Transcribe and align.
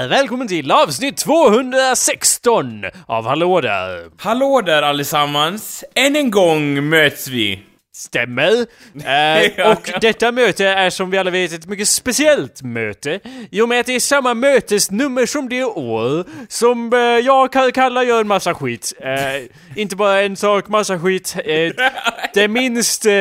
Där! 0.00 0.08
Välkommen 0.08 0.48
till 0.48 0.70
avsnitt 0.70 1.16
216 1.16 2.84
av 3.06 3.26
Hallå 3.26 3.60
där! 3.60 4.10
Hallå 4.16 4.60
där 4.60 4.82
allesammans! 4.82 5.84
Än 5.94 6.16
en 6.16 6.30
gång 6.30 6.88
möts 6.88 7.28
vi. 7.28 7.62
Stämmer. 7.92 8.66
Eh, 9.10 9.70
och 9.70 9.90
detta 10.00 10.32
möte 10.32 10.66
är 10.66 10.90
som 10.90 11.10
vi 11.10 11.18
alla 11.18 11.30
vet 11.30 11.52
ett 11.52 11.66
mycket 11.66 11.88
speciellt 11.88 12.62
möte. 12.62 13.20
I 13.50 13.60
och 13.60 13.68
med 13.68 13.80
att 13.80 13.86
det 13.86 13.94
är 13.94 14.00
samma 14.00 14.34
mötesnummer 14.34 15.26
som 15.26 15.48
det 15.48 15.64
år 15.64 16.24
som 16.48 16.92
eh, 16.92 16.98
jag 16.98 17.52
kan 17.52 17.72
kalla 17.72 18.04
gör 18.04 18.20
en 18.20 18.28
massa 18.28 18.54
skit. 18.54 18.92
Eh, 19.00 19.42
inte 19.76 19.96
bara 19.96 20.22
en 20.22 20.36
sak, 20.36 20.68
massa 20.68 20.98
skit. 20.98 21.36
Det 22.34 22.48
minst 22.48 23.06
eh, 23.06 23.12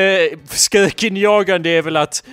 skräckinjagande 0.50 1.70
är 1.70 1.82
väl 1.82 1.98
att 1.98 2.24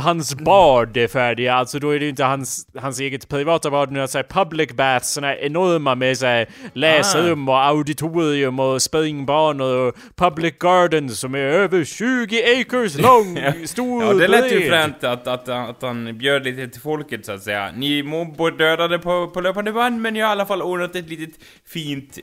hans 0.00 0.34
bad 0.34 0.96
är 0.96 1.08
färdiga. 1.08 1.54
Alltså 1.54 1.78
då 1.78 1.90
är 1.90 2.00
det 2.00 2.08
inte 2.08 2.24
hans, 2.24 2.66
hans 2.78 3.00
eget 3.00 3.28
privata 3.28 3.70
bad, 3.70 3.92
nu 3.92 4.08
såhär 4.08 4.26
public 4.28 4.72
baths, 4.72 5.12
såna 5.12 5.36
enorma 5.36 5.94
med 5.94 6.18
såhär 6.18 6.48
läsrum 6.72 7.48
och 7.48 7.64
auditorium 7.64 8.60
och 8.60 8.82
springbanor 8.82 9.76
och 9.76 9.94
public 10.16 10.54
gardens 10.58 11.20
som 11.20 11.34
är 11.34 11.65
över 11.74 11.84
20 11.84 12.60
acres 12.60 12.98
lång, 12.98 13.38
stor 13.64 14.04
Ja, 14.04 14.12
det 14.12 14.28
lät 14.28 14.52
ju 14.52 14.68
fränt 14.68 15.04
att, 15.04 15.26
att, 15.26 15.48
att 15.48 15.82
han 15.82 16.18
bjöd 16.18 16.44
lite 16.44 16.68
till 16.68 16.80
folket 16.80 17.26
så 17.26 17.32
att 17.32 17.42
säga. 17.42 17.72
Ni 17.76 18.02
må 18.02 18.50
dödade 18.50 18.98
på, 18.98 19.26
på 19.28 19.40
löpande 19.40 19.72
band, 19.72 20.00
men 20.00 20.16
jag 20.16 20.26
har 20.26 20.30
i 20.30 20.32
alla 20.32 20.46
fall 20.46 20.62
ordnat 20.62 20.96
ett 20.96 21.08
litet 21.08 21.40
fint 21.72 22.18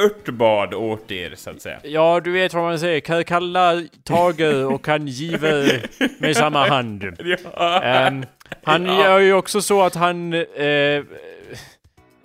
örtbad 0.00 0.74
åt 0.74 1.10
er 1.12 1.34
så 1.36 1.50
att 1.50 1.62
säga. 1.62 1.78
Ja, 1.82 2.20
du 2.24 2.32
vet 2.32 2.54
vad 2.54 2.62
man 2.64 2.78
säger. 2.78 3.00
Kan 3.00 3.24
kalla 3.24 3.82
tager 4.04 4.64
och 4.66 4.84
kan 4.84 5.06
giver 5.06 5.86
med 6.18 6.36
samma 6.36 6.66
hand. 6.68 7.04
Ja. 7.56 7.82
Ehm, 7.82 8.24
han 8.62 8.86
Ja. 8.86 9.04
gör 9.04 9.18
ju 9.18 9.32
också 9.32 9.60
så 9.62 9.82
att 9.82 9.94
han... 9.94 10.32
eh, 10.34 11.02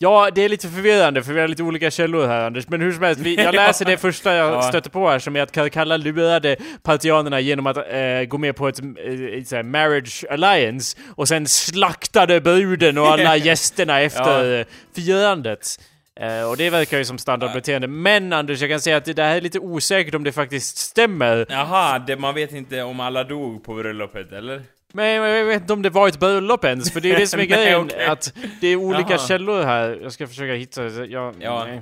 ja, 0.03 0.29
det 0.35 0.41
är 0.41 0.49
lite 0.49 0.67
förvirrande 0.67 1.23
för 1.23 1.33
vi 1.33 1.39
har 1.41 1.47
lite 1.47 1.63
olika 1.63 1.91
källor 1.91 2.27
här 2.27 2.45
Anders. 2.45 2.67
Men 2.67 2.81
hur 2.81 2.91
som 2.91 3.03
helst, 3.03 3.21
vi, 3.21 3.35
jag 3.43 3.55
läser 3.55 3.85
det 3.85 3.97
första 3.97 4.35
jag 4.35 4.53
Ja. 4.53 4.61
stötte 4.61 4.89
på 4.89 5.09
här 5.09 5.19
som 5.19 5.35
är 5.35 5.41
att 5.41 5.51
Kalkalla 5.51 5.97
lurade 5.97 6.55
partianerna 6.83 7.39
genom 7.39 7.67
att 7.67 7.77
eh, 7.77 8.23
gå 8.27 8.37
med 8.37 8.55
på 8.55 8.67
ett, 8.67 8.79
eh, 8.79 9.39
ett 9.41 9.51
här 9.51 9.63
marriage 9.63 10.25
alliance 10.29 10.97
och 11.15 11.27
sen 11.27 11.47
slaktade 11.47 12.41
bruden 12.41 12.97
och 12.97 13.07
alla 13.07 13.37
gästerna 13.47 13.99
efter 14.01 14.59
eh, 14.59 14.65
firandet. 14.95 15.79
Eh, 16.19 16.49
och 16.49 16.57
det 16.57 16.69
verkar 16.69 16.97
ju 16.97 17.05
som 17.05 17.17
standardbeteende. 17.17 17.87
Men 17.87 18.33
Anders, 18.33 18.61
jag 18.61 18.69
kan 18.69 18.79
säga 18.81 18.97
att 18.97 19.05
det 19.05 19.23
här 19.23 19.35
är 19.37 19.41
lite 19.41 19.59
osäkert 19.59 20.15
om 20.15 20.23
det 20.23 20.31
faktiskt 20.31 20.77
stämmer. 20.77 21.45
Jaha, 21.49 22.01
man 22.17 22.35
vet 22.35 22.53
inte 22.53 22.81
om 22.81 22.99
alla 22.99 23.23
dog 23.23 23.63
på 23.63 23.73
bröllopet, 23.73 24.31
eller? 24.31 24.61
Men 24.95 25.05
jag 25.05 25.45
vet 25.45 25.61
inte 25.61 25.73
om 25.73 25.81
det 25.81 25.89
var 25.89 26.08
ett 26.08 26.19
bröllop 26.19 26.66
ens, 26.66 26.91
för 26.94 27.02
det 27.02 27.11
är 27.11 27.19
det 27.19 27.27
som 27.27 27.39
är 27.39 27.47
Nej, 27.49 27.58
grejen. 27.66 27.81
okej. 27.81 28.05
Att 28.05 28.33
det 28.61 28.67
är 28.67 28.75
olika 28.75 29.09
Jaha. 29.09 29.27
källor 29.27 29.63
här. 29.63 29.99
Jag 30.03 30.11
ska 30.11 30.27
försöka 30.27 30.53
hitta... 30.53 30.83
Jag, 30.83 31.36
Ja. 31.39 31.66
nej. 31.66 31.81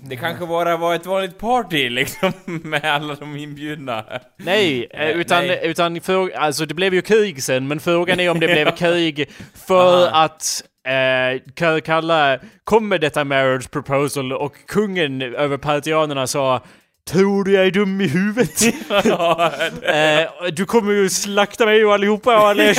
Det 0.00 0.16
kanske 0.16 0.46
bara 0.46 0.76
var 0.76 0.94
ett 0.94 1.06
vanligt 1.06 1.38
party 1.38 1.88
liksom, 1.90 2.32
med 2.44 2.84
alla 2.84 3.14
de 3.14 3.36
inbjudna. 3.36 4.04
Nej, 4.36 4.86
eh, 4.90 5.00
Eh, 5.00 5.10
utan, 5.16 5.46
nej. 5.46 5.60
utan 5.62 6.00
för, 6.00 6.30
alltså 6.36 6.66
det 6.66 6.74
blev 6.74 6.94
ju 6.94 7.02
krig 7.02 7.42
sen, 7.42 7.68
men 7.68 7.80
frågan 7.80 8.20
är 8.20 8.30
om 8.30 8.40
det 8.40 8.46
blev 8.46 8.70
krig 8.76 9.30
för 9.66 10.06
Aha. 10.08 10.24
att 10.24 10.62
eh, 10.88 11.80
Kalla 11.80 12.38
kom 12.64 12.88
med 12.88 13.00
detta 13.00 13.24
marriage 13.24 13.70
proposal 13.70 14.32
och 14.32 14.54
kungen 14.66 15.22
över 15.22 15.56
partianerna 15.56 16.26
sa 16.26 16.62
Tror 17.10 17.44
du 17.44 17.52
jag 17.52 17.66
är 17.66 17.70
dum 17.70 18.00
i 18.00 18.06
huvudet? 18.06 18.62
ja, 19.04 19.52
eh, 19.82 20.28
du 20.52 20.66
kommer 20.66 20.92
ju 20.92 21.08
slakta 21.10 21.66
mig 21.66 21.84
och 21.84 21.94
allihopa 21.94 22.38
och 22.40 22.48
alla 22.48 22.64
jag 22.64 22.76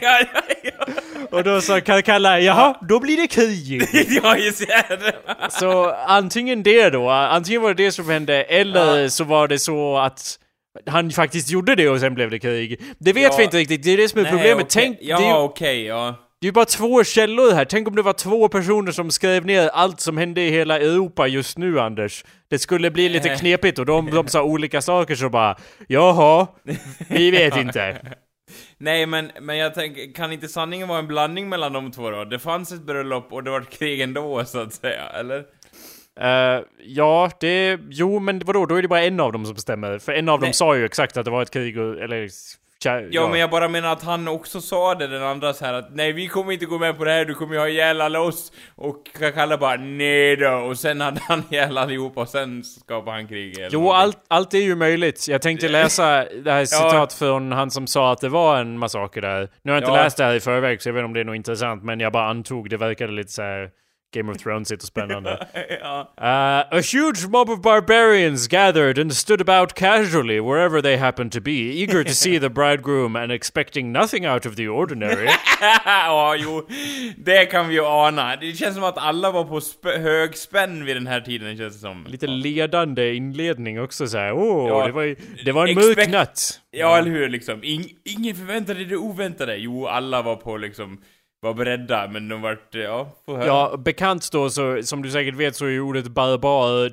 ja, 0.00 0.20
ja. 0.62 0.86
Och 1.30 1.44
då 1.44 1.60
sa 1.60 1.78
Ka- 1.78 2.02
Kalla, 2.02 2.40
jaha, 2.40 2.74
då 2.88 3.00
blir 3.00 3.16
det 3.16 3.26
krig. 3.26 3.82
Ja, 4.22 4.36
jag 4.36 4.54
ser 4.54 4.96
det. 4.96 5.12
Så 5.50 5.90
antingen 6.06 6.62
det 6.62 6.90
då, 6.90 7.10
antingen 7.10 7.62
var 7.62 7.74
det 7.74 7.84
det 7.84 7.92
som 7.92 8.10
hände, 8.10 8.42
eller 8.42 9.08
så 9.08 9.24
var 9.24 9.48
det 9.48 9.58
så 9.58 9.96
att 9.98 10.38
han 10.86 11.10
faktiskt 11.10 11.50
gjorde 11.50 11.74
det 11.74 11.88
och 11.88 12.00
sen 12.00 12.14
blev 12.14 12.30
det 12.30 12.38
krig. 12.38 12.80
Det 12.98 13.12
vet 13.12 13.38
vi 13.38 13.42
inte 13.44 13.56
riktigt, 13.56 13.82
det 13.82 13.90
är 13.90 13.96
det 13.96 14.08
som 14.08 14.18
är 14.20 14.22
Nej, 14.22 14.32
problemet. 14.32 14.64
okej. 14.64 14.82
Tänk, 14.82 14.98
Ja, 15.00 15.42
okej, 15.42 15.84
ja. 15.84 16.14
Det 16.40 16.44
är 16.44 16.48
ju 16.48 16.52
bara 16.52 16.64
två 16.64 17.04
källor 17.04 17.52
här. 17.54 17.64
Tänk 17.64 17.88
om 17.88 17.96
det 17.96 18.02
var 18.02 18.12
två 18.12 18.48
personer 18.48 18.92
som 18.92 19.10
skrev 19.10 19.46
ner 19.46 19.68
allt 19.68 20.00
som 20.00 20.16
hände 20.16 20.40
i 20.40 20.50
hela 20.50 20.78
Europa 20.78 21.26
just 21.26 21.58
nu, 21.58 21.80
Anders. 21.80 22.24
Det 22.48 22.58
skulle 22.58 22.90
bli 22.90 23.08
lite 23.08 23.30
Eh. 23.30 23.38
knepigt 23.38 23.78
och 23.78 23.86
de, 23.86 24.10
de 24.10 24.28
sa 24.28 24.42
olika 24.42 24.82
saker 24.82 25.14
så 25.14 25.28
bara 25.28 25.56
Jaha, 25.88 26.46
vi 27.08 27.30
vet 27.30 27.56
inte. 27.56 27.96
Nej, 28.78 29.06
men, 29.06 29.30
men 29.40 29.56
jag 29.56 29.74
tänker, 29.74 30.14
kan 30.14 30.32
inte 30.32 30.48
sanningen 30.48 30.88
vara 30.88 30.98
en 30.98 31.06
blandning 31.06 31.48
mellan 31.48 31.72
de 31.72 31.90
två 31.92 32.10
då? 32.10 32.24
Det 32.24 32.38
fanns 32.38 32.72
ett 32.72 32.82
bröllop 32.82 33.32
och 33.32 33.44
det 33.44 33.50
var 33.50 33.60
krig 33.60 34.00
ändå, 34.00 34.44
så 34.44 34.58
att 34.60 34.72
säga, 34.72 35.02
eller? 35.08 35.44
Eh, 36.20 36.62
ja, 36.84 37.30
det... 37.40 37.78
Jo, 37.90 38.18
men 38.18 38.38
vadå? 38.38 38.66
Då 38.66 38.74
är 38.74 38.82
det 38.82 38.88
bara 38.88 39.02
en 39.02 39.20
av 39.20 39.32
dem 39.32 39.44
som 39.44 39.54
bestämmer. 39.54 39.98
För 39.98 40.12
en 40.12 40.28
av 40.28 40.38
dem 40.40 40.46
Nej. 40.46 40.54
sa 40.54 40.76
ju 40.76 40.84
exakt 40.84 41.16
att 41.16 41.24
det 41.24 41.30
var 41.30 41.42
ett 41.42 41.50
krig 41.50 41.78
och, 41.78 41.98
eller... 42.02 42.28
tja- 42.84 43.08
Ja, 43.10 43.28
men 43.28 43.40
jag 43.40 43.50
bara 43.50 43.68
menar 43.68 43.92
att 43.92 44.02
han 44.02 44.28
också 44.28 44.60
sa 44.60 44.94
det, 44.94 45.06
den 45.06 45.22
andra 45.22 45.52
så 45.52 45.64
här 45.64 45.74
att 45.74 45.88
nej 45.94 46.12
vi 46.12 46.28
kommer 46.28 46.52
inte 46.52 46.66
gå 46.66 46.78
med 46.78 46.98
på 46.98 47.04
det 47.04 47.10
här, 47.12 47.24
du 47.24 47.34
kommer 47.34 47.54
ju 47.54 47.60
ha 47.60 47.68
ihjäl 47.68 48.00
alla 48.00 48.20
oss. 48.20 48.52
Och 48.74 49.06
Kakalla 49.18 49.58
bara 49.58 49.76
nej 49.76 50.36
då, 50.36 50.50
och 50.50 50.78
sen 50.78 51.00
hade 51.00 51.20
han 51.20 51.42
ihjäl 51.50 51.78
allihopa 51.78 52.20
och 52.20 52.28
sen 52.28 52.64
skapade 52.64 53.10
han 53.16 53.28
krig 53.28 53.58
eller 53.58 53.68
Jo, 53.72 53.80
någonting. 53.80 54.00
allt, 54.02 54.18
allt 54.28 54.54
är 54.54 54.58
ju 54.58 54.74
möjligt. 54.74 55.28
Jag 55.28 55.42
tänkte 55.42 55.68
läsa 55.68 56.24
det 56.44 56.52
här 56.52 56.64
citat 56.64 57.12
från 57.12 57.52
han 57.52 57.70
som 57.70 57.86
sa 57.86 58.12
att 58.12 58.20
det 58.20 58.28
var 58.28 58.58
en 58.60 58.78
massaker 58.78 59.20
där. 59.20 59.48
Nu 59.62 59.72
har 59.72 59.76
jag 59.76 59.82
inte 59.88 59.96
Ja. 59.98 60.02
läst 60.02 60.16
det 60.16 60.24
här 60.24 60.34
i 60.34 60.40
förväg, 60.40 60.82
så 60.82 60.88
jag 60.88 60.94
vet 60.94 61.00
inte 61.00 61.06
om 61.06 61.12
det 61.14 61.20
är 61.20 61.24
något 61.24 61.36
intressant, 61.36 61.82
men 61.84 62.00
jag 62.00 62.12
bara 62.12 62.28
antog. 62.28 62.70
Det 62.70 62.76
verkade 62.76 63.12
lite 63.12 63.32
så 63.32 63.42
här 63.42 63.70
Game 64.14 64.32
of 64.32 64.38
Thrones 64.38 64.70
och 64.70 64.82
spännande. 64.82 65.46
ja. 65.80 66.00
Uh, 66.20 66.78
a 66.78 66.80
huge 66.92 67.26
mob 67.28 67.50
of 67.50 67.60
barbarians 67.62 68.48
gathered 68.48 68.98
and 68.98 69.12
stood 69.12 69.40
about 69.40 69.74
casually 69.74 70.40
wherever 70.40 70.82
they 70.82 70.96
happened 70.96 71.32
to 71.32 71.40
be, 71.40 71.52
eager 71.52 72.04
to 72.04 72.10
see 72.12 72.40
the 72.40 72.48
bridegroom 72.60 73.16
and 73.16 73.32
expecting 73.32 73.92
nothing 73.92 74.28
out 74.28 74.46
of 74.46 74.56
the 74.56 74.68
ordinary. 74.68 75.28
ja, 75.84 76.36
jo, 76.38 76.66
det 77.16 77.46
kan 77.46 77.68
vi 77.68 77.74
ju 77.74 77.84
ana. 77.86 78.36
Det 78.36 78.52
känns 78.52 78.74
som 78.74 78.84
att 78.84 78.98
alla 78.98 79.30
var 79.30 79.44
på 79.44 79.60
sp- 79.60 79.98
hög 79.98 80.36
spänn 80.36 80.84
vid 80.84 80.96
den 80.96 81.06
här 81.06 81.20
tiden, 81.20 81.56
känns 81.56 81.74
det 81.74 81.80
som. 81.80 82.06
Lite 82.08 82.26
ledande 82.26 83.14
inledning 83.14 83.80
också 83.80 84.06
så 84.06 84.18
här. 84.18 84.32
Åh, 84.32 84.68
Ja. 84.68 84.86
det 84.86 84.92
var, 84.92 85.02
ju- 85.02 85.16
det 85.44 85.52
var 85.52 85.66
en 85.66 85.74
mörk 85.74 85.98
Expect- 85.98 86.10
natt. 86.10 86.60
Ja, 86.70 86.98
eller 86.98 87.10
hur, 87.10 87.28
liksom. 87.28 87.64
In- 87.64 87.88
ingen 88.04 88.36
förväntade 88.36 88.84
det 88.84 88.96
oväntade. 88.96 89.56
Jo, 89.56 89.86
alla 89.86 90.22
var 90.22 90.36
på 90.36 90.56
liksom, 90.56 91.00
var 91.42 91.54
beredda, 91.54 92.08
men 92.08 92.28
de 92.28 92.42
vart, 92.42 92.74
ja, 92.74 93.08
få 93.26 93.36
höra. 93.36 93.46
Ja, 93.46 93.76
bekant 93.76 94.32
då 94.32 94.50
så, 94.50 94.82
som 94.82 95.02
du 95.02 95.10
säkert 95.10 95.34
vet 95.34 95.56
så 95.56 95.64
är 95.64 95.68
ju 95.70 95.80
ordet 95.80 96.08
barbar, 96.08 96.90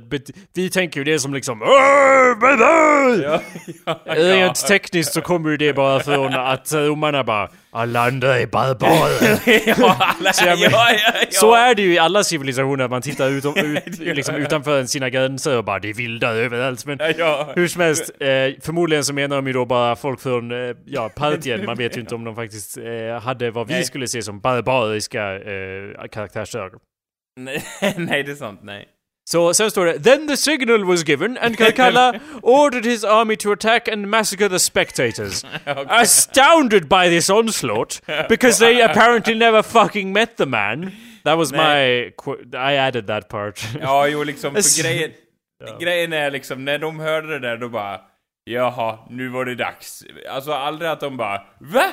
vi 0.53 0.69
tänker 0.69 0.99
ju 0.99 1.03
det 1.03 1.19
som 1.19 1.33
liksom 1.33 1.61
"Åh, 1.61 2.39
barbar!" 2.41 3.23
ja, 3.23 3.41
ja, 4.05 4.15
Rent 4.15 4.67
tekniskt 4.67 5.13
så 5.13 5.21
kommer 5.21 5.49
ju 5.49 5.57
det 5.57 5.73
bara 5.73 5.99
från 5.99 6.33
att 6.33 6.73
romarna 6.73 7.23
bara 7.23 7.49
alla 7.77 8.01
andra 8.07 8.39
är 8.39 8.47
barbarer. 8.47 9.39
ja, 9.79 9.97
alla, 10.19 10.33
Så 10.33 10.45
jag 10.45 10.57
ja, 10.57 10.59
men- 10.61 10.71
ja, 10.71 10.91
ja. 11.21 11.27
Så 11.29 11.53
är 11.55 11.75
det 11.75 11.81
ju 11.81 11.93
i 11.93 11.99
alla 11.99 12.23
civilisationer, 12.23 12.87
man 12.87 13.01
tittar 13.01 13.29
utom, 13.29 13.53
ut, 13.57 13.99
liksom 13.99 14.35
utanför 14.35 14.83
sina 14.85 15.09
gränser 15.09 15.57
och 15.57 15.63
bara 15.63 15.79
det 15.79 15.89
är 15.89 15.93
vilda 15.93 16.29
överallt. 16.33 16.85
Men 16.85 16.97
Ja, 16.99 17.11
ja. 17.17 17.53
hur 17.55 17.67
som 17.67 17.81
helst, 17.81 18.11
eh, 18.19 18.27
förmodligen 18.61 19.03
så 19.03 19.13
menar 19.13 19.35
de 19.35 19.47
ju 19.47 19.53
då 19.53 19.65
bara 19.65 19.95
folk 19.95 20.21
från, 20.21 20.51
eh, 20.69 20.75
ja, 20.85 21.09
Partien. 21.15 21.65
Man 21.65 21.77
vet 21.77 21.97
ju 21.97 22.01
inte 22.01 22.15
om 22.15 22.23
de 22.23 22.35
faktiskt 22.35 22.77
eh, 22.77 23.19
hade 23.21 23.51
vad 23.51 23.67
vi 23.67 23.73
Nej. 23.73 23.83
skulle 23.83 24.07
se 24.07 24.21
som 24.21 24.39
barbariska 24.39 25.33
eh, 25.35 26.07
karaktärsdrag. 26.11 26.71
Nej, 27.39 27.63
nej, 27.97 28.23
det 28.23 28.31
är 28.31 28.35
sant, 28.35 28.59
nej. 28.63 28.85
Så 29.29 29.53
sen 29.53 29.71
står 29.71 29.85
det 29.85 30.03
Then 30.03 30.27
the 30.27 30.37
signal 30.37 30.85
was 30.85 31.03
given 31.03 31.37
and 31.37 31.57
Kalkalla 31.57 32.19
ordered 32.43 32.85
his 32.85 33.03
army 33.03 33.35
to 33.35 33.51
attack 33.51 33.87
and 33.87 34.05
massacre 34.09 34.47
the 34.49 34.59
spectators. 34.59 35.45
Astounded 35.89 36.81
by 36.89 37.09
this 37.09 37.29
onslaught, 37.29 38.01
because 38.29 38.59
they 38.65 38.81
apparently 38.89 39.33
never 39.35 39.61
fucking 39.61 40.13
met 40.13 40.37
the 40.37 40.45
man. 40.45 40.91
That 41.25 41.37
was 41.37 41.51
my... 41.51 42.11
qu- 42.17 42.43
I 42.53 42.73
added 42.77 43.07
that 43.07 43.27
part. 43.29 43.59
Ja, 43.81 44.07
jo, 44.07 44.23
liksom, 44.23 44.53
för 44.53 44.83
grejen, 44.83 45.11
grejen 45.79 46.13
är 46.13 46.31
liksom, 46.31 46.65
när 46.65 46.77
de 46.79 46.99
hörde 46.99 47.27
det 47.27 47.39
där, 47.39 47.57
då 47.57 47.69
bara 47.69 47.99
Jaha, 48.49 48.99
nu 49.09 49.29
var 49.29 49.45
det 49.45 49.55
dags. 49.55 50.03
Alltså 50.29 50.51
aldrig 50.53 50.91
att 50.91 50.99
de 50.99 51.17
bara 51.17 51.41
VA? 51.59 51.91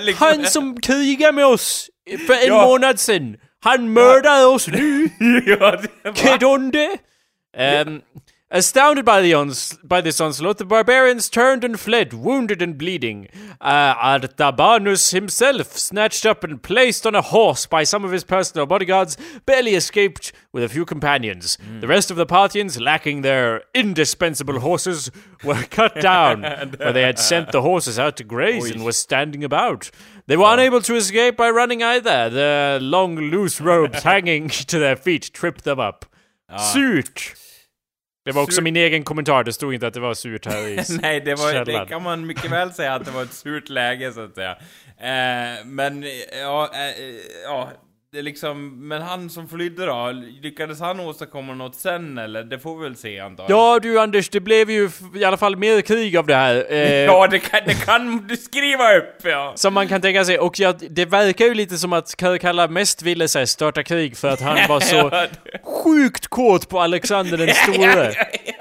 liksom, 0.00 0.26
Han 0.26 0.46
som 0.46 0.80
krigade 0.80 1.32
med 1.32 1.46
oss 1.46 1.90
för 2.26 2.32
en 2.34 2.46
Ja. 2.46 2.66
månad 2.66 3.00
sedan, 3.00 3.36
han 3.62 3.98
oss 4.46 4.68
nu! 4.68 5.10
ja, 5.46 5.70
det 5.70 5.90
var... 6.04 6.98
Um, 7.56 8.02
Astounded 8.52 9.04
by 9.04 9.22
the 9.22 9.32
ons- 9.32 9.78
by 9.84 10.00
this 10.00 10.20
onslaught, 10.20 10.58
the 10.58 10.64
barbarians 10.64 11.30
turned 11.30 11.62
and 11.62 11.78
fled, 11.78 12.12
wounded 12.12 12.60
and 12.60 12.76
bleeding. 12.76 13.28
Uh, 13.60 13.94
Artabanus 13.94 15.12
himself, 15.12 15.78
snatched 15.78 16.26
up 16.26 16.42
and 16.42 16.60
placed 16.60 17.06
on 17.06 17.14
a 17.14 17.22
horse 17.22 17.66
by 17.66 17.84
some 17.84 18.04
of 18.04 18.10
his 18.10 18.24
personal 18.24 18.66
bodyguards, 18.66 19.16
barely 19.46 19.76
escaped 19.76 20.32
with 20.52 20.64
a 20.64 20.68
few 20.68 20.84
companions. 20.84 21.58
The 21.78 21.86
rest 21.86 22.10
of 22.10 22.16
the 22.16 22.26
Parthians, 22.26 22.80
lacking 22.80 23.22
their 23.22 23.62
indispensable 23.72 24.58
horses, 24.58 25.12
were 25.44 25.62
cut 25.70 26.00
down, 26.00 26.42
where 26.76 26.92
they 26.92 27.02
had 27.02 27.20
sent 27.20 27.52
the 27.52 27.62
horses 27.62 28.00
out 28.00 28.16
to 28.16 28.24
graze 28.24 28.68
and 28.68 28.84
were 28.84 28.90
standing 28.90 29.44
about. 29.44 29.92
They 30.30 30.36
were 30.36 30.54
unable 30.54 30.80
to 30.82 30.94
escape 30.94 31.36
by 31.36 31.50
running 31.50 31.82
either. 31.82 32.30
The 32.30 32.78
long, 32.80 33.18
loose 33.18 33.60
robes 33.60 34.02
hanging 34.04 34.48
to 34.48 34.78
their 34.78 34.94
feet 34.94 35.32
tripped 35.32 35.64
them 35.64 35.80
up. 35.80 36.04
Surt! 36.72 37.34
Det 38.24 38.32
var 38.32 38.42
också 38.42 38.54
Surt. 38.54 38.64
min 38.64 38.76
egen 38.76 39.04
kommentar, 39.04 39.44
det 39.44 39.52
stod 39.52 39.74
inte 39.74 39.86
att 39.86 39.94
det 39.94 40.00
var 40.00 40.14
surt 40.14 40.46
här 40.46 40.68
i 40.68 40.84
Nej, 41.02 41.20
det, 41.20 41.34
var, 41.34 41.64
det 41.64 41.86
kan 41.88 42.02
man 42.02 42.26
mycket 42.26 42.50
väl 42.50 42.72
säga 42.72 42.94
att 42.94 43.04
det 43.04 43.10
var 43.10 43.22
ett 43.22 43.32
surt 43.32 43.68
läge 43.68 44.12
så 44.12 44.20
att 44.20 44.34
säga. 44.34 44.50
Eh, 44.98 45.64
men, 45.64 46.02
eh, 46.02 46.10
ja, 46.40 46.70
eh, 46.74 47.04
ja, 47.44 47.70
det 48.12 48.22
liksom, 48.22 48.88
men 48.88 49.02
han 49.02 49.30
som 49.30 49.48
flydde 49.48 49.86
då, 49.86 50.12
lyckades 50.42 50.80
han 50.80 51.00
åstadkomma 51.00 51.54
något 51.54 51.74
sen 51.76 52.18
eller? 52.18 52.42
Det 52.42 52.58
får 52.58 52.76
vi 52.78 52.82
väl 52.84 52.96
se 52.96 53.20
antar 53.20 53.44
jag. 53.48 53.58
Ja 53.58 53.78
du 53.82 54.00
Anders, 54.00 54.28
det 54.28 54.40
blev 54.40 54.70
ju 54.70 54.90
i 55.14 55.24
alla 55.24 55.36
fall 55.36 55.56
mer 55.56 55.80
krig 55.80 56.16
av 56.16 56.26
det 56.26 56.34
här. 56.34 56.66
Eh, 56.72 56.78
Ja, 57.04 57.26
det 57.26 57.38
kan, 57.38 57.60
det 57.66 57.74
kan 57.86 58.26
du 58.26 58.36
skriva 58.36 58.96
upp 58.96 59.16
ja! 59.24 59.52
Som 59.56 59.74
man 59.74 59.88
kan 59.88 60.00
tänka 60.00 60.24
sig, 60.24 60.38
och 60.38 60.58
ja, 60.58 60.72
det 60.90 61.04
verkar 61.04 61.44
ju 61.46 61.54
lite 61.54 61.78
som 61.78 61.92
att 61.92 62.16
Karkalla 62.16 62.68
mest 62.68 63.02
ville 63.02 63.24
här, 63.34 63.44
starta 63.44 63.82
krig 63.82 64.16
för 64.16 64.28
att 64.28 64.40
han 64.40 64.58
var 64.68 64.80
så 64.80 65.10
sjukt 65.84 66.26
kåt 66.28 66.68
på 66.68 66.80
Alexander 66.80 67.38
den 67.38 67.54
store. 67.54 68.14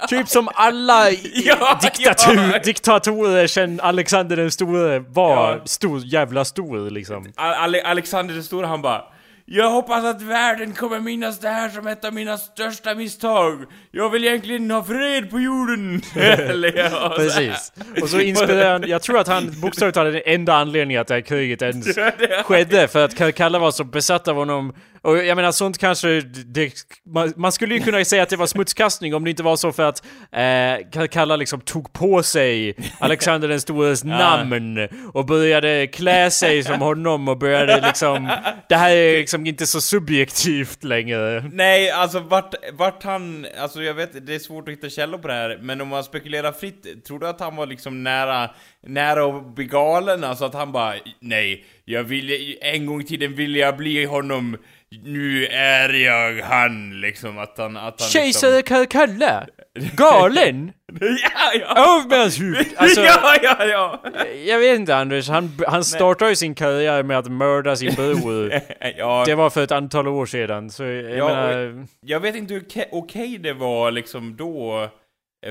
Typ 0.09 0.27
som 0.27 0.49
alla 0.53 1.09
Ja, 1.33 1.79
diktatur, 1.81 2.51
ja. 2.53 2.59
diktatorer 2.63 3.47
sen 3.47 3.79
Alexander 3.79 4.35
den 4.35 4.51
store 4.51 4.99
var 4.99 5.61
stor, 5.65 6.01
jävla 6.05 6.45
stor 6.45 6.89
liksom. 6.89 7.33
Ale 7.35 7.81
Alexander 7.83 8.33
den 8.33 8.43
store 8.43 8.67
han 8.67 8.81
bara 8.81 9.03
jag 9.51 9.69
hoppas 9.69 10.05
att 10.05 10.21
världen 10.21 10.73
kommer 10.73 10.99
minnas 10.99 11.39
det 11.39 11.49
här 11.49 11.69
som 11.69 11.87
ett 11.87 12.05
av 12.05 12.13
mina 12.13 12.37
största 12.37 12.95
misstag. 12.95 13.65
Jag 13.91 14.09
vill 14.09 14.25
egentligen 14.25 14.71
ha 14.71 14.83
fred 14.83 15.29
på 15.29 15.39
jorden. 15.39 16.01
Eller, 16.15 16.77
ja. 16.77 17.13
Precis. 17.15 17.73
Och 18.01 18.09
så 18.09 18.19
inspirerar 18.19 18.71
han, 18.71 18.89
jag 18.89 19.01
tror 19.01 19.19
att 19.19 19.27
han 19.27 19.61
bokstavligt 19.61 19.95
talat 19.95 20.09
är 20.09 20.13
den 20.13 20.33
enda 20.33 20.53
anledningen 20.53 21.01
att 21.01 21.07
det 21.07 21.13
här 21.13 21.21
kriget 21.21 21.61
ens 21.61 21.87
skedde, 22.45 22.87
för 22.87 23.05
att 23.05 23.15
Karkalla 23.15 23.59
var 23.59 23.71
så 23.71 23.83
besatt 23.83 24.27
av 24.27 24.35
honom. 24.35 24.73
Och 25.09 25.17
jag 25.17 25.35
menar 25.35 25.51
sånt 25.51 25.77
kanske, 25.77 26.21
det, 26.21 26.73
man, 27.05 27.33
man 27.35 27.51
skulle 27.51 27.75
ju 27.75 27.81
kunna 27.81 28.05
säga 28.05 28.23
att 28.23 28.29
det 28.29 28.35
var 28.35 28.47
smutskastning 28.47 29.15
om 29.15 29.23
det 29.23 29.29
inte 29.29 29.43
var 29.43 29.55
så 29.55 29.71
för 29.71 29.83
att 29.83 30.05
eh, 30.31 30.89
Karkalla 30.91 31.35
liksom 31.35 31.61
tog 31.61 31.93
på 31.93 32.23
sig 32.23 32.75
Alexander 32.99 33.47
den 33.47 33.61
stores 33.61 34.03
namn 34.03 34.87
och 35.13 35.25
började 35.25 35.87
klä 35.87 36.31
sig 36.31 36.63
som 36.63 36.81
honom 36.81 37.27
och 37.27 37.37
började 37.37 37.81
liksom, 37.87 38.29
det 38.69 38.75
här 38.75 38.91
är 38.91 39.17
liksom 39.17 39.45
inte 39.45 39.65
så 39.65 39.81
subjektivt 39.81 40.83
längre. 40.83 41.49
Nej, 41.51 41.91
alltså 41.91 42.19
vart, 42.19 42.53
vart 42.73 43.03
han, 43.03 43.45
alltså 43.61 43.83
jag 43.83 43.93
vet, 43.93 44.27
det 44.27 44.35
är 44.35 44.39
svårt 44.39 44.67
att 44.67 44.73
hitta 44.73 44.89
källor 44.89 45.17
på 45.17 45.27
det 45.27 45.33
här, 45.33 45.59
men 45.61 45.81
om 45.81 45.87
man 45.87 46.03
spekulerar 46.03 46.51
fritt, 46.51 47.05
tror 47.05 47.19
du 47.19 47.27
att 47.27 47.39
han 47.39 47.55
var 47.55 47.65
liksom 47.65 48.03
nära, 48.03 48.49
nära 48.87 49.37
att 49.37 49.55
bli 49.55 49.65
galen? 49.65 50.23
Alltså 50.23 50.45
att 50.45 50.53
han 50.53 50.71
bara, 50.71 50.93
nej, 51.19 51.65
jag 51.85 52.03
ville, 52.03 52.55
en 52.61 52.85
gång 52.85 53.01
i 53.01 53.03
tiden 53.03 53.35
ville 53.35 53.59
jag 53.59 53.77
bli 53.77 54.05
honom, 54.05 54.57
nu 55.03 55.45
är 55.51 55.93
jag 55.93 56.41
han, 56.43 57.01
liksom 57.01 57.37
att 57.37 57.57
han, 57.57 57.77
att 57.77 58.01
han 58.01 58.09
Kejsare 58.09 58.61
Karkalla? 58.61 59.47
Galen? 59.95 60.71
Liksom, 60.91 61.07
ja, 61.23 61.53
ja! 61.59 61.95
Av 61.95 62.07
med 62.07 62.19
hans 62.19 62.39
huvud! 62.39 62.67
Alltså, 62.77 63.01
ja, 63.05 63.35
ja, 63.43 63.65
ja! 63.65 64.03
Jag 64.45 64.59
vet 64.59 64.79
inte 64.79 64.95
Anders, 64.95 65.29
han, 65.29 65.51
han 65.67 65.83
startade 65.83 66.31
ju 66.31 66.35
sin 66.35 66.55
karriär 66.55 67.03
med 67.03 67.17
att 67.17 67.31
mörda 67.31 67.75
sin 67.75 67.95
bror. 67.95 68.53
ja. 68.97 69.23
Det 69.25 69.35
var 69.35 69.49
för 69.49 69.63
ett 69.63 69.71
antal 69.71 70.07
år 70.07 70.25
sedan, 70.25 70.69
så 70.69 70.83
jag 70.83 71.17
Ja, 71.17 71.27
menar... 71.27 71.87
Jag 72.05 72.19
vet 72.19 72.35
inte 72.35 72.53
hur 72.53 72.61
okej 72.61 72.89
okej 72.91 73.37
det 73.37 73.53
var 73.53 73.91
liksom 73.91 74.35
då. 74.35 74.89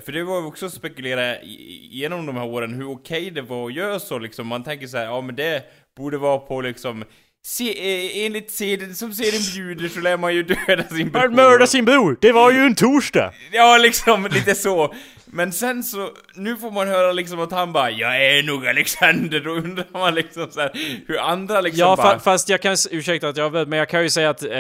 För 0.05 0.13
det 0.13 0.25
var 0.25 0.41
ju 0.41 0.47
också 0.47 0.67
att 0.67 0.73
spekulera 0.73 1.43
genom 1.91 2.27
de 2.27 2.37
här 2.37 2.47
åren 2.47 2.75
hur 2.75 2.91
okej 2.91 3.31
det 3.31 3.43
var 3.43 3.67
att 3.67 3.75
göra 3.75 3.99
så 3.99 4.19
liksom. 4.19 4.47
Man 4.47 4.65
tänker 4.65 4.87
så 4.87 4.97
här, 4.97 5.05
ja 5.05 5.21
men 5.21 5.37
det 5.37 5.63
borde 5.97 6.19
vara 6.19 6.39
på 6.39 6.61
liksom 6.61 7.05
Se, 7.47 7.65
eh, 7.71 8.27
enligt 8.27 8.51
seden 8.51 8.95
som 8.95 9.13
seden 9.13 9.41
bjuder 9.55 9.89
så 9.89 10.01
lär 10.01 10.17
man 10.17 10.35
ju 10.35 10.43
döda 10.43 10.83
sin 10.89 11.11
bror. 11.11 11.21
Han 11.21 11.35
mördade 11.35 11.67
sin 11.67 11.85
bror! 11.85 12.19
Det 12.21 12.33
var 12.33 12.51
ju 12.53 12.59
en 12.59 12.75
torsdag! 12.75 13.33
Ja, 13.53 13.77
liksom 13.79 14.27
lite 14.31 14.55
så. 14.55 14.95
Men 15.31 15.53
sen 15.53 15.83
så, 15.85 16.11
nu 16.35 16.57
får 16.57 16.71
man 16.71 16.89
höra 16.89 17.13
liksom 17.13 17.41
att 17.41 17.53
han 17.53 17.73
bara 17.73 17.91
'Jag 17.91 18.27
är 18.27 18.43
nog 18.43 18.67
Alexander' 18.67 19.41
Då 19.41 19.51
undrar 19.51 19.87
man 19.93 20.15
liksom 20.15 20.51
så 20.51 20.61
här, 20.61 20.71
hur 21.07 21.19
andra 21.19 21.61
liksom 21.61 21.81
Ja, 21.81 21.97
bara... 21.97 22.13
fa 22.13 22.19
fast 22.19 22.49
jag 22.49 22.63
kan... 22.63 22.77
Ursäkta 22.91 23.29
att 23.29 23.37
jag 23.37 23.51
vet, 23.51 23.69
men 23.69 23.79
jag 23.79 23.89
kan 23.89 24.03
ju 24.03 24.11
säga 24.11 24.31
att 24.31 24.43
eh, 24.43 24.51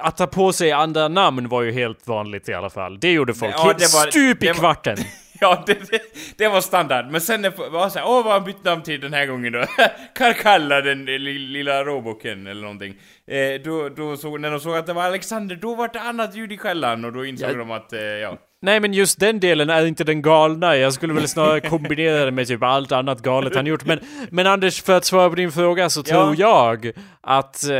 att 0.00 0.16
ta 0.16 0.26
på 0.26 0.52
sig 0.52 0.72
andra 0.72 1.08
namn 1.08 1.48
var 1.48 1.62
ju 1.62 1.72
helt 1.72 2.06
vanligt 2.06 2.48
i 2.48 2.54
alla 2.54 2.70
fall. 2.70 3.00
Det 3.00 3.12
gjorde 3.12 3.34
folk. 3.34 3.54
Ja, 3.56 3.74
det 3.78 3.92
var- 3.94 4.10
Stup 4.10 4.42
i 4.42 4.46
det 4.46 4.52
var- 4.52 4.58
kvarten! 4.60 4.96
Ja, 5.42 5.62
det, 5.66 5.74
det, 5.90 6.00
det 6.36 6.48
var 6.48 6.60
standard. 6.60 7.06
Men 7.10 7.20
sen 7.20 7.42
det 7.42 7.50
var 7.58 7.88
såhär, 7.88 8.06
åh 8.06 8.14
vad 8.14 8.24
har 8.24 8.32
han 8.32 8.44
bytt 8.44 8.64
namn 8.64 8.82
till 8.82 9.00
den 9.00 9.12
här 9.12 9.26
gången 9.26 9.52
då? 9.52 9.64
Karkalla, 10.14 10.80
den 10.80 11.04
li- 11.04 11.38
lilla 11.38 11.84
roboken 11.84 12.46
eller 12.46 12.62
någonting. 12.62 12.94
Eh, 13.26 13.60
då, 13.64 13.88
då 13.88 14.16
såg, 14.16 14.40
när 14.40 14.50
de 14.50 14.60
såg 14.60 14.76
att 14.76 14.86
det 14.86 14.92
var 14.92 15.02
Alexander, 15.02 15.56
då 15.56 15.74
var 15.74 15.90
det 15.92 16.00
annat 16.00 16.36
ljud 16.36 16.52
i 16.52 16.58
skällan 16.58 17.04
och 17.04 17.12
då 17.12 17.24
insåg 17.26 17.50
Ja. 17.50 17.54
de 17.54 17.70
att, 17.70 17.92
eh, 17.92 18.00
ja. 18.00 18.38
Nej 18.64 18.80
men 18.80 18.92
just 18.94 19.20
den 19.20 19.40
delen 19.40 19.70
är 19.70 19.86
inte 19.86 20.04
den 20.04 20.22
galna, 20.22 20.76
jag 20.76 20.92
skulle 20.92 21.12
väl 21.14 21.28
snarare 21.28 21.60
kombinera 21.70 22.24
det 22.24 22.30
med 22.30 22.46
typ 22.48 22.62
allt 22.62 22.92
annat 22.92 23.22
galet 23.22 23.54
han 23.56 23.66
gjort. 23.66 23.84
Men, 23.84 24.00
men 24.30 24.46
Anders, 24.46 24.82
för 24.82 24.92
att 24.96 25.04
svara 25.04 25.28
på 25.30 25.34
din 25.36 25.52
fråga 25.52 25.90
så 25.90 26.02
Ja. 26.06 26.14
tror 26.14 26.34
jag 26.40 26.92
att 27.20 27.64
eh, 27.64 27.70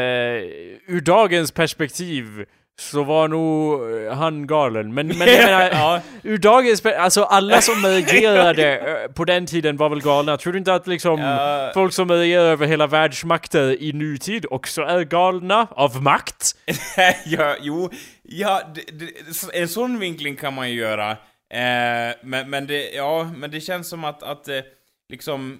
ur 0.86 1.00
dagens 1.00 1.52
perspektiv 1.52 2.44
så 2.80 3.04
var 3.04 3.28
nog 3.28 3.80
eh, 4.06 4.14
han 4.16 4.46
galen. 4.46 4.94
Men, 4.94 5.06
men 5.06 5.18
jag 5.28 5.44
menar, 5.44 5.70
Ja. 5.70 6.00
ur 6.22 6.38
dagens 6.38 6.86
alltså 6.86 7.22
alla 7.24 7.60
som 7.60 7.86
reagerade 7.86 8.78
eh, 9.04 9.12
på 9.12 9.24
den 9.24 9.46
tiden 9.46 9.76
var 9.76 9.88
väl 9.88 10.02
galna. 10.02 10.36
Tror 10.36 10.52
du 10.52 10.58
inte 10.58 10.74
att 10.74 10.86
liksom 10.86 11.20
Ja. 11.20 11.70
folk 11.74 11.92
som 11.92 12.10
reagerar 12.10 12.44
över 12.44 12.66
hela 12.66 12.86
världsmakter 12.86 13.82
i 13.82 13.92
nutid 13.92 14.46
också 14.50 14.82
är 14.82 15.04
galna 15.04 15.66
av 15.70 16.02
makt? 16.02 16.56
ja, 17.26 17.56
jo, 17.60 17.90
ja, 18.22 18.62
det, 18.74 18.98
det, 18.98 19.60
en 19.60 19.68
sån 19.68 19.98
vinkling 19.98 20.36
kan 20.36 20.54
man 20.54 20.70
ju 20.70 20.76
göra. 20.76 21.10
Eh, 21.10 22.14
men, 22.22 22.50
men 22.50 22.66
det, 22.66 22.90
ja, 22.90 23.30
men 23.36 23.50
det 23.50 23.60
känns 23.60 23.88
som 23.88 24.04
att, 24.04 24.22
att 24.22 24.48
eh, 24.48 24.58
liksom, 25.08 25.58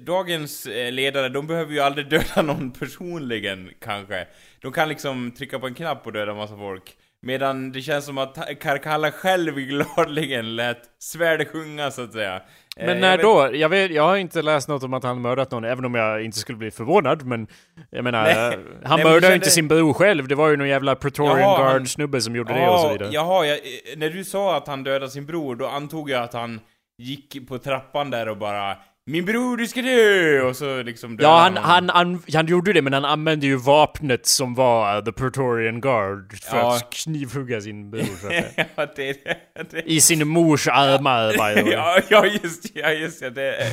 dagens 0.00 0.66
ledare, 0.90 1.28
de 1.28 1.46
behöver 1.46 1.72
ju 1.72 1.80
aldrig 1.80 2.08
döda 2.10 2.42
någon 2.42 2.70
personligen, 2.70 3.70
kanske. 3.84 4.26
De 4.62 4.72
kan 4.72 4.88
liksom 4.88 5.30
trycka 5.30 5.58
på 5.58 5.66
en 5.66 5.74
knapp 5.74 6.06
och 6.06 6.12
döda 6.12 6.34
massa 6.34 6.56
folk. 6.56 6.96
Medan 7.22 7.72
det 7.72 7.80
känns 7.80 8.04
som 8.04 8.18
att 8.18 8.38
Karkalla 8.60 9.10
själv 9.12 9.54
gladeligen 9.60 10.56
lät 10.56 10.78
svärdet 10.98 11.48
sjunga, 11.48 11.90
så 11.90 12.02
att 12.02 12.12
säga. 12.12 12.34
Eh, 12.36 12.40
Men 12.76 12.88
jag 12.88 13.00
när 13.00 13.16
vet- 13.16 13.22
då? 13.24 13.50
Jag, 13.56 13.68
vet, 13.68 13.90
jag 13.90 14.02
har 14.02 14.16
inte 14.16 14.42
läst 14.42 14.68
något 14.68 14.82
om 14.82 14.94
att 14.94 15.04
han 15.04 15.20
mördat 15.20 15.50
någon, 15.50 15.64
även 15.64 15.84
om 15.84 15.94
jag 15.94 16.24
inte 16.24 16.38
skulle 16.38 16.58
bli 16.58 16.70
förvånad. 16.70 17.22
Men 17.26 17.46
jag 17.90 18.04
menar, 18.04 18.22
Nej. 18.22 18.34
eh, 18.54 18.60
han 18.84 18.96
Nej, 19.00 19.04
mördade 19.04 19.28
ju 19.28 19.34
inte 19.34 19.50
sin 19.50 19.68
bror 19.68 19.92
själv. 19.92 20.28
Det 20.28 20.34
var 20.34 20.48
ju 20.48 20.56
någon 20.56 20.68
jävla 20.68 20.94
Praetorian 20.94 21.38
Jaha, 21.40 21.56
han- 21.64 21.72
Guard-snubbe 21.72 22.20
som 22.20 22.36
gjorde 22.36 22.54
det 22.54 22.68
och 22.68 22.80
så 22.80 22.92
vidare. 22.92 23.08
Jaha, 23.12 23.46
jag, 23.46 23.56
eh, 23.58 23.62
när 23.96 24.10
du 24.10 24.24
sa 24.24 24.56
att 24.56 24.66
han 24.68 24.84
dödade 24.84 25.10
sin 25.10 25.26
bror, 25.26 25.56
då 25.56 25.66
antog 25.66 26.10
jag 26.10 26.22
att 26.22 26.32
han 26.32 26.60
gick 26.98 27.48
på 27.48 27.58
trappan 27.58 28.10
där 28.10 28.28
och 28.28 28.36
bara 28.36 28.76
Min 29.10 29.24
bror, 29.24 29.56
du 29.56 29.66
ska 29.66 29.82
dö! 29.82 30.42
Och 30.42 30.56
så 30.56 30.82
liksom 30.82 31.16
Ja, 31.20 31.38
han, 31.38 31.56
han, 31.56 31.88
han, 31.88 32.22
han 32.34 32.46
gjorde 32.46 32.72
det, 32.72 32.82
men 32.82 32.92
han 32.92 33.04
använde 33.04 33.46
ju 33.46 33.56
vapnet 33.56 34.26
som 34.26 34.54
var 34.54 35.02
the 35.02 35.12
Praetorian 35.12 35.80
Guard 35.80 36.38
för 36.42 36.56
Ja. 36.56 36.76
att 36.76 36.90
knivhugga 36.92 37.60
sin 37.60 37.90
bror. 37.90 38.02
så 38.04 38.26
att 38.26 38.32
säga. 38.32 38.44
ja, 38.76 38.86
det, 38.96 39.24
det, 39.70 39.82
I 39.86 40.00
sin 40.00 40.28
mors 40.28 40.68
armar, 40.68 41.30
by 41.32 41.60
the 41.60 41.62
way. 41.66 41.72
ja, 41.72 42.00
ja, 42.08 42.26
just 42.26 42.76
ja, 42.76 42.90
just 42.92 43.22
ja, 43.22 43.30
det, 43.30 43.66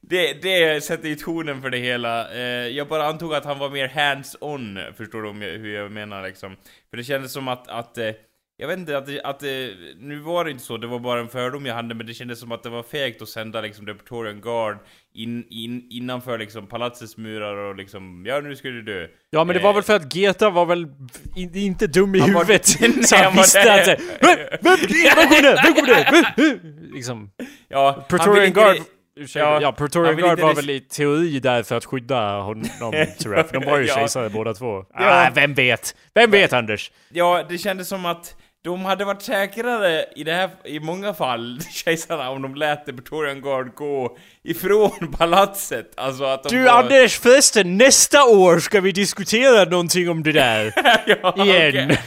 det, 0.00 0.42
det 0.42 0.84
sätter 0.84 1.08
ju 1.08 1.14
tonen 1.14 1.62
för 1.62 1.70
det 1.70 1.78
hela. 1.78 2.32
Eh, 2.34 2.40
jag 2.68 2.88
bara 2.88 3.06
antog 3.06 3.34
att 3.34 3.44
han 3.44 3.58
var 3.58 3.70
mer 3.70 3.88
hands-on, 3.88 4.78
förstår 4.96 5.22
du 5.22 5.46
hur 5.58 5.74
jag 5.74 5.90
menar 5.92 6.22
liksom. 6.22 6.56
För 6.90 6.96
det 6.96 7.04
kändes 7.04 7.32
som 7.32 7.48
att, 7.48 7.68
att 7.68 7.98
eh, 7.98 8.10
jag 8.56 8.68
vet 8.68 8.78
inte, 8.78 8.98
att, 8.98 9.06
det- 9.06 9.22
att 9.22 9.40
det- 9.40 9.74
nu 10.00 10.18
var 10.18 10.44
det 10.44 10.50
inte 10.50 10.64
så, 10.64 10.76
det 10.76 10.86
var 10.86 10.98
bara 10.98 11.20
en 11.20 11.28
fördom 11.28 11.66
jag 11.66 11.74
hade, 11.74 11.94
men 11.94 12.06
det 12.06 12.14
kändes 12.14 12.40
som 12.40 12.52
att 12.52 12.62
det 12.62 12.68
var 12.68 12.82
fegt 12.82 13.22
att 13.22 13.28
sända 13.28 13.60
liksom 13.60 13.86
The 13.86 13.94
Praetorian 13.94 14.40
Guard 14.40 14.76
in, 15.14 15.44
in, 15.50 15.86
innanför 15.90 16.38
liksom 16.38 16.66
palatsets 16.66 17.16
murar 17.16 17.56
och 17.56 17.76
liksom, 17.76 18.24
ja 18.26 18.40
nu 18.40 18.56
ska 18.56 18.68
du 18.68 18.82
dö. 18.82 19.06
Ja, 19.30 19.44
men 19.44 19.56
det 19.56 19.62
var 19.62 19.70
Eh, 19.70 19.74
väl 19.74 19.82
för 19.82 19.96
att 19.96 20.14
Geta 20.14 20.50
var 20.50 20.66
väl 20.66 20.86
in, 21.36 21.56
inte 21.56 21.86
dum 21.86 22.14
i 22.14 22.18
Han 22.20 22.32
var- 22.32 22.40
huvudet. 22.44 22.66
Nej, 22.80 23.04
så 23.04 23.16
han 23.16 23.24
han 23.24 23.34
var 23.36 23.42
visste 23.42 23.72
att... 23.74 23.88
Vem, 24.22 24.38
vem, 24.62 24.78
vem 25.64 25.74
kommer 25.74 25.86
det? 25.94 26.10
Vem 26.12 26.24
kommer 26.24 26.60
det? 26.86 26.94
Liksom. 26.94 27.30
Ja, 27.68 28.04
inte- 28.46 28.60
Guard... 28.60 28.76
Ursäkta, 29.18 29.38
Ja, 29.48 29.60
ja, 29.60 29.72
vill 30.16 30.24
Guard 30.24 30.38
var 30.40 30.54
väl 30.54 30.70
i 30.70 30.80
teori 30.80 31.40
där 31.40 31.62
för 31.62 31.76
att 31.76 31.84
skydda 31.84 32.40
honom, 32.40 32.64
tror 33.20 33.34
jag. 33.36 33.48
För 33.48 33.60
de 33.60 33.66
var 33.70 33.78
ju 33.78 33.86
Ja. 33.86 33.94
kejsare 33.94 34.28
båda 34.30 34.54
två. 34.54 34.84
Ja. 34.94 35.26
Ah, 35.26 35.30
vem 35.34 35.54
vet? 35.54 35.96
Vem 36.14 36.30
vet, 36.30 36.52
Anders? 36.52 36.90
Ja, 37.08 37.44
det 37.48 37.58
kändes 37.58 37.88
som 37.88 38.06
att 38.06 38.36
de 38.66 38.84
hade 38.84 39.04
varit 39.04 39.22
säkrare 39.22 40.04
i 40.16 40.24
det 40.24 40.32
här, 40.32 40.50
i 40.64 40.80
många 40.80 41.14
fall, 41.14 41.60
kejsarna, 41.70 42.30
om 42.30 42.42
de 42.42 42.54
lät 42.54 42.86
The 42.86 42.92
Praetorian 42.92 43.40
Guard 43.40 43.74
gå 43.74 44.16
ifrån 44.46 45.12
palatset. 45.18 45.92
Alltså 45.96 46.24
att 46.24 46.42
de 46.42 46.48
Du 46.56 46.62
var... 46.62 46.70
Anders 46.82 47.18
förresten, 47.18 47.76
nästa 47.76 48.24
år 48.24 48.58
ska 48.58 48.80
vi 48.80 48.92
diskutera 48.92 49.64
någonting 49.64 50.10
om 50.10 50.22
det 50.22 50.32
där. 50.32 50.72
ja, 51.22 51.44
Igen. 51.44 51.84
Okej, 51.90 51.98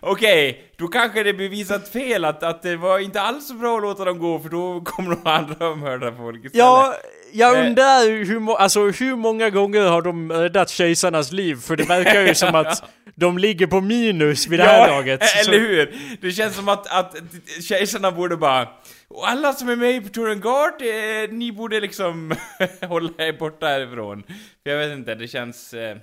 Okej, 0.00 0.64
då 0.78 0.88
kanske 0.88 1.22
det 1.22 1.32
bevisat 1.34 1.88
fel 1.88 2.24
att, 2.24 2.42
att 2.42 2.62
det 2.62 2.76
var 2.76 2.98
inte 2.98 3.20
alls 3.20 3.48
så 3.48 3.54
bra 3.54 3.76
att 3.76 3.82
låta 3.82 4.04
dem 4.04 4.18
gå 4.18 4.38
för 4.38 4.48
då 4.48 4.80
kommer 4.80 5.10
de 5.16 5.30
andra 5.30 5.70
att 5.72 5.78
mörda 5.78 6.12
folk 6.16 6.36
istället. 6.36 6.54
Ja, 6.54 6.94
jag 7.32 7.58
Eh. 7.58 7.66
undrar 7.66 8.24
hur, 8.24 8.38
må- 8.40 8.56
alltså, 8.56 8.80
hur 8.86 9.16
många 9.16 9.50
gånger 9.50 9.80
har 9.82 10.02
de 10.02 10.32
räddat 10.32 10.70
kejsarnas 10.70 11.32
liv? 11.32 11.56
För 11.60 11.76
det 11.76 11.84
verkar 11.84 12.20
ju 12.20 12.34
som 12.34 12.54
att 12.54 12.82
de 13.14 13.38
ligger 13.38 13.66
på 13.66 13.80
minus 13.80 14.46
vid 14.48 14.58
det 14.60 14.64
här 14.64 14.88
laget. 14.88 15.20
eller 15.46 15.58
hur? 15.58 15.94
Det 16.20 16.30
känns 16.32 16.56
som 16.56 16.68
att, 16.68 16.86
att 16.98 17.14
kejsarna 17.68 18.10
borde 18.10 18.36
bara 18.36 18.68
och 19.10 19.28
alla 19.28 19.52
som 19.52 19.68
är 19.68 19.76
med 19.76 19.90
i 19.96 20.00
Praetorian 20.00 20.40
Guard, 20.40 20.82
eh, 20.82 21.30
ni 21.36 21.52
borde 21.52 21.80
liksom 21.80 22.34
hålla 22.88 23.10
er 23.18 23.32
borta 23.38 23.66
härifrån. 23.66 24.22
För 24.62 24.70
jag 24.70 24.78
vet 24.78 24.92
inte, 24.98 25.14
det 25.14 25.28
känns... 25.28 25.74
Eh, 25.74 25.96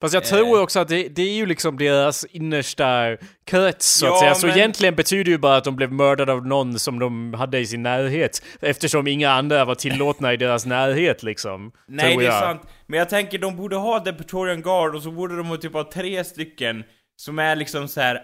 Fast 0.00 0.14
jag 0.14 0.24
tror 0.24 0.62
också 0.62 0.80
att 0.80 0.88
det, 0.88 1.08
det 1.08 1.22
är 1.22 1.32
ju 1.32 1.46
liksom 1.46 1.78
deras 1.78 2.24
innersta 2.24 3.16
krets 3.46 3.86
så 3.98 4.06
att 4.06 4.12
Ja, 4.12 4.20
säga. 4.20 4.34
Så 4.34 4.46
men- 4.46 4.56
egentligen 4.56 4.94
betyder 4.94 5.24
det 5.24 5.30
ju 5.30 5.38
bara 5.38 5.56
att 5.56 5.64
de 5.64 5.76
blev 5.76 5.92
mördade 5.92 6.32
av 6.32 6.46
någon 6.46 6.78
som 6.78 6.98
de 6.98 7.34
hade 7.34 7.58
i 7.58 7.66
sin 7.66 7.82
närhet. 7.82 8.42
Eftersom 8.60 9.06
inga 9.06 9.30
andra 9.30 9.64
var 9.64 9.74
tillåtna 9.74 10.32
i 10.32 10.36
deras 10.36 10.66
närhet 10.66 11.22
liksom. 11.22 11.72
nej, 11.88 12.16
det 12.16 12.22
är 12.24 12.26
jag. 12.26 12.40
sant. 12.42 12.62
Men 12.86 12.98
jag 12.98 13.08
tänker, 13.08 13.38
de 13.38 13.56
borde 13.56 13.76
ha 13.76 14.00
The 14.00 14.12
Praetorian 14.12 14.62
Guard 14.62 14.94
och 14.94 15.02
så 15.02 15.10
borde 15.10 15.36
de 15.36 15.46
ha 15.46 15.56
typ 15.56 15.72
ha 15.72 15.90
tre 15.92 16.24
stycken 16.24 16.84
som 17.16 17.38
är 17.38 17.56
liksom 17.56 17.88
så 17.88 18.00
här 18.00 18.20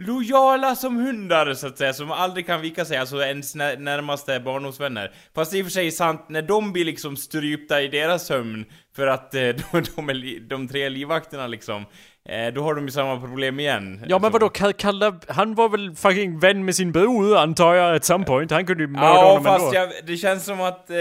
lojala 0.00 0.76
som 0.76 0.96
hundar 0.96 1.54
så 1.54 1.66
att 1.66 1.78
säga, 1.78 1.92
som 1.92 2.10
aldrig 2.10 2.46
kan 2.46 2.60
vika 2.60 2.84
sig, 2.84 2.96
alltså 2.96 3.22
ens 3.22 3.54
när- 3.54 3.76
närmaste 3.76 4.40
barndomsvänner. 4.40 5.12
Fast 5.34 5.54
i 5.54 5.60
och 5.62 5.66
för 5.66 5.70
sig 5.70 5.90
sant, 5.90 6.26
när 6.28 6.42
de 6.42 6.72
blir 6.72 6.84
liksom 6.84 7.16
strypta 7.16 7.82
i 7.82 7.88
deras 7.88 8.26
sömn 8.26 8.64
för 8.96 9.06
att 9.06 9.34
eh, 9.34 9.40
de, 9.72 9.82
de, 9.96 10.08
är 10.10 10.48
de 10.48 10.68
tre 10.68 10.88
livvakterna 10.88 11.46
liksom, 11.46 11.84
eh, 12.28 12.54
då 12.54 12.62
har 12.62 12.74
de 12.74 12.84
ju 12.84 12.90
samma 12.90 13.20
problem 13.20 13.60
igen. 13.60 14.04
Ja 14.08 14.18
men 14.18 14.24
Alltså. 14.24 14.30
vadå, 14.30 14.46
Ka- 14.48 14.72
Kalle, 14.72 15.12
han 15.28 15.54
var 15.54 15.68
väl 15.68 15.94
fucking 15.96 16.38
vän 16.38 16.64
med 16.64 16.74
sin 16.76 16.92
bror 16.92 17.36
antar 17.36 17.74
jag 17.74 17.96
at 17.96 18.04
some 18.04 18.24
point. 18.24 18.50
Han 18.50 18.66
kunde 18.66 18.82
ju 18.82 18.88
mörda 18.88 19.06
Ja, 19.06 19.28
honom 19.28 19.44
fast 19.44 19.64
ändå. 19.64 19.74
jag, 19.76 19.90
det 20.06 20.16
känns 20.16 20.44
som 20.44 20.60
att, 20.60 20.90
eh, 20.90 20.96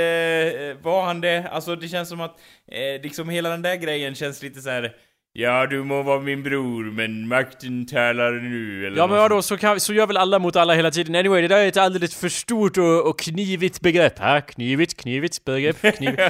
var 0.81 1.03
han 1.05 1.21
det? 1.21 1.49
Alltså 1.51 1.75
det 1.75 1.87
känns 1.87 2.09
som 2.09 2.21
att, 2.21 2.39
eh, 2.71 3.01
liksom 3.03 3.29
hela 3.29 3.49
den 3.49 3.61
där 3.61 3.75
grejen 3.75 4.15
känns 4.15 4.41
lite 4.43 4.61
så 4.61 4.69
här. 4.69 4.91
Ja, 5.33 5.65
du 5.65 5.83
må 5.83 6.03
vara 6.03 6.19
min 6.19 6.43
bror, 6.43 6.91
men 6.91 7.27
makten 7.27 7.85
talar 7.85 8.31
nu, 8.31 8.87
eller 8.87 8.97
Ja 8.97 9.07
men 9.07 9.17
vadå, 9.17 9.41
så, 9.41 9.57
kan, 9.57 9.79
så 9.79 9.93
gör 9.93 10.07
väl 10.07 10.17
alla 10.17 10.39
mot 10.39 10.55
alla 10.55 10.73
hela 10.73 10.91
tiden. 10.91 11.15
Anyway, 11.15 11.41
det 11.41 11.47
där 11.47 11.57
är 11.57 11.67
ett 11.67 11.77
alldeles 11.77 12.15
för 12.15 12.29
stort 12.29 12.77
och, 12.77 13.07
och 13.09 13.19
knivigt 13.19 13.81
begrepp. 13.81 14.19
Ha? 14.19 14.41
Knivigt, 14.41 14.97
knivigt 15.01 15.45
begrepp, 15.45 15.81
knivigt. 15.97 16.21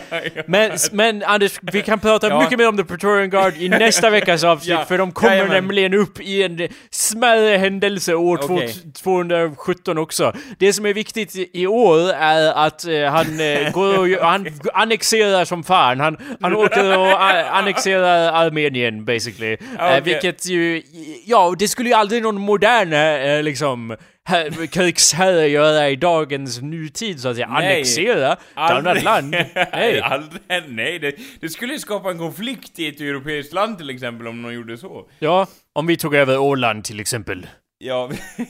Men, 0.47 0.71
men 0.91 1.23
Anders, 1.23 1.59
vi 1.61 1.81
kan 1.81 1.99
prata 1.99 2.27
Ja. 2.29 2.41
mycket 2.41 2.57
mer 2.57 2.67
om 2.67 2.77
The 2.77 2.83
Praetorian 2.83 3.29
Guard 3.29 3.53
i 3.57 3.69
nästa 3.69 4.09
veckas 4.19 4.43
avsnitt, 4.43 4.69
Ja, 4.69 4.85
för 4.85 4.97
de 4.97 5.11
kommer 5.11 5.31
jajamän. 5.35 5.53
nämligen 5.55 5.93
upp 5.93 6.19
i 6.21 6.43
en 6.43 6.67
smärre 6.91 7.57
händelse 7.57 8.13
år 8.13 8.39
Okej. 8.43 8.73
217 9.03 9.97
också. 9.97 10.33
Det 10.57 10.73
som 10.73 10.85
är 10.85 10.93
viktigt 10.93 11.35
i, 11.53 11.67
år 11.67 11.99
är 12.13 12.65
att 12.67 12.85
eh, 12.85 13.03
han 13.03 13.39
eh, 13.39 13.71
går 13.71 13.99
och 14.19 14.25
han 14.27 14.47
annexerar 14.73 15.45
som 15.45 15.63
fan. 15.63 15.99
Han, 15.99 16.17
han 16.41 16.55
åker 16.55 16.97
och 16.99 17.23
annexerar 17.57 18.33
Armenien 18.45 18.88
basically. 18.91 19.57
Ja, 19.77 19.85
Eh, 19.95 19.99
okej. 19.99 20.01
vilket 20.13 20.45
ju, 20.45 20.81
ja 21.25 21.55
det 21.59 21.67
skulle 21.67 21.89
ju 21.89 21.95
aldrig 21.95 22.21
någon 22.23 22.41
modern 22.41 22.93
eh, 22.93 23.43
liksom 23.43 23.95
här- 24.25 24.65
krigsherre 24.67 25.47
göra 25.47 25.89
i 25.89 25.95
dagens 25.95 26.61
nutid 26.61 27.19
så 27.19 27.29
att 27.29 27.35
säga. 27.35 27.47
Nej. 27.47 27.73
Annexera 27.75 28.31
ett 28.33 28.39
annat 28.55 29.03
land. 29.03 29.29
Nej. 29.71 29.99
Aldrig, 30.01 30.41
nej, 30.67 30.99
det, 30.99 31.15
det 31.41 31.49
skulle 31.49 31.79
skapa 31.79 32.09
en 32.11 32.17
konflikt 32.17 32.79
i 32.79 32.87
ett 32.87 33.01
europeiskt 33.01 33.53
land 33.53 33.77
till 33.77 33.89
exempel 33.89 34.27
om 34.27 34.41
någon 34.41 34.53
gjorde 34.53 34.77
så. 34.77 35.09
Ja, 35.19 35.47
om 35.73 35.87
vi 35.87 35.97
tog 35.97 36.15
över 36.15 36.37
Åland 36.37 36.83
till 36.83 36.99
exempel. 36.99 37.47
Ja, 37.77 38.09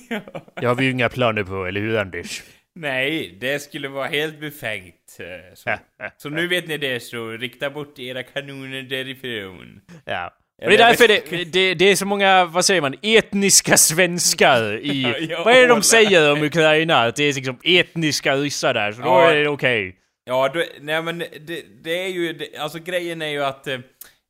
Det 0.62 0.66
har 0.66 0.76
vi 0.76 0.86
ju 0.86 0.92
inga 0.92 1.10
planer 1.10 1.44
på, 1.44 1.66
eller 1.66 1.82
hur 1.82 1.98
Anders? 1.98 2.42
Nej, 2.80 3.38
det 3.40 3.60
skulle 3.60 3.88
vara 3.88 4.08
helt 4.08 4.40
befängt. 4.40 5.18
eh, 5.20 5.54
Så, 5.56 5.70
så 6.18 6.30
nu 6.30 6.48
vet 6.48 6.68
ni 6.68 6.78
det, 6.78 7.00
så 7.00 7.30
rikta 7.32 7.70
bort 7.70 8.00
era 8.00 8.24
kanoner 8.24 8.82
därifrån. 8.82 9.82
Ja. 10.06 10.36
Och 10.62 10.70
det 10.70 10.74
är 10.74 10.78
därför 10.78 11.08
det, 11.08 11.44
det, 11.54 11.74
det 11.74 11.86
är 11.86 11.96
så 11.96 12.06
många, 12.06 12.46
vad 12.46 12.66
säger 12.66 12.82
man, 12.82 12.96
etniska 13.02 13.78
svenskar 13.78 14.78
i... 14.82 15.28
Ja, 15.30 15.44
vad 15.44 15.56
är 15.56 15.62
det 15.62 15.68
de 15.68 15.82
säger 15.84 16.32
om 16.32 16.44
Ukraina? 16.44 16.96
Att 16.98 17.16
det 17.16 17.24
är 17.24 17.34
liksom 17.34 17.60
etniska 17.64 18.36
ryssar 18.36 18.74
där, 18.74 18.92
så 18.92 19.02
då 19.02 19.08
Ja. 19.08 19.32
är 19.32 19.36
det 19.44 19.50
okej. 19.50 19.96
Ja, 20.26 20.52
då, 20.54 20.64
nej 20.82 21.02
men 21.02 21.20
det, 21.20 21.64
det 21.84 22.04
är 22.04 22.08
ju, 22.08 22.34
det, 22.34 22.58
alltså 22.58 22.80
grejen 22.80 23.22
är 23.22 23.28
ju 23.28 23.44
att 23.44 23.68
eh, 23.68 23.80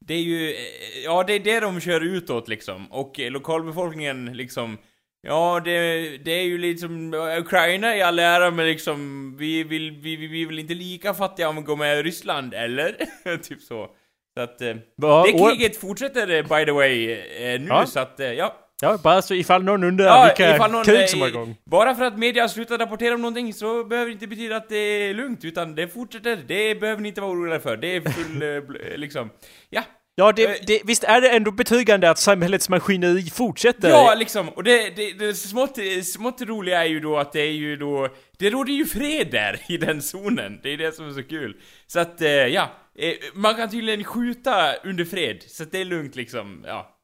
det 0.06 0.14
är 0.14 0.22
ju, 0.22 0.50
eh, 0.50 0.56
ja 1.04 1.24
det 1.28 1.34
är 1.34 1.40
det 1.40 1.60
de 1.60 1.82
kör 1.82 2.02
utåt 2.02 2.48
liksom. 2.48 2.92
Och 2.92 3.20
lokalbefolkningen 3.20 4.26
liksom, 4.34 4.78
ja 5.22 5.62
det, 5.66 5.72
det 6.18 6.32
är 6.32 6.44
ju 6.44 6.58
liksom, 6.58 7.14
eh, 7.14 7.40
Ukraina 7.40 7.96
i 7.98 8.02
all 8.02 8.20
ära 8.20 8.52
men 8.52 8.66
liksom, 8.66 9.36
vi 9.38 9.64
vill, 9.64 9.92
vi, 9.92 10.16
vi, 10.16 10.28
vi 10.28 10.42
är 10.42 10.48
väl 10.48 10.60
inte 10.60 10.74
lika 10.74 11.14
fattiga 11.14 11.50
om 11.50 11.56
vi 11.56 11.62
går 11.62 11.76
med 11.76 12.00
i 12.00 12.04
Ryssland, 12.04 12.54
eller? 12.54 12.96
typ 13.44 13.62
så. 13.62 13.88
Så 14.34 14.42
att, 14.44 14.62
eh, 14.62 14.68
Ja, 15.02 15.26
det 15.28 15.34
och- 15.42 15.50
kriget 15.52 15.78
fortsätter 15.78 16.30
eh, 16.32 16.42
by 16.44 16.66
the 16.66 16.72
way 16.72 17.12
eh, 17.12 17.60
nu 17.62 17.68
Ja. 17.70 17.86
så 17.86 18.00
att, 18.00 18.20
eh, 18.20 18.34
ja. 18.34 18.56
Ja, 18.82 18.98
bara 19.04 19.22
så 19.22 19.34
ifall 19.34 19.64
någon 19.64 19.84
undrar 19.84 20.06
Ja, 20.06 20.34
vilka 20.38 20.68
någon, 20.68 20.84
krig 20.84 21.00
eh, 21.02 21.06
som 21.06 21.22
är 21.22 21.28
igång. 21.28 21.56
Bara 21.66 21.96
för 21.96 22.06
att 22.06 22.18
media 22.18 22.48
slutar 22.50 22.78
rapportera 22.78 23.14
om 23.16 23.22
någonting 23.22 23.54
så 23.54 23.84
behöver 23.84 24.06
det 24.10 24.14
inte 24.14 24.28
betyda 24.28 24.56
att 24.56 24.70
det 24.70 24.76
är 24.78 25.14
lugnt, 25.14 25.46
utan 25.46 25.76
det 25.76 25.88
fortsätter. 25.88 26.40
Det 26.48 26.76
behöver 26.80 27.02
ni 27.02 27.08
inte 27.08 27.22
vara 27.22 27.32
oroliga 27.32 27.60
för. 27.60 27.78
Det 27.78 27.96
är 27.96 28.02
full, 28.02 28.42
eh, 28.92 28.98
liksom... 28.98 29.30
Ja. 29.70 29.82
Ja, 30.20 30.30
Eh, 30.30 30.36
det, 30.36 30.68
det, 30.68 30.82
visst 30.86 31.04
är 31.04 31.22
det 31.22 31.30
ändå 31.30 31.52
betryggande 31.52 32.10
att 32.10 32.18
samhällets 32.20 32.70
maskineri 32.70 33.30
fortsätter? 33.30 33.90
Ja, 33.90 34.16
liksom. 34.16 34.50
Och 34.50 34.64
det, 34.64 34.90
det, 34.96 35.12
det 35.20 35.34
smått, 35.34 35.78
smått 36.04 36.42
roliga 36.42 36.84
är 36.84 36.88
ju 36.90 37.00
då 37.00 37.18
att 37.18 37.34
det 37.34 37.42
är 37.42 37.52
ju 37.52 37.76
då... 37.76 38.10
Det 38.38 38.50
råder 38.50 38.74
ju 38.74 38.86
fred 38.86 39.28
där, 39.32 39.60
i 39.70 39.78
den 39.78 40.02
zonen. 40.02 40.60
Det 40.64 40.70
är 40.74 40.78
det 40.78 40.96
som 40.96 41.08
är 41.10 41.12
så 41.14 41.24
kul. 41.24 41.56
Så 41.88 42.00
att, 42.00 42.22
eh, 42.22 42.30
ja. 42.30 42.72
Eh, 43.00 43.14
Man 43.34 43.56
kan 43.56 43.70
tydligen 43.70 44.04
skjuta 44.04 44.74
under 44.84 45.06
fred, 45.06 45.44
så 45.48 45.64
att 45.64 45.72
det 45.72 45.82
är 45.82 45.86
lugnt 45.86 46.16
liksom, 46.16 46.64
ja. 46.68 46.96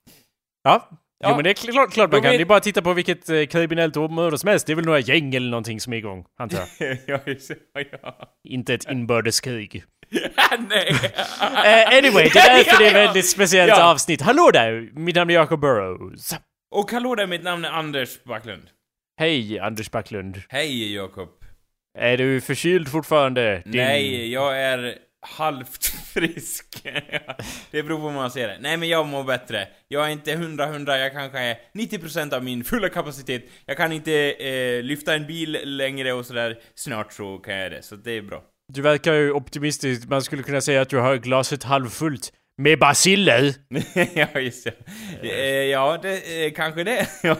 Ja. 0.64 0.90
Ja. 1.20 1.30
Jo 1.30 1.36
men 1.36 1.44
det 1.44 1.50
är 1.50 1.54
klart, 1.54 1.92
klart 1.94 2.12
man 2.12 2.22
kan. 2.22 2.32
vet- 2.32 2.40
Det 2.40 2.44
är 2.44 2.46
bara 2.46 2.58
att 2.58 2.64
titta 2.64 2.82
på 2.82 2.94
vilket 2.94 3.30
eh, 3.30 3.46
kriminellt 3.46 3.98
område 3.98 4.38
som 4.38 4.50
helst. 4.50 4.68
Det 4.68 4.74
är 4.74 4.76
väl 4.76 4.86
några 4.86 5.00
gäng 5.00 5.36
eller 5.36 5.50
någonting 5.50 5.80
som 5.80 5.94
är 5.94 5.98
igång, 5.98 6.26
antar 6.40 6.60
jag. 6.80 6.98
ja, 7.08 7.20
just 7.26 7.48
det. 7.48 7.56
Ja. 8.02 8.34
Inte 8.50 8.74
ett 8.74 8.92
inbördeskrig. 8.92 9.84
Nej. 10.70 10.88
Eh, 11.42 11.98
anyway, 11.98 12.30
det 12.34 12.40
är 12.40 12.58
därför 12.58 12.78
det 12.84 12.90
är 12.90 12.94
ja. 12.94 13.06
väldigt 13.06 13.30
speciellt 13.30 13.70
Ja. 13.70 13.84
avsnitt. 13.92 14.22
Hallå 14.22 14.52
där! 14.54 14.90
Mitt 14.94 15.16
namn 15.16 15.30
är 15.32 15.34
Jacob 15.36 15.60
Burrows. 15.60 16.36
Och 16.76 16.92
hallå 16.92 17.16
där, 17.16 17.28
mitt 17.28 17.44
namn 17.44 17.66
är 17.66 17.70
Anders 17.70 18.24
Backlund. 18.24 18.64
Hej, 19.20 19.60
Anders 19.60 19.92
Backlund. 19.92 20.42
Hej 20.50 20.94
Jakob. 20.96 21.30
Är 21.98 22.18
du 22.18 22.42
förkyld 22.42 22.90
fortfarande? 22.92 23.62
Din- 23.66 23.72
Nej, 23.84 24.32
jag 24.34 24.62
är 24.62 24.96
halvt 25.28 25.86
frisk. 26.14 26.66
det 27.72 27.84
beror 27.84 27.98
på 28.00 28.04
hur 28.10 28.16
man 28.16 28.32
ser 28.32 28.48
det. 28.48 28.58
Nej, 28.60 28.78
men 28.78 28.90
jag 28.90 29.06
mår 29.08 29.24
bättre. 29.24 29.68
Jag 29.88 30.06
är 30.06 30.10
inte 30.10 30.36
100-100, 30.36 30.98
jag 30.98 31.12
kanske 31.12 31.40
är 31.40 31.58
90% 31.74 32.34
av 32.36 32.44
min 32.44 32.64
fulla 32.64 32.90
kapacitet. 32.90 33.46
Jag 33.66 33.78
kan 33.78 33.92
inte 33.92 34.32
eh, 34.32 34.84
lyfta 34.84 35.14
en 35.14 35.28
bil 35.28 35.60
längre 35.64 36.14
och 36.14 36.26
sådär. 36.26 36.58
Snart 36.76 37.14
så 37.14 37.38
kan 37.38 37.56
jag 37.56 37.72
det, 37.72 37.82
så 37.82 37.96
det 37.96 38.12
är 38.12 38.22
bra. 38.22 38.44
Du 38.74 38.82
verkar 38.82 39.14
ju 39.14 39.32
optimistisk. 39.32 40.10
Man 40.10 40.22
skulle 40.22 40.44
kunna 40.44 40.62
säga 40.62 40.82
att 40.82 40.90
du 40.90 40.98
har 40.98 41.16
glaset 41.16 41.64
halvfullt. 41.64 42.32
Med 42.58 42.80
basiller! 42.80 43.54
ja, 44.14 44.40
just 44.40 44.64
det. 44.64 44.74
Eh, 45.22 45.66
ja, 45.66 46.00
det, 46.02 46.46
eh, 46.46 46.54
kanske 46.54 46.84
det. 46.84 47.08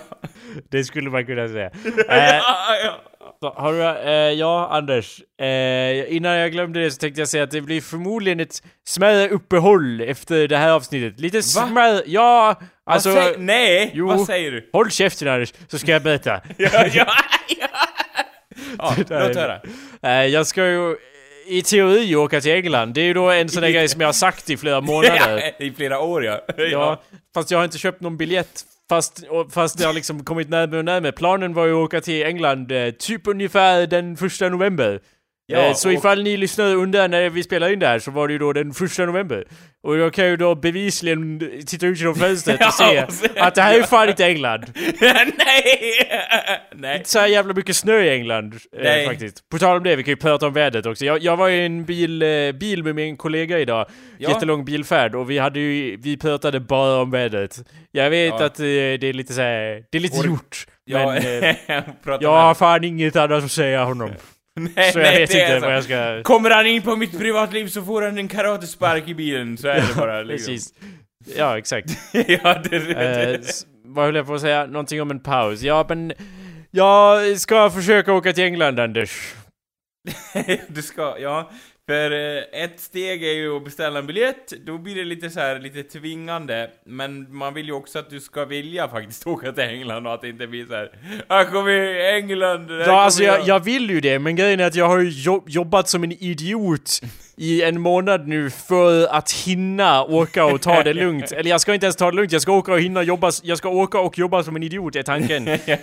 Det 0.72 0.84
skulle 0.84 1.10
man 1.10 1.26
kunna 1.26 1.48
säga. 1.48 1.72
Eh, 2.10 2.42
så 3.40 3.50
har 3.50 3.74
du, 3.74 4.10
eh, 4.10 4.32
ja, 4.40 4.68
Anders. 4.72 5.22
Eh, 5.42 6.16
innan 6.16 6.36
jag 6.38 6.52
glömde 6.52 6.80
det 6.80 6.92
så 6.92 6.98
tänkte 6.98 7.22
jag 7.22 7.28
säga 7.28 7.44
att 7.44 7.52
det 7.52 7.62
blir 7.62 7.82
förmodligen 7.82 8.40
ett 8.40 8.64
smärre 8.88 9.30
uppehåll 9.30 10.02
efter 10.02 10.48
det 10.48 10.58
här 10.58 10.72
avsnittet. 10.72 11.20
Lite 11.20 11.44
smärre... 11.44 12.04
Ja, 12.06 12.60
alltså... 12.86 13.10
Vad 13.10 13.24
säger, 13.24 13.38
nej, 13.38 13.92
jo. 13.94 14.08
vad 14.08 14.26
säger 14.26 14.52
du? 14.52 14.70
Håll 14.74 14.92
käften 14.92 15.28
Anders, 15.28 15.54
så 15.68 15.80
ska 15.80 15.92
jag 15.92 16.02
berätta. 16.04 16.42
ja, 16.58 16.70
ja, 16.94 17.08
ja. 17.48 17.68
ja 18.78 18.96
låt 18.98 19.36
höra. 19.36 19.62
Eh, 20.02 20.26
jag 20.26 20.48
ska 20.48 20.68
ju 20.68 20.96
i 21.46 21.62
teori 21.62 22.16
åka 22.16 22.42
till 22.42 22.52
England. 22.52 22.94
Det 22.94 23.02
är 23.02 23.06
ju 23.06 23.14
då 23.14 23.30
en 23.30 23.50
sån 23.50 23.62
där 23.62 23.70
grej 23.70 23.88
som 23.88 24.02
jag 24.02 24.08
har 24.08 24.14
sagt 24.14 24.50
i 24.50 24.58
flera 24.58 24.82
månader. 24.82 25.52
I 25.62 25.72
flera 25.72 26.00
år, 26.00 26.26
ja. 26.26 26.42
Ja, 26.58 27.02
fast 27.34 27.52
jag 27.52 27.58
har 27.58 27.66
inte 27.66 27.78
köpt 27.78 28.02
någon 28.02 28.18
biljett. 28.18 28.64
Fast, 28.90 29.24
fast 29.52 29.78
det 29.78 29.86
har 29.86 29.94
liksom 29.94 30.24
kommit 30.24 30.50
närmare 30.50 30.80
och 30.80 30.86
närmare. 30.86 31.12
Planen 31.12 31.54
var 31.54 31.66
ju 31.66 31.72
att 31.72 31.86
åka 31.86 32.02
till 32.02 32.24
England 32.24 32.72
eh, 32.72 32.92
typ 32.92 33.28
ungefär 33.28 33.88
den 33.88 34.18
första 34.18 34.50
november. 34.50 35.00
Ja, 35.48 35.58
Eh, 35.60 35.74
så 35.74 35.88
och- 35.90 35.94
ifall 35.94 36.24
ni 36.24 36.38
lyssnade 36.38 36.74
under 36.76 37.08
när 37.08 37.30
vi 37.30 37.44
spelade 37.44 37.74
in 37.74 37.80
det 37.80 37.88
här 37.88 38.00
så 38.00 38.12
var 38.12 38.28
det 38.28 38.32
ju 38.34 38.40
då 38.40 38.54
den 38.54 38.74
första 38.74 39.06
november. 39.06 39.46
Och 39.84 39.98
jag 39.98 40.14
kan 40.14 40.26
ju 40.28 40.38
då 40.38 40.56
bevisligen 40.56 41.40
titta 41.68 41.86
ut 41.86 42.00
genom 42.00 42.16
fönstret 42.16 42.66
och 42.68 42.74
se 42.84 42.98
att 43.40 43.56
det 43.56 43.62
här 43.62 43.80
är 43.80 43.84
fan 43.84 44.10
inte 44.10 44.26
England. 44.26 44.66
Nej! 45.02 46.10
Nej. 46.76 46.98
Inte 46.98 47.10
så 47.10 47.20
här 47.20 47.28
jävla 47.28 47.54
mycket 47.54 47.76
snö 47.76 48.00
i 48.02 48.10
England 48.10 48.56
eh, 48.80 49.08
faktiskt. 49.08 49.50
På 49.50 49.58
tal 49.60 49.78
om 49.78 49.84
det, 49.84 49.96
vi 49.96 50.04
kan 50.04 50.12
ju 50.12 50.16
prata 50.16 50.48
om 50.48 50.54
vädret 50.54 50.86
också. 50.86 51.06
Jag, 51.06 51.24
jag 51.24 51.38
var 51.38 51.50
i 51.50 51.66
en 51.66 51.86
bil, 51.86 52.22
eh, 52.22 52.52
bil 52.52 52.84
med 52.84 52.96
min 52.96 53.18
kollega 53.18 53.60
idag. 53.60 53.86
Ja. 54.18 54.30
Jättelång 54.30 54.66
bilfärd 54.66 55.16
och 55.16 55.30
vi 55.30 55.38
hade 55.38 55.60
ju, 55.60 55.98
vi 55.98 56.18
pratade 56.18 56.60
bara 56.60 57.02
om 57.02 57.12
vädret. 57.12 57.58
Jag 57.92 58.10
vet 58.10 58.34
Ja. 58.40 58.46
att 58.46 58.60
eh, 58.60 58.64
det 58.66 59.04
är 59.04 59.14
lite 59.14 59.34
så 59.34 59.42
här, 59.42 59.84
det 59.92 59.98
är 59.98 60.02
lite 60.02 60.18
Or- 60.18 60.26
gjort. 60.28 60.66
Ja, 60.86 61.08
Men 61.08 61.44
eh, 61.44 61.56
jag 62.20 62.30
har 62.32 62.54
fan 62.54 62.84
inget 62.84 63.16
annat 63.16 63.44
att 63.44 63.52
säga 63.52 63.84
honom. 63.84 64.12
nej, 64.76 64.92
Så 64.92 65.00
jag 65.00 65.04
nej, 65.04 65.20
vet 65.20 65.30
inte 65.34 65.60
så. 65.60 65.66
vad 65.66 65.76
jag 65.76 65.84
ska... 65.84 66.24
Kommer 66.24 66.50
han 66.50 66.68
in 66.68 66.82
på 66.82 66.96
mitt 66.96 67.18
privatliv 67.20 67.68
så 67.68 67.82
får 67.84 68.02
han 68.02 68.18
en 68.18 68.28
karatespark 68.28 69.08
i 69.08 69.14
bilen, 69.16 69.58
så 69.58 69.68
är 69.68 69.76
det 69.76 69.96
bara 69.98 70.22
liksom. 70.22 70.54
Precis. 70.54 70.74
Ja, 71.38 71.58
exakt. 71.58 71.90
ja, 72.14 72.62
det, 72.70 72.76
Eh, 72.76 72.94
det, 72.94 73.34
s- 73.36 73.66
vad 73.86 74.06
höll 74.06 74.16
jag 74.16 74.28
på 74.28 74.34
att 74.34 74.42
säga? 74.42 74.66
Någonting 74.66 75.02
om 75.02 75.12
en 75.12 75.20
paus. 75.20 75.62
Ja, 75.62 75.86
men... 75.90 76.14
Jag 76.72 77.38
ska 77.40 77.70
försöka 77.70 78.14
åka 78.14 78.34
till 78.34 78.44
England, 78.44 78.80
Anders. 78.80 79.34
du 80.68 80.82
ska, 80.82 81.16
ja. 81.20 81.52
För 81.88 82.12
eh, 82.12 82.64
ett 82.64 82.80
steg 82.80 83.24
är 83.24 83.32
ju 83.34 83.58
att 83.58 83.64
beställa 83.64 84.00
en 84.00 84.08
biljett, 84.08 84.54
då 84.66 84.78
blir 84.78 84.96
det 84.96 85.04
lite 85.04 85.30
så 85.30 85.40
här 85.40 85.60
lite 85.60 85.84
tvingande. 85.84 86.70
Men 86.86 87.36
man 87.36 87.54
vill 87.54 87.66
ju 87.66 87.72
också 87.72 88.00
att 88.00 88.10
du 88.10 88.20
ska 88.20 88.46
vilja 88.46 88.88
faktiskt 88.88 89.28
åka 89.36 89.52
till 89.52 89.64
England 89.64 90.08
och 90.08 90.14
att 90.14 90.22
det 90.22 90.30
inte 90.30 90.48
blir 90.48 90.66
så 90.66 90.74
här. 90.74 90.92
Här 91.30 91.46
kommer 91.46 91.96
England! 92.16 92.70
här 92.70 92.80
Ja, 92.80 93.02
alltså 93.02 93.24
jag, 93.24 93.48
jag 93.48 93.60
vill 93.64 93.90
ju 93.90 94.02
det, 94.02 94.20
men 94.20 94.36
grejen 94.36 94.60
är 94.60 94.66
att 94.68 94.76
jag 94.76 94.88
har 94.88 95.00
ju 95.00 95.10
jo- 95.10 95.44
jobbat 95.48 95.90
som 95.90 96.04
en 96.04 96.12
idiot 96.12 97.02
i 97.38 97.62
en 97.64 97.82
månad 97.82 98.28
nu 98.28 98.50
för 98.50 99.08
att 99.16 99.32
hinna 99.32 100.04
åka 100.04 100.46
och 100.46 100.62
ta 100.62 100.84
det 100.84 100.94
lugnt. 101.04 101.32
Eller 101.32 101.50
jag 101.50 101.62
ska 101.62 101.74
inte 101.74 101.86
ens 101.86 101.96
ta 101.96 102.12
det 102.12 102.16
lugnt, 102.18 102.32
jag 102.32 102.42
ska 102.42 102.52
åka 102.52 102.72
och 102.74 102.80
hinna 102.82 103.04
jobba, 103.04 103.32
jag 103.44 103.58
ska 103.58 103.70
åka 103.70 104.00
och 104.00 104.18
jobba 104.18 104.44
som 104.44 104.56
en 104.56 104.64
idiot 104.64 104.96
är 104.96 105.04
tanken. 105.04 105.48
ja, 105.66 105.76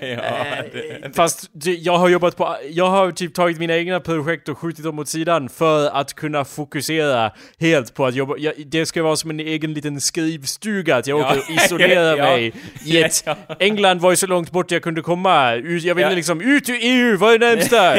det, 0.73 1.17
Fast 1.17 1.51
jag 1.63 1.97
har 1.99 2.09
jobbat 2.09 2.37
på, 2.37 2.57
jag 2.71 2.91
har 2.91 3.11
typ 3.11 3.35
tagit 3.35 3.59
mina 3.59 3.77
egna 3.77 4.01
projekt 4.01 4.49
och 4.49 4.59
skjutit 4.59 4.85
dem 4.85 4.99
åt 4.99 5.09
sidan 5.09 5.49
för 5.49 5.91
att 5.91 6.15
kunna 6.15 6.45
fokusera 6.45 7.31
helt 7.61 7.95
på 7.95 8.07
att 8.07 8.15
jobba. 8.15 8.35
Jag, 8.39 8.55
det 8.67 8.87
ska 8.87 9.03
vara 9.03 9.17
som 9.17 9.31
en 9.31 9.41
egen 9.41 9.75
liten 9.75 10.01
skrivstuga, 10.01 10.97
att 10.97 11.07
jag 11.07 11.21
Ja, 11.21 11.27
åker 11.31 11.39
och 11.39 11.51
isolerar 11.51 12.17
ja. 12.17 12.25
mig 12.25 12.53
i 12.87 13.03
ett... 13.03 13.25
England 13.59 14.01
var 14.01 14.11
ju 14.11 14.17
så 14.17 14.27
långt 14.27 14.51
bort 14.51 14.71
jag 14.71 14.83
kunde 14.83 15.01
komma. 15.03 15.55
Ut- 15.55 15.83
Jag 15.85 15.95
ville 15.95 16.15
liksom 16.15 16.41
ut 16.41 16.69
ur 16.69 16.79
EU, 16.81 17.17
vad 17.17 17.35
är 17.35 17.39
närmsta? 17.39 17.91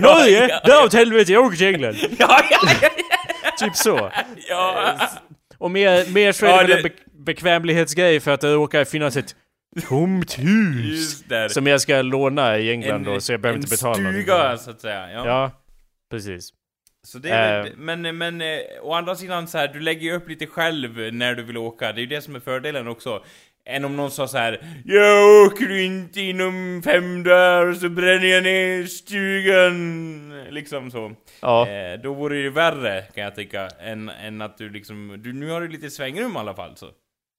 Norge? 0.00 0.48
ja, 0.48 0.60
Dra 0.64 0.84
åt 0.84 0.94
helvete, 0.94 1.32
jag 1.32 1.44
åker 1.44 1.56
till 1.56 1.66
England. 1.66 1.96
Typ 3.58 3.76
så. 3.76 4.10
ja. 4.48 4.98
Och 5.58 5.70
mer, 5.70 6.12
mer 6.14 6.32
så 6.32 6.46
är 6.46 6.50
Ja, 6.50 6.62
det 6.62 6.68
väl 6.68 6.76
en 6.76 6.82
be- 6.82 7.22
bekvämlighetsgrej 7.24 8.20
för 8.20 8.30
att 8.30 8.40
det 8.40 8.52
råkar 8.54 8.84
finnas 8.84 9.16
ett 9.16 9.36
tomt 9.88 10.38
hus. 10.38 11.24
Som 11.48 11.66
jag 11.66 11.80
ska 11.80 12.02
låna 12.02 12.58
i 12.58 12.70
England 12.70 13.04
då, 13.04 13.20
så 13.20 13.32
jag 13.32 13.40
behöver 13.40 13.58
en 13.58 13.62
inte 13.64 13.70
betala 13.74 13.96
någonting. 13.98 14.22
stuga, 14.22 14.56
så 14.56 14.70
att 14.70 14.80
säga. 14.80 15.10
Ja. 15.12 15.26
Ja, 15.26 15.50
precis. 16.10 16.50
Så 17.06 17.18
det 17.18 17.30
är 17.30 17.66
Eh. 17.66 17.72
men, 17.76 18.18
men 18.18 18.40
eh, 18.40 18.58
å 18.82 18.92
andra 18.94 19.14
sidan 19.14 19.48
så 19.48 19.58
här, 19.58 19.68
du 19.68 19.80
lägger 19.80 20.02
ju 20.02 20.12
upp 20.12 20.28
lite 20.28 20.46
själv 20.46 21.12
när 21.14 21.34
du 21.34 21.42
vill 21.42 21.56
åka. 21.56 21.92
Det 21.92 21.98
är 22.00 22.02
ju 22.02 22.06
det 22.06 22.22
som 22.22 22.34
är 22.36 22.40
fördelen 22.40 22.88
också. 22.88 23.24
Än 23.68 23.84
om 23.84 23.96
någon 23.96 24.10
sa 24.10 24.28
så 24.28 24.38
här 24.38 24.60
Jag 24.84 25.46
åker 25.46 25.70
inte 25.80 26.20
inom 26.20 26.82
fem 26.84 27.22
dagar 27.22 27.72
så 27.72 27.88
bränner 27.88 28.26
jag 28.26 28.42
ner 28.42 28.84
stugan. 28.84 30.48
Liksom 30.50 30.90
så. 30.90 31.12
Ja. 31.40 31.68
Eh, 31.68 32.00
då 32.00 32.14
vore 32.14 32.34
det 32.34 32.40
ju 32.40 32.50
värre 32.50 33.02
kan 33.02 33.24
jag 33.24 33.34
tycka. 33.34 33.68
Än, 33.80 34.08
än 34.08 34.42
att 34.42 34.58
du 34.58 34.70
liksom, 34.70 35.16
du, 35.18 35.32
nu 35.32 35.50
har 35.50 35.60
du 35.60 35.68
lite 35.68 35.90
svängrum 35.90 36.32
i 36.36 36.38
alla 36.38 36.54
fall 36.54 36.76
så. 36.76 36.86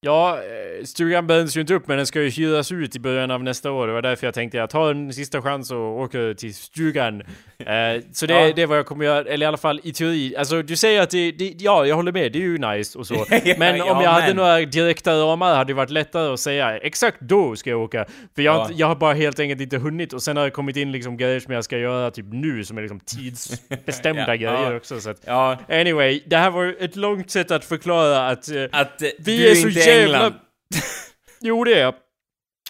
Ja, 0.01 0.38
eh, 0.38 0.86
stugan 0.86 1.27
bränns 1.27 1.58
ju 1.58 1.62
inte 1.62 1.74
upp 1.74 1.88
men 1.88 1.98
den 1.98 2.06
ska 2.06 2.22
ju 2.22 2.29
hyras 2.29 2.72
ut 2.72 2.96
i 2.96 3.00
början 3.00 3.32
av 3.32 3.44
nästa 3.44 3.72
år. 3.72 3.88
Det 3.88 3.94
var 3.94 4.01
därför 4.01 4.27
jag 4.27 4.34
tänkte 4.34 4.58
jag 4.58 4.70
tar 4.70 4.91
en 4.91 5.13
sista 5.13 5.41
chans 5.41 5.72
och 5.72 6.00
åker 6.00 6.34
till 6.34 6.56
stugan. 6.56 7.22
Eh, 7.65 8.01
så 8.13 8.25
det, 8.25 8.34
Ja. 8.34 8.53
det 8.56 8.62
är 8.62 8.68
vad 8.68 8.77
jag 8.77 8.86
kommer 8.86 9.06
göra, 9.06 9.20
eller 9.29 9.46
i 9.46 9.48
alla 9.48 9.58
fall 9.58 9.82
i 9.84 9.94
teori. 9.94 10.36
Alltså 10.38 10.62
du 10.62 10.75
säger 10.75 11.01
att 11.01 11.10
det, 11.10 11.32
det 11.32 11.53
ja 11.60 11.86
jag 11.86 11.96
håller 11.96 12.12
med, 12.12 12.32
det 12.32 12.39
är 12.39 12.41
ju 12.41 12.58
nice 12.58 13.00
och 13.00 13.08
så. 13.08 13.25
Men 13.58 13.77
ja, 13.77 13.91
om 13.98 14.03
jag 14.03 14.10
hade 14.12 14.27
men- 14.27 14.36
några 14.36 14.60
direkta 14.60 15.13
ramar 15.13 15.56
hade 15.56 15.70
det 15.70 15.75
varit 15.75 15.89
lättare 15.89 16.34
att 16.34 16.39
säga 16.39 16.77
exakt 16.77 17.18
då 17.22 17.55
ska 17.55 17.70
jag 17.70 17.79
åka. 17.81 18.05
För 18.35 18.42
jag, 18.42 18.51
har 18.51 18.59
Ja. 18.59 18.66
inte- 18.66 18.79
jag 18.79 18.88
har 18.88 18.96
bara 18.96 19.14
helt 19.14 19.40
enkelt 19.40 19.62
inte 19.62 19.77
hunnit 19.77 20.14
och 20.14 20.24
sen 20.24 20.38
har 20.38 20.44
det 20.46 20.51
kommit 20.51 20.77
in 20.77 20.92
liksom 20.92 21.18
grejer 21.18 21.40
som 21.40 21.53
jag 21.53 21.64
ska 21.64 21.77
göra 21.77 22.12
typ 22.12 22.25
nu 22.29 22.64
som 22.64 22.77
är 22.77 22.81
liksom 22.81 23.00
tidsbestämda 23.00 24.35
grejer 24.38 24.75
också. 24.75 25.01
Så 25.01 25.09
att, 25.09 25.18
Ja, 25.25 25.57
anyway, 25.70 26.22
det 26.25 26.38
här 26.38 26.50
var 26.51 26.75
ett 26.79 26.96
långt 26.96 27.31
sätt 27.31 27.51
att 27.51 27.66
förklara 27.66 28.27
att 28.27 28.50
eh, 28.51 28.64
att 28.72 29.01
eh, 29.01 29.09
vi 29.20 29.51
är 29.51 29.55
så 29.55 29.68
jävla... 29.90 30.18
England. 30.18 30.34
Jo, 31.42 31.64
det 31.64 31.74
är 31.74 31.80
jag. 31.82 31.94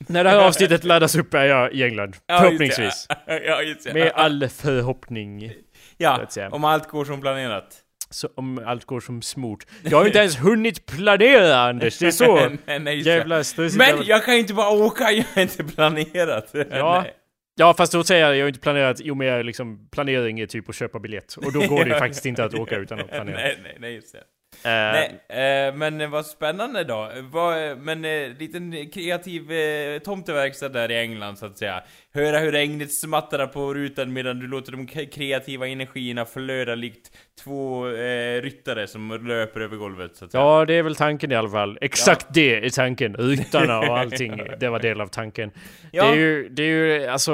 När 0.07 0.23
det 0.23 0.29
här 0.29 0.47
avsnittet 0.47 0.83
laddas 0.83 1.15
upp 1.15 1.33
är 1.33 1.45
jag 1.45 1.73
i 1.73 1.83
England. 1.83 2.15
Ja, 2.27 2.39
Förhoppningsvis. 2.39 3.07
Ja, 3.45 3.61
det. 3.83 3.93
Med 3.93 4.11
all 4.15 4.47
förhoppning. 4.49 5.51
Ja, 5.97 6.27
om 6.51 6.63
allt 6.63 6.87
går 6.87 7.05
som 7.05 7.21
planerat. 7.21 7.77
Så 8.09 8.29
om 8.35 8.61
allt 8.65 8.85
går 8.85 8.99
som 8.99 9.21
smort. 9.21 9.65
Jag 9.83 9.97
har 9.97 10.05
inte 10.05 10.19
ens 10.19 10.37
hunnit 10.39 10.85
planera 10.85 11.55
Anders, 11.55 11.97
det 11.97 12.07
är 12.07 12.11
så. 12.11 12.35
nej, 12.65 12.79
nej. 12.79 12.99
Jävla 12.99 13.43
stressigt. 13.43 13.77
Men 13.77 14.05
jag 14.05 14.25
kan 14.25 14.33
ju 14.33 14.39
inte 14.39 14.53
bara 14.53 14.69
åka, 14.69 15.11
jag 15.11 15.25
har 15.35 15.41
inte 15.41 15.63
planerat. 15.63 16.49
Ja. 16.69 17.01
Nej. 17.03 17.13
Ja, 17.55 17.73
fast 17.73 17.93
då 17.93 18.03
säger 18.03 18.25
jag, 18.25 18.35
jag 18.37 18.43
har 18.43 18.47
inte 18.47 18.59
planerat, 18.59 18.97
jo 19.03 19.15
men 19.15 19.45
liksom 19.45 19.89
planering 19.91 20.39
är 20.39 20.45
typ 20.45 20.69
att 20.69 20.75
köpa 20.75 20.99
biljett. 20.99 21.33
Och 21.33 21.53
då 21.53 21.59
går 21.59 21.79
det 21.83 21.85
ju 21.89 21.93
Ja. 21.93 21.99
faktiskt 21.99 22.25
inte 22.25 22.43
att 22.43 22.53
åka 22.53 22.75
utan 22.75 22.99
att 22.99 23.07
planera. 23.11 23.37
nej, 23.37 23.57
nej, 23.63 23.77
nej, 23.79 23.93
just 23.93 24.13
det. 24.13 24.19
Nej, 24.63 25.19
eh, 25.29 25.75
men 25.75 26.01
eh, 26.01 26.09
vad 26.09 26.25
spännande 26.25 26.83
då. 26.83 27.11
Vad, 27.31 27.77
men 27.77 28.05
eh, 28.05 28.37
liten 28.39 28.89
kreativ 28.89 29.51
eh, 29.51 29.99
tomteverkstad 29.99 30.69
där 30.69 30.91
i 30.91 30.99
England 30.99 31.37
så 31.37 31.45
att 31.45 31.57
säga. 31.57 31.83
Höra 32.13 32.39
hur 32.39 32.51
regnet 32.51 32.93
smattrar 32.93 33.47
på 33.47 33.73
rutan 33.73 34.13
medan 34.13 34.39
du 34.39 34.47
låter 34.47 34.71
de 34.71 34.87
kreativa 34.87 35.67
energierna 35.67 36.25
flöda 36.25 36.75
likt 36.75 37.11
två 37.43 37.87
eh, 37.87 38.41
ryttare 38.41 38.87
som 38.87 39.27
löper 39.27 39.61
över 39.61 39.77
golvet 39.77 40.15
så 40.15 40.25
att 40.25 40.31
säga. 40.31 40.43
Ja, 40.43 40.65
det 40.65 40.73
är 40.73 40.83
väl 40.83 40.95
tanken 40.95 41.31
i 41.31 41.35
alla 41.35 41.49
fall. 41.49 41.77
Exakt 41.81 42.27
det 42.33 42.65
är 42.65 42.69
tanken. 42.69 43.15
Ryttarna 43.15 43.79
och 43.79 43.97
allting, 43.99 44.41
det 44.59 44.69
var 44.69 44.79
del 44.79 45.01
av 45.01 45.07
tanken. 45.07 45.51
Ja. 45.91 46.03
Det 46.03 46.11
är 46.11 46.15
ju, 46.15 46.49
det 46.49 46.63
är 46.63 46.67
ju 46.67 47.07
alltså 47.07 47.33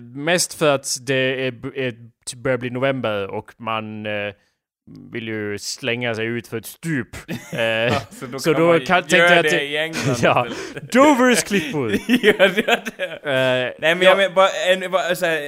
mest 0.00 0.54
för 0.54 0.74
att 0.74 0.96
det 1.00 1.46
är, 1.46 1.76
är, 1.76 1.94
börjar 2.36 2.58
bli 2.58 2.70
november 2.70 3.26
och 3.26 3.52
man 3.56 4.06
eh, 4.06 4.34
vill 5.12 5.28
ju 5.28 5.58
slänga 5.58 6.14
sig 6.14 6.26
ut 6.26 6.48
för 6.48 6.56
ett 6.56 6.66
stup. 6.66 7.16
Eh, 7.52 8.02
så 8.10 8.26
då, 8.26 8.38
så 8.38 8.52
kan 8.54 8.62
då 8.62 8.78
kan- 8.78 8.86
tänkte 8.86 9.16
göra 9.16 9.28
jag 9.30 9.38
att 9.46 9.50
det 9.52 9.62
i 9.62 9.76
England 9.76 10.16
Ja. 10.22 10.46
Dovers 10.92 11.42
klippor! 11.42 11.90
Gör 12.08 12.48
det? 12.48 12.72
Eh, 13.12 13.74
Nej 13.80 13.94
men 13.94 14.02
jag 14.02 14.16
menar 14.16 14.34
bara, 14.34 14.48
en, 14.50 14.90
bara 14.90 15.14
så 15.16 15.26
här, 15.26 15.40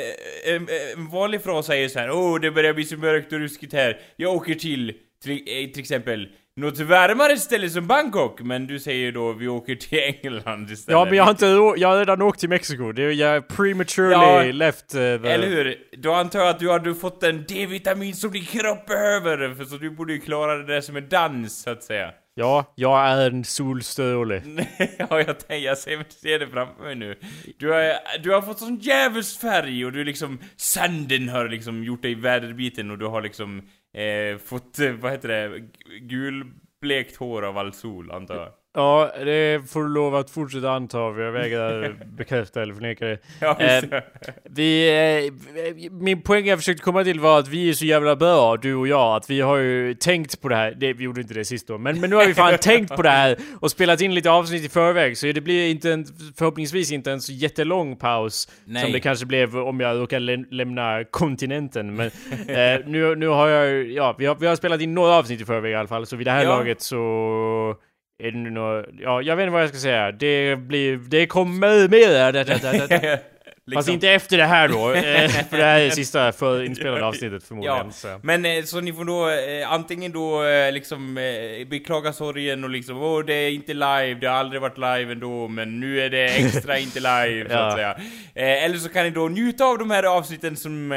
en, 0.46 0.68
en 0.96 1.09
vanlig 1.09 1.42
fras 1.42 1.66
säger 1.66 1.88
så 1.88 1.99
här: 1.99 2.11
Åh, 2.11 2.40
det 2.40 2.51
börjar 2.51 2.72
bli 2.75 2.85
så 2.85 2.96
mörkt 2.96 3.33
och 3.33 3.38
ruskigt 3.38 3.72
här. 3.72 4.01
Jag 4.16 4.35
åker 4.35 4.55
till, 4.55 4.92
till, 5.22 5.33
eh, 5.33 5.70
till 5.70 5.81
exempel, 5.81 6.29
något 6.57 6.79
varmare 6.79 7.37
ställe 7.37 7.70
som 7.70 7.87
Bangkok. 7.87 8.40
Men 8.40 8.66
du 8.66 8.79
säger 8.79 9.12
då, 9.12 9.33
vi 9.33 9.48
åker 9.48 9.74
till 9.74 9.98
England 9.98 10.70
istället. 10.70 10.98
ja, 10.98 11.05
men 11.05 11.14
jag 11.14 11.24
har 11.24 11.31
inte 11.31 11.46
jag 11.81 11.88
har 11.88 11.98
redan 11.98 12.22
åkt 12.22 12.40
till 12.40 12.48
Mexiko. 12.48 12.92
Det 12.92 13.02
är, 13.02 13.11
jag 13.11 13.48
prematurely 13.48 14.12
Ja, 14.12 14.52
left 14.52 14.94
uh, 14.94 15.00
the... 15.00 15.29
Eller 15.29 15.46
hur? 15.46 15.76
Då 15.98 16.12
antar 16.12 16.38
jag 16.38 16.48
att 16.48 16.59
du 16.59 16.70
hade 16.70 16.94
fått 16.94 17.22
en 17.22 17.44
D-vitamin 17.48 18.14
som 18.14 18.31
din 18.33 18.44
kropp 18.44 18.87
behöver. 18.87 19.55
För 19.55 19.64
så 19.64 19.76
du 19.76 19.90
borde 19.90 20.12
ju 20.12 20.20
klara 20.20 20.57
det 20.57 20.74
där 20.74 20.81
som 20.81 20.96
en 20.96 21.09
dans, 21.09 21.62
så 21.62 21.70
att 21.70 21.83
säga. 21.83 22.11
Ja, 22.38 22.72
jag 22.75 23.09
är 23.09 23.31
en 23.31 23.44
solstråle. 23.44 24.42
ja, 24.99 25.20
jag 25.20 25.38
tänker, 25.38 25.66
jag 25.66 25.79
ser, 25.79 26.05
ser 26.09 26.38
det 26.38 26.46
framför 26.46 26.85
mig 26.85 26.94
nu. 26.94 27.18
Du 27.59 27.72
har, 27.72 28.18
du 28.22 28.33
har 28.33 28.42
fått 28.42 28.59
sån 28.59 28.77
djävulsfärg 28.77 29.85
och 29.87 29.92
du 29.92 30.05
liksom, 30.05 30.38
sanden 30.57 31.29
har 31.29 31.49
liksom 31.49 31.85
gjort 31.85 32.03
dig 32.03 32.14
väderbiten 32.14 32.90
och 32.90 32.99
du 32.99 33.07
har 33.07 33.22
liksom 33.22 33.59
eh, 33.94 34.38
fått, 34.38 34.79
vad 35.01 35.12
heter 35.12 35.29
det, 35.29 35.61
gulblekt 36.01 37.16
hår 37.16 37.42
av 37.42 37.59
all 37.59 37.72
sol, 37.72 38.11
antar 38.11 38.35
jag. 38.37 38.53
Ja, 38.76 39.10
det 39.24 39.70
får 39.70 39.82
du 39.82 39.88
lov 39.88 40.14
att 40.14 40.30
fortsätta 40.30 40.70
anta. 40.70 40.98
Jag 40.98 41.32
vägrar 41.32 41.96
bekräfta 42.16 42.62
eller 42.62 42.74
förneka 42.74 43.06
det. 43.06 43.18
Ja, 43.40 43.56
det. 43.58 44.02
Vi, 44.44 44.88
eh, 45.28 45.90
min 45.92 46.22
poäng 46.22 46.46
jag 46.46 46.58
försökte 46.58 46.82
komma 46.82 47.04
till 47.04 47.20
var 47.20 47.38
att 47.38 47.48
vi 47.48 47.68
är 47.68 47.72
så 47.72 47.84
jävla 47.84 48.16
bra, 48.16 48.56
du 48.56 48.74
och 48.74 48.88
jag, 48.88 49.16
att 49.16 49.30
vi 49.30 49.40
har 49.40 49.56
ju 49.56 49.94
tänkt 49.94 50.40
på 50.40 50.48
det 50.48 50.56
här. 50.56 50.74
Det, 50.76 50.92
vi 50.92 51.04
gjorde 51.04 51.20
inte 51.20 51.34
det 51.34 51.44
sist 51.44 51.68
då, 51.68 51.78
men, 51.78 52.00
men 52.00 52.10
nu 52.10 52.16
har 52.16 52.26
vi 52.26 52.34
fan 52.34 52.58
tänkt 52.60 52.96
på 52.96 53.02
det 53.02 53.08
här 53.10 53.36
och 53.60 53.70
spelat 53.70 54.00
in 54.00 54.14
lite 54.14 54.30
avsnitt 54.30 54.64
i 54.64 54.68
förväg. 54.68 55.18
Så 55.18 55.26
det 55.32 55.40
blir 55.40 55.70
inte 55.70 55.92
en, 55.92 56.06
förhoppningsvis 56.38 56.92
inte 56.92 57.12
en 57.12 57.20
så 57.20 57.32
jättelång 57.32 57.96
paus 57.96 58.48
Nej. 58.64 58.82
som 58.82 58.92
det 58.92 59.00
kanske 59.00 59.26
blev 59.26 59.58
om 59.58 59.80
jag 59.80 60.00
råkar 60.00 60.20
lä- 60.20 60.44
lämna 60.50 61.04
kontinenten. 61.10 61.94
Men 61.94 62.06
eh, 62.48 62.86
nu, 62.86 63.14
nu 63.16 63.26
har 63.28 63.48
jag, 63.48 63.86
ja, 63.90 64.14
vi 64.18 64.26
har, 64.26 64.34
vi 64.40 64.46
har 64.46 64.56
spelat 64.56 64.80
in 64.80 64.94
några 64.94 65.12
avsnitt 65.14 65.40
i 65.40 65.44
förväg 65.44 65.72
i 65.72 65.74
alla 65.74 65.88
fall, 65.88 66.06
så 66.06 66.16
vid 66.16 66.26
det 66.26 66.30
här 66.30 66.44
Ja. 66.44 66.48
laget 66.58 66.80
så 66.82 67.74
är 68.18 68.31
det 68.31 68.38
nu 68.38 68.50
nå- 68.50 68.85
ja, 68.98 69.22
jag 69.22 69.37
vet 69.37 69.42
inte 69.42 69.52
vad 69.52 69.62
jag 69.62 69.68
ska 69.68 69.79
säga. 69.79 70.12
Det 70.12 70.57
blir, 70.57 70.96
det 70.96 71.26
kommer 71.26 71.88
mer. 71.88 72.33
Det, 72.33 72.44
det, 72.44 72.87
det. 72.88 73.20
Liksom. 73.68 73.79
Fast 73.79 73.88
inte 73.88 74.09
efter 74.11 74.37
det 74.37 74.44
här 74.44 74.68
då, 74.68 74.90
eh, 74.94 75.29
för 75.29 75.57
det 75.57 75.62
här 75.64 75.81
är 75.81 75.90
sista 75.90 76.33
för 76.33 76.62
inspelade 76.62 77.05
avsnittet 77.05 77.44
förmodligen. 77.44 77.76
Ja, 77.87 77.90
Så. 77.90 78.20
men 78.22 78.44
eh, 78.44 78.62
så 78.64 78.81
ni 78.81 78.92
får 78.92 79.05
då 79.05 79.31
eh, 79.31 79.72
antingen 79.72 80.12
då 80.12 80.44
eh, 80.44 80.72
liksom 80.72 81.18
eh, 81.18 81.68
beklaga 81.68 82.12
sorgen 82.12 82.64
och 82.64 82.70
liksom 82.70 83.02
åh 83.02 83.24
det 83.24 83.35
är 83.35 83.50
inte 83.50 83.74
live, 83.74 84.14
det 84.20 84.26
har 84.26 84.35
aldrig 84.37 84.61
varit 84.62 84.79
live 84.79 85.12
ändå 85.12 85.48
men 85.48 85.81
nu 85.81 86.00
är 86.00 86.11
det 86.11 86.24
extra 86.24 86.79
inte 86.79 87.00
live 87.00 87.48
så 87.48 87.55
Ja. 87.55 87.66
att 87.66 87.74
säga. 87.74 87.96
Eller 88.35 88.76
så 88.79 88.88
kan 88.88 89.05
ni 89.05 89.11
då 89.11 89.29
njuta 89.29 89.64
av 89.64 89.79
de 89.79 89.90
här 89.90 90.02
avsnitten 90.18 90.57
som 90.57 90.90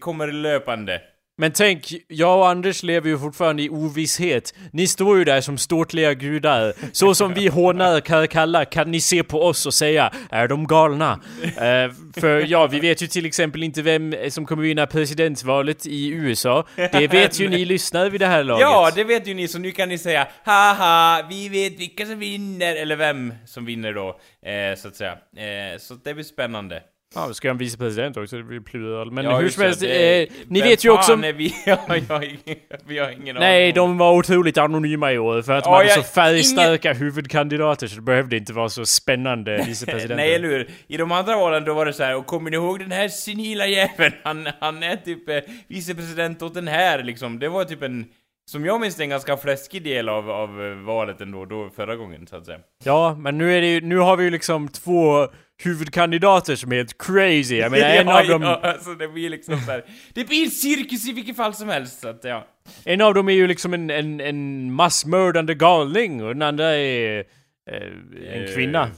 kommer 0.00 0.26
löpande. 0.32 1.00
Men 1.38 1.52
tänk, 1.52 1.94
jag 2.08 2.38
och 2.38 2.48
Anders 2.48 2.82
lever 2.82 3.08
ju 3.08 3.18
fortfarande 3.18 3.62
i 3.62 3.68
ovisshet. 3.68 4.54
Ni 4.72 4.86
står 4.86 5.18
ju 5.18 5.24
där 5.24 5.40
som 5.40 5.58
ståtliga 5.58 6.14
gudar. 6.14 6.72
Så 6.92 7.14
som 7.14 7.34
vi 7.34 7.48
hånar 7.48 8.00
Karkalla 8.00 8.64
kan 8.64 8.90
ni 8.90 9.00
se 9.00 9.22
på 9.22 9.42
oss 9.42 9.66
och 9.66 9.74
säga 9.74 10.12
Är 10.30 10.48
de 10.48 10.66
galna? 10.66 11.20
uh, 11.42 12.20
för 12.20 12.46
ja, 12.46 12.66
vi 12.66 12.80
vet 12.80 13.02
ju 13.02 13.06
till 13.06 13.26
exempel 13.26 13.62
inte 13.62 13.82
vem 13.82 14.14
som 14.28 14.46
kommer 14.46 14.62
vinna 14.62 14.86
presidentvalet 14.86 15.86
i 15.86 16.08
USA. 16.08 16.66
Det 16.76 17.12
vet 17.12 17.40
ju 17.40 17.48
ni 17.48 17.64
lyssnare 17.64 18.10
vid 18.10 18.20
det 18.20 18.26
här 18.26 18.44
laget. 18.44 18.60
Ja, 18.60 18.90
det 18.94 19.04
vet 19.04 19.26
ju 19.26 19.34
ni 19.34 19.48
så 19.48 19.58
nu 19.58 19.70
kan 19.70 19.88
ni 19.88 19.98
säga 19.98 20.28
haha, 20.44 21.26
vi 21.30 21.48
vet 21.48 21.80
vilka 21.80 22.06
som 22.06 22.18
vinner, 22.18 22.76
eller 22.76 22.96
vem 22.96 23.34
som 23.46 23.64
vinner 23.64 23.92
då, 23.92 24.08
eh, 24.42 24.76
så 24.76 24.88
att 24.88 24.96
säga. 24.96 25.12
Eh, 25.12 25.78
så 25.78 25.94
det 25.94 26.14
blir 26.14 26.24
spännande. 26.24 26.82
Ja, 27.16 27.34
ska 27.34 27.48
jag 27.48 27.52
en 27.54 27.58
vicepresident 27.58 28.16
också? 28.16 28.36
Det 28.36 28.42
blir 28.42 28.60
plural. 28.60 29.10
Men 29.10 29.24
Ja, 29.24 29.36
hur 29.36 29.42
just 29.42 29.54
som 29.54 29.64
helst, 29.64 29.82
eh, 29.82 29.88
ni 29.88 30.28
vem 30.48 30.68
vet 30.68 30.84
ju 30.84 30.90
också... 30.90 31.12
Är 31.12 31.32
vi? 31.32 31.54
Ja, 31.66 31.78
jag, 32.08 32.24
ingen- 32.24 32.58
vi 32.86 32.98
har 32.98 33.10
ingen 33.10 33.36
Nej, 33.36 33.72
de 33.72 33.98
var 33.98 34.12
otroligt 34.12 34.58
anonyma 34.58 35.12
i 35.12 35.18
år 35.18 35.42
för 35.42 35.52
att 35.52 35.64
Ja, 35.64 35.70
man 35.70 35.78
hade 35.78 35.90
så 35.90 36.02
färgstarka 36.02 36.92
huvudkandidater 36.92 37.86
så 37.86 37.96
det 37.96 38.02
behövde 38.02 38.36
inte 38.36 38.52
vara 38.52 38.68
så 38.68 38.86
spännande 38.86 39.56
vicepresidenter. 39.66 40.16
Nej, 40.16 40.34
eller 40.34 40.48
hur? 40.48 40.70
I 40.88 40.96
de 40.96 41.12
andra 41.12 41.36
valen 41.36 41.64
då 41.64 41.74
var 41.74 41.86
det 41.86 41.92
så 41.92 42.02
här, 42.04 42.16
och 42.16 42.26
kommer 42.26 42.50
ni 42.50 42.56
ihåg 42.56 42.78
den 42.78 42.92
här 42.92 43.08
senila 43.08 43.66
jäveln? 43.66 44.14
Han, 44.24 44.48
han 44.60 44.82
är 44.82 44.96
typ 44.96 45.28
eh, 45.28 45.36
vicepresident 45.68 46.42
åt 46.42 46.54
den 46.54 46.68
här 46.68 47.02
liksom. 47.02 47.38
Det 47.38 47.48
var 47.48 47.64
typ 47.64 47.82
en, 47.82 48.06
som 48.50 48.64
jag 48.64 48.80
minns 48.80 48.96
det, 48.96 49.02
en 49.04 49.10
ganska 49.10 49.36
fläskig 49.36 49.82
del 49.84 50.08
av, 50.08 50.30
av 50.30 50.64
eh, 50.64 50.74
valet 50.74 51.20
ändå, 51.20 51.44
då 51.44 51.70
förra 51.76 51.96
gången 51.96 52.26
så 52.26 52.36
att 52.36 52.46
säga. 52.46 52.58
Ja, 52.84 53.16
men 53.18 53.38
nu 53.38 53.56
är 53.56 53.60
det 53.60 53.66
ju, 53.66 53.80
nu 53.80 53.96
har 53.98 54.16
vi 54.16 54.24
ju 54.24 54.30
liksom 54.30 54.68
två 54.68 55.28
huvudkandidater 55.64 56.56
som 56.56 56.72
är 56.72 56.76
helt 56.76 56.98
crazy. 56.98 57.56
Jag 57.56 57.72
menar 57.72 57.88
en 57.90 58.06
ja, 58.06 58.20
av 58.20 58.26
dem, 58.26 58.42
Ja, 58.42 58.60
alltså 58.62 58.94
det 58.94 59.08
blir 59.08 59.30
liksom 59.30 59.60
så 59.60 59.70
här. 59.70 59.84
Det 60.14 60.24
blir 60.24 60.44
en 60.44 60.50
cirkus 60.50 61.08
i 61.08 61.12
vilket 61.12 61.36
fall 61.36 61.54
som 61.54 61.68
helst, 61.68 62.00
så 62.00 62.08
att 62.08 62.24
ja. 62.24 62.46
en 62.84 63.00
av 63.00 63.14
dem 63.14 63.28
är 63.28 63.32
ju 63.32 63.46
liksom 63.46 63.74
en, 63.74 63.90
en, 63.90 64.20
en 64.20 64.72
massmördande 64.72 65.54
galning 65.54 66.22
och 66.22 66.28
den 66.28 66.42
andra 66.42 66.76
är 66.76 67.24
eh, 67.70 68.32
en 68.32 68.54
kvinna. 68.54 68.90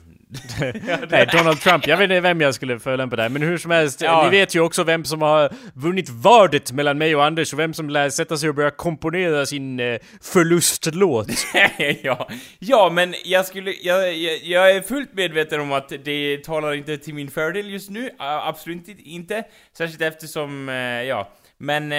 Nej, 1.10 1.26
Donald 1.32 1.60
Trump. 1.60 1.86
Jag 1.86 1.96
vet 1.96 2.04
inte 2.04 2.20
vem 2.20 2.40
jag 2.40 2.54
skulle 2.54 2.78
förolämpa 2.78 3.16
där, 3.16 3.28
men 3.28 3.42
hur 3.42 3.58
som 3.58 3.70
helst. 3.70 4.00
Ja. 4.00 4.24
Ni 4.24 4.30
vet 4.30 4.54
ju 4.54 4.60
också 4.60 4.84
vem 4.84 5.04
som 5.04 5.22
har 5.22 5.52
vunnit 5.74 6.08
vadet 6.08 6.72
mellan 6.72 6.98
mig 6.98 7.16
och 7.16 7.24
Anders 7.24 7.52
och 7.52 7.58
vem 7.58 7.74
som 7.74 7.90
lär 7.90 8.10
sätta 8.10 8.36
sig 8.36 8.48
och 8.48 8.54
börja 8.54 8.70
komponera 8.70 9.46
sin 9.46 9.80
eh, 9.80 9.98
förlustlåt. 10.20 11.28
ja. 12.02 12.28
ja, 12.58 12.90
men 12.92 13.14
jag 13.24 13.46
skulle, 13.46 13.72
jag, 13.82 14.16
jag, 14.16 14.38
jag 14.42 14.70
är 14.70 14.82
fullt 14.82 15.14
medveten 15.14 15.60
om 15.60 15.72
att 15.72 15.92
det 16.04 16.44
talar 16.44 16.74
inte 16.74 16.98
till 16.98 17.14
min 17.14 17.30
fördel 17.30 17.70
just 17.70 17.90
nu, 17.90 18.10
absolut 18.18 18.88
inte. 18.88 19.44
Särskilt 19.76 20.02
eftersom, 20.02 20.68
eh, 20.68 20.74
ja. 21.02 21.32
Men 21.60 21.92
eh, 21.92 21.98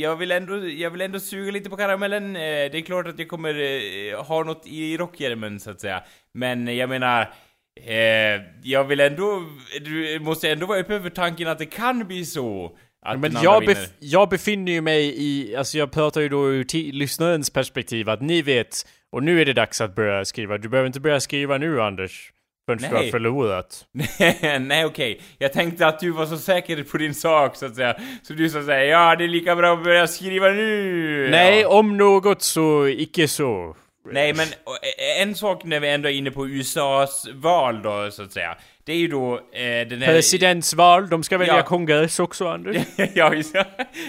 jag, 0.00 0.16
vill 0.16 0.30
ändå, 0.30 0.68
jag 0.68 0.90
vill 0.90 1.00
ändå 1.00 1.20
suga 1.20 1.52
lite 1.52 1.70
på 1.70 1.76
karamellen. 1.76 2.36
Eh, 2.36 2.40
det 2.40 2.74
är 2.74 2.80
klart 2.80 3.06
att 3.06 3.18
jag 3.18 3.28
kommer 3.28 3.54
eh, 3.60 4.24
ha 4.24 4.44
något 4.44 4.66
i 4.66 4.96
rockhjälmen 4.96 5.60
så 5.60 5.70
att 5.70 5.80
säga. 5.80 6.02
Men 6.34 6.76
jag 6.76 6.88
menar, 6.88 7.34
eh, 7.80 8.42
jag 8.62 8.84
vill 8.84 9.00
ändå, 9.00 9.42
du 9.84 10.20
måste 10.20 10.50
ändå 10.50 10.66
vara 10.66 10.78
öppen 10.78 11.02
för 11.02 11.10
tanken 11.10 11.48
att 11.48 11.58
det 11.58 11.66
kan 11.66 12.06
bli 12.06 12.24
så. 12.24 12.76
Att 13.06 13.20
Men 13.20 13.36
jag, 13.42 13.60
vinner. 13.60 13.74
bef- 13.74 13.92
jag 13.98 14.28
befinner 14.28 14.72
ju 14.72 14.80
mig 14.80 15.14
i, 15.16 15.56
alltså 15.56 15.78
jag 15.78 15.92
pratar 15.92 16.20
ju 16.20 16.28
då 16.28 16.48
ur 16.50 16.92
lyssnarens 16.92 17.50
perspektiv 17.50 18.08
att 18.10 18.20
ni 18.22 18.42
vet, 18.42 18.86
och 19.12 19.22
nu 19.22 19.40
är 19.40 19.44
det 19.44 19.52
dags 19.52 19.80
att 19.80 19.94
börja 19.94 20.24
skriva. 20.24 20.58
Du 20.58 20.68
behöver 20.68 20.86
inte 20.86 21.00
börja 21.00 21.20
skriva 21.20 21.58
nu 21.58 21.82
Anders. 21.82 22.32
Förrän 22.66 22.90
du 22.90 22.96
har 22.96 23.10
förlorat. 23.10 23.84
Nej 24.60 24.84
okej, 24.84 25.20
jag 25.38 25.52
tänkte 25.52 25.86
att 25.86 26.00
du 26.00 26.10
var 26.10 26.26
så 26.26 26.38
säker 26.38 26.84
på 26.84 26.98
din 26.98 27.14
sak 27.14 27.56
så 27.56 27.66
att 27.66 27.76
säga. 27.76 27.96
Så 28.22 28.32
du 28.32 28.48
sa 28.50 28.62
säga 28.62 28.84
ja 28.84 29.16
det 29.16 29.24
är 29.24 29.28
lika 29.28 29.56
bra 29.56 29.72
att 29.74 29.84
börja 29.84 30.06
skriva 30.06 30.48
nu. 30.48 31.28
Nej, 31.30 31.60
ja. 31.60 31.68
om 31.68 31.96
något 31.96 32.42
så 32.42 32.88
icke 32.88 33.28
så. 33.28 33.76
Nej 34.10 34.34
men 34.34 34.46
och, 34.64 34.72
eh, 34.74 35.22
en 35.22 35.34
sak 35.34 35.64
när 35.64 35.80
vi 35.80 35.88
ändå 35.88 36.08
är 36.08 36.12
inne 36.12 36.30
på 36.30 36.48
USAs 36.48 37.26
val 37.34 37.82
då 37.82 38.10
så 38.10 38.22
att 38.22 38.32
säga. 38.32 38.56
Det 38.84 38.92
är 38.92 38.96
ju 38.96 39.08
då 39.08 39.34
eh, 39.34 39.88
den 39.88 40.02
här... 40.02 40.14
Presidentsval, 40.14 41.08
de 41.08 41.22
ska 41.22 41.38
välja 41.38 41.56
Ja. 41.56 41.62
kongress 41.62 42.20
också 42.20 42.48
Anders. 42.48 42.76
ja, 43.14 43.34
just 43.34 43.52
det. 43.52 43.66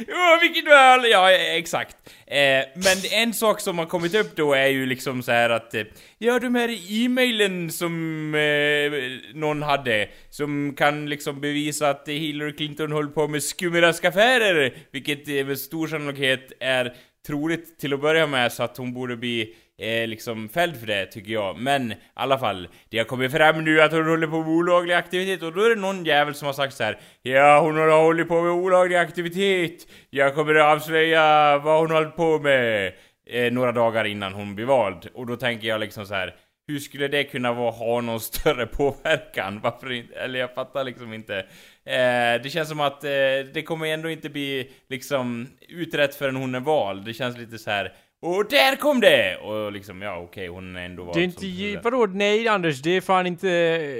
Åh, 0.07 0.41
vilket 0.41 0.65
val! 0.65 1.05
Ja, 1.11 1.31
exakt. 1.31 1.97
Eh, 2.27 2.37
men 2.75 2.97
en 3.11 3.33
sak 3.33 3.59
som 3.59 3.77
har 3.77 3.85
kommit 3.85 4.15
upp 4.15 4.35
då 4.35 4.53
är 4.53 4.67
ju 4.67 4.85
liksom 4.85 5.23
så 5.23 5.31
här 5.31 5.49
att... 5.49 5.73
Eh, 5.73 5.83
ja, 6.17 6.39
de 6.39 6.55
här 6.55 6.77
e-mailen 6.91 7.71
som 7.71 8.35
eh, 8.35 8.91
någon 9.39 9.63
hade, 9.63 10.09
som 10.29 10.75
kan 10.77 11.09
liksom 11.09 11.41
bevisa 11.41 11.89
att 11.89 12.07
Hillary 12.07 12.55
Clinton 12.55 12.91
höll 12.91 13.07
på 13.07 13.27
med 13.27 13.43
skumraskaffärer, 13.43 14.73
vilket 14.91 15.27
eh, 15.27 15.45
med 15.45 15.59
stor 15.59 15.87
sannolikhet 15.87 16.51
är 16.59 16.93
troligt 17.27 17.79
till 17.79 17.93
att 17.93 18.01
börja 18.01 18.27
med, 18.27 18.51
så 18.53 18.63
att 18.63 18.77
hon 18.77 18.93
borde 18.93 19.15
bli 19.17 19.55
eh, 19.81 20.07
liksom 20.07 20.49
fälld 20.49 20.77
för 20.77 20.87
det, 20.87 21.05
tycker 21.05 21.33
jag. 21.33 21.57
Men 21.57 21.91
i 21.91 21.95
alla 22.13 22.37
fall, 22.39 22.67
det 22.89 22.97
har 22.97 23.05
kommit 23.05 23.31
fram 23.31 23.63
nu 23.63 23.81
att 23.81 23.91
hon 23.91 24.07
håller 24.07 24.27
på 24.27 24.39
med 24.39 24.49
olaglig 24.49 24.93
aktivitet 24.93 25.43
och 25.43 25.53
då 25.53 25.61
är 25.61 25.69
det 25.69 25.81
någon 25.81 26.05
jävel 26.05 26.35
som 26.35 26.45
har 26.45 26.53
sagt 26.53 26.75
så 26.75 26.83
här. 26.83 26.99
Ja, 27.21 27.59
hon 27.59 27.77
har 27.77 28.03
hållit 28.03 28.27
på 28.27 28.41
med 28.41 28.51
olaglig 28.51 28.95
aktivitet. 28.95 29.87
Jag 30.09 30.35
kommer 30.35 30.55
att 30.55 30.75
avslöja 30.75 31.57
vad 31.57 31.79
hon 31.79 31.91
har 31.91 31.97
hållit 31.97 32.15
på 32.15 32.39
med. 32.39 32.93
Eh, 33.29 33.51
några 33.51 33.71
dagar 33.71 34.05
innan 34.05 34.33
hon 34.33 34.55
blir 34.55 34.65
vald. 34.65 35.09
Och 35.13 35.25
då 35.25 35.35
tänker 35.35 35.67
jag 35.67 35.79
liksom 35.79 36.05
så 36.05 36.13
här. 36.13 36.35
Hur 36.67 36.79
skulle 36.79 37.07
det 37.07 37.23
kunna 37.23 37.53
vara, 37.53 37.71
ha 37.71 38.01
någon 38.01 38.19
större 38.19 38.65
påverkan? 38.65 39.59
Varför 39.63 39.91
inte? 39.91 40.15
Eller 40.15 40.39
jag 40.39 40.53
fattar 40.55 40.83
liksom 40.83 41.13
inte. 41.13 41.37
Eh, 41.85 42.41
det 42.43 42.51
känns 42.51 42.69
som 42.69 42.79
att 42.79 43.03
eh, 43.03 43.09
det 43.53 43.65
kommer 43.65 43.87
ändå 43.87 44.09
inte 44.09 44.29
bli 44.29 44.71
liksom 44.89 45.47
utrett 45.69 46.15
förrän 46.15 46.35
hon 46.35 46.55
är 46.55 46.59
vald. 46.59 47.05
Det 47.05 47.13
känns 47.13 47.37
lite 47.37 47.57
så 47.57 47.71
här. 47.71 47.93
Och 48.25 48.45
där 48.49 48.75
kom 48.75 48.99
det! 49.01 49.37
Och 49.37 49.71
liksom, 49.71 50.01
ja 50.01 50.17
okej, 50.17 50.47
hon 50.47 50.75
är 50.75 50.85
ändå 50.85 51.03
vald 51.03 51.17
Det 51.17 51.21
är 51.21 51.69
inte, 51.71 51.81
vadå 51.83 52.05
nej 52.05 52.47
Anders, 52.47 52.81
det 52.81 52.89
är 52.97 53.01
fan 53.01 53.27
inte 53.27 53.49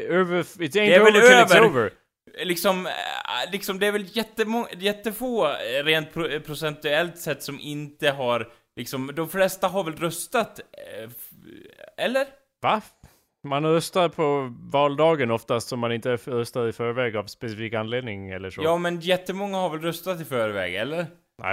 över, 0.09 0.39
it 0.39 0.47
ain't 0.57 0.71
Det 0.71 0.95
är 0.95 1.01
over 1.01 1.11
väl 1.11 1.21
till 1.21 1.55
it's 1.55 1.57
över. 1.57 1.69
over. 1.69 1.91
Liksom, 2.43 2.85
äh, 2.85 2.91
liksom 3.51 3.79
det 3.79 3.87
är 3.87 3.91
väl 3.91 4.03
jättemo- 4.05 4.67
jättefå 4.77 5.45
eh, 5.47 5.83
rent 5.83 6.13
pro- 6.13 6.39
procentuellt 6.39 7.17
sett 7.17 7.43
som 7.43 7.59
inte 7.59 8.09
har, 8.09 8.47
liksom, 8.75 9.11
de 9.15 9.29
flesta 9.29 9.67
har 9.67 9.83
väl 9.83 9.95
röstat, 9.95 10.59
eh, 10.59 11.09
eller? 12.05 12.25
Va? 12.61 12.81
Man 13.47 13.65
röstar 13.65 14.09
på 14.09 14.53
valdagen 14.71 15.31
oftast 15.31 15.67
som 15.67 15.79
man 15.79 15.91
inte 15.91 16.09
röstar 16.15 16.67
i 16.67 16.73
förväg 16.73 17.15
av 17.17 17.25
specifik 17.25 17.73
anledning 17.73 18.29
eller 18.29 18.49
så. 18.49 18.61
Ja 18.63 18.77
men 18.77 18.99
jättemånga 18.99 19.57
har 19.57 19.69
väl 19.69 19.81
röstat 19.81 20.21
i 20.21 20.25
förväg, 20.25 20.75
eller? 20.75 21.01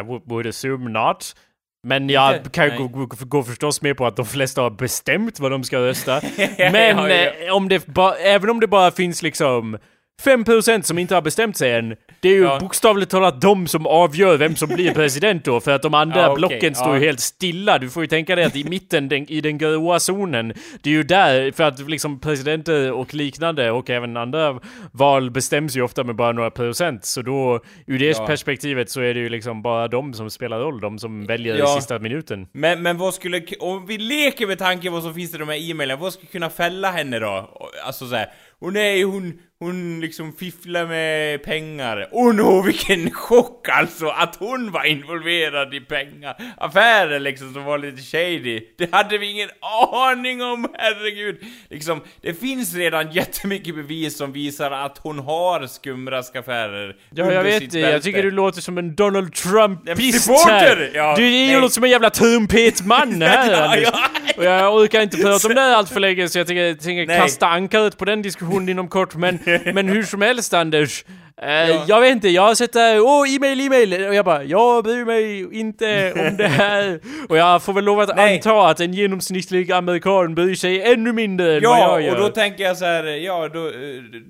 I 0.00 0.02
would 0.24 0.46
assume 0.46 0.90
not. 0.90 1.36
Men 1.82 2.08
jag 2.10 2.36
Inte? 2.36 2.50
kan 2.50 2.68
Nej. 2.68 2.78
gå, 2.78 3.06
gå, 3.06 3.42
förstås 3.42 3.82
med 3.82 3.96
på 3.96 4.06
att 4.06 4.16
de 4.16 4.26
flesta 4.26 4.62
har 4.62 4.70
bestämt 4.70 5.40
vad 5.40 5.50
de 5.50 5.64
ska 5.64 5.78
rösta. 5.78 6.20
Ja, 6.58 6.70
Men 6.72 6.98
ja. 6.98 7.08
eh, 7.08 7.54
om 7.54 7.68
det 7.68 7.86
ba, 7.86 8.14
även 8.14 8.50
om 8.50 8.60
det 8.60 8.66
bara 8.66 8.90
finns 8.90 9.22
liksom 9.22 9.78
5% 10.24 10.82
som 10.82 10.98
inte 10.98 11.14
har 11.14 11.22
bestämt 11.22 11.56
sig 11.56 11.72
än. 11.72 11.96
Det 12.20 12.28
är 12.28 12.32
ju 12.34 12.42
Ja. 12.42 12.58
bokstavligt 12.60 13.10
talat 13.10 13.40
de 13.40 13.66
som 13.66 13.86
avgör 13.86 14.36
vem 14.36 14.56
som 14.56 14.68
blir 14.68 14.94
president 14.94 15.44
då. 15.44 15.60
För 15.60 15.70
att 15.70 15.82
de 15.82 15.94
andra 15.94 16.16
Ja, 16.20 16.28
okej, 16.30 16.36
blocken 16.38 16.74
står 16.74 16.94
ju 16.94 17.00
ja. 17.00 17.06
helt 17.06 17.20
stilla. 17.20 17.78
Du 17.78 17.90
får 17.90 18.02
ju 18.02 18.06
tänka 18.06 18.36
dig 18.36 18.44
att 18.44 18.56
i 18.56 18.64
mitten, 18.64 19.08
den, 19.08 19.30
i 19.30 19.40
den 19.40 19.58
gråa 19.58 20.00
zonen, 20.00 20.52
det 20.82 20.90
är 20.90 20.94
ju 20.94 21.02
där, 21.02 21.52
för 21.52 21.64
att 21.64 21.88
liksom 21.90 22.20
presidenter 22.20 22.92
och 22.92 23.14
liknande 23.14 23.70
och 23.70 23.90
även 23.90 24.16
andra 24.16 24.60
val 24.92 25.30
bestäms 25.30 25.76
ju 25.76 25.82
ofta 25.82 26.04
med 26.04 26.16
bara 26.16 26.32
några 26.32 26.50
procent. 26.50 27.04
Så 27.04 27.22
då, 27.22 27.60
ur 27.86 27.98
det 27.98 28.16
Ja. 28.18 28.26
perspektivet 28.26 28.90
så 28.90 29.00
är 29.00 29.14
det 29.14 29.20
ju 29.20 29.28
liksom 29.28 29.62
bara 29.62 29.88
de 29.88 30.14
som 30.14 30.30
spelar 30.30 30.58
roll, 30.60 30.80
de 30.80 30.98
som 30.98 31.26
väljer 31.26 31.54
i 31.54 31.58
Ja. 31.58 31.66
sista 31.76 31.98
minuten. 31.98 32.46
Men, 32.52 32.82
men 32.82 32.98
vad 32.98 33.14
skulle, 33.14 33.42
om 33.60 33.86
vi 33.86 33.98
leker 33.98 34.46
med 34.46 34.58
tanken 34.58 34.92
vad 34.92 35.02
som 35.02 35.14
finns 35.14 35.34
i 35.34 35.38
de 35.38 35.48
här 35.48 35.70
e-mailen, 35.70 35.98
vad 35.98 36.12
skulle 36.12 36.28
kunna 36.32 36.50
fälla 36.50 36.90
henne 36.90 37.18
då? 37.18 37.50
Alltså 37.86 38.06
såhär, 38.08 38.26
åh 38.60 38.72
nej 38.72 39.02
hon, 39.02 39.38
hon 39.64 40.00
liksom 40.00 40.32
fifflar 40.32 40.86
med 40.86 41.42
pengar. 41.42 42.08
Åh 42.12 42.34
no, 42.34 42.62
vilken 42.62 43.10
chock 43.10 43.68
alltså! 43.68 44.06
Att 44.06 44.36
hon 44.36 44.70
var 44.70 44.84
involverad 44.84 45.74
i 45.74 45.80
pengaaffärer 45.80 47.20
liksom 47.20 47.54
som 47.54 47.64
var 47.64 47.78
lite 47.78 48.02
shady. 48.02 48.60
Det 48.78 48.92
hade 48.94 49.18
vi 49.18 49.30
ingen 49.30 49.48
aning 49.92 50.42
om, 50.42 50.68
herregud! 50.78 51.38
Liksom, 51.70 52.00
det 52.20 52.34
finns 52.34 52.74
redan 52.74 53.12
jättemycket 53.12 53.74
bevis 53.74 54.16
som 54.16 54.32
visar 54.32 54.70
att 54.70 54.98
hon 54.98 55.18
har 55.18 55.66
skumraskaffärer 55.66 56.96
Ja, 57.10 57.32
jag 57.32 57.42
vet 57.42 57.70
det. 57.70 57.80
Jag 57.80 58.02
tycker 58.02 58.22
du 58.22 58.30
låter 58.30 58.60
som 58.60 58.78
en 58.78 58.94
Donald 58.94 59.34
Trump-pist 59.34 60.30
här. 60.46 60.90
Ja, 60.94 61.14
du 61.16 61.60
låter 61.60 61.74
som 61.74 61.84
en 61.84 61.90
jävla 61.90 62.10
trumpetman 62.10 63.22
här, 63.22 63.76
Ja, 63.76 63.90
ja. 63.92 64.10
Och 64.36 64.44
jag 64.44 64.74
orkar 64.74 65.02
inte 65.02 65.16
prata 65.16 65.48
om 65.48 65.54
det 65.54 65.76
allt 65.76 65.90
för 65.90 66.00
länge, 66.00 66.28
så 66.28 66.38
jag 66.38 66.46
tänker, 66.46 67.18
kasta 67.18 67.46
ankaret 67.46 67.98
på 67.98 68.04
den 68.04 68.22
diskussionen 68.22 68.68
inom 68.68 68.88
kort. 68.88 69.14
Men 69.14 69.38
Men 69.74 69.88
hur 69.88 70.02
som 70.02 70.22
helst 70.22 70.54
Anders, 70.54 71.04
eh, 71.42 71.48
Ja. 71.50 71.84
jag 71.88 72.00
vet 72.00 72.10
inte, 72.12 72.28
jag 72.28 72.42
har 72.42 72.54
sett 72.54 72.72
där, 72.72 73.00
åh 73.00 73.34
e-mail, 73.34 73.60
e-mail, 73.60 74.06
och 74.08 74.14
jag 74.14 74.24
bara, 74.24 74.44
jag 74.44 74.84
bryr 74.84 75.04
mig 75.04 75.48
inte 75.60 76.12
om 76.30 76.36
det 76.36 76.48
här. 76.48 77.00
Och 77.28 77.36
jag 77.36 77.62
får 77.62 77.72
väl 77.72 77.84
lov 77.84 78.00
att 78.00 78.16
Nej. 78.16 78.34
anta 78.36 78.68
att 78.68 78.80
en 78.80 78.94
genomsnittlig 78.94 79.72
amerikan 79.72 80.34
bryr 80.34 80.54
sig 80.54 80.82
ännu 80.92 81.12
mindre 81.12 81.46
än 81.56 81.62
vad 81.64 81.78
Ja, 81.78 81.90
jag 81.90 82.02
gör. 82.02 82.14
och 82.14 82.20
då 82.20 82.28
tänker 82.28 82.64
jag 82.64 82.76
så 82.76 82.84
här, 82.84 83.04
ja 83.04 83.48
då, 83.48 83.66
eh, 83.66 83.72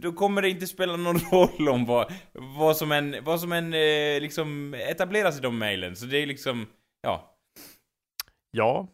då 0.03 0.13
kommer 0.13 0.43
det 0.43 0.49
inte 0.51 0.67
spela 0.67 0.97
någon 0.97 1.19
roll 1.33 1.69
om 1.69 1.87
vad, 1.87 2.13
vad 2.59 2.77
som 2.77 2.93
än, 2.93 3.17
vad 3.23 3.41
som 3.41 3.53
än 3.53 3.75
eh, 3.75 4.21
liksom 4.21 4.75
etableras 4.75 5.39
i 5.39 5.41
de 5.43 5.59
mejlen. 5.59 5.97
Så 5.97 6.07
det 6.07 6.23
är 6.23 6.27
liksom, 6.27 6.67
ja. 7.03 7.37
Ja. 8.53 8.87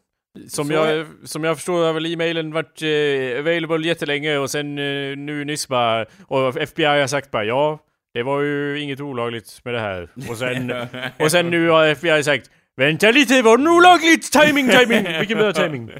Som 0.48 0.66
Så 0.66 0.72
jag, 0.72 1.06
som 1.24 1.44
jag 1.44 1.56
förstår 1.56 1.86
har 1.86 1.92
väl 1.92 2.06
e-mailen 2.06 2.52
varit 2.52 2.82
eh, 2.82 3.38
available 3.40 3.88
jättelänge 3.88 4.38
och 4.38 4.50
sen 4.50 4.78
eh, 4.78 5.16
nu 5.16 5.44
nyss 5.44 5.68
bara, 5.68 6.06
och 6.26 6.56
FBI 6.56 6.84
har 6.84 7.06
sagt 7.06 7.30
bara 7.30 7.44
ja, 7.44 7.78
det 8.14 8.22
var 8.22 8.40
ju 8.40 8.80
inget 8.80 9.00
olagligt 9.00 9.60
med 9.64 9.74
det 9.74 9.80
här. 9.80 10.08
Och 10.28 10.36
sen, 10.36 10.72
och 11.18 11.30
sen 11.30 11.50
nu 11.50 11.68
har 11.68 11.86
FBI 11.86 12.22
sagt 12.22 12.50
Vänta 12.78 13.10
lite, 13.10 13.42
var 13.42 13.58
det 13.58 13.70
olagligt? 13.70 14.32
Timing, 14.32 14.68
timing! 14.68 15.18
Vilken 15.18 15.38
bra 15.38 15.52
timing! 15.52 15.90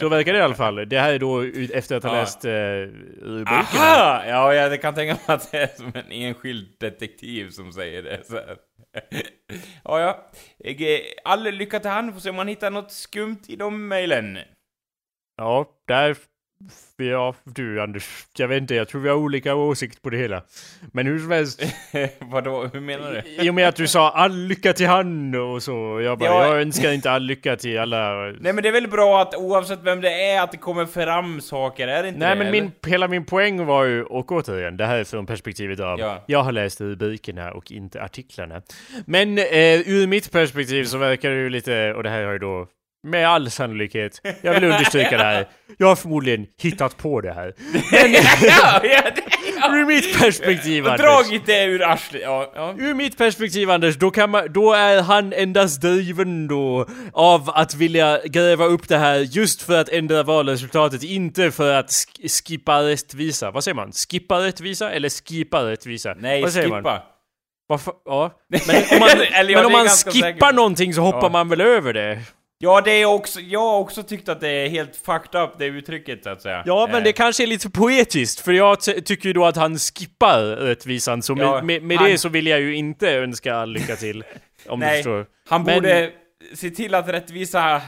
Så 0.00 0.08
verkar 0.08 0.32
det 0.32 0.38
i 0.38 0.42
alla 0.42 0.54
fall. 0.54 0.88
Det 0.88 0.98
här 0.98 1.12
är 1.12 1.18
då 1.18 1.42
efter 1.72 1.96
att 1.96 2.02
ha 2.02 2.12
läst 2.12 2.44
eh, 2.44 2.50
rubrikerna. 3.22 3.64
Aha! 3.82 4.22
Ja, 4.26 4.54
jag 4.54 4.82
kan 4.82 4.94
tänka 4.94 5.14
mig 5.14 5.36
att 5.36 5.52
det 5.52 5.58
är 5.58 5.76
som 5.76 5.92
en 5.94 6.10
enskild 6.10 6.68
detektiv 6.80 7.50
som 7.50 7.72
säger 7.72 8.02
det 8.02 8.20
så 8.24 8.34
här. 8.34 8.56
Ja, 9.84 10.00
ja. 10.00 10.30
All 11.24 11.42
lycka 11.42 11.80
till 11.80 11.90
han, 11.90 12.12
får 12.12 12.20
se 12.20 12.30
om 12.30 12.38
han 12.38 12.48
hittar 12.48 12.70
något 12.70 12.92
skumt 12.92 13.42
i 13.48 13.56
de 13.56 13.88
mejlen. 13.88 14.38
Ja, 15.36 15.66
där... 15.86 16.16
Ja, 16.96 17.34
du 17.44 17.80
Anders. 17.80 18.26
Jag 18.36 18.48
vet 18.48 18.60
inte, 18.62 18.74
jag 18.74 18.88
tror 18.88 19.00
vi 19.00 19.08
har 19.08 19.16
olika 19.16 19.54
åsikt 19.54 20.02
på 20.02 20.10
det 20.10 20.16
hela. 20.16 20.42
Men 20.92 21.06
hur 21.06 21.18
som 21.18 21.30
helst. 21.30 21.62
Vadå, 22.20 22.70
hur 22.72 22.80
menar 22.80 23.12
du? 23.12 23.44
I 23.44 23.50
och 23.50 23.54
med 23.54 23.68
att 23.68 23.76
du 23.76 23.86
sa 23.86 24.10
all 24.10 24.32
lycka 24.36 24.72
till 24.72 24.86
han 24.86 25.34
och 25.34 25.62
så. 25.62 26.00
Jag 26.00 26.18
bara, 26.18 26.28
Ja. 26.30 26.46
jag 26.46 26.60
önskar 26.62 26.92
inte 26.92 27.10
all 27.10 27.22
lycka 27.22 27.56
till 27.56 27.78
alla. 27.78 28.14
Nej 28.40 28.52
men 28.52 28.56
det 28.56 28.68
är 28.68 28.72
väl 28.72 28.88
bra 28.88 29.22
att 29.22 29.34
oavsett 29.34 29.78
vem 29.82 30.00
det 30.00 30.22
är, 30.30 30.42
att 30.42 30.52
det 30.52 30.58
kommer 30.58 30.86
fram 30.86 31.40
saker, 31.40 31.88
är 31.88 32.02
det 32.02 32.08
inte 32.08 32.20
Nej 32.20 32.28
det, 32.28 32.36
men 32.36 32.46
eller? 32.46 32.60
min, 32.62 32.72
hela 32.86 33.08
min 33.08 33.24
poäng 33.24 33.66
var 33.66 33.84
ju, 33.84 34.02
och 34.04 34.32
återigen, 34.32 34.76
det 34.76 34.86
här 34.86 34.98
är 34.98 35.04
från 35.04 35.26
perspektivet 35.26 35.80
av, 35.80 36.00
Ja. 36.00 36.22
jag 36.26 36.42
har 36.42 36.52
läst 36.52 36.80
rubrikerna 36.80 37.52
och 37.52 37.72
inte 37.72 38.02
artiklarna. 38.02 38.62
Men 39.06 39.38
eh, 39.38 39.44
ur 39.88 40.06
mitt 40.06 40.32
perspektiv 40.32 40.84
så 40.84 40.98
verkar 40.98 41.30
det 41.30 41.36
ju 41.36 41.50
lite, 41.50 41.94
och 41.94 42.02
det 42.02 42.10
här 42.10 42.24
har 42.24 42.32
ju 42.32 42.38
då 42.38 42.66
med 43.06 43.28
all 43.28 43.50
sannolikhet, 43.50 44.20
jag 44.42 44.54
vill 44.54 44.64
understryka 44.64 45.10
det 45.16 45.24
här, 45.24 45.48
jag 45.78 45.86
har 45.86 45.96
förmodligen 45.96 46.46
hittat 46.62 46.96
på 46.96 47.20
det 47.20 47.32
här. 47.32 47.54
Men 47.92 48.12
ja, 48.42 48.80
ja, 48.82 49.02
ja. 49.60 49.76
ur 49.76 49.84
mitt 49.84 50.18
perspektiv 50.18 50.86
Anders, 50.86 51.00
dragit 51.00 51.46
det 51.46 51.64
ur 51.64 51.82
arslet, 51.82 52.22
ja, 52.22 52.52
ja. 52.54 52.74
Ur 52.78 52.94
mitt 52.94 53.18
perspektiv 53.18 53.70
Anders, 53.70 53.96
då, 53.96 54.10
kan 54.10 54.30
man, 54.30 54.52
då 54.52 54.72
är 54.72 55.02
han 55.02 55.32
endast 55.32 55.80
driven 55.80 56.48
då 56.48 56.86
av 57.12 57.50
att 57.54 57.74
vilja 57.74 58.20
gräva 58.24 58.64
upp 58.64 58.88
det 58.88 58.98
här 58.98 59.16
just 59.18 59.62
för 59.62 59.80
att 59.80 59.88
ändra 59.88 60.22
valresultatet, 60.22 61.02
inte 61.02 61.50
för 61.50 61.74
att 61.74 61.86
sk- 61.88 62.28
skippa 62.46 62.82
rättvisa. 62.82 63.50
Vad 63.50 63.64
säger 63.64 63.74
man? 63.74 63.92
Skippa 63.92 64.40
rättvisa 64.40 64.90
eller 64.90 65.08
skippa 65.28 65.64
rättvisa? 65.64 66.14
Nej, 66.18 66.42
Vad 66.42 66.52
säger 66.52 66.68
Man? 66.68 66.78
skippa. 66.78 67.02
Varför? 67.68 67.94
Ja. 68.04 68.30
Men 68.48 68.60
om 68.92 68.98
man, 68.98 69.08
men 69.46 69.66
om 69.66 69.72
man 69.72 69.88
skippar 69.88 70.10
säkert. 70.20 70.54
någonting 70.54 70.94
så 70.94 71.00
hoppar 71.00 71.22
Ja. 71.22 71.28
man 71.28 71.48
väl 71.48 71.60
över 71.60 71.92
det? 71.92 72.18
Ja, 72.58 72.80
det 72.80 72.90
är 72.90 73.04
också, 73.06 73.40
jag 73.40 73.60
har 73.60 73.78
också 73.78 74.02
tyckt 74.02 74.28
att 74.28 74.40
det 74.40 74.48
är 74.48 74.68
helt 74.68 74.96
fucked 74.96 75.40
up, 75.42 75.50
det 75.58 75.64
uttrycket 75.66 76.22
så 76.24 76.30
att 76.30 76.42
säga. 76.42 76.62
Ja, 76.66 76.86
men 76.86 76.96
Eh, 76.96 77.02
det 77.04 77.12
kanske 77.12 77.42
är 77.42 77.46
lite 77.46 77.70
poetiskt, 77.70 78.40
för 78.40 78.52
jag 78.52 78.80
ty- 78.84 79.00
tycker 79.00 79.26
ju 79.28 79.32
då 79.32 79.44
att 79.44 79.56
han 79.56 79.78
skippar 79.78 80.42
rättvisan, 80.42 81.22
så 81.22 81.34
med, 81.34 81.46
Ja, 81.46 81.62
med, 81.62 81.82
med 81.82 81.96
han- 81.98 82.10
det 82.10 82.18
så 82.18 82.28
vill 82.28 82.46
jag 82.46 82.60
ju 82.60 82.74
inte 82.76 83.10
önska 83.10 83.64
lycka 83.64 83.96
till. 83.96 84.24
Om 84.68 84.80
du 84.80 84.86
Nej, 84.86 84.96
förstår. 84.96 85.26
han 85.48 85.62
Men- 85.62 85.74
borde 85.74 86.10
se 86.54 86.70
till 86.70 86.94
att 86.94 87.08
rättvisa 87.08 87.82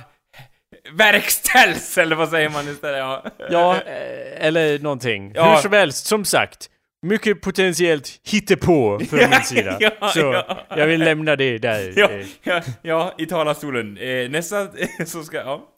verkställs, 0.92 1.98
eller 1.98 2.16
vad 2.16 2.28
säger 2.28 2.48
man 2.48 2.68
istället? 2.68 2.98
Ja, 2.98 3.24
Ja, 3.50 3.74
eh, 3.76 4.46
eller 4.46 4.78
någonting. 4.78 5.33
Ja. 5.35 5.54
Hur 5.54 5.62
som 5.62 5.72
helst, 5.72 6.07
som 6.07 6.24
sagt. 6.24 6.70
Mycket 7.06 7.40
potentiellt 7.40 8.20
hittepå 8.24 9.00
från 9.11 9.30
min 9.30 9.42
sida. 9.44 9.76
Ja, 9.80 10.08
så 10.14 10.18
ja. 10.20 10.66
jag 10.76 10.87
vill 10.87 11.00
lämna 11.00 11.37
det 11.37 11.58
där. 11.58 11.92
ja, 11.96 12.11
Eh, 12.11 12.26
ja, 12.42 12.62
ja, 12.82 13.14
i 13.18 13.26
talarstolen. 13.26 13.96
Eh, 13.96 14.30
nästa, 14.30 14.68
så 15.06 15.22
ska, 15.22 15.37
ja. 15.37 15.76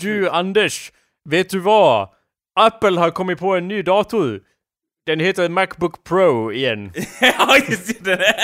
Du 0.00 0.28
Anders, 0.30 0.92
vet 1.28 1.50
du 1.50 1.58
vad? 1.58 2.08
Apple 2.60 3.00
har 3.00 3.10
kommit 3.10 3.38
på 3.38 3.54
en 3.56 3.68
ny 3.68 3.82
dator. 3.82 4.40
Den 5.06 5.20
heter 5.20 5.48
Macbook 5.48 6.04
Pro 6.04 6.52
igen. 6.52 6.92
ja, 7.20 7.56
just 7.68 8.04
det. 8.04 8.34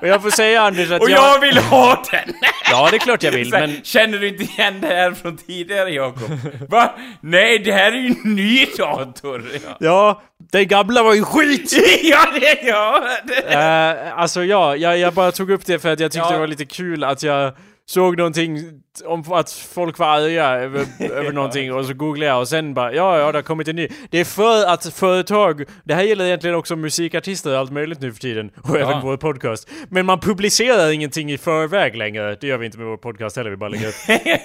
Och 0.00 0.08
jag 0.08 0.22
får 0.22 0.30
säga 0.30 0.62
Anders 0.62 0.90
att 0.90 1.02
Och 1.02 1.10
jag 1.10 1.40
vill 1.40 1.58
ha 1.58 2.04
den! 2.10 2.34
Ja, 2.70 2.88
det 2.90 2.96
är 2.96 2.98
klart 2.98 3.22
jag 3.22 3.32
vill, 3.32 3.52
här, 3.54 3.66
men... 3.66 3.80
Känner 3.82 4.18
du 4.18 4.28
inte 4.28 4.42
igen 4.42 4.80
det 4.80 4.86
här 4.86 5.12
från 5.12 5.36
tidigare 5.36 5.90
Jakob? 5.90 6.30
Va? 6.68 6.94
Nej, 7.20 7.58
det 7.58 7.72
här 7.72 7.92
är 7.92 7.96
ju 7.96 8.14
en 8.24 8.34
ny 8.34 8.66
dator! 8.78 9.44
Ja, 9.64 9.76
Ja, 9.80 10.22
den 10.52 10.68
gamla 10.68 11.02
var 11.02 11.14
ju 11.14 11.22
skit! 11.24 11.72
ja 12.02 12.26
det... 12.40 12.62
Ja, 12.68 13.04
det. 13.24 13.54
Uh, 13.54 14.18
alltså 14.18 14.44
ja, 14.44 14.76
jag, 14.76 14.98
jag 14.98 15.14
bara 15.14 15.32
tog 15.32 15.50
upp 15.50 15.66
det 15.66 15.78
för 15.78 15.92
att 15.92 16.00
jag 16.00 16.12
tyckte 16.12 16.28
Ja. 16.28 16.32
det 16.32 16.38
var 16.38 16.46
lite 16.46 16.64
kul 16.64 17.04
att 17.04 17.22
jag 17.22 17.52
såg 17.88 18.16
någonting 18.18 18.58
om 19.04 19.32
att 19.32 19.50
folk 19.52 19.98
var 19.98 20.06
arga 20.06 20.44
över, 20.44 20.86
över 21.12 21.32
någonting 21.32 21.72
och 21.72 21.86
så 21.86 21.94
googlade 21.94 22.26
jag 22.26 22.40
och 22.40 22.48
sen 22.48 22.74
bara 22.74 22.92
ja, 22.92 23.18
ja, 23.18 23.32
det 23.32 23.38
har 23.38 23.42
kommit 23.42 23.68
en 23.68 23.76
ny. 23.76 23.88
Det 24.10 24.20
är 24.20 24.24
för 24.24 24.66
att 24.66 24.94
företag, 24.94 25.64
det 25.84 25.94
här 25.94 26.02
gäller 26.02 26.24
egentligen 26.24 26.56
också 26.56 26.76
musikartister 26.76 27.52
och 27.52 27.58
allt 27.58 27.72
möjligt 27.72 28.00
nu 28.00 28.12
för 28.12 28.20
tiden 28.20 28.50
och 28.62 28.76
även 28.76 29.00
vår 29.00 29.16
podcast. 29.16 29.68
Men 29.88 30.06
man 30.06 30.20
publicerar 30.20 30.90
ingenting 30.90 31.32
i 31.32 31.38
förväg 31.38 31.96
längre. 31.96 32.36
Det 32.40 32.46
gör 32.46 32.58
vi 32.58 32.66
inte 32.66 32.78
med 32.78 32.86
vår 32.86 32.96
podcast 32.96 33.36
heller, 33.36 33.50
vi 33.50 33.56
bara 33.56 33.70
lägger 33.70 33.88
upp. 33.88 33.94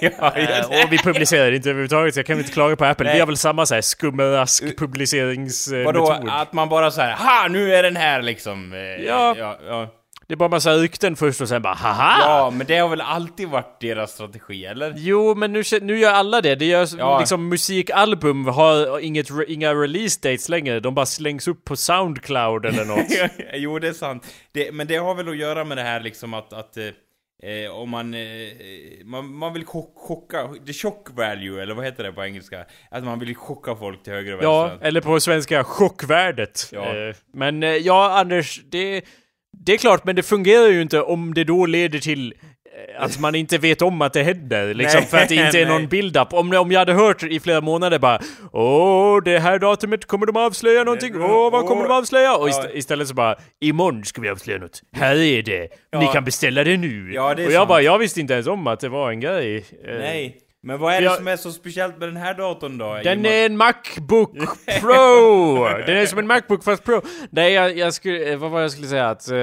ja, 0.00 0.32
Eh, 0.36 0.66
och 0.66 0.92
vi 0.92 0.98
publicerar 0.98 1.52
inte 1.52 1.70
överhuvudtaget, 1.70 2.14
så 2.14 2.18
jag 2.20 2.26
kan 2.26 2.38
inte 2.38 2.52
klaga 2.52 2.76
på 2.76 2.84
Apple. 2.84 3.06
Nej. 3.06 3.14
Vi 3.14 3.20
har 3.20 3.26
väl 3.26 3.36
samma 3.36 3.66
såhär 3.66 3.80
skumrask 3.80 4.78
publiceringsmetod. 4.78 5.84
Vadå, 5.84 6.18
att 6.28 6.52
man 6.52 6.68
bara 6.68 6.90
såhär, 6.90 7.12
ha 7.12 7.48
nu 7.48 7.74
är 7.74 7.82
den 7.82 7.96
här 7.96 8.22
liksom. 8.22 8.72
Eh, 8.72 8.78
Ja. 8.78 9.34
ja, 9.38 9.58
ja. 9.68 9.88
Det 10.26 10.34
är 10.34 10.36
bara 10.36 10.48
massa 10.48 10.74
rykten 10.74 11.16
först 11.16 11.40
och 11.40 11.48
sen 11.48 11.62
bara 11.62 11.74
haha! 11.74 12.16
Ja, 12.20 12.50
men 12.50 12.66
det 12.66 12.78
har 12.78 12.88
väl 12.88 13.00
alltid 13.00 13.48
varit 13.48 13.80
deras 13.80 14.12
strategi, 14.12 14.64
eller? 14.66 14.94
Jo, 14.96 15.34
men 15.34 15.52
nu, 15.52 15.62
nu 15.82 15.98
gör 15.98 16.12
alla 16.12 16.40
det. 16.40 16.54
Det 16.54 16.64
görs 16.64 16.92
Ja. 16.98 17.18
liksom 17.18 17.48
musikalbum 17.48 18.46
har 18.46 18.98
inget, 19.00 19.26
inga 19.48 19.74
release 19.74 20.20
dates 20.22 20.48
längre. 20.48 20.80
De 20.80 20.94
bara 20.94 21.06
slängs 21.06 21.48
upp 21.48 21.64
på 21.64 21.76
Soundcloud 21.76 22.66
eller 22.66 22.84
något. 22.84 23.06
jo, 23.54 23.78
det 23.78 23.88
är 23.88 23.92
sant. 23.92 24.26
Det, 24.52 24.72
men 24.72 24.86
det 24.86 24.96
har 24.96 25.14
väl 25.14 25.28
att 25.28 25.36
göra 25.36 25.64
med 25.64 25.76
det 25.76 25.82
här 25.82 26.00
liksom 26.00 26.34
att, 26.34 26.52
att 26.52 26.76
eh, 26.76 26.84
eh, 27.50 27.70
om 27.70 27.90
man, 27.90 28.14
eh, 28.14 28.20
man, 29.04 29.34
man 29.34 29.52
vill 29.52 29.64
chock, 29.64 29.92
chocka, 29.96 30.48
the 30.66 30.72
shock 30.72 31.08
value, 31.16 31.62
eller 31.62 31.74
vad 31.74 31.84
heter 31.84 32.04
det 32.04 32.12
på 32.12 32.24
engelska? 32.24 32.64
Att 32.90 33.04
man 33.04 33.18
vill 33.18 33.36
chocka 33.36 33.76
folk 33.76 34.02
till 34.02 34.12
höger 34.12 34.36
och 34.36 34.44
ja, 34.44 34.66
vänster. 34.66 34.86
eller 34.86 35.00
på 35.00 35.20
svenska 35.20 35.64
chockvärdet. 35.64 36.68
Ja. 36.72 36.84
Eh, 36.96 37.14
men 37.34 37.62
eh, 37.62 37.68
ja, 37.70 38.18
Anders, 38.18 38.60
det, 38.70 39.02
det 39.66 39.72
är 39.72 39.76
klart, 39.76 40.04
men 40.04 40.16
det 40.16 40.22
fungerar 40.22 40.68
ju 40.68 40.82
inte 40.82 41.00
om 41.02 41.34
det 41.34 41.44
då 41.44 41.66
leder 41.66 41.98
till 41.98 42.34
eh, 42.96 43.02
att 43.04 43.18
man 43.20 43.34
inte 43.34 43.58
vet 43.58 43.82
om 43.82 44.02
att 44.02 44.12
det 44.12 44.22
händer, 44.22 44.74
liksom 44.74 45.00
Nej, 45.00 45.08
för 45.08 45.18
att 45.18 45.28
det 45.28 45.34
inte 45.34 45.60
är 45.60 45.66
någon 45.72 45.88
build-up. 45.88 46.32
Om, 46.32 46.52
om 46.54 46.72
jag 46.72 46.78
hade 46.78 46.92
hört 46.92 47.22
i 47.22 47.40
flera 47.40 47.60
månader 47.60 47.98
bara 47.98 48.20
Åh, 48.52 49.22
det 49.24 49.38
här 49.38 49.58
datumet 49.58 50.04
kommer 50.06 50.26
de 50.26 50.36
avslöja 50.36 50.84
någonting, 50.84 51.14
åh, 51.22 51.50
vad 51.52 51.66
kommer 51.66 51.82
de 51.82 51.92
avslöja? 51.92 52.36
Och 52.36 52.48
ist 52.48 52.60
istället 52.74 53.08
så 53.08 53.14
bara 53.14 53.36
Imorgon 53.60 54.04
ska 54.04 54.20
vi 54.20 54.28
avslöja 54.28 54.58
något, 54.58 54.82
här 54.92 55.16
är 55.16 55.42
det, 55.42 55.60
ni 55.60 55.68
Ja. 55.90 56.12
kan 56.12 56.24
beställa 56.24 56.64
det 56.64 56.76
nu. 56.76 57.10
Ja, 57.14 57.34
det 57.34 57.46
och 57.46 57.52
jag 57.52 57.58
sant. 57.60 57.68
bara, 57.68 57.82
jag 57.82 57.98
visste 57.98 58.20
inte 58.20 58.34
ens 58.34 58.46
om 58.46 58.66
att 58.66 58.80
det 58.80 58.88
var 58.88 59.10
en 59.10 59.20
grej. 59.20 59.64
Eh, 59.88 59.94
Nej. 59.98 60.36
Men 60.64 60.78
vad 60.78 60.94
är 60.94 60.98
det 61.00 61.04
Jag- 61.04 61.16
som 61.16 61.28
är 61.28 61.36
så 61.36 61.52
speciellt 61.52 61.98
med 61.98 62.08
den 62.08 62.16
här 62.16 62.34
datorn 62.34 62.78
då? 62.78 63.00
Den 63.04 63.26
är 63.26 63.46
en 63.46 63.56
Macbook 63.56 64.30
Pro! 64.80 65.64
Den 65.86 65.96
är 65.96 66.06
som 66.06 66.18
en 66.18 66.26
Macbook 66.26 66.64
fast 66.64 66.84
Pro. 66.84 67.02
Nej, 67.30 67.52
jag, 67.52 67.78
jag 67.78 67.94
skulle, 67.94 68.32
eh, 68.32 68.38
vad 68.38 68.50
var 68.50 68.60
jag 68.60 68.70
skulle 68.70 68.86
säga 68.86 69.08
att 69.10 69.30
eh, 69.30 69.36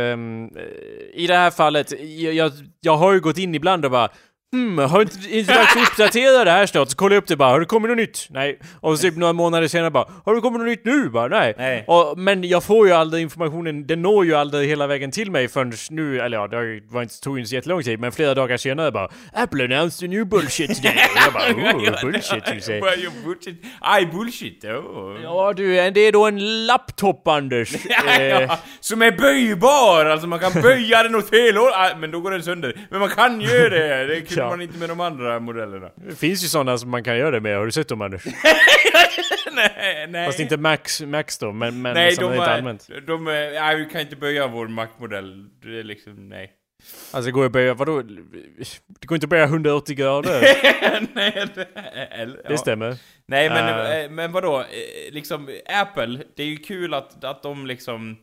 i 1.14 1.26
det 1.28 1.36
här 1.36 1.52
fallet, 1.52 1.92
jag, 2.00 2.34
jag, 2.34 2.52
jag 2.82 2.98
har 2.98 3.14
ju 3.14 3.20
gått 3.20 3.38
in 3.38 3.56
ibland 3.56 3.86
och 3.86 3.92
bara 3.92 4.10
Hmm, 4.54 4.78
har 4.78 5.02
inte, 5.02 5.38
inte 5.38 5.54
dags 5.54 5.76
att 5.76 5.82
uppdatera 5.92 6.44
det 6.44 6.52
här 6.52 6.66
snart? 6.66 6.90
Så 6.90 6.96
kollar 6.98 7.16
jag 7.16 7.22
upp 7.22 7.28
det 7.28 7.36
bara, 7.36 7.50
har 7.50 7.60
det 7.60 7.66
kommit 7.66 7.90
något 7.90 7.98
nytt? 7.98 8.28
Nej. 8.30 8.60
Och 8.80 8.98
så 8.98 9.02
typ 9.02 9.18
några 9.18 9.34
månader 9.34 9.68
senare 9.68 9.92
bara, 9.92 10.06
har 10.26 10.36
det 10.36 10.42
kommit 10.42 10.60
något 10.60 10.68
nytt 10.70 10.86
nu? 10.86 11.10
Bara, 11.10 11.28
nej. 11.28 11.54
Nej. 11.58 11.84
Och, 11.88 12.18
men 12.18 12.44
jag 12.44 12.64
får 12.64 12.88
ju 12.88 12.94
aldrig 12.94 13.24
informationen, 13.24 13.88
den 13.88 14.02
når 14.02 14.26
ju 14.26 14.34
aldrig 14.36 14.70
hela 14.70 14.88
vägen 14.88 15.12
till 15.12 15.32
mig 15.32 15.48
förrän 15.48 15.74
nu, 15.90 16.20
eller 16.22 16.38
ja, 16.38 16.48
det 16.48 16.82
var 16.90 17.02
inte, 17.02 17.22
tog 17.22 17.36
ju 17.38 17.40
inte 17.40 17.50
så 17.50 17.56
jättelång 17.56 17.84
tid, 17.84 18.00
men 18.00 18.12
flera 18.12 18.34
dagar 18.34 18.58
senare 18.58 18.92
bara 18.92 19.10
Apple 19.34 19.64
announced 19.64 20.10
a 20.10 20.12
new 20.12 20.26
bullshit 20.26 20.76
today. 20.76 20.92
Och 21.16 21.22
jag 21.26 21.34
bara, 21.34 21.74
oh, 21.78 22.02
bullshit 22.02 22.50
you 22.52 22.60
say. 22.62 22.82
Bullshit. 23.26 23.64
Aj, 23.82 24.06
bullshit. 24.06 24.66
Oh. 24.66 25.20
Ja 25.24 25.54
du, 25.58 25.92
det 25.92 26.00
är 26.02 26.12
då 26.12 26.26
en 26.26 26.66
laptop 26.66 27.28
Anders. 27.28 27.76
Eh, 28.20 28.22
Ja, 28.42 28.58
som 28.80 29.02
är 29.02 29.12
böjbar, 29.12 30.06
alltså 30.06 30.28
man 30.28 30.40
kan 30.40 30.62
böja 30.62 31.04
den 31.04 31.16
åt 31.16 31.30
fel 31.30 31.58
håll, 31.58 31.72
men 32.00 32.12
då 32.12 32.20
går 32.20 32.32
den 32.32 32.44
sönder. 32.44 32.76
Men 32.90 33.00
man 33.00 33.10
kan 33.10 33.42
göra 33.42 33.70
det, 33.70 34.06
det. 34.08 34.22
Gjorde 34.44 34.58
man 34.58 34.62
inte 34.62 34.78
med 34.78 34.90
de 34.90 35.00
andra 35.00 35.40
modellerna? 35.40 35.92
Det 35.96 36.16
finns 36.16 36.44
ju 36.44 36.48
sådana 36.48 36.78
som 36.78 36.90
man 36.90 37.04
kan 37.04 37.18
göra 37.18 37.32
det 37.32 37.40
med, 37.40 37.58
har 37.58 37.66
du 37.66 37.72
sett 37.72 37.88
dem 37.88 38.02
Anders? 38.02 38.26
nej, 39.54 40.08
nej. 40.10 40.26
Fast 40.26 40.40
inte 40.40 40.58
Max, 40.58 41.02
Max 41.02 41.38
då, 41.38 41.52
men, 41.52 41.82
men 41.82 41.94
Nej, 41.94 42.12
som 42.12 42.24
de 42.24 42.30
är 42.32 42.36
inte 42.36 42.52
allmänt. 42.52 42.90
de 43.08 43.28
är, 43.28 43.52
nej, 43.52 43.76
vi 43.76 43.86
kan 43.86 44.02
inte 44.02 44.16
böja 44.16 44.48
vår 44.48 44.68
Mac-modell. 44.68 45.46
Det 45.64 45.80
är 45.80 45.84
liksom, 45.84 46.30
nej. 46.30 46.52
Alltså 47.12 47.26
det 47.28 47.32
går 47.32 47.44
ju 47.44 47.46
att 47.46 47.52
böja, 47.52 47.74
vadå? 47.74 48.02
Det 48.02 49.06
går 49.08 49.16
inte 49.16 49.26
att 49.26 49.30
böja 49.30 49.44
180 49.44 49.96
grader. 49.96 50.42
nej, 51.14 51.48
det, 51.56 51.68
eller, 52.12 52.38
Det 52.38 52.44
ja. 52.50 52.58
stämmer. 52.58 52.98
Nej 53.26 53.50
men, 53.50 54.04
eh, 54.04 54.10
men 54.10 54.32
vadå, 54.32 54.60
Eh, 54.60 55.14
liksom 55.14 55.50
Apple, 55.66 56.20
det 56.36 56.44
är 56.44 56.48
ju 56.48 56.58
kul 56.58 56.94
att, 56.94 57.24
att 57.24 57.44
de 57.44 57.66
liksom 57.66 58.18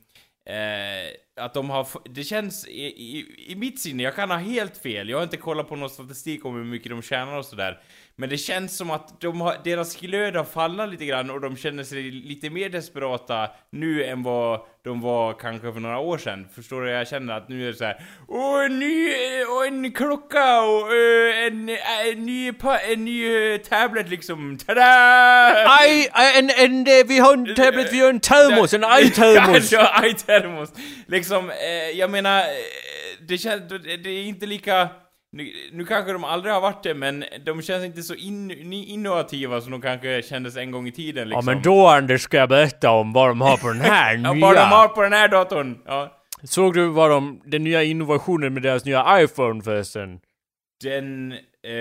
eh, 0.47 1.11
att 1.38 1.55
de 1.55 1.70
har, 1.70 1.88
det 2.05 2.24
känns 2.24 2.66
i, 2.68 2.85
i, 2.85 3.27
i 3.53 3.57
mitt 3.57 3.81
sinne, 3.81 4.03
jag 4.03 4.14
kan 4.14 4.31
ha 4.31 4.38
helt 4.38 4.79
fel, 4.79 5.09
jag 5.09 5.18
har 5.18 5.24
inte 5.24 5.37
kollat 5.37 5.68
på 5.68 5.77
någon 5.77 5.90
statistik 5.90 6.44
om 6.44 6.55
hur 6.55 6.64
mycket 6.64 6.90
de 6.90 7.03
tjänar 7.03 7.38
och 7.38 7.44
sådär. 7.44 7.81
Men 8.21 8.29
det 8.29 8.39
känns 8.39 8.77
som 8.77 8.91
att 8.91 9.21
de 9.21 9.41
har, 9.41 9.57
deras 9.65 9.97
glöd 9.97 10.37
har 10.37 10.45
fallit 10.45 10.89
lite 10.89 11.05
grann 11.05 11.31
och 11.31 11.41
de 11.41 11.57
känner 11.57 11.85
sig 11.85 12.03
lite 12.11 12.51
mer 12.51 12.69
desperata 12.69 13.51
nu 13.71 14.05
än 14.05 14.23
vad 14.23 14.61
de 14.85 15.01
var 15.01 15.33
kanske 15.33 15.73
för 15.73 15.81
några 15.81 15.99
år 15.99 16.19
sedan 16.19 16.49
Förstår 16.55 16.83
du? 16.83 16.91
Jag 16.91 17.09
känner 17.09 17.37
att 17.37 17.49
nu 17.49 17.63
är 17.63 17.73
det 17.73 17.79
så 17.79 17.85
här. 17.85 18.03
Åh, 18.29 18.65
en 18.65 18.79
ny, 18.79 19.11
och 19.45 19.67
en 19.67 19.93
klocka 19.93 20.61
och 20.61 20.93
en, 21.47 21.69
en 21.69 22.27
ny, 22.27 22.53
en 22.89 23.05
ny 23.05 23.59
tablet 23.59 24.09
liksom, 24.09 24.59
tada! 24.67 24.83
Aj, 25.81 26.11
en, 26.37 26.51
en, 26.51 26.87
eh, 26.87 27.07
vi 27.07 27.19
har 27.19 27.35
en 27.35 27.55
tablet, 27.55 27.93
vi 27.93 28.01
har 28.01 28.11
en 28.11 28.21
termos, 28.21 28.75
en 28.75 28.85
aj-termos! 28.85 29.73
ja, 29.73 30.01
aj-termos. 30.03 30.73
Liksom, 31.07 31.51
eh, 31.51 31.99
jag 31.99 32.11
menar, 32.11 32.39
eh, 32.41 32.47
det 33.29 33.39
känns, 33.39 33.63
det 34.03 34.11
är 34.11 34.23
inte 34.23 34.47
lika... 34.47 34.89
Nu, 35.33 35.53
nu 35.73 35.85
kanske 35.85 36.12
de 36.12 36.25
aldrig 36.25 36.55
har 36.55 36.61
varit 36.61 36.83
det, 36.83 36.95
men 36.95 37.25
de 37.45 37.62
känns 37.62 37.85
inte 37.85 38.03
så 38.03 38.14
in, 38.14 38.51
innovativa 38.73 39.61
som 39.61 39.71
de 39.73 39.81
kanske 39.83 40.23
kändes 40.23 40.57
en 40.57 40.71
gång 40.71 40.88
i 40.88 40.93
tiden 40.93 41.29
Ja 41.31 41.37
liksom. 41.37 41.45
men 41.55 41.62
då 41.62 41.87
Anders 41.87 42.21
ska 42.23 42.37
jag 42.37 42.49
berätta 42.49 42.91
om 42.91 43.12
vad 43.12 43.29
de 43.29 43.41
har 43.41 43.57
på 43.57 43.69
den 43.69 43.81
här 43.81 44.14
Ja, 44.25 44.33
nya. 44.33 44.47
vad 44.47 44.55
de 44.57 44.61
har 44.61 44.88
på 44.88 45.03
den 45.03 45.12
här 45.12 45.29
datorn. 45.29 45.79
Ja. 45.87 46.14
Såg 46.45 46.75
du 46.75 46.88
vad 46.88 47.11
de, 47.11 47.41
den 47.45 47.64
nya 47.64 47.83
innovationen 47.83 48.55
med 48.55 48.62
deras 48.62 48.85
nya 48.85 49.21
iPhone 49.23 49.62
förresten? 49.62 50.21
Den... 50.85 51.33
Eh, 51.67 51.73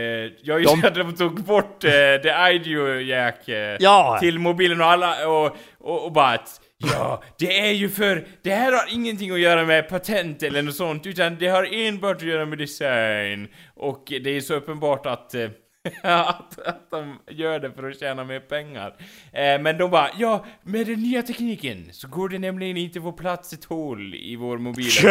jag 0.43 0.62
just 0.62 0.81
De- 0.81 0.88
att 0.88 0.95
de 0.95 1.15
tog 1.15 1.43
bort 1.43 1.83
eh, 1.83 1.91
the 2.23 2.29
audio 2.31 2.99
jack 3.01 3.47
eh, 3.49 3.77
Ja! 3.79 4.17
till 4.21 4.39
mobilen 4.39 4.81
och 4.81 4.88
alla 4.88 5.27
och, 5.27 5.57
och, 5.79 6.05
och 6.05 6.12
bara 6.12 6.27
att, 6.27 6.62
Ja, 6.77 7.23
det 7.39 7.59
är 7.59 7.71
ju 7.71 7.89
för... 7.89 8.27
Det 8.41 8.53
här 8.53 8.71
har 8.71 8.93
ingenting 8.93 9.31
att 9.31 9.39
göra 9.39 9.65
med 9.65 9.89
patent 9.89 10.43
eller 10.43 10.61
något 10.61 10.75
sånt, 10.75 11.05
utan 11.05 11.37
det 11.37 11.47
har 11.47 11.73
enbart 11.73 12.15
att 12.15 12.27
göra 12.27 12.45
med 12.45 12.57
design. 12.57 13.47
Och 13.75 14.03
det 14.07 14.29
är 14.29 14.41
så 14.41 14.53
uppenbart 14.53 15.05
att... 15.05 15.33
Eh, 15.33 15.49
att, 16.04 16.60
att 16.60 16.91
de 16.91 17.19
gör 17.30 17.60
det 17.60 17.71
för 17.71 17.89
att 17.89 18.00
tjäna 18.00 18.23
mer 18.23 18.39
pengar. 18.39 18.93
Eh, 19.34 19.62
men 19.62 19.78
de 19.78 19.91
bara, 19.91 20.10
ja, 20.17 20.45
med 20.63 20.88
den 20.88 21.02
nya 21.02 21.21
tekniken 21.21 21.89
så 21.91 22.08
går 22.08 22.30
det 22.30 22.39
nämligen 22.39 22.78
inte 22.78 23.02
få 23.02 23.12
plats 23.12 23.54
ett 23.54 23.65
hål 23.65 24.15
i 24.15 24.36
vår 24.36 24.58
mobil. 24.58 24.88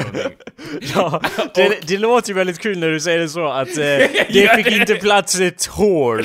Ja, 0.95 1.23
det, 1.55 1.89
det 1.89 1.99
låter 1.99 2.29
ju 2.29 2.35
väldigt 2.35 2.59
kul 2.59 2.79
när 2.79 2.89
du 2.91 3.01
säger 3.01 3.19
det 3.19 3.29
så 3.29 3.47
att 3.47 3.69
eh, 3.69 3.75
det 3.85 4.11
Ja, 4.29 4.55
fick 4.57 4.67
det- 4.67 4.77
inte 4.77 4.95
plats 4.95 5.41
ett 5.41 5.67
hål. 5.67 6.23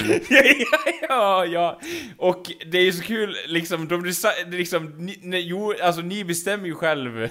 ja, 1.10 1.46
ja. 1.46 1.80
Och 2.18 2.44
det 2.72 2.78
är 2.78 2.92
så 2.92 3.04
kul, 3.04 3.36
liksom, 3.48 3.88
de 3.88 4.06
liksom, 4.52 4.86
ni, 4.98 5.20
nej, 5.22 5.42
jo, 5.48 5.74
alltså 5.84 6.02
ni 6.02 6.24
bestämmer 6.26 6.66
ju 6.66 6.76
själv 6.76 7.28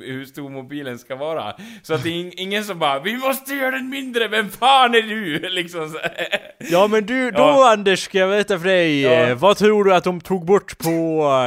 hur 0.00 0.24
stor 0.24 0.50
mobilen 0.50 0.98
ska 0.98 1.16
vara. 1.16 1.54
Så 1.82 1.94
att 1.94 2.02
det 2.02 2.08
är 2.08 2.12
ing- 2.12 2.34
ingen 2.36 2.64
som 2.64 2.78
bara 2.78 3.00
'Vi 3.00 3.16
måste 3.16 3.54
göra 3.54 3.70
den 3.70 3.88
mindre, 3.90 4.28
vem 4.28 4.50
fan 4.50 4.94
är 4.94 5.02
du?' 5.02 5.48
liksom 5.48 5.88
så. 5.90 5.98
Ja 6.70 6.86
men 6.88 7.06
du, 7.06 7.30
då 7.30 7.38
Ja. 7.38 7.72
Anders 7.72 8.02
ska 8.02 8.18
jag 8.18 8.28
berätta 8.30 8.58
för 8.58 8.66
dig. 8.68 9.00
Ja. 9.02 9.10
eh, 9.10 9.34
Vad 9.34 9.56
tror 9.56 9.84
du 9.84 9.94
att 9.94 10.04
de 10.04 10.20
tog 10.20 10.44
bort 10.46 10.78
på 10.78 10.90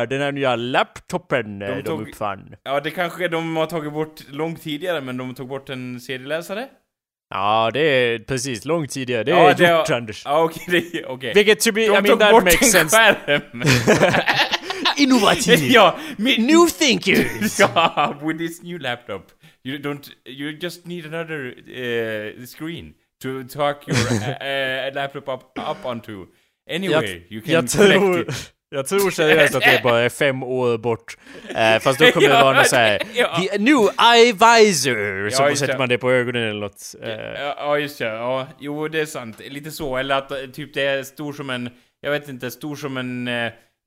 eh, 0.03 0.09
den 0.09 0.21
här 0.21 0.31
nya 0.31 0.55
laptopen 0.55 1.59
de, 1.59 1.67
de 1.67 1.81
tog- 1.81 2.01
uppfann? 2.07 2.55
Ja, 2.63 2.79
det 2.79 2.91
kanske 2.91 3.27
de 3.27 3.55
har 3.55 3.65
tagit 3.65 3.93
bort 3.93 4.21
långt 4.29 4.63
tidigare, 4.63 5.01
men 5.01 5.17
de 5.17 5.35
tog 5.35 5.47
bort 5.47 5.69
en 5.69 5.99
CD-läsare? 6.01 6.67
Ja, 7.33 7.69
det 7.73 7.79
är 7.79 8.19
precis 8.19 8.65
långt 8.65 8.91
tidigare. 8.91 9.23
Det 9.23 9.31
ja, 9.31 9.37
är 9.51 9.77
gjort 9.77 9.87
har- 9.89 9.95
Anders. 9.95 10.21
Ja, 10.25 10.43
okej, 10.43 10.63
det- 10.93 11.05
okej. 11.05 11.31
Vilket 11.35 11.59
to 11.59 11.71
be, 11.71 11.81
I 11.81 11.85
De 11.85 11.91
mean 11.91 12.05
tog 12.05 12.19
that 12.19 12.31
bort 12.31 12.43
makes 12.43 12.75
en 12.75 12.89
sense. 12.89 12.97
skärm! 13.25 13.63
Innovativ! 14.97 15.59
ja, 15.71 15.95
min, 16.17 16.45
New 16.47 16.67
thinkers! 16.79 17.59
Ja, 17.59 18.15
with 18.23 18.37
this 18.37 18.63
new 18.63 18.79
laptop, 18.79 19.31
you 19.63 19.77
don't, 19.77 20.09
you 20.25 20.57
just 20.61 20.85
need 20.85 21.05
another 21.05 21.53
uh, 21.67 22.45
screen 22.45 22.93
to 23.21 23.43
talk 23.43 23.87
your 23.87 23.97
uh, 23.97 24.93
laptop 24.95 25.29
up, 25.29 25.59
up 25.69 25.85
onto. 25.85 26.25
Anyway, 26.69 27.21
you 27.29 27.41
can 27.41 27.53
jag 27.53 27.69
tror, 27.69 28.21
it. 28.21 28.53
jag 28.69 28.87
tror 28.87 29.11
seriöst 29.11 29.55
att 29.55 29.61
det 29.61 29.79
bara 29.83 29.99
är 29.99 30.09
fem 30.09 30.43
år 30.43 30.77
bort. 30.77 31.17
Eh, 31.55 31.79
fast 31.79 31.99
då 31.99 32.11
kommer 32.11 32.27
det 32.27 32.33
vara 32.43 32.57
något 32.57 32.67
såhär, 32.67 33.01
Ja. 33.13 33.41
the 33.51 33.57
new 33.57 33.77
eye 34.15 34.33
visor, 34.33 35.29
så 35.29 35.49
just 35.49 35.59
sätter 35.59 35.77
man 35.77 35.89
det 35.89 35.97
på 35.97 36.11
ögonen 36.11 36.43
eller 36.49 36.59
något. 36.61 36.95
Eh, 37.03 37.09
Ja, 37.09 37.55
ja, 37.57 37.77
just 37.77 37.99
det. 37.99 38.05
Ja, 38.05 38.47
jo, 38.59 38.87
det 38.87 38.99
är 38.99 39.05
sant. 39.05 39.41
Lite 39.49 39.71
så. 39.71 39.97
Eller 39.97 40.15
att 40.15 40.31
eh, 40.31 40.37
typ 40.53 40.73
det 40.73 40.81
är 40.81 41.03
stor 41.03 41.33
som 41.33 41.49
en, 41.49 41.69
jag 42.01 42.11
vet 42.11 42.29
inte, 42.29 42.51
stor 42.51 42.75
som 42.75 42.97
en, 42.97 43.27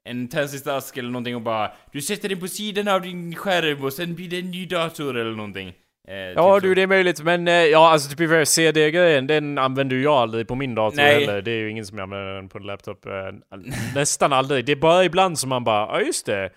en 0.08 0.28
tändsticksask 0.28 0.96
eller 0.96 1.10
någonting 1.10 1.34
och 1.36 1.42
bara 1.42 1.72
Du 1.92 2.00
sätter 2.00 2.28
den 2.28 2.40
på 2.40 2.48
sidan 2.48 2.88
av 2.88 3.02
din 3.02 3.34
skärm 3.34 3.84
och 3.84 3.92
sen 3.92 4.14
blir 4.14 4.28
det 4.28 4.38
en 4.38 4.50
ny 4.50 4.66
dator 4.66 5.16
eller 5.16 5.30
någonting. 5.36 5.72
Eh, 6.08 6.14
Ja 6.16 6.54
typ 6.56 6.62
du, 6.62 6.68
så. 6.68 6.74
det 6.74 6.82
är 6.82 6.86
möjligt, 6.86 7.20
men 7.22 7.48
eh, 7.48 7.54
ja 7.54 7.90
alltså 7.90 8.16
typ 8.16 8.48
CD-grejen, 8.48 9.26
den 9.26 9.58
använder 9.58 9.96
jag 9.96 10.12
aldrig 10.14 10.48
på 10.48 10.54
min 10.54 10.74
dator 10.74 10.96
Nej. 10.96 11.14
heller. 11.24 11.42
Det 11.42 11.50
är 11.50 11.56
ju 11.58 11.70
ingen 11.70 11.86
som 11.86 11.98
använder 11.98 12.34
den 12.34 12.48
på 12.48 12.58
en 12.58 12.64
laptop. 12.64 13.06
eh, 13.06 13.12
nästan 13.94 14.32
aldrig. 14.32 14.64
Det 14.64 14.72
är 14.72 14.76
bara 14.76 15.04
ibland 15.04 15.38
som 15.38 15.48
man 15.48 15.64
bara, 15.64 15.86
ja 15.86 16.00
just 16.06 16.26
det. 16.26 16.50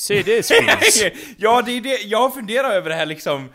CD 0.00 0.42
speeds. 0.42 1.04
ja, 1.38 1.62
det 1.66 1.72
är 1.76 1.80
det. 1.80 2.02
Jag 2.04 2.34
funderar 2.34 2.70
över 2.70 2.90
det 2.90 2.96
här 2.96 3.06
liksom. 3.06 3.48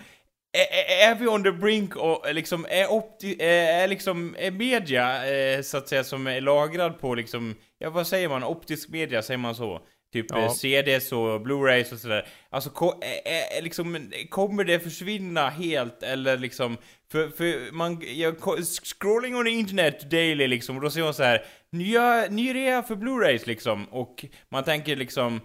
Är, 0.57 1.09
är- 1.11 1.15
vi 1.15 1.27
on 1.27 1.43
the 1.43 1.51
brink 1.51 1.95
och 1.95 2.27
eh, 2.27 2.33
liksom 2.33 2.65
är, 2.69 2.85
opti- 2.85 3.41
är, 3.41 3.83
är 3.83 3.87
liksom 3.87 4.35
är 4.39 4.51
media 4.51 5.33
eh, 5.33 5.61
så 5.61 5.77
att 5.77 5.87
säga 5.87 6.03
som 6.03 6.27
är 6.27 6.41
lagrad 6.41 6.99
på 6.99 7.15
liksom 7.15 7.55
ja 7.79 7.89
vad 7.89 8.07
säger 8.07 8.29
man 8.29 8.43
optisk 8.43 8.89
media 8.89 9.21
säger 9.21 9.37
man 9.37 9.55
så 9.55 9.79
typ 10.13 10.25
Ja. 10.29 10.49
CDs 10.53 11.11
och 11.11 11.41
Blu-rays 11.41 11.93
och 11.93 11.99
sådär 11.99 12.27
alltså 12.49 12.69
ko- 12.69 13.01
är 13.25 13.61
liksom 13.61 14.11
kommer 14.29 14.63
det 14.63 14.79
försvinna 14.79 15.49
helt 15.49 16.03
eller 16.03 16.37
liksom 16.37 16.77
för, 17.11 17.29
för 17.29 17.71
man 17.71 18.01
jag, 18.15 18.35
scrolling 18.83 19.35
on 19.35 19.45
the 19.45 19.51
internet 19.51 20.11
daily 20.11 20.47
liksom 20.47 20.75
och 20.75 20.81
då 20.81 20.89
ser 20.89 21.01
man 21.03 21.13
så 21.13 21.23
här 21.23 21.45
nya 21.71 22.25
ny 22.29 22.53
rea 22.55 22.83
för 22.83 22.95
Blu-rays 22.95 23.47
liksom 23.47 23.85
och 23.85 24.25
man 24.49 24.63
tänker 24.63 24.95
liksom 24.95 25.41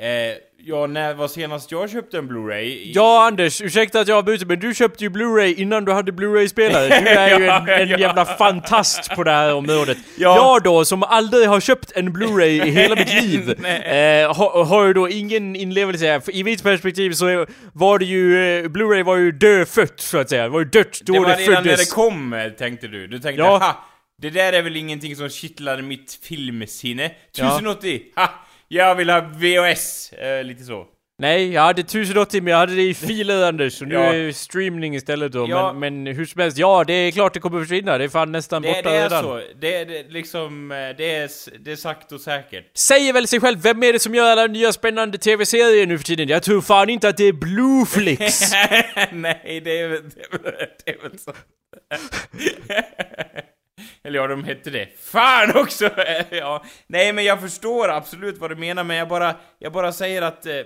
Eh, 0.00 0.34
ja, 0.64 0.86
när 0.86 1.14
var 1.14 1.28
senast 1.28 1.72
jag 1.72 1.90
köpte 1.90 2.18
en 2.18 2.28
Blu-ray? 2.30 2.92
Ja 2.94 3.26
Anders, 3.26 3.62
ursäkta 3.62 4.00
att 4.00 4.08
jag 4.08 4.18
avbryter 4.18 4.46
men 4.46 4.60
du 4.60 4.74
köpte 4.74 5.04
ju 5.04 5.10
Blu-ray 5.10 5.54
innan 5.54 5.84
du 5.84 5.92
hade 5.92 6.12
Blu-ray-spelare. 6.12 6.88
Du 6.88 7.08
är 7.08 7.38
ju 7.38 7.46
en, 7.48 7.68
en 7.68 7.88
Ja. 7.88 7.98
jävla 7.98 8.24
fantast 8.24 9.10
på 9.14 9.24
det 9.24 9.30
här 9.30 9.54
området. 9.54 9.98
Ja. 10.18 10.36
Jag 10.36 10.62
då, 10.62 10.84
som 10.84 11.02
aldrig 11.02 11.48
har 11.48 11.60
köpt 11.60 11.92
en 11.94 12.12
Blu-ray 12.16 12.66
i 12.66 12.70
hela 12.70 12.94
mitt 12.96 13.14
liv, 13.22 13.50
eh, 13.66 14.34
har, 14.36 14.64
har 14.64 14.86
ju 14.86 14.92
då 14.92 15.08
ingen 15.08 15.56
inlevelse 15.56 16.20
I 16.28 16.44
mitt 16.44 16.62
perspektiv 16.62 17.12
så 17.12 17.46
var 17.72 17.98
det 17.98 18.04
ju, 18.04 18.58
eh, 18.58 18.64
Blu-ray 18.68 19.02
var 19.02 19.16
ju 19.16 19.32
dödfött 19.32 20.00
så 20.00 20.18
att 20.18 20.28
säga. 20.28 20.42
Det 20.42 20.48
var 20.48 20.60
ju 20.60 20.64
dött 20.66 21.00
då 21.04 21.12
det 21.12 21.18
det, 21.18 21.24
var 21.24 21.36
redan 21.36 21.54
när 21.54 21.62
föddes. 21.62 21.88
det 21.88 21.94
kom, 21.94 22.32
eh, 22.32 22.48
tänkte 22.48 22.88
du. 22.88 23.06
Du 23.06 23.18
tänkte, 23.18 23.42
Ja. 23.42 23.58
ha! 23.58 23.84
Det 24.22 24.30
där 24.30 24.52
är 24.52 24.62
väl 24.62 24.76
ingenting 24.76 25.16
som 25.16 25.28
kittlar 25.28 25.82
mitt 25.82 26.18
filmsinne? 26.22 27.10
Ja. 27.36 27.46
1080, 27.46 28.00
ha! 28.16 28.30
Jag 28.68 28.94
vill 28.94 29.10
ha 29.10 29.20
VHS! 29.20 30.12
Eh, 30.12 30.44
lite 30.44 30.64
så. 30.64 30.86
Nej, 31.20 31.52
jag 31.52 31.62
hade 31.62 31.80
1080 31.80 32.42
men 32.42 32.50
jag 32.50 32.58
hade 32.58 32.74
det 32.74 32.82
i 32.82 32.94
filer 32.94 33.44
Anders, 33.48 33.82
och 33.82 33.88
nu 33.88 33.94
Ja. 33.94 34.00
är 34.14 34.26
det 34.26 34.32
streaming 34.32 34.94
istället 34.94 35.32
då. 35.32 35.46
Ja. 35.48 35.72
Men, 35.72 36.02
men 36.02 36.14
hur 36.16 36.24
som 36.26 36.40
helst, 36.40 36.58
ja 36.58 36.84
det 36.84 36.92
är 36.92 37.10
klart 37.10 37.34
det 37.34 37.40
kommer 37.40 37.60
försvinna. 37.60 37.98
Det 37.98 38.04
är 38.04 38.08
fan 38.08 38.32
nästan 38.32 38.62
Det, 38.62 38.68
borta 38.68 38.90
det 38.90 38.96
är 38.96 39.02
redan. 39.02 39.22
så. 39.24 39.40
Det 39.60 39.74
är 39.76 39.86
det, 39.86 40.02
liksom, 40.08 40.72
eh, 40.72 40.76
det 40.96 41.14
är, 41.14 41.24
s- 41.24 41.48
det 41.60 41.72
är 41.72 41.76
sagt 41.76 42.12
och 42.12 42.20
säkert. 42.20 42.70
Säger 42.78 43.12
väl 43.12 43.26
sig 43.28 43.40
själv, 43.40 43.58
vem 43.62 43.82
är 43.82 43.92
det 43.92 43.98
som 43.98 44.14
gör 44.14 44.30
alla 44.32 44.46
nya 44.46 44.72
spännande 44.72 45.18
TV-serier 45.18 45.86
nu 45.86 45.98
för 45.98 46.04
tiden? 46.04 46.28
Jag 46.28 46.42
tror 46.42 46.60
fan 46.60 46.90
inte 46.90 47.08
att 47.08 47.16
det 47.16 47.24
är 47.24 47.32
Blueflix! 47.32 48.52
Nej, 49.12 49.60
det 49.64 49.78
är 49.78 49.88
väl, 49.88 50.02
det 50.10 50.20
är 50.20 50.42
väl, 50.42 50.52
det 50.84 50.90
är 50.90 51.02
väl 51.02 51.18
så. 51.18 51.32
Eller 54.02 54.18
ja, 54.18 54.26
de 54.26 54.44
hette 54.44 54.70
det. 54.70 54.88
Fan 54.98 55.56
också! 55.56 55.90
ja. 56.30 56.64
Nej, 56.86 57.12
men 57.12 57.24
jag 57.24 57.40
förstår 57.40 57.88
absolut 57.88 58.38
vad 58.38 58.50
du 58.50 58.56
menar, 58.56 58.84
men 58.84 58.96
jag 58.96 59.08
bara, 59.08 59.36
jag 59.58 59.72
bara 59.72 59.92
säger 59.92 60.22
att 60.22 60.46
eh, 60.46 60.62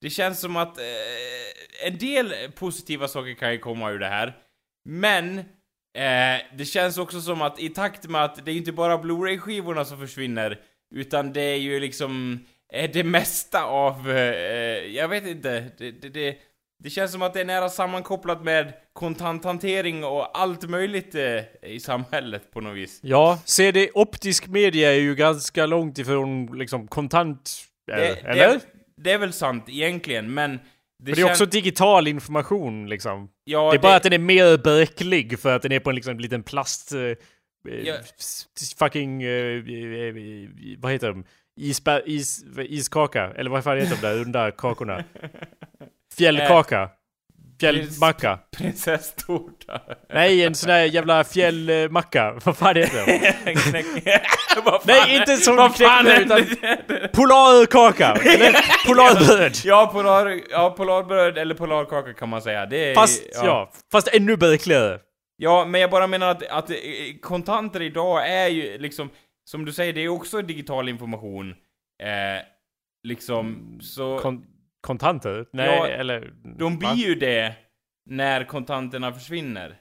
det 0.00 0.10
känns 0.10 0.40
som 0.40 0.56
att 0.56 0.78
eh, 0.78 1.86
en 1.86 1.98
del 1.98 2.34
positiva 2.54 3.08
saker 3.08 3.34
kan 3.34 3.52
ju 3.52 3.58
komma 3.58 3.90
ur 3.90 3.98
det 3.98 4.08
här. 4.08 4.36
Men 4.84 5.38
eh, 5.38 6.40
det 6.56 6.64
känns 6.64 6.98
också 6.98 7.20
som 7.20 7.42
att 7.42 7.60
i 7.60 7.68
takt 7.68 8.08
med 8.08 8.24
att 8.24 8.44
det 8.44 8.52
är 8.52 8.56
inte 8.56 8.72
bara 8.72 8.98
Blu-ray-skivorna 8.98 9.84
som 9.84 9.98
försvinner, 9.98 10.60
utan 10.94 11.32
det 11.32 11.42
är 11.42 11.56
ju 11.56 11.80
liksom 11.80 12.40
eh, 12.72 12.90
det 12.92 13.04
mesta 13.04 13.64
av, 13.64 14.10
eh, 14.10 14.16
eh 14.16 14.86
jag 14.96 15.08
vet 15.08 15.26
inte, 15.26 15.70
det, 15.78 15.90
det, 15.90 16.08
det 16.08 16.38
det 16.82 16.90
känns 16.90 17.12
som 17.12 17.22
att 17.22 17.34
det 17.34 17.40
är 17.40 17.44
nära 17.44 17.68
sammankopplat 17.68 18.44
med 18.44 18.72
kontanthantering 18.92 20.04
och 20.04 20.38
allt 20.38 20.68
möjligt 20.68 21.14
eh, 21.14 21.70
i 21.70 21.80
samhället 21.80 22.50
på 22.52 22.60
något 22.60 22.76
vis. 22.76 23.00
Ja, 23.02 23.38
CD 23.44 23.90
optisk 23.94 24.48
media 24.48 24.90
är 24.90 24.98
ju 24.98 25.14
ganska 25.14 25.66
långt 25.66 25.98
ifrån 25.98 26.58
liksom 26.58 26.88
kontant... 26.88 27.50
Det, 27.86 27.92
eller? 27.92 28.48
Det, 28.48 28.60
det 28.96 29.12
är 29.12 29.18
väl 29.18 29.32
sant 29.32 29.64
egentligen, 29.68 30.34
men... 30.34 30.60
Det, 31.02 31.12
det 31.12 31.20
är 31.20 31.30
också 31.30 31.46
digital 31.46 32.08
information 32.08 32.88
liksom. 32.88 33.28
Ja, 33.44 33.70
det 33.70 33.76
är 33.76 33.82
bara 33.82 33.96
att 33.96 34.02
den 34.02 34.12
är 34.12 34.18
mer 34.18 34.58
bräcklig 34.58 35.40
för 35.40 35.56
att 35.56 35.62
den 35.62 35.72
är 35.72 35.80
på 35.80 35.90
en 35.90 35.96
liksom, 35.96 36.18
liten 36.18 36.42
plast... 36.42 36.94
Uh, 36.94 37.14
ja. 37.84 37.94
Fucking... 38.78 39.24
Uh, 39.24 40.48
vad 40.78 40.92
heter 40.92 41.08
de? 41.08 41.24
Isbär, 41.56 42.08
is, 42.08 42.44
iskaka? 42.58 43.32
Eller 43.36 43.50
vad 43.50 43.64
fan 43.64 43.78
heter 43.78 43.96
de 43.96 44.08
där 44.08 44.14
runda 44.14 44.50
kakorna? 44.50 45.04
Fjällkaka? 46.16 46.90
Fjällmacka? 47.60 48.38
Prinsesstårta? 48.56 49.80
Nej, 50.14 50.44
en 50.44 50.54
sån 50.54 50.68
där 50.68 50.84
jävla 50.84 51.24
fjällmacka. 51.24 52.32
Vad 52.44 52.56
fan 52.56 52.76
heter 52.76 53.06
det? 53.06 54.84
Nej, 54.84 55.16
inte 55.16 55.32
en 55.32 55.38
sån 55.38 55.70
knäckebröd 55.70 56.22
utan 56.22 56.40
polarkaka! 57.12 58.12
Eller 58.24 58.86
polarbröd! 58.86 59.56
ja, 59.64 59.90
polar, 59.92 60.40
ja, 60.50 60.70
polarbröd 60.70 61.38
eller 61.38 61.54
polarkaka 61.54 62.12
kan 62.12 62.28
man 62.28 62.42
säga. 62.42 62.66
Det 62.66 62.90
är, 62.90 62.94
fast, 62.94 63.22
ja. 63.34 63.44
ja. 63.44 63.72
fast 63.92 64.08
ännu 64.08 64.36
bättre. 64.36 64.98
Ja, 65.36 65.64
men 65.64 65.80
jag 65.80 65.90
bara 65.90 66.06
menar 66.06 66.28
att, 66.30 66.46
att 66.46 66.70
kontanter 67.22 67.82
idag 67.82 68.28
är 68.28 68.48
ju 68.48 68.78
liksom, 68.78 69.10
som 69.44 69.64
du 69.64 69.72
säger, 69.72 69.92
det 69.92 70.00
är 70.00 70.08
också 70.08 70.42
digital 70.42 70.88
information. 70.88 71.50
Eh, 72.02 72.42
liksom, 73.02 73.78
så... 73.82 74.18
Kon 74.18 74.44
kontanter? 74.80 75.46
Nej, 75.52 75.66
ja, 75.66 75.86
eller... 75.86 76.32
De 76.58 76.78
blir 76.78 76.88
va? 76.88 76.94
ju 76.94 77.14
det 77.14 77.54
när 78.06 78.44
kontanterna 78.44 79.12
försvinner. 79.12 79.76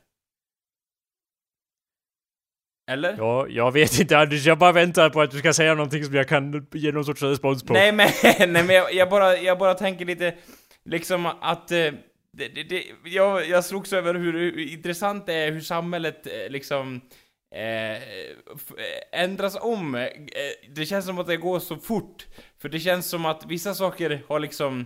Eller? 2.92 3.16
Ja, 3.18 3.48
jag 3.50 3.72
vet 3.72 4.00
inte 4.00 4.18
Anders, 4.18 4.46
jag 4.46 4.58
bara 4.58 4.72
väntar 4.72 5.10
på 5.10 5.22
att 5.22 5.32
du 5.32 5.40
ska 5.40 5.54
säga 5.54 5.74
någonting 5.74 6.06
som 6.06 6.14
jag 6.14 6.28
kan 6.28 6.68
ge 6.74 6.92
någon 6.92 7.06
sorts 7.06 7.22
respons 7.22 7.64
på. 7.64 7.74
Nej 7.74 7.92
men, 7.92 8.10
nej, 8.40 8.64
men 8.64 8.76
jag, 8.76 8.94
jag, 8.94 9.10
bara, 9.10 9.38
jag 9.38 9.58
bara 9.58 9.74
tänker 9.74 10.06
lite, 10.06 10.36
liksom 10.86 11.26
att... 11.26 11.72
Eh, 11.72 11.92
det, 12.32 12.48
det, 12.48 12.64
det, 12.64 12.84
jag, 13.04 13.48
jag 13.48 13.66
slogs 13.66 13.94
över 13.94 14.14
hur, 14.14 14.34
hur 14.34 14.60
intressant 14.74 15.26
det 15.26 15.34
är 15.34 15.52
hur 15.52 15.62
samhället 15.62 16.28
eh, 16.28 16.50
liksom 16.50 17.02
eh, 17.56 18.02
ändras 19.12 19.58
om. 19.62 19.96
Eh, 19.96 20.10
det 20.76 20.86
känns 20.86 21.06
som 21.06 21.20
att 21.20 21.28
det 21.28 21.38
går 21.38 21.60
så 21.60 21.78
fort. 21.78 22.28
För 22.62 22.70
det 22.70 22.80
känns 22.80 23.10
som 23.10 23.26
att 23.26 23.46
vissa 23.46 23.74
saker 23.74 24.24
har 24.28 24.40
liksom 24.40 24.86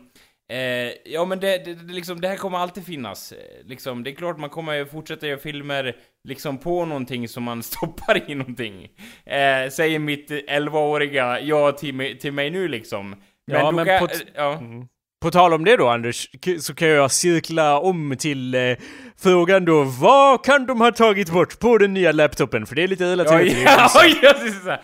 Eh, 0.51 0.91
ja 1.05 1.25
men 1.25 1.39
det, 1.39 1.65
det, 1.65 1.73
det, 1.73 1.93
liksom, 1.93 2.21
det 2.21 2.27
här 2.27 2.35
kommer 2.35 2.57
alltid 2.57 2.85
finnas. 2.85 3.31
Eh, 3.31 3.37
liksom, 3.65 4.03
det 4.03 4.09
är 4.09 4.15
klart 4.15 4.37
man 4.37 4.49
kommer 4.49 4.85
fortsätta 4.85 5.27
göra 5.27 5.39
filmer 5.39 5.95
liksom 6.27 6.57
på 6.57 6.85
någonting 6.85 7.27
som 7.27 7.43
man 7.43 7.63
stoppar 7.73 8.31
i 8.31 8.35
någonting. 8.35 8.89
Eh, 9.25 9.69
säger 9.69 9.99
mitt 9.99 10.29
11-åriga 10.29 11.39
ja 11.39 11.71
till 11.71 11.93
mig, 11.93 12.19
till 12.19 12.33
mig 12.33 12.49
nu 12.49 12.67
liksom. 12.67 13.09
Men 13.47 13.59
ja, 13.59 13.71
men 13.71 13.85
kan, 13.85 13.99
på, 13.99 14.13
ja. 14.35 14.57
Mm. 14.57 14.87
på 15.21 15.31
tal 15.31 15.53
om 15.53 15.65
det 15.65 15.77
då 15.77 15.89
Anders, 15.89 16.29
så 16.59 16.75
kan 16.75 16.87
jag 16.87 17.11
cirkla 17.11 17.79
om 17.79 18.15
till 18.19 18.55
eh, 18.55 18.77
frågan 19.17 19.65
då, 19.65 19.83
vad 19.83 20.45
kan 20.45 20.65
de 20.65 20.81
ha 20.81 20.91
tagit 20.91 21.31
bort 21.31 21.59
på 21.59 21.77
den 21.77 21.93
nya 21.93 22.11
laptopen? 22.11 22.65
För 22.65 22.75
det 22.75 22.83
är 22.83 22.87
lite 22.87 23.11
relaterat 23.11 23.41
till 23.47 23.55
det. 23.55 23.63
Ja, 23.63 24.79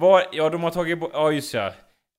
ja, 0.00 0.22
ja, 0.32 0.50
de 0.50 0.62
har 0.62 0.70
tagit 0.70 1.00
bort, 1.00 1.10
ja 1.14 1.32
just 1.32 1.54
ja. 1.54 1.72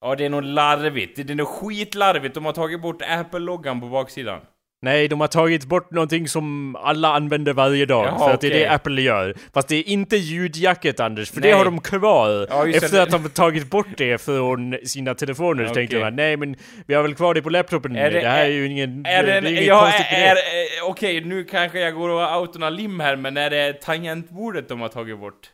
Ja, 0.04 0.16
det 0.16 0.26
är 0.26 0.30
nog 0.30 0.44
larvigt. 0.44 1.16
Det 1.16 1.34
är 1.34 1.36
nog 1.36 1.48
skitlarvigt. 1.48 2.36
De 2.36 2.46
har 2.46 2.54
tagit 2.54 2.82
bort 2.82 3.02
Apple-loggan 3.02 3.82
på 3.82 3.88
baksidan. 3.88 4.40
Nej, 4.82 5.08
de 5.08 5.22
har 5.22 5.28
tagit 5.28 5.66
bort 5.66 5.92
någonting 5.92 6.28
som 6.28 6.76
alla 6.76 7.14
använder 7.14 7.54
varje 7.54 7.86
dag. 7.86 8.06
Jaha, 8.06 8.20
för 8.20 8.30
att 8.30 8.38
okay. 8.38 8.50
det 8.50 8.56
är 8.56 8.60
det 8.60 8.76
Apple 8.76 9.02
gör. 9.02 9.36
Fast 9.54 9.68
det 9.68 9.76
är 9.76 9.88
inte 9.88 10.18
ljudjacket 10.18 11.00
Anders, 11.00 11.32
för 11.32 11.42
nej. 11.42 11.50
det 11.50 11.58
har 11.58 11.66
de 11.66 11.82
kvar. 11.82 12.48
Ja, 12.50 12.68
Efter 12.68 13.02
att 13.02 13.10
de 13.10 13.22
har 13.22 13.30
tagit 13.30 13.70
bort 13.70 13.88
det 13.98 14.22
från 14.22 14.78
sina 14.86 15.16
telefoner 15.16 15.68
så 15.68 15.74
tänkte 15.74 16.00
de 16.00 16.16
nej 16.16 16.38
men 16.38 16.56
vi 16.88 16.94
har 16.94 17.04
väl 17.04 17.16
kvar 17.16 17.34
det 17.34 17.42
på 17.42 17.50
laptopen. 17.50 17.96
Är 17.96 18.12
det, 18.12 18.20
det 18.20 18.28
här 18.28 18.46
är, 18.46 18.46
är 18.46 18.52
ju 18.52 18.68
ingen... 18.68 19.06
Är 19.06 19.24
det, 19.24 19.34
det, 19.34 19.42
det 19.42 19.48
är 19.48 19.52
inget 19.52 19.66
ja, 19.66 19.82
konstigt 19.82 20.06
är, 20.10 20.36
det. 20.36 20.42
Okej, 20.84 21.18
okay, 21.18 21.30
nu 21.30 21.44
kanske 21.44 21.80
jag 21.80 21.94
går 21.94 22.10
och 22.10 22.42
outarna 22.42 22.70
lim 22.70 23.00
här, 23.00 23.16
men 23.16 23.38
är 23.38 23.50
det 23.50 23.74
tangentbordet 23.74 24.70
de 24.70 24.82
har 24.82 24.90
tagit 24.90 25.20
bort? 25.20 25.52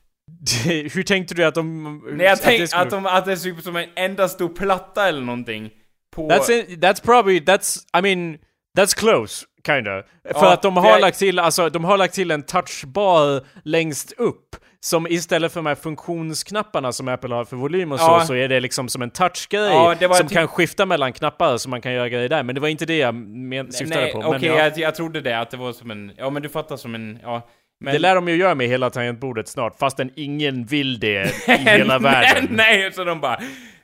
Hur 0.65 1.03
tänkte 1.03 1.33
du 1.33 1.43
att 1.43 1.55
de... 1.55 2.01
Nej 2.11 2.25
jag 2.25 2.41
tänkte 2.41 2.77
att, 2.77 2.85
att, 2.85 2.89
de, 2.89 3.05
att 3.05 3.25
det 3.25 3.37
ser 3.37 3.49
ut 3.49 3.63
som 3.63 3.75
en 3.75 3.89
enda 3.95 4.27
stor 4.27 4.49
platta 4.49 5.07
eller 5.07 5.21
någonting. 5.21 5.69
På... 6.15 6.29
That's, 6.29 6.51
in, 6.51 6.79
that's 6.79 7.05
probably, 7.05 7.39
that's, 7.39 7.77
I 7.99 8.01
mean, 8.01 8.37
that's 8.77 8.97
close, 8.97 9.45
kinda. 9.65 10.03
För 10.23 10.45
ja, 10.45 10.53
att 10.53 10.61
de 10.61 10.77
har 10.77 10.89
jag... 10.89 11.01
lagt 11.01 11.19
till, 11.19 11.39
alltså 11.39 11.69
de 11.69 11.83
har 11.83 11.97
lagt 11.97 12.13
till 12.13 12.31
en 12.31 12.43
touchbar 12.43 13.43
längst 13.63 14.11
upp. 14.11 14.55
Som 14.81 15.07
istället 15.07 15.51
för 15.53 15.59
de 15.59 15.65
här 15.65 15.75
funktionsknapparna 15.75 16.91
som 16.91 17.07
Apple 17.07 17.35
har 17.35 17.45
för 17.45 17.55
volym 17.55 17.91
och 17.91 17.99
så, 17.99 18.05
ja. 18.05 18.25
så 18.25 18.33
är 18.33 18.47
det 18.47 18.59
liksom 18.59 18.89
som 18.89 19.01
en 19.01 19.09
touchgrej. 19.09 19.97
Ja, 19.99 20.13
som 20.13 20.27
typ... 20.27 20.37
kan 20.37 20.47
skifta 20.47 20.85
mellan 20.85 21.13
knappar 21.13 21.57
så 21.57 21.69
man 21.69 21.81
kan 21.81 21.93
göra 21.93 22.09
grejer 22.09 22.29
där. 22.29 22.43
Men 22.43 22.55
det 22.55 22.61
var 22.61 22.67
inte 22.67 22.85
det 22.85 22.97
jag 22.97 23.15
men, 23.15 23.71
syftade 23.71 24.01
nej, 24.01 24.11
på. 24.11 24.19
Okej, 24.19 24.29
okay, 24.29 24.49
ja. 24.49 24.57
jag, 24.57 24.77
jag 24.77 24.95
trodde 24.95 25.21
det, 25.21 25.39
att 25.39 25.51
det 25.51 25.57
var 25.57 25.73
som 25.73 25.91
en... 25.91 26.11
Ja 26.17 26.29
men 26.29 26.41
du 26.43 26.49
fattar 26.49 26.77
som 26.77 26.95
en... 26.95 27.19
Ja. 27.23 27.49
Men... 27.79 27.93
Det 27.93 27.99
lär 27.99 28.15
de 28.15 28.27
ju 28.27 28.35
göra 28.35 28.55
med 28.55 28.67
hela 28.67 28.89
tangentbordet 28.89 29.47
snart, 29.47 29.79
fastän 29.79 30.11
ingen 30.15 30.65
vill 30.65 30.99
det 30.99 31.33
i 31.47 31.51
hela 31.51 31.99
världen. 31.99 32.47
Nej, 32.51 32.91
så 32.93 33.03
de 33.03 33.21
bara... 33.21 33.39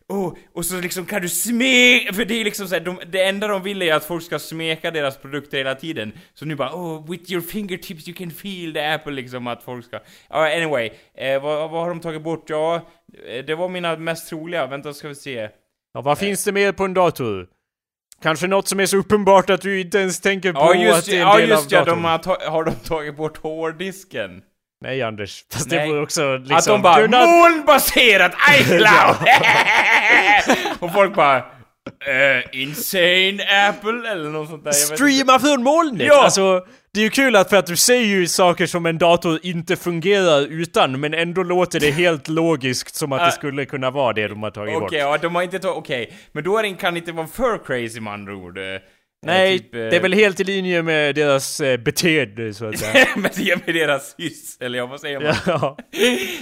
Oh, 0.08 0.34
och 0.54 0.66
så 0.66 0.82
liksom 0.82 1.06
kan 1.06 1.22
du 1.22 1.30
smeka, 1.30 2.14
för 2.14 2.26
det 2.26 2.42
är 2.42 2.44
liksom 2.44 2.68
såhär, 2.68 2.82
de, 2.82 3.00
det 3.08 3.24
enda 3.24 3.48
de 3.48 3.64
vill 3.64 3.82
är 3.82 3.94
att 3.94 4.06
folk 4.06 4.24
ska 4.24 4.40
smeka 4.40 4.92
deras 4.92 5.18
produkter 5.18 5.58
hela 5.58 5.76
tiden. 5.76 6.12
Så 6.34 6.46
nu 6.46 6.56
bara 6.56 6.74
oh, 6.74 7.12
with 7.12 7.32
your 7.32 7.42
fingertips 7.42 8.08
you 8.08 8.18
can 8.18 8.32
feel 8.32 8.74
the 8.74 8.86
apple 8.86 9.12
liksom, 9.12 9.48
att 9.48 9.64
folk 9.64 9.86
ska... 9.86 10.00
Ja, 10.30 10.36
uh, 10.36 10.58
anyway, 10.58 10.92
eh, 11.18 11.42
vad, 11.42 11.72
vad 11.72 11.82
har 11.82 11.90
de 11.90 12.00
tagit 12.00 12.24
bort? 12.24 12.50
Ja, 12.50 12.76
eh, 13.28 13.46
det 13.46 13.56
var 13.56 13.70
mina 13.70 13.98
mest 13.98 14.30
troliga, 14.30 14.68
vänta 14.68 14.94
ska 14.94 15.08
vi 15.08 15.16
se. 15.16 15.50
Ja, 15.94 16.02
vad 16.02 16.18
eh. 16.18 16.20
finns 16.20 16.44
det 16.44 16.52
mer 16.52 16.72
på 16.72 16.86
en 16.86 16.94
dator? 16.94 17.48
Kanske 18.26 18.48
något 18.48 18.68
som 18.68 18.80
är 18.80 18.86
så 18.86 18.98
uppenbart 18.98 19.50
att 19.50 19.62
du 19.62 19.82
inte 19.82 19.98
ens 19.98 20.20
tänker 20.20 20.54
på 20.54 20.60
ja, 20.60 20.76
just, 20.76 20.98
att 20.98 21.06
det 21.06 21.18
är 21.18 21.22
en 21.22 21.28
ja, 21.28 21.38
del 21.38 21.50
just 21.50 21.74
av 21.74 21.86
datorn. 21.86 22.04
Ja, 22.04 22.14
just 22.14 22.26
ja, 22.26 22.52
har, 22.52 22.64
de 22.64 22.72
tagit 22.72 23.18
bort 23.18 23.38
hårddisken? 23.38 24.42
Nej 24.82 25.02
Anders, 25.02 25.46
fast 25.54 25.72
Nej. 25.72 25.80
det 25.80 25.88
vore 25.88 26.02
också 26.02 26.38
liksom... 26.38 26.56
Att 26.56 26.66
de 26.66 26.82
bara 26.82 27.02
not... 27.02 27.30
molnbaserat 27.30 28.32
iCloud! 28.60 29.16
och 30.80 30.94
folk 30.94 31.16
bara... 31.16 31.38
Uh, 31.38 32.62
insane 32.62 33.70
Apple 33.70 34.12
eller 34.12 34.30
något 34.30 34.50
sånt 34.50 34.64
där. 34.64 34.72
Streama 34.72 35.40
från 35.40 35.64
molnet! 35.64 36.08
Ja! 36.08 36.24
Alltså, 36.24 36.66
det 36.96 37.02
är 37.02 37.04
ju 37.04 37.10
kul 37.10 37.36
att 37.36 37.50
för 37.50 37.58
att 37.58 37.66
du 37.66 37.76
säger 37.76 38.06
ju 38.06 38.28
saker 38.28 38.66
som 38.66 38.86
en 38.86 38.98
dator 38.98 39.40
inte 39.44 39.76
fungerar 39.76 40.42
utan, 40.42 41.00
men 41.00 41.14
ändå 41.14 41.44
låter 41.44 41.80
det 41.80 41.92
helt 41.92 42.28
logiskt 42.28 42.96
som 42.96 43.12
att 43.12 43.26
det 43.26 43.32
skulle 43.32 43.66
kunna 43.66 43.92
vara 43.92 44.14
det 44.14 44.28
de 44.28 44.44
har 44.44 44.52
tagit 44.52 44.70
okay, 44.70 44.80
bort. 44.80 44.90
Okej, 44.90 45.00
ja 45.00 45.18
de 45.18 45.36
har 45.36 45.42
inte 45.42 45.60
tagit, 45.60 45.78
okej. 45.78 46.04
Okay. 46.04 46.16
Men 46.32 46.44
då 46.44 46.58
är 46.58 46.64
det, 46.64 46.74
kan 46.74 46.94
det 46.94 46.98
inte 46.98 47.12
vara 47.12 47.28
för 47.28 47.58
crazy 47.66 48.00
med 48.00 48.14
andra 48.14 48.36
ord. 48.36 48.58
Eh, 48.58 48.64
Nej, 49.26 49.60
typ, 49.60 49.72
det 49.72 49.96
är 49.96 50.02
väl 50.02 50.14
helt 50.14 50.40
i 50.40 50.44
linje 50.44 50.82
med 50.82 51.16
deras 51.16 51.60
eh, 51.60 51.78
beteende 51.78 52.54
så 52.54 52.66
att 52.66 52.78
säga. 52.78 53.06
med, 53.16 53.62
med 53.66 53.76
deras 53.76 54.16
hyss, 54.18 54.58
eller 54.60 54.78
ja, 54.78 54.86
vad 54.86 55.02
säger 55.02 55.20
man? 55.20 55.36
Ja. 55.46 55.78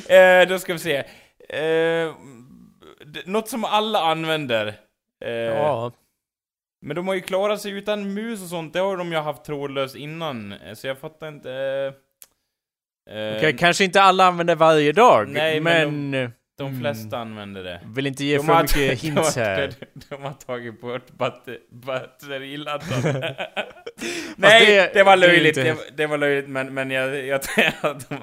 eh, 0.16 0.48
då 0.48 0.60
ska 0.60 0.74
vi 0.74 0.80
se. 0.80 0.98
Eh, 1.50 2.14
något 3.26 3.50
som 3.50 3.64
alla 3.66 4.00
använder. 4.00 4.68
Eh, 5.26 5.32
ja. 5.32 5.92
Men 6.84 6.96
de 6.96 7.08
har 7.08 7.16
ju 7.16 7.22
klarat 7.22 7.62
sig 7.62 7.72
utan 7.72 8.14
mus 8.14 8.42
och 8.42 8.48
sånt, 8.48 8.74
det 8.74 8.80
har 8.80 8.98
de 8.98 9.12
ju 9.12 9.18
haft 9.18 9.46
trådlöst 9.46 9.96
innan, 9.96 10.56
så 10.74 10.88
jag 10.88 11.00
fattar 11.00 11.28
inte... 11.28 11.52
Eh, 13.10 13.38
okay, 13.38 13.54
kanske 13.58 13.84
inte 13.84 14.02
alla 14.02 14.26
använder 14.26 14.56
varje 14.56 14.92
dag, 14.92 15.30
nej, 15.30 15.60
men... 15.60 16.10
men 16.10 16.12
de, 16.12 16.32
de 16.58 16.80
flesta 16.80 17.16
mm, 17.18 17.28
använder 17.28 17.64
det. 17.64 17.82
Vill 17.86 18.08
inte 18.08 18.24
ge 18.26 18.38
de 18.38 18.46
för 18.46 18.62
mycket 18.62 19.02
hints 19.02 19.36
här. 19.36 19.74
De, 19.94 20.02
de, 20.10 20.24
har 20.24 20.34
tagit 20.34 20.82
bort 20.82 21.12
batter, 21.12 21.58
batteriladdarna. 21.70 23.20
nej, 24.36 24.66
det, 24.66 24.92
det, 24.94 25.04
var 25.04 25.18
löjligt, 25.18 25.56
det, 25.56 25.78
det, 25.98 26.08
var 26.08 26.18
löjligt, 26.18 26.50
men, 26.50 26.74
men 26.74 26.92
jag... 26.92 27.26
jag 27.28 27.42
de, 27.82 28.18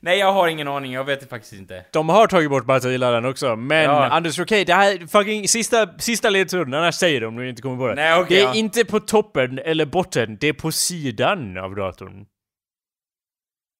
nej, 0.00 0.18
jag 0.18 0.32
har 0.32 0.48
ingen 0.48 0.68
aning, 0.68 0.92
jag 0.92 1.04
vet 1.04 1.30
faktiskt 1.30 1.52
inte. 1.52 1.84
De 1.90 2.08
har 2.08 2.26
tagit 2.26 2.50
bort 2.50 2.64
batteriladdaren 2.64 3.24
också, 3.24 3.56
men 3.56 3.82
ja. 3.82 4.08
Anders, 4.08 4.38
okej, 4.38 4.62
okay, 4.62 4.64
det 4.64 4.74
här 4.74 5.06
fucking 5.06 5.48
sista, 5.48 5.98
sista 5.98 6.30
ledtråden, 6.30 6.74
annars 6.74 6.94
säger 6.94 7.20
de 7.20 7.26
om 7.26 7.36
du 7.36 7.48
inte 7.48 7.62
kommer 7.62 7.76
på 7.76 7.88
det. 7.88 7.94
Nej, 7.94 8.20
okay, 8.20 8.36
det 8.36 8.42
är 8.42 8.46
ja. 8.46 8.54
inte 8.54 8.84
på 8.84 9.00
toppen 9.00 9.58
eller 9.58 9.86
botten, 9.86 10.36
det 10.40 10.48
är 10.48 10.52
på 10.52 10.72
sidan 10.72 11.58
av 11.58 11.74
datorn. 11.74 12.26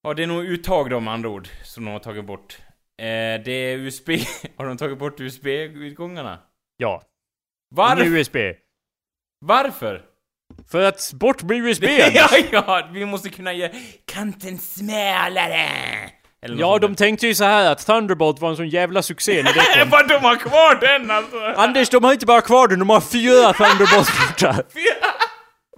Ja, 0.03 0.13
det 0.13 0.23
är 0.23 0.27
nog 0.27 0.45
uttag 0.45 1.03
med 1.03 1.13
andra 1.13 1.29
ord, 1.29 1.47
som 1.63 1.85
de 1.85 1.91
har 1.91 1.99
tagit 1.99 2.25
bort. 2.25 2.57
Eh, 3.01 3.43
det 3.45 3.51
är 3.51 3.77
USB. 3.77 4.09
har 4.57 4.65
de 4.65 4.77
tagit 4.77 4.99
bort 4.99 5.19
USB-utgångarna? 5.19 6.39
Ja. 6.77 7.01
Varför? 7.75 8.05
USB. 8.05 8.37
Varför? 9.45 10.01
För 10.71 10.81
att 10.81 11.13
bort 11.13 11.43
med 11.43 11.57
USB 11.57 11.83
Ja, 12.13 12.29
ja, 12.51 12.89
vi 12.93 13.05
måste 13.05 13.29
kunna 13.29 13.53
göra 13.53 13.71
kanten 14.05 14.57
smalare! 14.57 15.69
Ja, 16.57 16.79
de 16.79 16.95
tänkte 16.95 17.27
ju 17.27 17.35
så 17.35 17.43
här 17.43 17.71
att 17.71 17.85
Thunderbolt 17.85 18.41
var 18.41 18.49
en 18.49 18.55
sån 18.55 18.69
jävla 18.69 19.01
succé 19.01 19.43
när 19.43 19.53
det 19.53 19.79
kom. 19.79 19.89
Vad 19.89 20.07
de 20.07 20.17
har 20.17 20.35
kvar 20.35 20.75
den 20.81 21.11
alltså! 21.11 21.39
Anders, 21.61 21.89
de 21.89 22.03
har 22.03 22.13
inte 22.13 22.25
bara 22.25 22.41
kvar 22.41 22.67
den, 22.67 22.79
de 22.79 22.89
har 22.89 23.01
fyra 23.01 23.53
Thunderbolt-portar! 23.53 24.63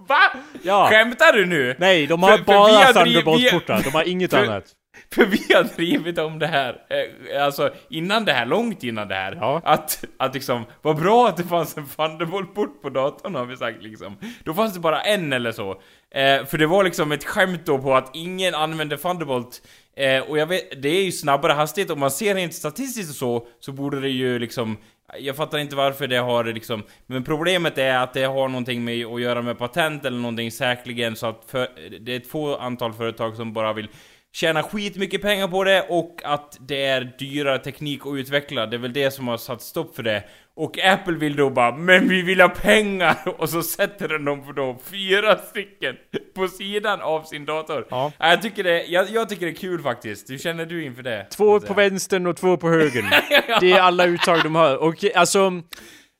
Va? 0.08 0.20
Ja. 0.62 0.88
Skämtar 0.90 1.32
du 1.32 1.46
nu? 1.46 1.76
Nej, 1.78 2.06
de 2.06 2.22
har 2.22 2.36
för 2.36 2.44
bara 2.44 2.92
Thunderbolt-portar. 2.92 3.82
De 3.82 3.90
har 3.90 4.08
inget 4.08 4.30
för- 4.30 4.44
annat. 4.44 4.64
För 5.14 5.26
vi 5.26 5.54
har 5.54 5.76
drivit 5.76 6.18
om 6.18 6.38
det 6.38 6.46
här, 6.46 6.80
eh, 6.90 7.44
alltså 7.44 7.70
innan 7.90 8.24
det 8.24 8.32
här, 8.32 8.46
långt 8.46 8.84
innan 8.84 9.08
det 9.08 9.14
här. 9.14 9.38
Ja. 9.40 9.60
Att, 9.64 10.04
att 10.16 10.34
liksom, 10.34 10.64
vad 10.82 10.96
bra 10.96 11.28
att 11.28 11.36
det 11.36 11.44
fanns 11.44 11.76
en 11.76 11.86
Thunderbolt-port 11.86 12.82
på 12.82 12.90
datorn 12.90 13.34
har 13.34 13.44
vi 13.44 13.56
sagt 13.56 13.82
liksom. 13.82 14.16
Då 14.44 14.54
fanns 14.54 14.74
det 14.74 14.80
bara 14.80 15.00
en 15.00 15.32
eller 15.32 15.52
så. 15.52 15.70
Eh, 16.10 16.44
för 16.44 16.58
det 16.58 16.66
var 16.66 16.84
liksom 16.84 17.12
ett 17.12 17.24
skämt 17.24 17.66
då 17.66 17.78
på 17.78 17.94
att 17.94 18.10
ingen 18.14 18.54
använde 18.54 18.96
Thunderbolt. 18.96 19.62
Eh, 19.96 20.20
och 20.20 20.38
jag 20.38 20.46
vet, 20.46 20.82
det 20.82 20.88
är 20.88 21.04
ju 21.04 21.12
snabbare 21.12 21.52
hastighet, 21.52 21.90
om 21.90 22.00
man 22.00 22.10
ser 22.10 22.34
rent 22.34 22.54
statistiskt 22.54 23.10
och 23.10 23.16
så, 23.16 23.46
så 23.60 23.72
borde 23.72 24.00
det 24.00 24.08
ju 24.08 24.38
liksom 24.38 24.76
jag 25.18 25.36
fattar 25.36 25.58
inte 25.58 25.76
varför 25.76 26.06
det 26.06 26.16
har 26.16 26.44
liksom... 26.44 26.82
Men 27.06 27.24
problemet 27.24 27.78
är 27.78 27.98
att 27.98 28.14
det 28.14 28.24
har 28.24 28.48
någonting 28.48 28.84
med 28.84 29.06
att 29.06 29.20
göra 29.20 29.42
med 29.42 29.58
patent 29.58 30.04
eller 30.04 30.18
någonting 30.18 30.52
säkerligen 30.52 31.16
så 31.16 31.26
att 31.26 31.44
för, 31.46 31.68
det 32.00 32.12
är 32.12 32.16
ett 32.16 32.30
få 32.30 32.56
antal 32.56 32.92
företag 32.92 33.36
som 33.36 33.52
bara 33.52 33.72
vill 33.72 33.88
tjäna 34.32 34.62
skitmycket 34.62 35.22
pengar 35.22 35.48
på 35.48 35.64
det 35.64 35.86
och 35.88 36.20
att 36.24 36.56
det 36.60 36.84
är 36.84 37.12
dyrare 37.18 37.58
teknik 37.58 38.06
att 38.06 38.14
utveckla. 38.14 38.66
Det 38.66 38.76
är 38.76 38.80
väl 38.80 38.92
det 38.92 39.10
som 39.10 39.28
har 39.28 39.36
satt 39.36 39.62
stopp 39.62 39.96
för 39.96 40.02
det. 40.02 40.24
Och 40.56 40.78
Apple 40.84 41.14
vill 41.14 41.36
då 41.36 41.50
bara 41.50 41.76
'Men 41.76 42.08
vi 42.08 42.22
vill 42.22 42.40
ha 42.40 42.48
pengar!' 42.48 43.16
och 43.38 43.48
så 43.48 43.62
sätter 43.62 44.08
den 44.08 44.24
dem 44.24 44.52
då 44.56 44.78
fyra 44.90 45.36
stycken 45.38 45.96
på 46.34 46.48
sidan 46.48 47.00
av 47.00 47.22
sin 47.22 47.44
dator. 47.44 47.86
Ja. 47.90 48.12
Ja, 48.18 48.28
Jag 48.28 48.42
tycker 48.42 48.64
det, 48.64 48.84
jag, 48.84 49.10
jag 49.10 49.28
tycker 49.28 49.46
det 49.46 49.52
är 49.52 49.56
kul 49.56 49.82
faktiskt. 49.82 50.30
Hur 50.30 50.38
känner 50.38 50.66
du 50.66 50.84
inför 50.84 51.02
det? 51.02 51.26
Två 51.30 51.60
på 51.60 51.74
vänstern 51.74 52.26
och 52.26 52.36
två 52.36 52.56
på 52.56 52.68
högern. 52.70 53.06
Det 53.60 53.72
är 53.72 53.80
alla 53.80 54.06
uttag 54.06 54.42
de 54.42 54.54
har. 54.54 54.76
Och 54.76 55.04
alltså... 55.14 55.52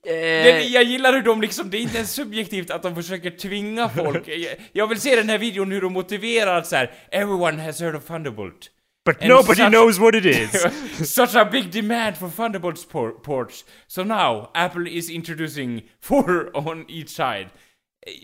Det, 0.08 0.50
Eh, 0.50 0.66
jag 0.66 0.84
gillar 0.84 1.12
hur 1.12 1.22
de 1.22 1.40
liksom, 1.40 1.70
det 1.70 1.78
är 1.78 1.80
inte 1.80 1.96
ens 1.96 2.12
subjektivt 2.14 2.70
att 2.70 2.82
de 2.82 2.94
försöker 2.94 3.30
tvinga 3.30 3.88
folk. 3.88 4.28
Jag, 4.72 4.86
vill 4.86 5.00
se 5.00 5.16
den 5.16 5.28
här 5.28 5.38
videon 5.38 5.72
hur 5.72 5.80
de 5.80 5.92
motiverar 5.92 6.58
att 6.58 6.66
så 6.66 6.76
här: 6.76 6.92
'Everyone 7.12 7.62
has 7.62 7.80
heard 7.80 7.96
of 7.96 8.10
Thunderbolt' 8.10 8.68
but 9.04 9.16
and 9.22 9.28
nobody 9.28 9.62
such- 9.62 9.70
knows 9.70 9.98
what 9.98 10.14
it 10.14 10.24
is. 10.26 10.66
Such 11.14 11.34
a 11.36 11.48
big 11.52 11.70
demand 11.72 12.16
for 12.16 12.30
Thunderbolt 12.30 12.88
por- 12.90 13.10
ports. 13.22 13.64
So 13.86 14.04
now, 14.04 14.50
Apple 14.54 14.90
is 14.90 15.10
introducing 15.10 15.82
four 16.02 16.50
on 16.68 16.84
each 16.88 17.08
side. 17.08 17.48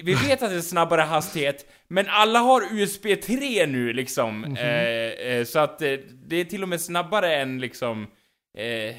Vi 0.05 0.15
vet 0.15 0.43
att 0.43 0.51
det 0.51 0.57
är 0.57 0.61
snabbare 0.61 1.01
hastighet, 1.01 1.67
men 1.89 2.07
alla 2.09 2.39
har 2.39 2.63
USB 2.73 3.07
3 3.23 3.67
nu 3.67 3.93
liksom. 3.93 4.41
Mhm. 4.41 4.57
eh, 4.57 4.67
eh, 5.09 5.45
så 5.45 5.59
att 5.59 5.83
eh, 5.83 5.93
det 6.29 6.37
är 6.37 6.45
till 6.45 6.63
och 6.63 6.69
med 6.69 6.81
snabbare 6.81 7.37
än 7.37 7.61
liksom 7.61 8.07
eh, 8.59 8.65
eh, 8.65 8.93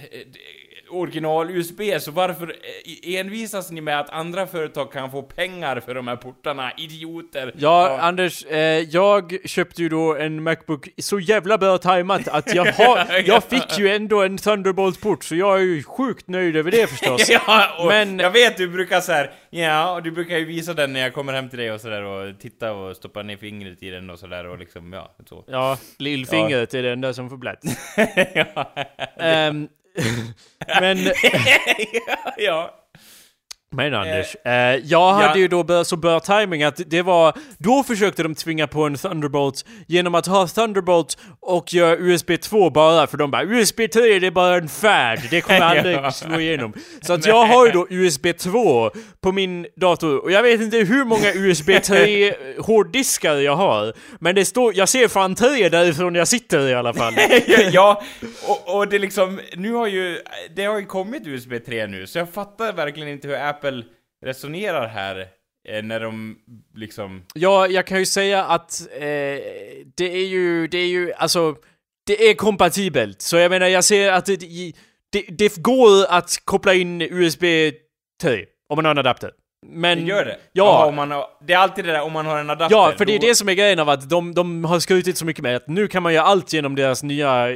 original-USB, 1.02 2.00
så 2.00 2.12
varför 2.12 2.56
eh, 3.04 3.20
envisas 3.20 3.72
ni 3.72 3.82
med 3.82 4.00
att 4.00 4.10
andra 4.10 4.48
företag 4.48 4.91
kan 4.91 5.12
få 5.12 5.22
pengar 5.22 5.80
för 5.80 5.96
de 5.96 6.08
här 6.08 6.16
portarna? 6.16 6.72
Idioter! 6.78 7.54
Ja, 7.58 7.98
Anders, 8.00 8.46
eh, 8.46 8.60
jag 8.80 9.38
köpte 9.46 9.82
ju 9.82 9.89
då 9.89 10.16
en 10.16 10.43
Macbook 10.43 10.89
så 10.98 11.20
jävla 11.20 11.58
bra 11.58 11.78
tajmat 11.78 12.28
att 12.28 12.56
jag 12.56 12.66
har, 12.66 13.20
jag 13.26 13.43
fick 13.43 13.80
ju 13.80 13.89
ändå 13.89 14.24
en 14.24 14.38
Thunderbolt-port, 14.38 15.24
så 15.24 15.36
jag 15.36 15.58
är 15.58 15.64
ju 15.64 15.84
sjukt 15.84 16.28
nöjd 16.28 16.56
över 16.56 16.72
det 16.72 16.88
förstås. 16.88 17.30
ja, 17.48 17.86
Men- 17.89 18.20
jag 18.20 18.32
vet 18.32 18.58
du 18.58 18.68
brukar 18.68 19.02
så 19.02 19.12
här, 19.12 19.32
ja, 19.50 19.96
och 19.96 20.04
du 20.04 20.12
brukar 20.12 20.38
ju 20.38 20.46
visa 20.46 20.74
den 20.74 20.93
när 20.93 21.00
jag 21.00 21.14
kommer 21.14 21.34
hem 21.34 21.50
till 21.50 21.60
dig 21.60 21.72
och 21.72 21.82
sådär 21.82 22.04
och 22.04 22.39
titta 22.39 22.72
och 22.74 22.96
stoppa 22.96 23.24
ner 23.24 23.38
fingret 23.38 23.84
i 23.84 23.89
den 23.89 24.10
och 24.10 24.20
sådär 24.20 24.46
och 24.48 24.60
liksom, 24.60 24.93
ja, 24.93 25.16
så. 25.30 25.43
Ja, 25.48 25.78
lillfingret 26.00 26.74
är 26.74 26.84
det 26.84 26.91
enda 26.91 27.14
som 27.14 27.30
får 27.30 27.38
plats. 27.38 27.96
ja. 28.34 28.74
Ehm, 29.18 29.68
men, 30.80 30.98
ja 32.38 32.85
men 33.76 33.94
Anders, 33.94 34.36
eh, 34.46 34.54
jag 34.84 35.14
hade 35.14 35.28
ja. 35.28 35.38
ju 35.38 35.48
då 35.48 35.64
bör, 35.64 35.84
så 35.84 35.96
bra 35.96 36.20
timing 36.20 36.64
att 36.64 36.82
det 36.86 37.02
var, 37.02 37.34
då 37.58 37.84
försökte 37.84 38.24
de 38.24 38.36
tvinga 38.36 38.68
på 38.68 38.84
en 38.84 38.96
Thunderbolt 38.96 39.66
genom 39.88 40.16
att 40.16 40.26
ha 40.26 40.48
Thunderbolt 40.48 41.18
och 41.40 41.74
göra 41.74 41.98
USB 41.98 42.32
2 42.42 42.70
bara, 42.70 43.08
för 43.08 43.18
de 43.18 43.32
bara 43.32 43.44
USB 43.44 43.78
3 43.94 44.20
det 44.20 44.28
är 44.28 44.32
bara 44.32 44.56
en 44.56 44.70
färd, 44.70 45.20
det 45.30 45.42
kommer 45.42 45.62
aldrig 45.62 46.14
slå 46.14 46.40
igenom. 46.40 46.74
Så 47.02 47.14
att 47.14 47.26
jag 47.26 47.46
har 47.46 47.66
ju 47.66 47.72
då 47.72 47.88
USB 47.90 48.28
2 48.38 48.92
på 49.22 49.32
min 49.32 49.68
dator, 49.76 50.24
och 50.24 50.32
jag 50.32 50.44
vet 50.44 50.62
inte 50.62 50.78
hur 50.78 51.06
många 51.06 51.34
USB 51.34 51.70
3 51.84 52.34
hårddiskar 52.60 53.36
jag 53.36 53.56
har, 53.56 53.94
men 54.20 54.36
det 54.36 54.46
står, 54.46 54.78
jag 54.78 54.90
ser 54.90 55.08
fan 55.08 55.36
tre 55.36 55.70
därifrån 55.70 56.16
jag 56.16 56.28
sitter 56.28 56.68
i 56.70 56.74
alla 56.74 56.94
fall. 56.94 57.14
ja, 57.72 58.04
och, 58.48 58.76
och 58.76 58.88
det 58.88 59.00
liksom, 59.00 59.40
nu 59.54 59.74
har 59.74 59.88
ju, 59.88 60.18
det 60.56 60.66
har 60.66 60.80
ju 60.80 60.86
kommit 60.86 61.28
USB 61.28 61.54
3 61.66 61.88
nu, 61.88 62.08
så 62.08 62.18
jag 62.18 62.30
fattar 62.30 62.74
verkligen 62.74 63.10
inte 63.10 63.28
hur 63.28 63.36
Apple 63.36 63.64
resonerar 64.26 64.88
här. 64.88 65.28
Eh, 65.68 65.84
när 65.84 65.99
de 65.99 66.38
liksom... 66.76 67.26
Ja, 67.34 67.68
jag 67.68 67.88
kan 67.88 67.99
ju 67.99 68.05
säga 68.05 68.45
att 68.45 68.82
eh, 68.91 68.99
det 69.95 70.11
är 70.11 70.28
ju, 70.28 70.68
det 70.68 70.78
är 70.78 70.88
ju, 70.88 71.13
alltså, 71.13 71.55
det 72.05 72.30
är 72.30 72.34
kompatibelt. 72.34 73.22
Så 73.22 73.38
jag 73.38 73.49
menar, 73.49 73.68
jag 73.68 73.84
ser 73.84 74.11
att 74.11 74.26
det, 74.26 74.38
det, 75.11 75.26
det 75.30 75.57
går 75.57 76.05
att 76.09 76.32
koppla 76.43 76.74
in 76.74 77.01
USB 77.01 77.43
3 78.22 78.45
om 78.70 78.76
man 78.76 78.86
har 78.86 78.91
en 78.91 78.97
adapter. 78.97 79.32
Men... 79.68 79.97
Det 79.99 80.03
gör 80.10 80.26
det? 80.26 80.38
Ja. 80.53 80.64
Jaha, 80.66 80.86
om 80.86 80.95
man 80.95 81.12
har, 81.12 81.26
det 81.47 81.53
är 81.53 81.58
alltid 81.58 81.86
det 81.86 81.91
där 81.91 82.01
om 82.01 82.12
man 82.14 82.26
har 82.26 82.38
en 82.39 82.49
adapter. 82.49 82.76
Ja, 82.78 82.93
för 82.97 83.06
det 83.06 83.16
är 83.16 83.20
då- 83.20 83.28
det 83.28 83.36
som 83.36 83.49
är 83.49 83.53
grejen 83.53 83.80
av 83.80 83.89
att 83.89 84.10
de, 84.10 84.34
de 84.34 84.66
har 84.66 84.80
skrutit 84.80 85.18
så 85.18 85.26
mycket 85.26 85.43
med 85.43 85.56
att 85.56 85.68
nu 85.68 85.88
kan 85.88 86.03
man 86.03 86.14
göra 86.14 86.26
allt 86.26 86.53
genom 86.53 86.76
deras 86.76 87.03
nya 87.03 87.47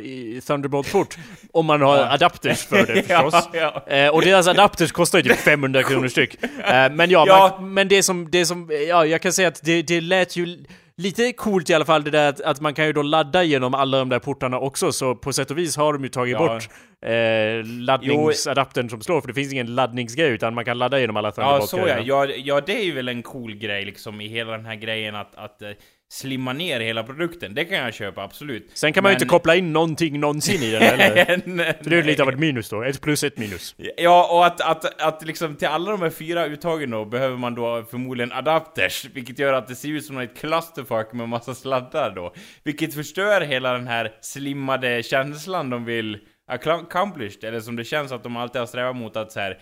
Thunderbolt-port. 0.47 1.17
om 1.53 1.65
man 1.65 1.81
har 1.81 1.97
adapters 1.97 2.65
för 2.65 2.85
det 2.85 3.03
förstås. 3.07 3.49
ja, 3.53 3.83
ja. 3.87 3.95
Eh, 3.95 4.09
och 4.09 4.21
deras 4.21 4.47
adapters 4.47 4.91
kostar 4.91 5.19
ju 5.19 5.23
typ 5.23 5.37
500 5.39 5.83
kronor 5.83 6.07
styck. 6.07 6.43
Eh, 6.43 6.91
men 6.91 7.09
ja, 7.09 7.23
Ja. 7.27 7.57
Man, 7.59 7.73
men 7.73 7.87
det 7.87 8.03
som, 8.03 8.31
det 8.31 8.45
som, 8.45 8.69
ja 8.87 9.05
jag 9.05 9.21
kan 9.21 9.33
säga 9.33 9.47
att 9.47 9.59
det, 9.63 9.81
det 9.81 10.01
lät 10.01 10.35
ju 10.35 10.57
lite 10.99 11.33
coolt 11.33 11.69
i 11.69 11.73
alla 11.73 11.85
fall 11.85 12.03
det 12.03 12.11
där 12.11 12.29
att, 12.29 12.41
att 12.41 12.61
man 12.61 12.73
kan 12.73 12.85
ju 12.85 12.93
då 12.93 13.01
ladda 13.01 13.43
genom 13.43 13.73
alla 13.73 13.97
de 13.99 14.09
där 14.09 14.19
portarna 14.19 14.59
också, 14.59 14.91
så 14.91 15.15
på 15.15 15.33
sätt 15.33 15.51
och 15.51 15.57
vis 15.57 15.77
har 15.77 15.93
de 15.93 16.03
ju 16.03 16.09
tagit 16.09 16.33
Ja. 16.33 16.39
bort 16.39 16.69
eh, 17.05 17.65
laddningsadaptern 17.65 18.89
som 18.89 19.01
står, 19.01 19.21
för 19.21 19.27
det 19.27 19.33
finns 19.33 19.53
ingen 19.53 19.75
laddningsgrej 19.75 20.29
utan 20.29 20.53
man 20.53 20.65
kan 20.65 20.77
ladda 20.77 20.99
genom 20.99 21.17
alla 21.17 21.27
Ja, 21.27 21.31
Thunderbolt 21.31 21.69
så 21.69 21.77
ja. 21.77 21.99
ja. 21.99 22.25
Ja, 22.25 22.61
det 22.61 22.79
är 22.79 22.83
ju 22.83 22.91
väl 22.91 23.07
en 23.09 23.23
cool 23.23 23.55
grej 23.55 23.85
liksom 23.85 24.21
i 24.21 24.27
hela 24.27 24.51
den 24.51 24.65
här 24.65 24.75
grejen 24.75 25.15
att, 25.15 25.35
att 25.35 25.61
eh, 25.61 25.69
slimma 26.11 26.53
ner 26.53 26.79
hela 26.79 27.03
produkten. 27.03 27.53
Det 27.53 27.65
kan 27.65 27.77
jag 27.77 27.93
köpa, 27.93 28.23
absolut. 28.23 28.69
Sen 28.73 28.93
kan 28.93 29.03
man 29.03 29.09
ju 29.11 29.13
Men- 29.13 29.17
inte 29.21 29.29
koppla 29.29 29.55
in 29.55 29.73
någonting 29.73 30.19
någonsin 30.19 30.63
i 30.63 30.71
den 30.71 30.81
heller. 30.99 31.41
Nej. 31.45 31.77
Det 31.83 31.97
är 31.97 32.03
lite 32.03 32.23
av 32.23 32.29
ett 32.29 32.39
minus 32.39 32.69
då, 32.69 32.83
ett 32.83 33.01
plus 33.01 33.23
ett 33.23 33.37
minus. 33.37 33.75
Ja, 33.97 34.27
och 34.31 34.45
att, 34.45 34.61
att, 34.61 35.01
att 35.01 35.25
liksom 35.25 35.55
till 35.55 35.67
alla 35.67 35.91
de 35.91 36.01
här 36.01 36.09
fyra 36.09 36.45
uttagen 36.45 36.89
då 36.89 37.05
behöver 37.05 37.37
man 37.37 37.55
då 37.55 37.83
förmodligen 37.91 38.31
adapters, 38.31 39.05
vilket 39.13 39.39
gör 39.39 39.53
att 39.53 39.67
det 39.67 39.75
ser 39.75 39.89
ut 39.89 40.05
som 40.05 40.17
ett 40.17 40.37
clusterfuck 40.37 41.13
med 41.13 41.29
massa 41.29 41.55
sladdar 41.55 42.11
då. 42.15 42.33
Vilket 42.63 42.93
förstör 42.93 43.41
hela 43.41 43.73
den 43.73 43.87
här 43.87 44.11
slimmade 44.21 45.03
känslan 45.03 45.69
de 45.69 45.85
vill 45.85 46.17
accomplished, 46.51 47.43
eller 47.43 47.59
som 47.59 47.75
det 47.75 47.83
känns 47.83 48.11
att 48.11 48.23
de 48.23 48.37
alltid 48.37 48.59
har 48.59 48.65
strävat 48.67 48.95
mot 48.95 49.15
att 49.17 49.31
så 49.31 49.39
här 49.39 49.57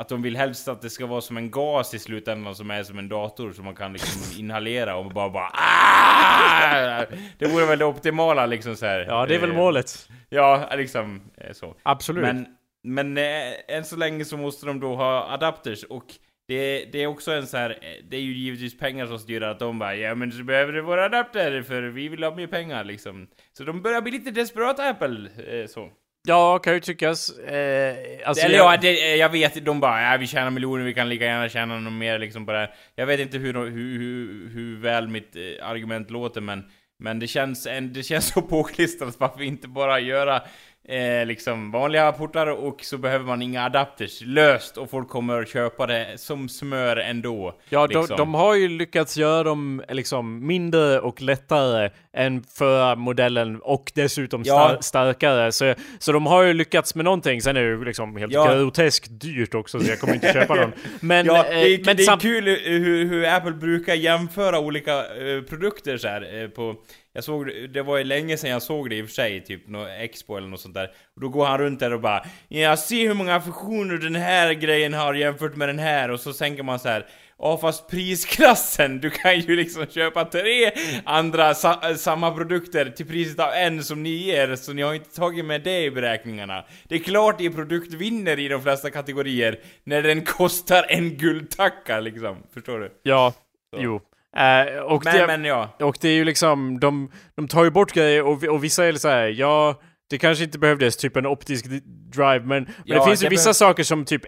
att 0.00 0.08
de 0.08 0.22
vill 0.22 0.36
helst 0.36 0.68
att 0.68 0.82
det 0.82 0.90
ska 0.90 1.06
vara 1.06 1.20
som 1.20 1.36
en 1.36 1.50
gas 1.50 1.94
i 1.94 1.98
slutändan 1.98 2.54
som 2.54 2.70
är 2.70 2.82
som 2.82 2.98
en 2.98 3.08
dator 3.08 3.52
som 3.52 3.64
man 3.64 3.74
kan 3.74 3.92
liksom 3.92 4.40
inhalera 4.40 4.96
och 4.96 5.10
bara 5.12 5.30
bara 5.30 5.50
"Ah!" 5.54 7.04
Det 7.38 7.46
vore 7.46 7.66
väl 7.66 7.78
det 7.78 7.84
optimala 7.84 8.46
liksom 8.46 8.76
så 8.76 8.86
här. 8.86 9.00
Ja, 9.08 9.26
det 9.26 9.34
är 9.34 9.38
väl 9.38 9.50
Eh, 9.50 9.56
målet. 9.56 10.08
Ja, 10.28 10.70
liksom 10.76 11.20
eh, 11.36 11.52
så. 11.52 11.74
Absolut. 11.82 12.22
Men, 12.22 12.46
men 12.82 13.18
eh, 13.18 13.52
än 13.76 13.84
så 13.84 13.96
länge 13.96 14.24
så 14.24 14.36
måste 14.36 14.66
de 14.66 14.80
då 14.80 14.94
ha 14.94 15.30
adapters 15.32 15.84
och 15.84 16.04
det, 16.48 16.84
det 16.92 17.02
är 17.02 17.06
också 17.06 17.32
en 17.32 17.46
så 17.46 17.56
här, 17.56 17.78
det 18.10 18.16
är 18.16 18.20
ju 18.20 18.32
givetvis 18.32 18.78
pengar 18.78 19.06
som 19.06 19.18
styr 19.18 19.42
att 19.42 19.58
de 19.58 19.78
bara 19.78 19.96
ja 19.96 20.14
men 20.14 20.32
så 20.32 20.42
behöver 20.42 20.72
det 20.72 20.82
vara 20.82 21.04
adapter 21.04 21.62
för 21.62 21.82
vi 21.82 22.08
vill 22.08 22.22
ha 22.24 22.34
mer 22.34 22.46
pengar 22.46 22.84
liksom. 22.84 23.26
Så 23.52 23.64
de 23.64 23.82
börjar 23.82 24.00
bli 24.00 24.12
lite 24.12 24.30
desperata 24.30 24.88
Apple, 24.88 25.28
så. 25.68 25.90
Ja, 26.28 26.58
kan 26.58 26.74
ju 26.74 26.80
tyckas. 26.80 27.38
Eh, 27.38 27.96
alltså 28.24 28.44
Eller 28.46 28.56
jag- 28.56 28.74
ja, 28.74 28.78
det, 28.80 29.10
eh, 29.12 29.14
jag 29.16 29.28
vet, 29.28 29.64
de 29.64 29.80
bara 29.80 30.02
ja 30.12 30.16
vi 30.18 30.26
tjänar 30.26 30.50
miljoner, 30.50 30.84
vi 30.84 30.94
kan 30.94 31.08
lika 31.08 31.24
gärna 31.24 31.48
tjäna 31.48 31.78
något 31.80 31.92
mer 31.92 32.18
liksom 32.18 32.46
på 32.46 32.52
det 32.52 32.58
här. 32.58 32.74
Jag 32.94 33.06
vet 33.06 33.20
inte 33.20 33.38
hur, 33.38 33.54
hur, 33.54 33.70
hur, 33.98 34.50
hur 34.54 34.76
väl 34.80 35.08
mitt 35.08 35.36
eh, 35.36 35.68
argument 35.68 36.10
låter 36.10 36.40
men 36.40 36.64
men 37.00 37.18
det 37.18 37.26
känns, 37.26 37.66
en, 37.66 37.92
det 37.92 38.02
känns 38.02 38.26
så 38.28 38.42
påklistrat 38.42 39.14
varför 39.18 39.42
inte 39.42 39.68
bara 39.68 40.00
göra 40.00 40.42
eh, 40.88 41.26
liksom 41.26 41.70
vanliga 41.70 42.12
portar 42.12 42.46
och 42.46 42.80
så 42.84 42.98
behöver 42.98 43.24
man 43.24 43.42
inga 43.42 43.64
adapters 43.64 44.20
löst 44.24 44.76
och 44.76 44.90
folk 44.90 45.08
kommer 45.08 45.44
köpa 45.44 45.86
det 45.86 46.06
som 46.16 46.48
smör 46.48 46.96
ändå. 46.96 47.54
Ja, 47.68 47.86
de, 47.86 47.98
liksom. 47.98 48.16
de 48.16 48.34
har 48.34 48.54
ju 48.54 48.68
lyckats 48.68 49.16
göra 49.16 49.42
dem 49.42 49.82
liksom 49.88 50.46
mindre 50.46 51.00
och 51.00 51.22
lättare 51.22 51.90
än 52.12 52.42
förra 52.42 52.96
modellen 52.96 53.60
och 53.62 53.92
dessutom 53.94 54.42
Ja. 54.46 54.54
star- 54.54 54.80
starkare. 54.82 55.52
Så, 55.52 55.74
så 55.98 56.12
de 56.12 56.26
har 56.26 56.42
ju 56.42 56.52
lyckats 56.52 56.94
med 56.94 57.04
någonting. 57.04 57.42
Sen 57.42 57.56
är 57.56 57.60
det 57.60 57.66
ju 57.68 57.84
liksom 57.84 58.16
helt 58.16 58.32
Ja. 58.32 58.54
groteskt 58.54 59.08
dyrt 59.20 59.54
också 59.54 59.80
så 59.80 59.90
jag 59.90 60.00
kommer 60.00 60.14
inte 60.14 60.32
köpa 60.32 60.54
någon. 60.54 60.72
Men, 61.00 61.26
ja, 61.26 61.32
det 61.42 61.48
är, 61.48 61.72
eh, 61.74 61.80
men 61.86 61.96
det 61.96 62.02
är 62.02 62.20
kul 62.20 62.44
hur, 62.44 63.04
hur 63.08 63.24
Apple 63.28 63.52
brukar 63.52 63.94
jämföra 63.94 64.58
olika 64.58 64.92
eh, 64.98 65.42
produkter 65.48 65.96
så 65.96 66.08
här, 66.08 66.42
eh, 66.42 66.48
på 66.48 66.74
jag 67.18 67.24
såg, 67.24 67.52
det 67.70 67.82
var 67.82 67.98
ju 67.98 68.04
länge 68.04 68.36
sedan 68.36 68.50
jag 68.50 68.62
såg 68.62 68.90
det 68.90 68.96
i 68.96 69.02
och 69.02 69.06
för 69.06 69.12
sig, 69.12 69.44
typ 69.44 69.68
någon 69.68 69.88
Expo 69.88 70.36
eller 70.36 70.48
något 70.48 70.60
sånt 70.60 70.74
där. 70.74 70.90
Och 71.14 71.20
då 71.20 71.28
går 71.28 71.46
han 71.46 71.58
runt 71.58 71.80
där 71.80 71.92
och 71.92 72.00
bara 72.00 72.24
Ja, 72.48 72.76
se 72.76 73.08
hur 73.08 73.14
många 73.14 73.40
funktioner 73.40 73.96
den 73.98 74.14
här 74.14 74.52
grejen 74.52 74.94
har 74.94 75.14
jämfört 75.14 75.56
med 75.56 75.68
den 75.68 75.78
här 75.78 76.10
och 76.10 76.20
så 76.20 76.32
tänker 76.32 76.62
man 76.62 76.78
så 76.78 76.88
här. 76.88 77.06
Ja 77.38 77.58
fast 77.58 77.90
prisklassen, 77.90 79.00
du 79.00 79.10
kan 79.10 79.40
ju 79.40 79.56
liksom 79.56 79.86
köpa 79.86 80.24
tre 80.24 80.70
andra 81.04 81.54
sa 81.54 81.94
samma 81.96 82.30
produkter 82.30 82.90
till 82.90 83.06
priset 83.06 83.40
av 83.40 83.52
en 83.52 83.84
som 83.84 84.02
ni 84.02 84.10
ger, 84.10 84.56
så 84.56 84.72
ni 84.72 84.82
har 84.82 84.94
inte 84.94 85.16
tagit 85.16 85.44
med 85.44 85.62
det 85.62 85.84
i 85.84 85.90
beräkningarna. 85.90 86.64
Det 86.88 86.94
är 86.94 86.98
klart 86.98 87.40
er 87.40 87.50
produkt 87.50 87.94
vinner 87.94 88.38
i 88.38 88.48
de 88.48 88.62
flesta 88.62 88.90
kategorier, 88.90 89.60
när 89.84 90.02
den 90.02 90.24
kostar 90.24 90.86
en 90.88 91.16
guldtacka 91.16 92.00
liksom, 92.00 92.36
förstår 92.54 92.78
du? 92.78 92.90
Ja, 93.02 93.34
så. 93.70 93.82
jo. 93.82 94.00
Uh, 94.38 94.78
och, 94.82 95.04
men, 95.04 95.16
det, 95.16 95.26
men 95.26 95.44
ja. 95.44 95.76
och 95.80 95.98
det 96.00 96.08
är 96.08 96.14
ju 96.14 96.24
liksom, 96.24 96.80
de, 96.80 97.10
de 97.36 97.48
tar 97.48 97.64
ju 97.64 97.70
bort 97.70 97.92
grejer 97.92 98.22
och, 98.22 98.44
och 98.44 98.64
vissa 98.64 98.84
är 98.84 98.92
så 98.92 99.08
här, 99.08 99.26
ja 99.26 99.80
det 100.10 100.18
kanske 100.18 100.44
inte 100.44 100.58
behövdes 100.58 100.96
typ 100.96 101.16
en 101.16 101.26
optisk 101.26 101.66
drive, 102.12 102.40
men, 102.40 102.48
men 102.48 102.66
ja, 102.84 102.98
det 102.98 103.04
finns 103.04 103.24
ju 103.24 103.28
vissa 103.28 103.54
saker 103.54 103.82
som 103.82 104.04
typ 104.04 104.22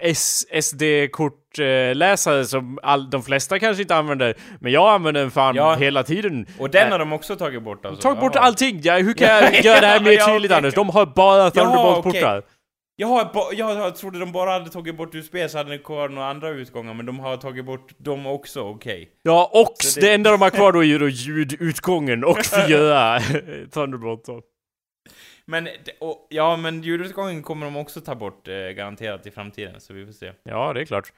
SD-kortläsare 0.62 2.44
som 2.44 2.78
all, 2.82 3.10
de 3.10 3.22
flesta 3.22 3.58
kanske 3.58 3.82
inte 3.82 3.96
använder, 3.96 4.34
men 4.60 4.72
jag 4.72 4.94
använder 4.94 5.20
den 5.20 5.30
fan 5.30 5.54
ja. 5.56 5.74
hela 5.74 6.02
tiden. 6.02 6.46
Och 6.58 6.70
den 6.70 6.92
har 6.92 6.98
de 6.98 7.12
också 7.12 7.36
tagit 7.36 7.62
bort 7.62 7.86
alltså? 7.86 8.02
Tagit 8.02 8.20
bort 8.20 8.36
allting! 8.36 8.80
Ja, 8.82 8.98
hur 8.98 9.12
kan 9.12 9.28
jag 9.28 9.64
göra 9.64 9.80
det 9.80 9.86
här 9.86 10.00
mer 10.00 10.32
tydligt 10.32 10.52
Anders? 10.52 10.74
De 10.74 10.88
har 10.88 11.06
bara 11.06 11.50
Thunderbolt-portar. 11.50 12.38
Okay. 12.38 12.50
Jag, 13.00 13.30
jag 13.52 13.96
trodde 13.96 14.18
de 14.18 14.32
bara 14.32 14.50
hade 14.50 14.70
tagit 14.70 14.96
bort 14.96 15.14
USB 15.14 15.36
så 15.48 15.58
hade 15.58 15.70
de 15.70 15.78
kvar 15.78 16.08
några 16.08 16.28
andra 16.28 16.48
utgångar, 16.48 16.94
men 16.94 17.06
de 17.06 17.18
har 17.20 17.36
tagit 17.36 17.64
bort 17.64 17.92
dem 17.98 18.26
också, 18.26 18.60
okej. 18.60 19.02
Okay. 19.02 19.14
Ja, 19.22 19.50
och 19.52 19.74
det... 19.94 20.00
det... 20.00 20.14
enda 20.14 20.30
de 20.30 20.42
har 20.42 20.50
kvar 20.50 20.72
då 20.72 20.78
är 20.78 20.84
ju 20.84 20.98
då 20.98 21.08
ljudutgången 21.08 22.24
och 22.24 22.46
fyra 22.66 23.20
Thunderbolt. 23.70 24.26
Så. 24.26 24.42
Men, 25.44 25.68
och, 26.00 26.26
ja 26.30 26.56
men 26.56 26.82
ljudutgången 26.82 27.42
kommer 27.42 27.66
de 27.66 27.76
också 27.76 28.00
ta 28.00 28.14
bort 28.14 28.48
eh, 28.48 28.54
garanterat 28.54 29.26
i 29.26 29.30
framtiden, 29.30 29.80
så 29.80 29.92
vi 29.94 30.06
får 30.06 30.12
se. 30.12 30.32
Ja, 30.42 30.72
det 30.72 30.80
är 30.80 30.84
klart. 30.84 31.12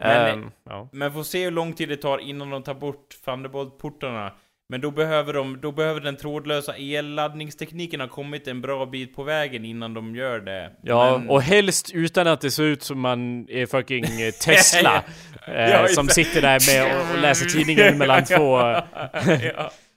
Men, 0.00 0.38
um, 0.38 0.50
ja. 0.64 0.88
men 0.92 1.12
får 1.12 1.22
se 1.22 1.44
hur 1.44 1.50
lång 1.50 1.72
tid 1.72 1.88
det 1.88 1.96
tar 1.96 2.18
innan 2.18 2.50
de 2.50 2.62
tar 2.62 2.74
bort 2.74 3.16
Thunderbolt-portarna. 3.24 4.32
Men 4.68 4.80
då 4.80 4.90
behöver 4.90 5.32
de, 5.32 5.60
då 5.60 5.72
behöver 5.72 6.00
den 6.00 6.16
trådlösa 6.16 6.74
elladdningstekniken 6.76 8.00
ha 8.00 8.08
kommit 8.08 8.48
en 8.48 8.60
bra 8.60 8.86
bit 8.86 9.16
på 9.16 9.22
vägen 9.22 9.64
innan 9.64 9.94
de 9.94 10.16
gör 10.16 10.40
det. 10.40 10.70
Ja, 10.82 11.18
men... 11.18 11.28
och 11.28 11.42
helst 11.42 11.90
utan 11.94 12.26
att 12.26 12.40
det 12.40 12.50
ser 12.50 12.62
ut 12.62 12.82
som 12.82 13.00
man 13.00 13.48
är 13.48 13.66
fucking 13.66 14.04
eh, 14.04 14.32
Tesla. 14.44 15.04
eh, 15.46 15.86
som 15.86 16.08
sitter 16.08 16.42
där 16.42 16.72
med 16.72 16.96
och, 16.96 17.14
och 17.14 17.20
läser 17.20 17.46
tidningen 17.46 17.98
mellan 17.98 18.24
två... 18.24 18.58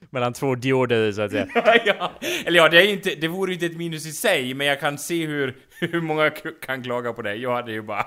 mellan 0.09 0.33
två 0.33 0.55
dioder 0.55 1.11
så 1.11 1.21
att 1.21 1.31
säga. 1.31 1.47
ja, 1.85 2.11
eller 2.45 2.57
ja, 2.57 2.69
det, 2.69 2.77
är 2.77 2.87
inte, 2.87 3.15
det 3.15 3.27
vore 3.27 3.53
inte 3.53 3.65
ett 3.65 3.77
minus 3.77 4.05
i 4.05 4.11
sig, 4.11 4.53
men 4.53 4.67
jag 4.67 4.79
kan 4.79 4.97
se 4.97 5.25
hur, 5.25 5.55
hur 5.91 6.01
många 6.01 6.29
kan 6.65 6.83
klaga 6.83 7.13
på 7.13 7.21
det. 7.21 7.35
Jag 7.35 7.55
hade 7.55 7.71
ju 7.71 7.81
bara 7.81 8.05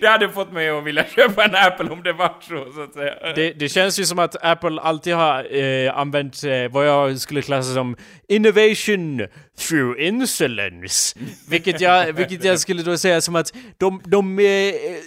Det 0.00 0.06
hade 0.06 0.28
fått 0.28 0.52
mig 0.52 0.68
att 0.68 0.84
vilja 0.84 1.04
köpa 1.16 1.44
en 1.44 1.54
Apple 1.54 1.90
om 1.90 2.02
det 2.02 2.12
var 2.12 2.34
så, 2.40 2.72
så 2.74 2.82
att 2.82 2.94
säga. 2.94 3.14
Det, 3.34 3.52
det 3.52 3.68
känns 3.68 4.00
ju 4.00 4.04
som 4.04 4.18
att 4.18 4.44
Apple 4.44 4.80
alltid 4.80 5.14
har 5.14 5.56
eh, 5.56 5.98
använt 5.98 6.44
eh, 6.44 6.68
vad 6.70 6.88
jag 6.88 7.18
skulle 7.20 7.42
klassa 7.42 7.74
som 7.74 7.96
innovation 8.28 9.26
through 9.58 10.02
insolence. 10.02 11.18
Vilket 11.48 11.80
jag, 11.80 12.12
vilket 12.12 12.44
jag 12.44 12.60
skulle 12.60 12.82
då 12.82 12.96
säga 12.96 13.20
som 13.20 13.36
att 13.36 13.52
de, 13.78 14.02
de 14.04 14.38
eh, 14.38 14.44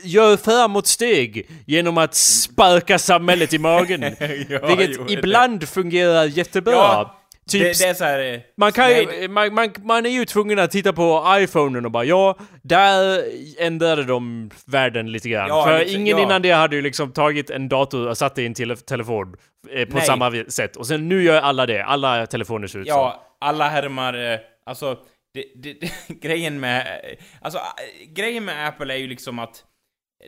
gör 0.03 0.37
framåtsteg 0.37 1.49
genom 1.65 1.97
att 1.97 2.15
sparka 2.15 2.99
samhället 2.99 3.53
i 3.53 3.59
magen. 3.59 4.01
ja, 4.49 4.65
vilket 4.67 4.97
jo, 4.99 5.05
ibland 5.09 5.59
det. 5.59 5.65
fungerar 5.65 6.25
jättebra. 6.25 6.73
Ja. 6.73 7.21
Typ, 7.51 7.61
det, 7.61 7.85
det, 7.85 7.89
är 7.89 7.93
så 7.93 8.03
här, 8.03 8.33
eh, 8.33 8.39
man, 8.57 8.71
kan 8.71 8.89
ju, 8.89 9.27
man, 9.27 9.53
man, 9.53 9.73
man, 9.83 10.05
är 10.05 10.09
ju 10.09 10.25
tvungen 10.25 10.59
att 10.59 10.71
titta 10.71 10.93
på 10.93 11.23
iPhonen 11.29 11.85
och 11.85 11.91
bara 11.91 12.03
ja, 12.03 12.37
där 12.61 13.23
ändrade 13.57 14.03
de 14.03 14.49
världen 14.65 15.11
lite 15.11 15.29
grann. 15.29 15.47
Ja, 15.47 15.65
För 15.65 15.79
lite, 15.79 15.91
ingen 15.91 16.17
ja. 16.17 16.23
innan 16.23 16.41
det 16.41 16.51
hade 16.51 16.75
ju 16.75 16.81
liksom 16.81 17.11
tagit 17.11 17.49
en 17.49 17.69
dator 17.69 18.07
och 18.07 18.17
satt 18.17 18.35
det 18.35 18.43
i 18.43 18.45
en 18.45 18.53
tele 18.53 18.75
telefon 18.75 19.35
eh, 19.69 19.87
på 19.87 19.95
Nej. 19.95 20.05
samma 20.05 20.43
sätt. 20.47 20.75
Och 20.75 20.87
sen 20.87 21.09
nu 21.09 21.23
gör 21.23 21.41
alla 21.41 21.65
det, 21.65 21.83
alla 21.83 22.25
telefoner 22.27 22.67
ser 22.67 22.79
ut 22.79 22.87
ja, 22.87 23.19
så. 23.19 23.45
Alla 23.45 23.69
härmar, 23.69 24.31
eh, 24.33 24.39
alltså 24.65 24.97
det, 25.33 25.45
det, 25.55 25.91
grejen 26.21 26.59
med, 26.59 27.01
alltså 27.41 27.59
grejen 28.07 28.45
med 28.45 28.67
Apple 28.67 28.93
är 28.93 28.97
ju 28.97 29.07
liksom 29.07 29.39
att 29.39 29.63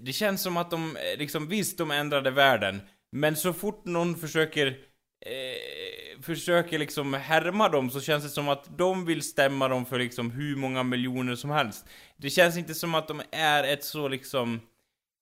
det 0.01 0.13
känns 0.13 0.41
som 0.41 0.57
att 0.57 0.71
de, 0.71 0.97
liksom 1.17 1.47
visst 1.47 1.77
de 1.77 1.91
ändrade 1.91 2.31
världen, 2.31 2.81
men 3.11 3.35
så 3.35 3.53
fort 3.53 3.85
någon 3.85 4.15
försöker 4.15 4.77
eh, 5.25 6.21
försöker 6.21 6.79
liksom 6.79 7.13
härma 7.13 7.69
dem 7.69 7.89
så 7.89 8.01
känns 8.01 8.23
det 8.23 8.29
som 8.29 8.49
att 8.49 8.77
de 8.77 9.05
vill 9.05 9.21
stämma 9.21 9.67
dem 9.67 9.85
för 9.85 9.99
liksom 9.99 10.31
hur 10.31 10.55
många 10.55 10.83
miljoner 10.83 11.35
som 11.35 11.49
helst. 11.49 11.85
Det 12.17 12.29
känns 12.29 12.57
inte 12.57 12.73
som 12.73 12.95
att 12.95 13.07
de 13.07 13.21
är 13.31 13.63
ett 13.63 13.83
så 13.83 14.07
liksom... 14.07 14.61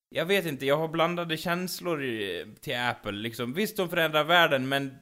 Jag 0.09 0.25
vet 0.25 0.45
inte, 0.45 0.65
jag 0.65 0.77
har 0.77 0.87
blandade 0.87 1.37
känslor 1.37 1.99
till 2.59 2.79
Apple 2.79 3.11
liksom. 3.11 3.53
Visst, 3.53 3.77
de 3.77 3.89
förändrar 3.89 4.23
världen, 4.23 4.69
men 4.69 4.95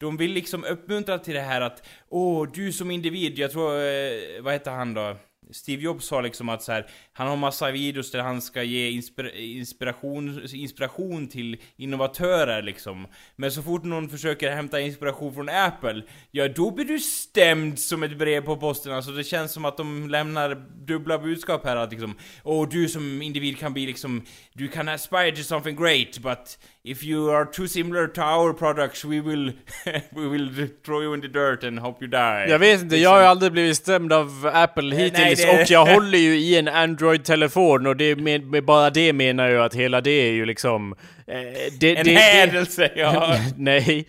de 0.00 0.16
vill 0.16 0.32
liksom 0.32 0.64
uppmuntra 0.64 1.18
till 1.18 1.34
det 1.34 1.40
här 1.40 1.60
att 1.60 1.88
Åh, 2.08 2.48
du 2.54 2.72
som 2.72 2.90
individ, 2.90 3.38
jag 3.38 3.50
tror, 3.50 3.76
eh, 3.76 4.42
vad 4.42 4.52
heter 4.52 4.70
han 4.70 4.94
då? 4.94 5.16
Steve 5.52 5.82
Jobs 5.82 6.06
sa 6.06 6.20
liksom 6.20 6.48
att 6.48 6.62
så 6.62 6.72
här, 6.72 6.86
han 7.12 7.28
har 7.28 7.36
massa 7.36 7.70
videos 7.70 8.10
där 8.10 8.20
han 8.20 8.42
ska 8.42 8.62
ge 8.62 8.90
inspir 8.90 9.36
inspiration, 9.36 10.42
inspiration 10.52 11.28
till 11.28 11.56
innovatörer 11.76 12.62
liksom. 12.62 13.06
Men 13.36 13.52
så 13.52 13.62
fort 13.62 13.84
någon 13.84 14.08
försöker 14.08 14.50
hämta 14.50 14.80
inspiration 14.80 15.34
från 15.34 15.48
Apple, 15.48 16.02
ja 16.30 16.48
då 16.48 16.70
blir 16.70 16.84
du 16.84 16.98
stämd 16.98 17.78
som 17.78 18.02
ett 18.02 18.18
brev 18.18 18.40
på 18.40 18.56
posten. 18.56 18.92
Alltså 18.92 19.10
det 19.10 19.24
känns 19.24 19.52
som 19.52 19.64
att 19.64 19.76
de 19.76 20.10
lämnar 20.10 20.54
dubbla 20.86 21.18
budskap 21.18 21.64
här 21.64 21.76
att 21.76 21.90
liksom, 21.90 22.14
åh 22.44 22.68
du 22.68 22.88
som 22.88 23.22
individ 23.22 23.58
kan 23.58 23.72
bli 23.72 23.86
liksom, 23.86 24.22
du 24.52 24.68
kan 24.68 24.88
aspire 24.88 25.36
to 25.36 25.42
something 25.42 25.76
great, 25.76 26.18
but 26.18 26.58
if 26.84 27.04
you 27.04 27.30
are 27.30 27.44
too 27.44 27.68
similar 27.68 28.06
to 28.06 28.20
our 28.20 28.52
products 28.52 29.04
we 29.04 29.20
will, 29.20 29.52
we 30.10 30.28
will 30.28 30.68
throw 30.84 31.02
you 31.02 31.14
in 31.14 31.20
the 31.20 31.28
dirt 31.28 31.64
and 31.64 31.78
hope 31.78 32.04
you 32.04 32.10
die. 32.10 32.50
Jag 32.50 32.58
vet 32.58 32.82
inte, 32.82 32.96
jag 32.96 33.10
har 33.10 33.20
ju 33.20 33.26
aldrig 33.26 33.52
blivit 33.52 33.76
stämd 33.76 34.12
av 34.12 34.50
Apple 34.52 34.96
hittills. 34.96 35.38
Nej. 35.38 35.41
Och 35.48 35.70
jag 35.70 35.86
håller 35.86 36.18
ju 36.18 36.38
i 36.38 36.58
en 36.58 36.68
Android-telefon 36.68 37.86
och 37.86 37.96
det 37.96 38.16
med, 38.16 38.44
med, 38.46 38.64
bara 38.64 38.90
det 38.90 39.12
menar 39.12 39.48
jag 39.48 39.64
att 39.64 39.74
hela 39.74 40.00
det 40.00 40.10
är 40.10 40.32
ju 40.32 40.46
liksom... 40.46 40.94
Eh, 41.26 41.36
det, 41.80 41.96
en 41.96 42.04
det, 42.04 42.14
hädelse, 42.14 42.90
ja! 42.96 43.36
nej, 43.56 44.06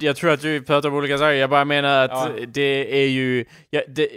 jag 0.00 0.16
tror 0.16 0.30
att 0.30 0.40
du 0.40 0.62
pratar 0.62 0.88
om 0.88 0.94
olika 0.94 1.18
saker. 1.18 1.32
Jag 1.32 1.50
bara 1.50 1.64
menar 1.64 2.04
att 2.04 2.10
ja. 2.10 2.46
det 2.48 3.02
är 3.02 3.08
ju... 3.08 3.44
Ja, 3.70 3.82
det, 3.88 4.08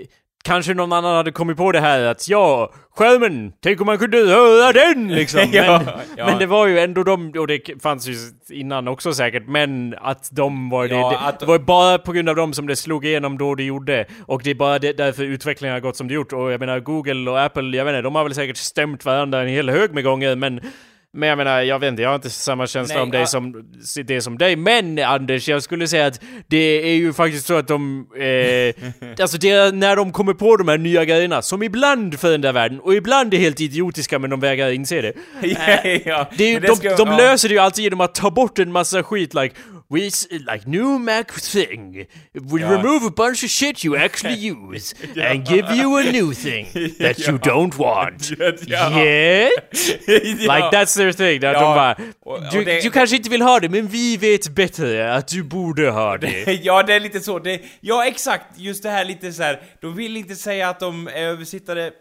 kanske 0.48 0.74
någon 0.74 0.94
annan 0.94 1.16
hade 1.16 1.32
kommit 1.32 1.58
på 1.58 1.72
det 1.72 1.80
här 1.80 2.04
att 2.04 2.28
ja, 2.30 2.74
skärmen, 2.98 3.54
tänk 3.64 3.82
om 3.82 3.86
man 3.86 3.98
kunde 3.98 4.18
höra 4.18 4.72
den 4.72 5.16
liksom. 5.16 5.40
Men, 5.52 5.54
ja, 5.54 5.84
ja. 6.18 6.26
men 6.26 6.40
det 6.40 6.46
var 6.46 6.68
ju 6.68 6.80
ändå 6.80 7.04
de, 7.04 7.32
och 7.40 7.48
det 7.48 7.82
fanns 7.82 8.08
ju 8.08 8.16
innan 8.50 8.88
också 8.88 9.14
säkert, 9.14 9.48
men 9.48 9.96
att 10.02 10.30
de 10.32 10.70
var 10.70 10.86
ja, 10.86 11.10
det, 11.10 11.18
att... 11.28 11.40
det 11.40 11.46
var 11.46 11.60
bara 11.60 11.98
på 11.98 12.12
grund 12.12 12.30
av 12.30 12.36
dem 12.36 12.54
som 12.54 12.68
det 12.68 12.76
slog 12.76 13.06
igenom 13.06 13.38
då 13.38 13.56
det 13.56 13.64
gjorde. 13.64 14.06
Och 14.26 14.42
det 14.44 14.50
är 14.50 14.56
bara 14.56 14.80
det, 14.80 14.94
därför 14.94 15.24
utvecklingen 15.24 15.74
har 15.74 15.82
gått 15.82 15.98
som 15.98 16.08
det 16.08 16.14
gjort. 16.14 16.34
Och 16.34 16.52
jag 16.52 16.60
menar 16.60 16.80
Google 16.80 17.32
och 17.32 17.42
Apple, 17.42 17.78
jag 17.78 17.86
vet 17.86 17.92
inte, 17.92 18.02
de 18.02 18.16
har 18.16 18.24
väl 18.24 18.36
säkert 18.36 18.58
stämt 18.58 19.06
varandra 19.06 19.42
en 19.42 19.48
hel 19.48 19.70
hög 19.70 19.94
med 19.94 20.04
gånger, 20.04 20.36
men 20.36 20.62
men 21.14 21.30
jag 21.30 21.38
menar, 21.38 21.62
jag 21.62 21.80
vet 21.80 21.88
inte, 21.88 22.02
jag 22.02 22.10
har 22.10 22.16
inte 22.16 22.30
samma 22.30 22.68
känsla 22.68 22.96
Nej, 22.96 23.04
om 23.04 23.12
dig 23.12 23.28
som, 23.28 23.64
det 24.06 24.22
som 24.22 24.38
dig. 24.38 24.56
Men 24.56 25.00
Anders, 25.00 25.50
jag 25.50 25.64
skulle 25.64 25.88
säga 25.88 26.06
att 26.06 26.22
det 26.48 26.58
är 26.92 26.96
ju 26.96 27.14
faktiskt 27.14 27.46
så 27.46 27.58
att 27.58 27.68
de... 27.68 28.08
Eh, 28.16 28.76
alltså 29.22 29.38
det 29.38 29.76
när 29.76 29.96
de 29.96 30.12
kommer 30.12 30.34
på 30.34 30.58
de 30.58 30.68
här 30.68 30.78
nya 30.78 31.06
grejerna, 31.06 31.42
som 31.42 31.64
ibland 31.64 32.20
förändrar 32.20 32.54
världen, 32.54 32.80
och 32.80 32.94
ibland 32.94 33.34
är 33.34 33.38
helt 33.38 33.62
idiotiska 33.62 34.20
men 34.20 34.30
de 34.30 34.40
vägrar 34.40 34.72
inse 34.72 35.02
det. 35.02 35.14
ja. 36.06 36.30
Det 36.38 36.56
är, 36.56 36.60
de, 36.60 36.76
ska, 36.76 36.96
de 36.96 37.10
löser 37.10 37.50
det 37.50 37.54
ju 37.54 37.60
alltid 37.60 37.84
genom 37.84 38.02
att 38.02 38.16
ta 38.16 38.32
bort 38.32 38.60
en 38.60 38.72
massa 38.72 39.04
skit, 39.04 39.34
like 39.34 39.56
we 39.90 40.10
like 40.46 40.68
new 40.68 41.00
Mac 41.00 41.32
thing. 41.32 42.08
We 42.34 42.62
ja. 42.62 42.70
remove 42.70 43.06
a 43.06 43.10
bunch 43.10 43.44
of 43.44 43.50
shit 43.50 43.84
you 43.84 43.96
actually 43.96 44.36
use 44.52 44.94
ja. 45.16 45.32
and 45.32 45.46
give 45.46 45.72
you 45.72 45.98
a 45.98 46.12
new 46.12 46.34
thing 46.34 46.66
that 47.00 47.20
you 47.20 47.38
don't 47.38 47.78
want. 47.78 48.32
Yet? 48.68 49.52
Like 50.48 50.72
that's 50.72 50.94
their 50.94 51.12
thing. 51.14 51.40
Där 51.40 51.54
de 51.54 51.60
bara, 51.60 51.96
du, 52.52 52.64
det, 52.64 52.82
du 52.82 52.92
kanske 52.92 53.16
inte 53.16 53.30
vill 53.30 53.42
ha 53.42 53.60
det, 53.60 53.70
men 53.70 53.88
vi 53.88 54.18
vet 54.18 54.50
bättre 54.50 55.14
att 55.14 55.28
du 55.28 55.44
borde 55.44 55.90
ha 55.90 56.18
det. 56.18 56.54
ja, 56.64 56.84
det 56.84 56.94
är 56.94 57.00
lite 57.00 57.20
så. 57.20 57.40
Det, 57.40 57.62
ja, 57.80 58.08
exakt. 58.08 58.46
Just 58.58 58.84
det 58.84 58.90
här 58.90 59.06
lite 59.06 59.34
så 59.34 59.44
här. 59.44 59.62
de 59.82 59.96
vill 59.96 60.18
inte 60.18 60.36
säga 60.36 60.70
att 60.70 60.80
de 60.80 61.08
är 61.08 61.22
översittare, 61.22 61.92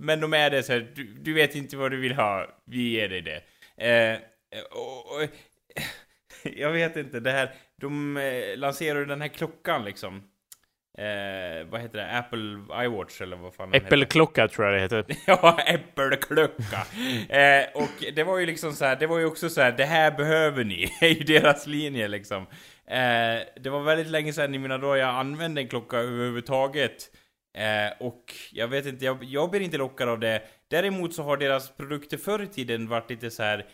men 0.00 0.20
de 0.20 0.34
är 0.34 0.50
det 0.50 0.62
så 0.62 0.72
här, 0.72 0.86
du, 0.94 1.04
du 1.04 1.32
vet 1.32 1.54
inte 1.54 1.76
vad 1.76 1.90
du 1.90 2.00
vill 2.00 2.14
ha, 2.14 2.46
vi 2.66 2.88
ger 2.88 3.08
dig 3.08 3.22
det. 3.22 3.40
Eh, 3.86 4.18
och, 4.70 5.14
och, 5.16 5.28
jag 6.56 6.70
vet 6.70 6.96
inte, 6.96 7.20
det 7.20 7.30
här, 7.30 7.54
de 7.80 8.16
eh, 8.16 8.56
lanserar 8.56 9.04
den 9.04 9.20
här 9.20 9.28
klockan 9.28 9.84
liksom. 9.84 10.22
Eh, 10.98 11.66
vad 11.70 11.80
heter 11.80 11.98
det? 11.98 12.18
Apple 12.18 12.58
iWatch 12.84 13.20
eller 13.20 13.36
vad 13.36 13.54
fan 13.54 13.74
Äppelklocka 13.74 14.48
tror 14.48 14.66
jag 14.66 14.76
det 14.76 14.80
heter. 14.80 15.16
ja, 15.26 15.58
äppelklocka! 15.66 16.86
eh, 17.28 17.64
och 17.74 18.14
det 18.14 18.24
var 18.24 18.38
ju 18.38 18.46
liksom 18.46 18.72
så 18.72 18.84
här, 18.84 18.96
det 18.96 19.06
var 19.06 19.18
ju 19.18 19.24
också 19.24 19.48
så 19.48 19.60
här, 19.60 19.72
det 19.72 19.84
här 19.84 20.10
behöver 20.10 20.64
ni, 20.64 20.92
är 21.00 21.08
ju 21.08 21.24
deras 21.24 21.66
linje 21.66 22.08
liksom. 22.08 22.46
Eh, 22.86 23.40
det 23.62 23.70
var 23.70 23.82
väldigt 23.82 24.10
länge 24.10 24.32
sedan 24.32 24.54
i 24.54 24.58
mina 24.58 24.78
dagar 24.78 24.96
jag 24.96 25.08
använde 25.08 25.60
en 25.60 25.68
klocka 25.68 25.96
överhuvudtaget. 25.96 27.10
Eh, 27.54 28.06
och 28.06 28.34
jag 28.52 28.68
vet 28.68 28.86
inte, 28.86 29.04
jag, 29.04 29.24
jag 29.24 29.50
blir 29.50 29.60
inte 29.60 29.78
lockad 29.78 30.08
av 30.08 30.20
det. 30.20 30.42
Däremot 30.68 31.14
så 31.14 31.22
har 31.22 31.36
deras 31.36 31.76
produkter 31.76 32.16
förr 32.16 32.42
i 32.42 32.46
tiden 32.46 32.88
varit 32.88 33.10
lite 33.10 33.30
så 33.30 33.42
här 33.42 33.66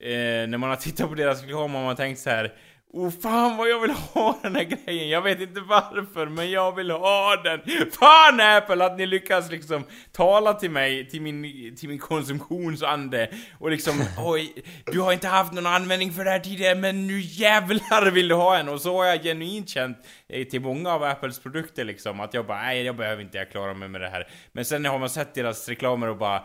eh, 0.00 0.48
när 0.48 0.58
man 0.58 0.68
har 0.68 0.76
tittat 0.76 1.08
på 1.08 1.14
deras 1.14 1.42
reklam 1.42 1.74
har 1.74 1.84
man 1.84 1.96
tänkt 1.96 2.18
så 2.18 2.30
här. 2.30 2.52
Oh 2.92 3.10
fan 3.10 3.56
vad 3.56 3.68
jag 3.68 3.80
vill 3.80 3.90
ha 3.90 4.38
den 4.42 4.56
här 4.56 4.64
grejen, 4.64 5.08
jag 5.08 5.22
vet 5.22 5.40
inte 5.40 5.60
varför 5.60 6.26
men 6.26 6.50
jag 6.50 6.76
vill 6.76 6.90
ha 6.90 7.36
den! 7.44 7.60
Fan 7.90 8.40
Apple 8.40 8.84
att 8.84 8.98
ni 8.98 9.06
lyckas 9.06 9.50
liksom 9.50 9.84
tala 10.12 10.54
till 10.54 10.70
mig, 10.70 11.08
till 11.08 11.22
min, 11.22 11.42
till 11.76 11.88
min 11.88 11.98
konsumtionsande 11.98 13.30
och 13.58 13.70
liksom 13.70 13.94
oj, 14.18 14.54
du 14.86 15.00
har 15.00 15.12
inte 15.12 15.28
haft 15.28 15.52
någon 15.52 15.66
användning 15.66 16.12
för 16.12 16.24
det 16.24 16.30
här 16.30 16.38
tidigare 16.38 16.74
men 16.74 17.06
nu 17.06 17.20
jävlar 17.20 18.10
vill 18.10 18.28
du 18.28 18.34
ha 18.34 18.58
en! 18.58 18.68
Och 18.68 18.80
så 18.80 18.96
har 18.96 19.04
jag 19.04 19.22
genuint 19.22 19.68
känt 19.68 19.98
eh, 20.28 20.44
till 20.46 20.60
många 20.60 20.92
av 20.92 21.02
Apples 21.02 21.38
produkter 21.38 21.84
liksom 21.84 22.20
att 22.20 22.34
jag 22.34 22.46
bara 22.46 22.62
nej 22.62 22.82
jag 22.82 22.96
behöver 22.96 23.22
inte, 23.22 23.38
jag 23.38 23.50
klarar 23.50 23.74
mig 23.74 23.88
med 23.88 24.00
det 24.00 24.08
här. 24.08 24.28
Men 24.52 24.64
sen 24.64 24.84
har 24.84 24.98
man 24.98 25.10
sett 25.10 25.34
deras 25.34 25.68
reklamer 25.68 26.06
och 26.06 26.16
bara 26.16 26.44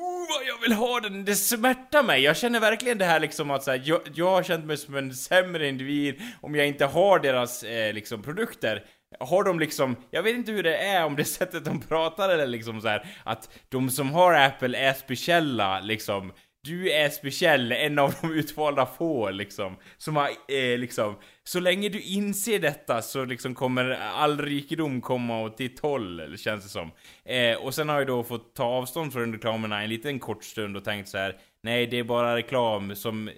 Oh, 0.00 0.26
vad 0.28 0.46
jag 0.46 0.60
vill 0.60 0.72
ha 0.72 1.00
den! 1.00 1.24
Det 1.24 1.36
smärtar 1.36 2.02
mig! 2.02 2.22
Jag 2.22 2.36
känner 2.36 2.60
verkligen 2.60 2.98
det 2.98 3.04
här 3.04 3.20
liksom 3.20 3.50
att 3.50 3.62
så 3.62 3.70
här, 3.70 3.82
jag, 3.84 4.00
jag 4.14 4.30
har 4.30 4.42
känt 4.42 4.64
mig 4.64 4.76
som 4.76 4.96
en 4.96 5.14
sämre 5.14 5.68
individ 5.68 6.20
om 6.40 6.54
jag 6.54 6.66
inte 6.66 6.84
har 6.84 7.18
deras 7.18 7.62
eh, 7.62 7.92
liksom 7.92 8.22
produkter. 8.22 8.84
Har 9.20 9.44
de 9.44 9.58
liksom, 9.60 9.96
jag 10.10 10.22
vet 10.22 10.36
inte 10.36 10.52
hur 10.52 10.62
det 10.62 10.76
är 10.76 11.04
om 11.04 11.16
det 11.16 11.22
är 11.22 11.24
sättet 11.38 11.64
de 11.64 11.80
pratar 11.80 12.28
eller 12.28 12.46
liksom 12.46 12.80
så 12.80 12.88
här, 12.88 13.06
att 13.24 13.48
de 13.68 13.90
som 13.90 14.10
har 14.10 14.34
Apple 14.34 14.78
är 14.78 14.92
speciella 14.92 15.80
liksom. 15.80 16.32
Du 16.64 16.90
är 16.90 17.08
speciell, 17.08 17.72
en 17.72 17.98
av 17.98 18.14
de 18.20 18.32
utvalda 18.32 18.86
få 18.86 19.30
liksom. 19.30 19.76
Som 19.98 20.16
har, 20.16 20.28
eh, 20.28 20.78
liksom, 20.78 21.16
så 21.44 21.60
länge 21.60 21.88
du 21.88 22.00
inser 22.00 22.58
detta 22.58 23.02
så 23.02 23.24
liksom 23.24 23.54
kommer 23.54 23.90
all 23.90 24.38
rikedom 24.40 25.00
komma 25.00 25.42
åt 25.42 25.58
ditt 25.58 25.80
håll, 25.80 26.36
känns 26.38 26.64
det 26.64 26.70
som. 26.70 26.90
Eh, 27.24 27.56
och 27.56 27.74
sen 27.74 27.88
har 27.88 27.98
jag 27.98 28.06
då 28.06 28.24
fått 28.24 28.54
ta 28.54 28.64
avstånd 28.64 29.12
från 29.12 29.32
reklamerna 29.32 29.82
en 29.82 29.88
liten 29.88 30.18
kort 30.18 30.44
stund 30.44 30.76
och 30.76 30.84
tänkt 30.84 31.08
så 31.08 31.18
här. 31.18 31.36
Nej, 31.62 31.86
det 31.86 31.98
är 31.98 32.04
bara 32.04 32.36
reklam 32.36 32.96
som, 32.96 33.28
eh, 33.28 33.34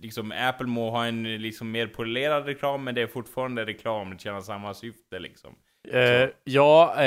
liksom, 0.00 0.32
Apple 0.32 0.66
må 0.66 0.90
ha 0.90 1.06
en 1.06 1.42
liksom 1.42 1.70
mer 1.70 1.86
polerad 1.86 2.46
reklam, 2.46 2.84
men 2.84 2.94
det 2.94 3.02
är 3.02 3.06
fortfarande 3.06 3.66
reklam, 3.66 4.10
det 4.10 4.20
tjänar 4.20 4.40
samma 4.40 4.74
syfte 4.74 5.18
liksom. 5.18 5.54
Uh, 5.94 6.28
ja, 6.44 6.94
uh, 6.98 7.04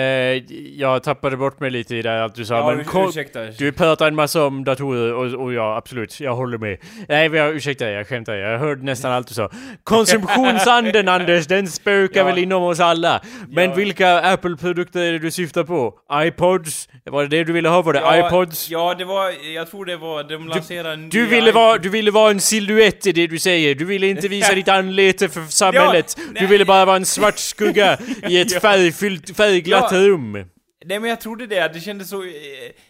jag 0.79 1.03
tappade 1.03 1.37
bort 1.37 1.59
mig 1.59 1.71
lite 1.71 1.95
i 1.95 2.01
det 2.01 2.23
att 2.23 2.35
du 2.35 2.45
sa, 2.45 2.55
Ja, 2.57 2.67
men 2.71 2.79
ur- 2.79 2.83
ko- 2.83 3.09
ursäkta. 3.09 3.39
du 3.45 3.71
pratar 3.71 4.07
en 4.07 4.15
massa 4.15 4.45
om 4.45 4.63
datorer 4.63 5.13
och, 5.13 5.43
och 5.43 5.53
ja, 5.53 5.77
absolut, 5.77 6.19
jag 6.19 6.35
håller 6.35 6.57
med. 6.57 6.77
Nej, 7.09 7.29
jag, 7.35 7.55
ursäkta, 7.55 7.89
jag 7.89 8.07
skämtar, 8.07 8.33
jag 8.35 8.59
hörde 8.59 8.83
nästan 8.85 9.11
allt 9.11 9.27
du 9.27 9.33
sa. 9.33 9.49
Konsumtionsanden 9.83 11.07
Anders, 11.15 11.47
den 11.47 11.67
spökar 11.67 12.19
Ja. 12.21 12.25
väl 12.25 12.37
inom 12.37 12.63
oss 12.63 12.79
alla. 12.79 13.21
Men 13.49 13.69
Ja. 13.69 13.75
vilka 13.75 14.19
Apple-produkter 14.33 14.99
är 15.01 15.11
det 15.11 15.19
du 15.19 15.31
syftar 15.31 15.63
på? 15.63 15.93
iPods? 16.13 16.89
Var 17.05 17.21
det 17.23 17.29
det 17.37 17.43
du 17.43 17.53
ville 17.53 17.69
ha? 17.69 17.81
Var 17.81 17.93
det 17.93 17.99
Ja, 17.99 18.27
iPods? 18.27 18.69
Ja, 18.69 18.95
det 18.97 19.05
var, 19.05 19.53
jag 19.55 19.71
tror 19.71 19.85
det 19.85 19.97
var, 19.97 20.23
de 20.23 20.47
lanserade 20.47 20.95
Du 20.95 21.21
ny 21.23 21.25
ville, 21.29 21.51
vara, 21.51 21.77
du 21.77 21.89
ville 21.89 22.11
vara 22.11 22.31
en 22.31 22.39
silhuett 22.39 23.07
i 23.07 23.11
det 23.11 23.27
du 23.27 23.39
säger. 23.39 23.75
Du 23.75 23.85
ville 23.85 24.07
inte 24.07 24.27
visa 24.27 24.53
ditt 24.55 24.67
anlete 24.67 25.29
för 25.29 25.41
samhället. 25.41 26.17
du 26.39 26.47
ville 26.47 26.65
bara 26.65 26.85
vara 26.85 26.95
en 26.95 27.05
svart 27.05 27.37
skugga 27.37 27.97
i 28.29 28.41
ett. 28.41 28.60
färgfyllt, 28.61 29.37
färgglatt 29.37 29.91
Ja. 29.91 29.97
rum. 30.07 30.45
Nej 30.85 30.99
men 30.99 31.09
jag 31.09 31.21
trodde 31.21 31.47
det, 31.47 31.67
det 31.73 31.79
kändes 31.79 32.09
så... 32.09 32.23
Eh, 32.23 32.29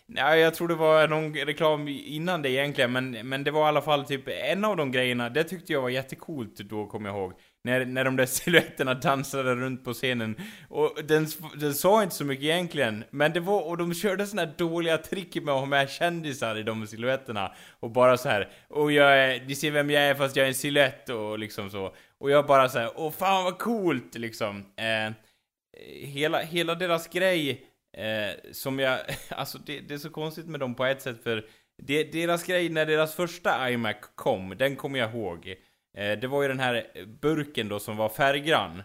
nej, 0.08 0.40
jag 0.40 0.54
tror 0.54 0.68
det 0.68 0.76
var 0.76 1.08
någon 1.08 1.34
reklam 1.36 1.88
innan 1.88 2.42
det 2.42 2.50
egentligen, 2.50 2.92
men, 2.92 3.12
men 3.12 3.44
det 3.44 3.52
var 3.52 3.62
i 3.66 3.68
alla 3.68 3.82
fall 3.82 4.06
typ 4.06 4.24
en 4.28 4.66
av 4.66 4.78
de 4.78 4.92
grejerna, 4.92 5.30
det 5.30 5.44
tyckte 5.44 5.74
jag 5.74 5.82
var 5.82 5.90
jättecoolt 5.90 6.56
då, 6.58 6.86
kommer 6.86 7.10
jag 7.10 7.18
ihåg. 7.18 7.34
När, 7.64 7.86
när 7.86 8.04
de 8.04 8.16
där 8.16 8.26
silhuetterna 8.38 8.94
dansade 8.94 9.56
runt 9.56 9.84
på 9.84 9.94
scenen. 9.94 10.36
Och 10.70 10.98
den, 11.04 11.28
den 11.60 11.74
sa 11.74 12.04
inte 12.04 12.16
så 12.16 12.26
mycket 12.26 12.44
egentligen, 12.44 13.04
men 13.12 13.34
det 13.34 13.40
var, 13.40 13.68
och 13.68 13.78
de 13.78 13.94
körde 13.94 14.28
såna 14.28 14.42
här 14.42 14.54
dåliga 14.58 14.98
trick 14.98 15.36
med 15.36 15.54
att 15.54 15.60
ha 15.60 15.66
med 15.66 15.90
kändisar 15.90 16.58
i 16.58 16.64
de 16.64 16.88
silhuetterna. 16.88 17.52
Och 17.80 17.92
bara 17.92 18.18
så 18.18 18.30
här, 18.30 18.50
och 18.70 18.92
jag 18.92 19.18
är, 19.18 19.46
ni 19.48 19.56
ser 19.56 19.72
vem 19.72 19.90
jag 19.90 20.04
är 20.04 20.16
fast 20.16 20.36
jag 20.36 20.44
är 20.44 20.48
en 20.48 20.56
silhuett 20.56 21.10
och 21.10 21.40
liksom 21.40 21.70
så. 21.70 21.96
Och 22.20 22.32
jag 22.32 22.46
bara 22.48 22.70
så 22.70 22.80
här, 22.80 22.90
åh 22.96 23.12
fan 23.12 23.44
vad 23.44 23.58
coolt 23.58 24.16
liksom. 24.16 24.58
Eh, 24.58 25.14
hela, 26.04 26.40
hela 26.40 26.76
deras 26.76 27.08
grej 27.08 27.66
eh, 27.98 28.52
som 28.52 28.80
jag, 28.80 29.00
alltså 29.30 29.58
det, 29.58 29.80
det 29.80 29.94
är 29.94 29.98
så 29.98 30.10
konstigt 30.10 30.48
med 30.48 30.60
dem 30.60 30.76
på 30.76 30.86
ett 30.86 31.02
sätt 31.02 31.24
för 31.24 31.46
det, 31.78 32.04
deras 32.04 32.44
grej 32.44 32.70
när 32.70 32.86
deras 32.86 33.16
första 33.16 33.72
iMac 33.72 33.96
kom, 34.16 34.58
den 34.58 34.76
kommer 34.76 35.00
jag 35.00 35.16
ihåg. 35.16 35.56
Eh, 35.98 36.20
det 36.20 36.28
var 36.28 36.42
ju 36.42 36.48
den 36.48 36.60
här 36.60 36.88
burken 37.22 37.70
då 37.70 37.80
som 37.80 37.98
var 37.98 38.10
färggrann. 38.10 38.84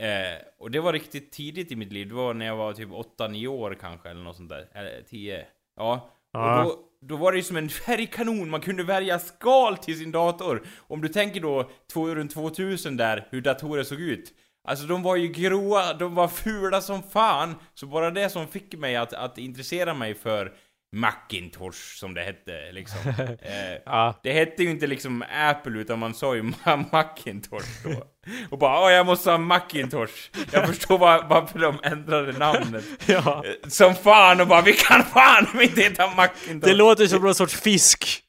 Eh, 0.00 0.42
och 0.58 0.70
det 0.70 0.80
var 0.80 0.92
riktigt 0.92 1.32
tidigt 1.32 1.72
i 1.72 1.76
mitt 1.76 1.92
liv, 1.92 2.08
det 2.08 2.14
var 2.14 2.34
när 2.34 2.46
jag 2.46 2.56
var 2.56 2.72
typ 2.72 2.88
8-9 2.88 3.46
år 3.46 3.78
kanske 3.80 4.10
eller 4.10 4.22
något 4.22 4.36
sånt 4.36 4.48
där. 4.48 4.68
Eller 4.72 5.02
10. 5.02 5.46
Ja. 5.76 6.10
Ja. 6.32 6.64
Och 6.64 6.68
då, 6.68 6.78
då 7.00 7.16
var 7.16 7.32
det 7.32 7.38
ju 7.38 7.44
som 7.44 7.56
en 7.56 7.68
färgkanon, 7.86 8.50
man 8.50 8.60
kunde 8.60 8.82
välja 8.82 9.18
skal 9.18 9.76
till 9.76 9.98
sin 9.98 10.12
dator. 10.12 10.66
Om 10.78 11.00
du 11.00 11.08
tänker 11.08 11.40
då 11.40 11.70
två, 11.92 12.14
runt 12.14 12.34
2000 12.34 12.96
där, 12.96 13.28
hur 13.30 13.40
datorer 13.40 13.82
såg 13.82 14.00
ut. 14.00 14.34
Alltså 14.68 14.86
de 14.86 15.02
var 15.02 15.16
ju 15.16 15.28
gråa, 15.28 15.94
de 15.94 16.14
var 16.14 16.28
fula 16.28 16.80
som 16.80 17.02
fan. 17.02 17.54
Så 17.74 17.86
bara 17.86 18.10
det 18.10 18.30
som 18.30 18.48
fick 18.48 18.74
mig 18.74 18.96
att, 18.96 19.12
att 19.12 19.38
intressera 19.38 19.94
mig 19.94 20.14
för 20.14 20.52
Macintosh 20.96 21.96
som 21.96 22.14
det 22.14 22.22
hette 22.22 22.72
liksom. 22.72 22.98
eh, 23.42 23.70
Ja. 23.86 24.20
det 24.22 24.32
hette 24.32 24.62
ju 24.62 24.70
inte 24.70 24.86
liksom 24.86 25.24
Apple 25.34 25.78
utan 25.80 25.98
man 25.98 26.14
sa 26.14 26.34
ju 26.34 26.42
Ma- 26.42 26.84
Macintosh 26.92 27.66
då. 27.84 28.06
Och 28.50 28.58
bara 28.58 28.80
åh 28.84 28.92
jag 28.92 29.06
måste 29.06 29.30
ha 29.30 29.38
Macintosh. 29.38 30.30
Jag 30.52 30.66
förstår 30.68 30.98
var, 30.98 31.24
varför 31.28 31.58
de 31.58 31.78
ändrade 31.82 32.32
namnet. 32.32 32.84
Ja. 33.06 33.44
Eh, 33.46 33.68
Som 33.68 33.94
fan 33.94 34.40
och 34.40 34.46
bara 34.46 34.62
vi 34.62 34.72
kan 34.72 35.04
fan 35.04 35.46
inte 35.62 35.80
heta 35.82 36.06
Macintosh. 36.14 36.68
Det 36.70 36.74
låter 36.74 37.06
som 37.06 37.22
någon 37.22 37.34
sorts 37.34 37.60
fisk. 37.60 38.22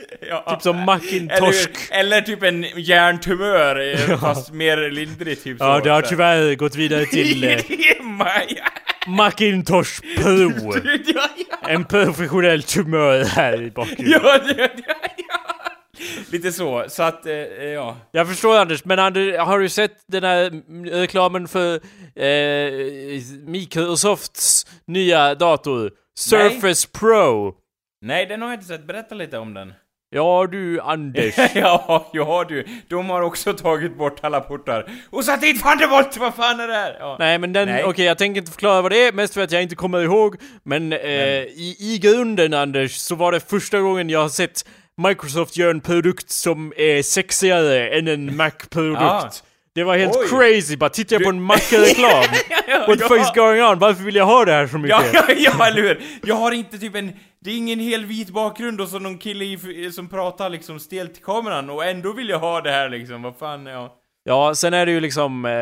ja. 0.28 0.44
Typ 0.50 0.62
som 0.62 0.84
Macintosh. 0.84 1.68
Eller, 1.90 2.00
eller 2.00 2.20
typ 2.20 2.42
en 2.42 2.66
hjärntumör 2.76 3.94
eh, 4.10 4.18
fast 4.20 4.52
mer 4.52 4.90
lindrig 4.90 5.42
typ 5.42 5.56
Ja, 5.60 5.78
så. 5.78 5.84
det 5.84 5.90
har 5.90 6.02
tyvärr 6.02 6.54
gått 6.54 6.74
vidare 6.74 7.06
till 7.06 7.44
eh. 7.48 7.60
Macintosh 9.06 10.00
Pro. 10.16 10.72
En 11.68 11.84
professionell 11.84 12.62
tumör 12.62 13.24
här 13.24 13.62
i 13.62 13.70
bakgrunden. 13.70 14.20
Ja, 14.22 14.40
ja, 14.46 14.54
ja, 14.58 14.68
ja. 15.16 15.38
Lite 16.30 16.52
så, 16.52 16.84
så 16.88 17.02
att, 17.02 17.26
eh, 17.26 17.34
ja. 17.64 17.96
Jag 18.10 18.28
förstår 18.28 18.58
Anders, 18.58 18.84
men 18.84 18.98
Anders, 18.98 19.38
har 19.38 19.58
du 19.58 19.68
sett 19.68 20.04
den 20.08 20.24
här 20.24 20.50
reklamen 21.00 21.48
för 21.48 21.74
eh, 22.20 22.72
Microsofts 23.46 24.66
nya 24.86 25.34
dator? 25.34 25.90
Surface 26.18 26.88
Pro. 26.88 27.54
Nej, 28.04 28.26
den 28.26 28.42
har 28.42 28.48
jag 28.48 28.56
inte 28.56 28.66
sett. 28.66 28.86
Berätta 28.86 29.14
lite 29.14 29.38
om 29.38 29.54
den. 29.54 29.72
Ja 30.14 30.46
du 30.46 30.80
Anders. 30.80 31.34
ja, 31.54 32.10
ja 32.12 32.44
du. 32.48 32.64
De 32.88 33.10
har 33.10 33.22
också 33.22 33.52
tagit 33.52 33.98
bort 33.98 34.18
alla 34.20 34.40
portar. 34.40 34.86
Och 35.10 35.24
satt 35.24 35.40
dit 35.40 35.62
Thunderbolt! 35.62 36.16
Vad 36.16 36.34
fan 36.34 36.60
är 36.60 36.68
det 36.68 36.74
här? 36.74 36.96
Ja. 37.00 37.16
Nej 37.18 37.38
men 37.38 37.52
den, 37.52 37.84
okej 37.84 38.04
jag 38.04 38.18
tänker 38.18 38.40
inte 38.40 38.52
förklara 38.52 38.82
vad 38.82 38.92
det 38.92 39.06
är, 39.06 39.12
mest 39.12 39.34
för 39.34 39.40
att 39.40 39.52
jag 39.52 39.62
inte 39.62 39.74
kommer 39.74 40.00
ihåg. 40.00 40.36
Men, 40.64 40.92
eh, 40.92 41.00
I, 41.00 41.76
i 41.80 41.98
grunden 42.02 42.54
Anders, 42.54 42.96
så 42.96 43.14
var 43.14 43.32
det 43.32 43.50
första 43.50 43.80
gången 43.80 44.10
jag 44.10 44.20
har 44.20 44.28
sett 44.28 44.64
Microsoft 44.96 45.56
göra 45.56 45.70
en 45.70 45.80
produkt 45.80 46.30
som 46.30 46.72
är 46.76 47.02
sexigare 47.02 47.88
än 47.88 48.08
en 48.08 48.36
Mac-produkt. 48.36 49.02
Ja. 49.02 49.30
Det 49.74 49.84
var 49.84 49.96
helt 49.96 50.16
Oj. 50.16 50.28
crazy, 50.28 50.76
bara 50.76 50.90
tittar 50.90 51.16
jag 51.16 51.22
på 51.22 51.28
en 51.28 51.42
Mac-reklam. 51.42 52.24
ja, 52.68 52.84
What 52.88 52.98
the 52.98 53.04
fuck 53.04 53.20
is 53.20 53.32
going 53.34 53.62
on? 53.62 53.78
Varför 53.78 54.02
vill 54.04 54.16
jag 54.16 54.26
ha 54.26 54.44
det 54.44 54.52
här 54.52 54.66
så 54.66 54.78
mycket? 54.78 54.96
Ja, 55.14 55.24
ja, 55.28 55.34
ja, 55.58 55.66
eller 55.66 55.82
hur? 55.82 56.02
Jag 56.22 56.34
har 56.34 56.52
inte 56.52 56.78
typ 56.78 56.94
en... 56.94 57.12
Det 57.40 57.50
är 57.50 57.56
ingen 57.56 57.80
hel 57.80 58.04
vit 58.06 58.30
bakgrund 58.30 58.80
och 58.80 58.88
så 58.88 58.98
någon 58.98 59.18
kille 59.18 59.44
i, 59.44 59.90
som 59.92 60.08
pratar 60.08 60.50
liksom 60.50 60.80
stelt 60.80 61.14
till 61.14 61.24
kameran 61.24 61.70
och 61.70 61.84
ändå 61.84 62.12
vill 62.12 62.28
jag 62.28 62.38
ha 62.38 62.60
det 62.60 62.70
här 62.70 62.88
liksom. 62.88 63.22
Vad 63.22 63.36
fan, 63.36 63.66
ja. 63.66 63.96
Ja, 64.24 64.54
sen 64.54 64.74
är 64.74 64.86
det 64.86 64.92
ju 64.92 65.00
liksom... 65.00 65.44
Eh, 65.44 65.52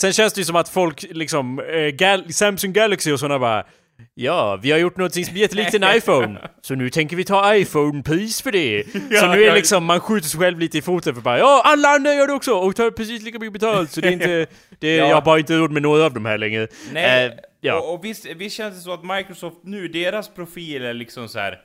sen 0.00 0.12
känns 0.12 0.32
det 0.32 0.40
ju 0.40 0.44
som 0.44 0.56
att 0.56 0.68
folk 0.68 1.04
liksom... 1.10 1.58
Eh, 1.58 1.64
Gal- 1.74 2.32
Samsung 2.32 2.72
Galaxy 2.72 3.12
och 3.12 3.20
sådana 3.20 3.38
bara... 3.38 3.64
Ja, 4.14 4.56
vi 4.62 4.70
har 4.70 4.78
gjort 4.78 4.96
något 4.96 5.12
som 5.14 5.22
är 5.22 5.38
jättelikt 5.38 5.74
en 5.74 5.84
iPhone. 5.96 6.38
Så 6.62 6.74
nu 6.74 6.90
tänker 6.90 7.16
vi 7.16 7.24
ta 7.24 7.54
iPhone-pris 7.54 8.42
för 8.42 8.52
det. 8.52 8.84
så 8.92 8.98
Ja, 9.10 9.34
nu 9.34 9.42
är 9.42 9.46
det 9.48 9.54
liksom, 9.54 9.84
man 9.84 10.00
skjuter 10.00 10.28
sig 10.28 10.40
själv 10.40 10.58
lite 10.58 10.78
i 10.78 10.82
foten 10.82 11.14
för 11.14 11.22
bara 11.22 11.38
Ja, 11.38 11.62
alla 11.64 11.88
andra 11.88 12.14
gör 12.14 12.26
det 12.26 12.32
också! 12.32 12.52
Och 12.54 12.76
tar 12.76 12.90
precis 12.90 13.22
lika 13.22 13.38
mycket 13.38 13.52
betalt. 13.52 13.90
Så 13.90 14.00
det 14.00 14.08
är 14.08 14.12
inte... 14.12 14.46
Det, 14.78 14.96
Ja. 14.96 15.06
Jag 15.08 15.14
har 15.14 15.22
bara 15.22 15.38
inte 15.38 15.56
råd 15.56 15.70
med 15.70 15.82
några 15.82 16.04
av 16.04 16.14
de 16.14 16.24
här 16.24 16.38
längre. 16.38 16.68
Nej, 16.92 17.26
Eh, 17.26 17.32
ja. 17.60 17.80
och, 17.80 17.94
och 17.94 18.04
visst, 18.04 18.26
visst 18.26 18.56
känns 18.56 18.74
det 18.74 18.80
så 18.80 18.92
att 18.92 19.04
Microsoft 19.04 19.56
nu, 19.64 19.88
deras 19.88 20.28
profil 20.34 20.82
är 20.84 20.94
liksom 20.94 21.28
så 21.28 21.38
här. 21.38 21.58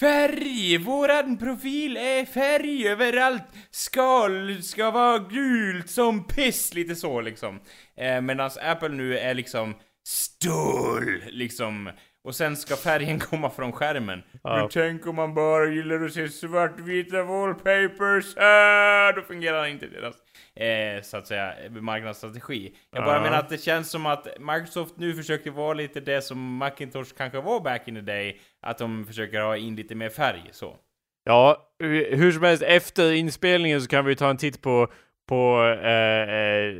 Färg! 0.00 0.78
Våran 0.78 1.38
profil 1.38 1.96
är 1.96 2.24
färg 2.24 2.88
överallt! 2.88 3.42
Skal 3.70 4.62
ska 4.62 4.90
vara 4.90 5.18
gult 5.18 5.90
som 5.90 6.24
piss, 6.26 6.74
lite 6.74 6.94
så 6.94 7.20
liksom. 7.20 7.60
Eh, 8.00 8.20
Medan 8.20 8.50
Apple 8.70 8.88
nu 8.88 9.18
är 9.18 9.34
liksom 9.34 9.74
stål, 10.08 11.22
liksom. 11.30 11.90
Och 12.24 12.34
sen 12.34 12.56
ska 12.56 12.76
färgen 12.76 13.18
komma 13.30 13.50
från 13.50 13.72
skärmen. 13.72 14.22
Ja. 14.42 14.56
Men 14.56 14.68
tänk 14.68 15.06
om 15.06 15.16
man 15.16 15.34
bara 15.34 15.66
gillar 15.66 16.04
att 16.04 16.12
se 16.12 16.28
svartvita 16.28 17.22
wallpapers, 17.22 18.36
ah, 18.36 19.12
då 19.12 19.22
fungerar 19.22 19.66
inte 19.66 19.86
deras, 19.86 20.14
eh, 20.56 21.02
så 21.02 21.16
att 21.16 21.26
säga, 21.26 21.54
marknadsstrategi. 21.70 22.74
Jag 22.92 23.04
bara 23.04 23.16
Ja. 23.16 23.22
menar 23.22 23.38
att 23.38 23.48
det 23.48 23.58
känns 23.62 23.90
som 23.90 24.06
att 24.06 24.26
Microsoft 24.40 24.94
nu 24.96 25.14
försöker 25.14 25.50
vara 25.50 25.74
lite 25.74 26.00
det 26.00 26.22
som 26.22 26.56
Macintosh 26.56 27.14
kanske 27.16 27.40
var 27.40 27.60
back 27.60 27.88
in 27.88 27.94
the 27.94 28.00
day, 28.00 28.40
att 28.62 28.78
de 28.78 29.06
försöker 29.06 29.40
ha 29.40 29.56
in 29.56 29.76
lite 29.76 29.94
mer 29.94 30.08
färg 30.08 30.48
så. 30.52 30.76
Ja, 31.24 31.68
hu- 31.82 32.16
hur 32.16 32.32
som 32.32 32.42
helst, 32.42 32.62
efter 32.62 33.12
inspelningen 33.12 33.80
så 33.82 33.88
kan 33.88 34.04
vi 34.04 34.16
ta 34.16 34.30
en 34.30 34.36
titt 34.36 34.62
på 34.62 34.92
på 35.28 35.62
eh, 35.84 35.90
eh, 35.90 36.74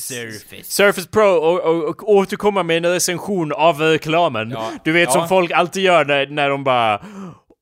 Surface. 0.00 0.64
Surface 0.64 1.08
Pro 1.08 1.22
och, 1.28 1.60
och, 1.60 1.88
och 1.88 2.10
återkomma 2.10 2.62
med 2.62 2.76
en 2.86 2.92
recension 2.92 3.52
av 3.52 3.80
reklamen. 3.80 4.50
Ja. 4.50 4.70
Du 4.84 4.92
vet 4.92 5.08
Ja. 5.08 5.12
som 5.12 5.28
folk 5.28 5.50
alltid 5.50 5.82
gör 5.82 6.04
när, 6.04 6.26
när 6.26 6.48
de 6.48 6.64
bara 6.64 7.00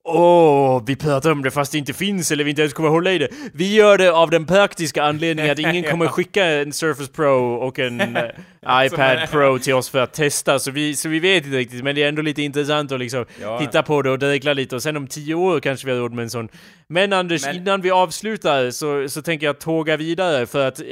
Åh, 0.03 0.83
vi 0.85 0.95
pratar 0.95 1.31
om 1.31 1.43
det 1.43 1.51
fast 1.51 1.71
det 1.71 1.77
inte 1.77 1.93
finns 1.93 2.31
eller 2.31 2.43
vi 2.43 2.49
inte 2.49 2.61
ens 2.61 2.73
kommer 2.73 2.89
hålla 2.89 3.11
i 3.11 3.17
det. 3.17 3.27
Vi 3.53 3.73
gör 3.75 3.97
det 3.97 4.11
av 4.11 4.29
den 4.29 4.45
praktiska 4.45 5.03
anledningen 5.03 5.51
att 5.51 5.59
ingen 5.59 5.83
kommer 5.91 6.07
skicka 6.07 6.45
en 6.45 6.73
Surface 6.73 7.11
Pro 7.11 7.53
och 7.53 7.79
en 7.79 8.01
eh, 8.17 8.23
iPad 8.85 9.29
Pro 9.31 9.59
till 9.59 9.73
oss 9.73 9.89
för 9.89 9.99
att 9.99 10.13
testa. 10.13 10.59
Så 10.59 10.71
vi, 10.71 10.95
så 10.95 11.09
vi 11.09 11.19
vet 11.19 11.45
inte 11.45 11.57
riktigt, 11.57 11.83
men 11.83 11.95
det 11.95 12.03
är 12.03 12.07
ändå 12.07 12.21
lite 12.21 12.41
intressant 12.41 12.91
att 12.91 12.99
liksom 12.99 13.25
Ja. 13.41 13.59
titta 13.59 13.83
på 13.83 14.01
det 14.01 14.09
och 14.11 14.19
dregla 14.19 14.53
lite. 14.53 14.75
Och 14.75 14.83
sen 14.83 14.97
om 14.97 15.07
tio 15.07 15.33
år 15.35 15.59
kanske 15.59 15.85
vi 15.87 15.93
har 15.93 15.99
råd 15.99 16.13
med 16.13 16.23
en 16.23 16.29
sån. 16.29 16.49
Men 16.87 17.13
Anders, 17.13 17.45
Men- 17.45 17.55
innan 17.55 17.81
vi 17.81 17.91
avslutar 17.91 18.71
så, 18.71 19.09
så 19.09 19.21
tänker 19.21 19.45
jag 19.45 19.59
tåga 19.59 19.97
vidare 19.97 20.45
för 20.45 20.67
att, 20.67 20.79
eh, 20.79 20.85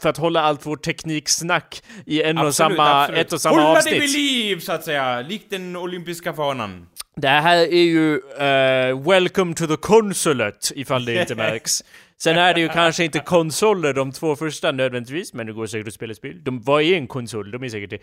för 0.00 0.08
att 0.08 0.16
hålla 0.16 0.40
allt 0.42 0.66
vårt 0.66 0.82
tekniksnack 0.84 1.82
i 2.06 2.22
en 2.22 2.38
och 2.38 2.46
Absolut, 2.46 2.54
samma, 2.76 3.02
absolut. 3.02 3.20
ett 3.26 3.32
och 3.32 3.40
samma 3.40 3.56
Hålla 3.56 3.78
avsnitt. 3.78 3.94
det 3.94 4.00
vid 4.00 4.10
liv, 4.10 4.58
så 4.60 4.72
att 4.72 4.84
säga. 4.84 5.20
Likt 5.20 5.50
den 5.50 5.76
olympiska 5.76 6.32
fanan. 6.32 6.86
Det 7.16 7.28
här 7.28 7.56
är 7.56 7.84
ju 7.84 8.14
eh, 8.38 9.00
Welcome 9.08 9.54
to 9.54 9.66
the 9.66 9.76
Consulate, 9.76 10.80
ifall 10.80 11.04
det 11.04 11.20
inte 11.20 11.34
märks. 11.44 11.84
Sen 12.22 12.36
är 12.38 12.54
det 12.54 12.60
ju 12.60 12.68
kanske 12.68 13.04
inte 13.04 13.18
konsoler 13.18 13.92
de 13.92 14.12
två 14.12 14.36
första 14.36 14.72
nödvändigtvis, 14.72 15.34
men 15.34 15.46
det 15.46 15.52
går 15.52 15.66
säkert 15.66 15.88
att 15.88 15.94
spela 15.94 16.14
spel. 16.14 16.44
De 16.44 16.60
var 16.62 16.80
i 16.80 16.94
en 16.94 17.06
konsol, 17.06 17.50
de 17.50 17.62
är 17.64 17.68
säkert 17.68 17.90
det. 17.90 17.98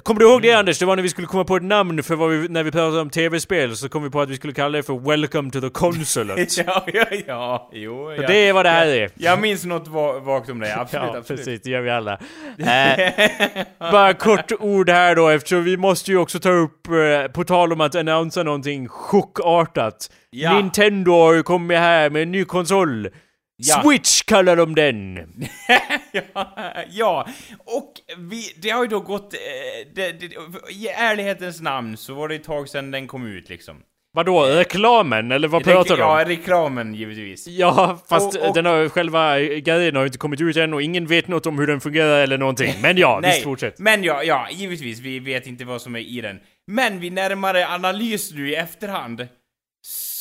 Kommer 0.00 0.20
du 0.20 0.26
ihåg 0.30 0.42
det 0.42 0.52
Anders? 0.52 0.78
Det 0.78 0.86
var 0.86 0.96
när 0.96 1.02
vi 1.02 1.08
skulle 1.08 1.26
komma 1.26 1.44
på 1.44 1.56
ett 1.56 1.62
namn 1.62 2.02
för 2.02 2.16
vad 2.16 2.30
vi, 2.30 2.48
när 2.48 2.62
vi 2.62 2.70
pratade 2.70 3.00
om 3.00 3.10
tv-spel, 3.10 3.76
så 3.76 3.88
kom 3.88 4.02
vi 4.02 4.10
på 4.10 4.20
att 4.20 4.30
vi 4.30 4.36
skulle 4.36 4.52
kalla 4.52 4.76
det 4.76 4.82
för 4.82 5.10
Welcome 5.10 5.50
to 5.50 5.60
the 5.60 5.70
Consulate. 5.70 6.46
ja, 6.66 6.84
ja, 6.92 7.04
ja. 7.26 7.70
Jo, 7.72 8.12
ja. 8.12 8.26
det 8.26 8.36
är 8.36 8.52
vad 8.52 8.64
det 8.66 8.70
här 8.70 8.86
är. 8.86 9.10
Jag 9.14 9.40
minns 9.40 9.64
något 9.64 9.88
va- 9.88 10.18
vagt 10.18 10.50
om 10.50 10.60
det, 10.60 10.76
absolut, 10.80 11.04
Ja, 11.12 11.18
absolut. 11.18 11.44
precis. 11.44 11.62
Det 11.62 11.70
gör 11.70 11.80
vi 11.80 11.90
alla. 11.90 12.18
Eh, 12.58 13.90
bara 13.92 14.14
kort 14.14 14.52
ord 14.60 14.90
här 14.90 15.14
då, 15.16 15.28
eftersom 15.28 15.64
vi 15.64 15.76
måste 15.76 16.10
ju 16.10 16.16
också 16.18 16.40
ta 16.40 16.50
upp, 16.50 16.86
eh, 16.88 17.32
på 17.32 17.44
tal 17.44 17.72
om 17.72 17.80
att 17.80 17.94
annonsa 17.94 18.42
någonting 18.42 18.88
chockartat. 18.88 20.10
Ja. 20.30 20.56
Nintendo 20.56 21.12
har 21.12 21.32
ju 21.34 21.42
kommit 21.42 21.78
här 21.78 22.10
med 22.10 22.22
en 22.22 22.32
ny 22.32 22.44
konsol. 22.44 23.08
Ja. 23.56 23.82
Switch 23.82 24.22
kallar 24.22 24.56
de 24.56 24.74
den. 24.74 25.18
ja, 26.12 26.56
ja, 26.90 27.26
och 27.64 27.92
vi, 28.18 28.42
det 28.62 28.70
har 28.70 28.82
ju 28.82 28.88
då 28.88 29.00
gått... 29.00 29.34
Eh, 29.34 29.38
det, 29.94 30.12
det, 30.12 30.26
I 30.70 30.88
ärlighetens 30.88 31.60
namn 31.60 31.96
så 31.96 32.14
var 32.14 32.28
det 32.28 32.34
ett 32.34 32.44
tag 32.44 32.68
sedan 32.68 32.90
den 32.90 33.06
kom 33.06 33.26
ut 33.26 33.48
liksom. 33.48 33.76
Vadå, 34.16 34.42
reklamen? 34.44 35.32
Eller 35.32 35.48
vad 35.48 35.64
pratar 35.64 35.96
du 35.96 36.02
om? 36.02 36.18
Ja, 36.18 36.24
reklamen 36.28 36.94
givetvis. 36.94 37.46
Ja, 37.48 37.98
fast 38.08 38.36
Och- 38.36 38.48
och- 38.48 38.54
den 38.54 38.66
har, 38.66 38.88
själva 38.88 39.40
grejen 39.40 39.94
har 39.96 40.02
ju 40.02 40.06
inte 40.06 40.18
kommit 40.18 40.40
ut 40.40 40.56
än 40.56 40.74
och 40.74 40.82
ingen 40.82 41.06
vet 41.06 41.28
något 41.28 41.46
om 41.46 41.58
hur 41.58 41.66
den 41.66 41.80
fungerar 41.80 42.20
eller 42.22 42.38
någonting. 42.38 42.74
Men 42.82 42.96
ja, 42.96 43.18
Nej, 43.22 43.30
visst 43.30 43.44
fortsätt. 43.44 43.78
men 43.78 44.04
ja, 44.04 44.22
ja, 44.22 44.48
givetvis, 44.50 45.00
vi 45.00 45.18
vet 45.18 45.46
inte 45.46 45.64
vad 45.64 45.82
som 45.82 45.96
är 45.96 46.00
i 46.00 46.20
den. 46.20 46.40
Men 46.66 47.00
vid 47.00 47.12
närmare 47.12 47.68
analys 47.68 48.32
nu 48.34 48.50
i 48.50 48.54
efterhand 48.54 49.28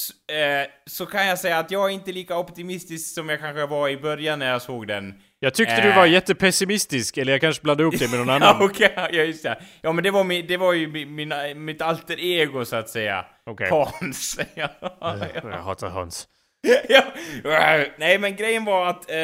s- 0.10 0.36
eh, 0.36 0.68
så 0.86 1.06
kan 1.06 1.28
jag 1.28 1.40
säga 1.40 1.58
att 1.60 1.72
jag 1.72 1.86
är 1.90 1.94
inte 1.94 2.12
lika 2.12 2.38
optimistisk 2.38 3.14
som 3.14 3.30
jag 3.30 3.40
kanske 3.40 3.66
var 3.66 3.90
i 3.90 3.98
början 3.98 4.40
när 4.40 4.52
jag 4.52 4.62
såg 4.62 4.88
den. 4.88 5.14
Jag 5.40 5.54
tyckte 5.54 5.74
Eh. 5.76 5.84
du 5.84 5.94
var 5.96 6.06
jättepessimistisk, 6.06 7.18
eller 7.18 7.32
jag 7.32 7.42
kanske 7.42 7.64
blandade 7.64 7.88
upp 7.88 8.00
det 8.00 8.10
med 8.12 8.20
någon 8.20 8.30
annan. 8.36 8.56
Ja, 8.60 8.66
okej, 8.66 8.94
ja 8.96 9.10
just 9.24 9.44
det. 9.44 9.62
Ja 9.82 9.92
men 9.92 10.04
det 10.04 10.12
var, 10.12 10.24
min, 10.24 10.48
det 10.48 10.58
var 10.58 10.74
ju 10.74 10.88
min, 11.06 11.34
mitt 11.66 11.82
alter 11.82 12.20
ego 12.20 12.66
så 12.66 12.76
att 12.76 12.90
säga. 12.90 13.26
Okej. 13.46 13.70
Hans. 13.70 14.40
ja, 14.56 14.70
Jag 15.44 15.52
hatar 15.52 15.90
Hans. 15.90 16.28
ja. 16.90 17.04
Nej 17.98 18.18
men 18.20 18.36
grejen 18.36 18.66
var 18.66 18.88
att 18.88 19.12
eh, 19.12 19.18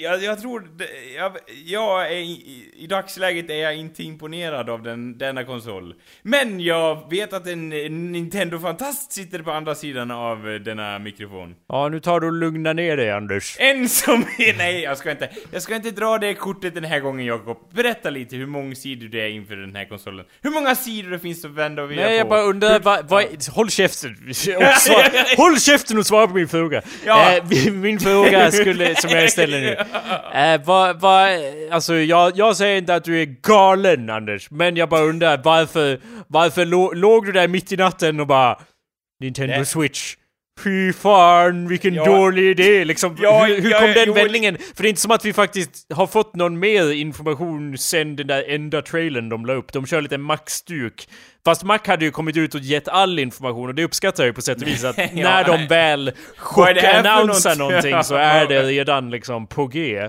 jag, 0.00 0.22
jag 0.22 0.40
tror, 0.40 0.60
det- 0.76 1.14
jag, 1.16 1.32
jag 1.64 2.06
är 2.06 2.16
i, 2.16 2.70
i 2.76 2.86
dagsläget 2.86 3.50
är 3.50 3.54
jag 3.54 3.76
inte 3.76 4.02
imponerad 4.02 4.70
av 4.70 4.82
den, 4.82 5.18
denna 5.18 5.44
konsol. 5.44 5.94
Men 6.22 6.60
jag 6.60 7.10
vet 7.10 7.32
att 7.32 7.46
en, 7.46 7.72
en 7.72 8.12
Nintendo-fantast 8.12 9.12
sitter 9.12 9.38
på 9.42 9.50
andra 9.50 9.74
sidan 9.74 10.10
av 10.10 10.48
eh, 10.50 10.54
denna 10.54 10.98
mikrofon. 10.98 11.54
Ja, 11.68 11.88
nu 11.88 12.00
tar 12.00 12.20
du 12.20 12.26
och 12.26 12.32
lugna 12.32 12.72
ner 12.72 12.96
dig 12.96 13.10
Anders. 13.10 13.56
En 13.58 13.88
som 13.88 14.20
är, 14.38 14.54
nej 14.58 14.80
jag 14.82 14.98
ska 14.98 15.10
inte, 15.10 15.30
jag 15.50 15.62
ska 15.62 15.74
inte 15.74 15.90
dra 15.90 16.18
det 16.18 16.34
kortet 16.34 16.74
den 16.74 16.84
här 16.84 17.00
gången 17.00 17.26
Jakob. 17.26 17.58
Berätta 17.74 18.10
lite 18.10 18.36
hur 18.36 18.46
mångsidig 18.46 19.10
du 19.10 19.20
är 19.20 19.28
inför 19.28 19.56
den 19.56 19.76
här 19.76 19.84
konsolen. 19.84 20.24
Hur 20.42 20.50
många 20.50 20.74
sidor 20.74 21.10
det 21.10 21.18
finns 21.18 21.44
att 21.44 21.50
vända 21.50 21.82
och 21.82 21.88
vrida 21.88 22.02
Nej, 22.02 22.16
jag 22.16 22.24
på. 22.24 22.30
bara 22.30 22.42
undrar, 22.42 22.80
vad, 22.80 23.08
vad, 23.08 23.24
håll 23.52 23.70
käften! 23.70 24.16
Och 24.28 24.36
svar, 24.36 25.36
håll 25.36 25.60
käften 25.60 25.98
och 25.98 26.06
svara 26.06 26.26
på 26.26 26.34
min 26.34 26.48
fråga! 26.48 26.82
Ja. 27.06 27.32
Eh, 27.36 27.44
min- 27.48 27.80
min 27.80 28.00
fråga 28.00 28.50
skulle, 28.50 28.94
som 28.96 29.10
jag 29.10 29.22
ställer 29.48 29.60
nu. 29.60 29.76
Eh, 30.38 30.60
vad, 30.64 31.00
vad, 31.00 31.28
alltså 31.70 31.94
jag, 31.94 32.32
jag 32.36 32.56
säger 32.56 32.78
inte 32.78 32.94
att 32.94 33.04
du 33.04 33.22
är 33.22 33.26
galen 33.42 34.10
Anders, 34.10 34.50
men 34.50 34.76
jag 34.76 34.88
bara 34.88 35.02
undrar 35.02 35.40
varför, 35.44 36.00
varför 36.28 36.64
lå, 36.64 36.92
låg 36.92 37.26
du 37.26 37.32
där 37.32 37.48
mitt 37.48 37.72
i 37.72 37.76
natten 37.76 38.20
och 38.20 38.26
bara 38.26 38.58
Nintendo 39.20 39.54
Nej. 39.56 39.66
Switch? 39.66 40.16
Fy 40.60 40.92
fan 40.92 41.68
vilken 41.68 41.94
Ja. 41.94 42.04
dålig 42.04 42.44
idé! 42.44 42.84
Liksom, 42.84 43.16
Ja, 43.20 43.44
hur, 43.44 43.60
hur 43.62 43.70
ja, 43.70 43.78
kom 43.80 43.92
den 43.92 44.04
jo, 44.06 44.12
vändningen? 44.12 44.56
För 44.74 44.82
det 44.82 44.88
är 44.88 44.90
inte 44.90 45.00
som 45.00 45.10
att 45.10 45.24
vi 45.24 45.32
faktiskt 45.32 45.92
har 45.92 46.06
fått 46.06 46.36
någon 46.36 46.58
mer 46.58 46.92
information 46.92 47.78
sen 47.78 48.16
den 48.16 48.26
där 48.26 48.44
enda 48.48 48.82
trailern 48.82 49.28
de 49.28 49.46
la 49.46 49.52
upp. 49.52 49.72
De 49.72 49.86
kör 49.86 50.00
lite 50.00 50.18
Mac-stuk. 50.18 51.08
Fast 51.44 51.62
Mac 51.62 51.78
hade 51.86 52.04
ju 52.04 52.10
kommit 52.10 52.36
ut 52.36 52.54
och 52.54 52.60
gett 52.60 52.88
all 52.88 53.18
information 53.18 53.68
och 53.68 53.74
det 53.74 53.84
uppskattar 53.84 54.22
jag 54.24 54.28
ju 54.28 54.34
på 54.34 54.42
sätt 54.42 54.62
och 54.62 54.68
vis 54.68 54.84
att 54.84 54.98
Ja, 54.98 55.08
när 55.14 55.44
de 55.44 55.66
väl 55.66 56.12
chockannonsar 56.36 57.56
någonting 57.56 58.02
så 58.04 58.14
är 58.16 58.46
det 58.46 58.62
redan 58.62 59.10
liksom 59.10 59.46
på 59.46 59.66
G. 59.66 60.08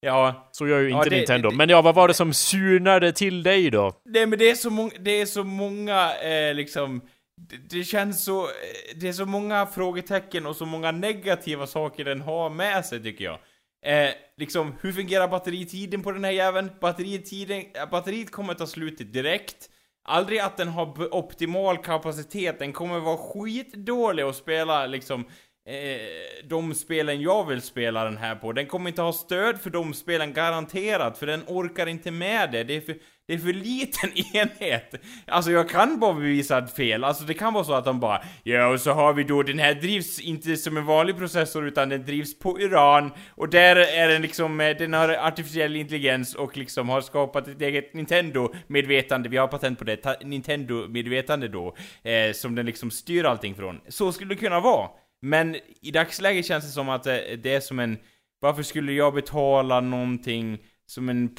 Ja, 0.00 0.48
Så 0.52 0.68
gör 0.68 0.78
ju 0.80 0.90
Ja, 0.90 0.96
inte 0.96 1.10
det- 1.10 1.16
Nintendo. 1.16 1.50
det- 1.50 1.56
Men 1.56 1.68
ja, 1.68 1.82
vad 1.82 1.94
var 1.94 2.08
det 2.08 2.14
som 2.14 2.32
surnade 2.32 3.12
till 3.12 3.42
dig 3.42 3.70
då? 3.70 3.92
Nej 4.08 4.26
men 4.26 4.38
det 4.38 4.50
är 4.50 4.54
så 4.54 4.70
många, 4.70 4.90
det 5.00 5.20
är 5.20 5.26
så 5.26 5.44
många 5.44 6.10
eh, 6.22 6.54
liksom 6.54 7.00
det, 7.36 7.56
det 7.56 7.84
känns 7.84 8.24
så, 8.24 8.44
eh, 8.44 8.96
det 8.96 9.08
är 9.08 9.12
så 9.12 9.26
många 9.26 9.66
frågetecken 9.66 10.46
och 10.46 10.56
så 10.56 10.66
många 10.66 10.92
negativa 10.92 11.66
saker 11.66 12.04
den 12.04 12.20
har 12.20 12.50
med 12.50 12.84
sig 12.84 13.02
tycker 13.02 13.24
jag. 13.24 13.38
Eh, 13.84 14.14
liksom, 14.36 14.74
hur 14.80 14.92
fungerar 14.92 15.28
batteritiden 15.28 16.02
på 16.02 16.12
den 16.12 16.24
här 16.24 16.30
jäveln? 16.30 16.70
Batteritiden, 16.80 17.64
eh, 17.74 17.90
batteriet 17.90 18.30
kommer 18.30 18.54
ta 18.54 18.66
slut 18.66 19.12
direkt. 19.12 19.70
Aldrig 20.04 20.38
att 20.38 20.56
den 20.56 20.68
har 20.68 21.14
optimal 21.14 21.78
kapacitet, 21.78 22.58
den 22.58 22.72
kommer 22.72 22.98
vara 22.98 23.16
skitdålig 23.16 24.22
att 24.22 24.36
spela 24.36 24.86
liksom 24.86 25.24
eh, 25.66 26.46
de 26.48 26.74
spelen 26.74 27.20
jag 27.20 27.44
vill 27.44 27.62
spela 27.62 28.04
den 28.04 28.16
här 28.16 28.34
på. 28.34 28.52
Den 28.52 28.66
kommer 28.66 28.88
inte 28.88 29.02
ha 29.02 29.12
stöd 29.12 29.60
för 29.60 29.70
de 29.70 29.94
spelen 29.94 30.32
garanterat, 30.32 31.18
för 31.18 31.26
den 31.26 31.42
orkar 31.46 31.86
inte 31.86 32.10
med 32.10 32.52
det. 32.52 32.64
Det 32.64 32.76
är 32.76 32.80
för, 32.80 32.96
det 33.26 33.34
är 33.34 33.38
för 33.38 33.52
liten 33.52 34.10
enhet. 34.34 34.94
Alltså 35.26 35.50
jag 35.50 35.68
kan 35.68 36.00
bara 36.00 36.14
bevisa 36.14 36.66
fel. 36.66 37.04
Alltså 37.04 37.24
det 37.24 37.34
kan 37.34 37.52
vara 37.52 37.64
så 37.64 37.72
att 37.74 37.84
de 37.84 38.00
bara 38.00 38.22
Ja, 38.42 38.66
och 38.66 38.80
så 38.80 38.90
har 38.92 39.12
vi 39.12 39.24
då 39.24 39.42
den 39.42 39.58
här 39.58 39.74
drivs 39.74 40.20
inte 40.20 40.56
som 40.56 40.76
en 40.76 40.84
vanlig 40.84 41.16
processor 41.16 41.66
utan 41.66 41.88
den 41.88 42.04
drivs 42.04 42.38
på 42.38 42.58
uran 42.58 43.10
och 43.28 43.48
där 43.48 43.76
är 43.76 44.08
den 44.08 44.22
liksom, 44.22 44.60
eh, 44.60 44.76
den 44.76 44.92
har 44.92 45.08
artificiell 45.08 45.76
intelligens 45.76 46.34
och 46.34 46.56
liksom 46.56 46.88
har 46.88 47.00
skapat 47.00 47.48
ett 47.48 47.62
eget 47.62 47.94
Nintendo-medvetande. 47.94 49.28
Vi 49.28 49.36
har 49.36 49.48
patent 49.48 49.78
på 49.78 49.84
det, 49.84 50.22
Nintendo-medvetande 50.24 51.48
då. 51.48 51.76
Eh, 52.02 52.32
som 52.32 52.54
den 52.54 52.66
liksom 52.66 52.90
styr 52.90 53.24
allting 53.24 53.54
från. 53.54 53.80
Så 53.88 54.12
skulle 54.12 54.34
det 54.34 54.40
kunna 54.40 54.60
vara. 54.60 54.88
Men 55.24 55.56
i 55.80 55.90
dagsläget 55.90 56.46
känns 56.46 56.64
det 56.64 56.70
som 56.70 56.88
att 56.88 57.06
eh, 57.06 57.16
det 57.42 57.54
är 57.54 57.60
som 57.60 57.78
en... 57.78 57.98
Varför 58.40 58.62
skulle 58.62 58.92
jag 58.92 59.14
betala 59.14 59.80
någonting 59.80 60.58
som 60.86 61.08
en, 61.08 61.36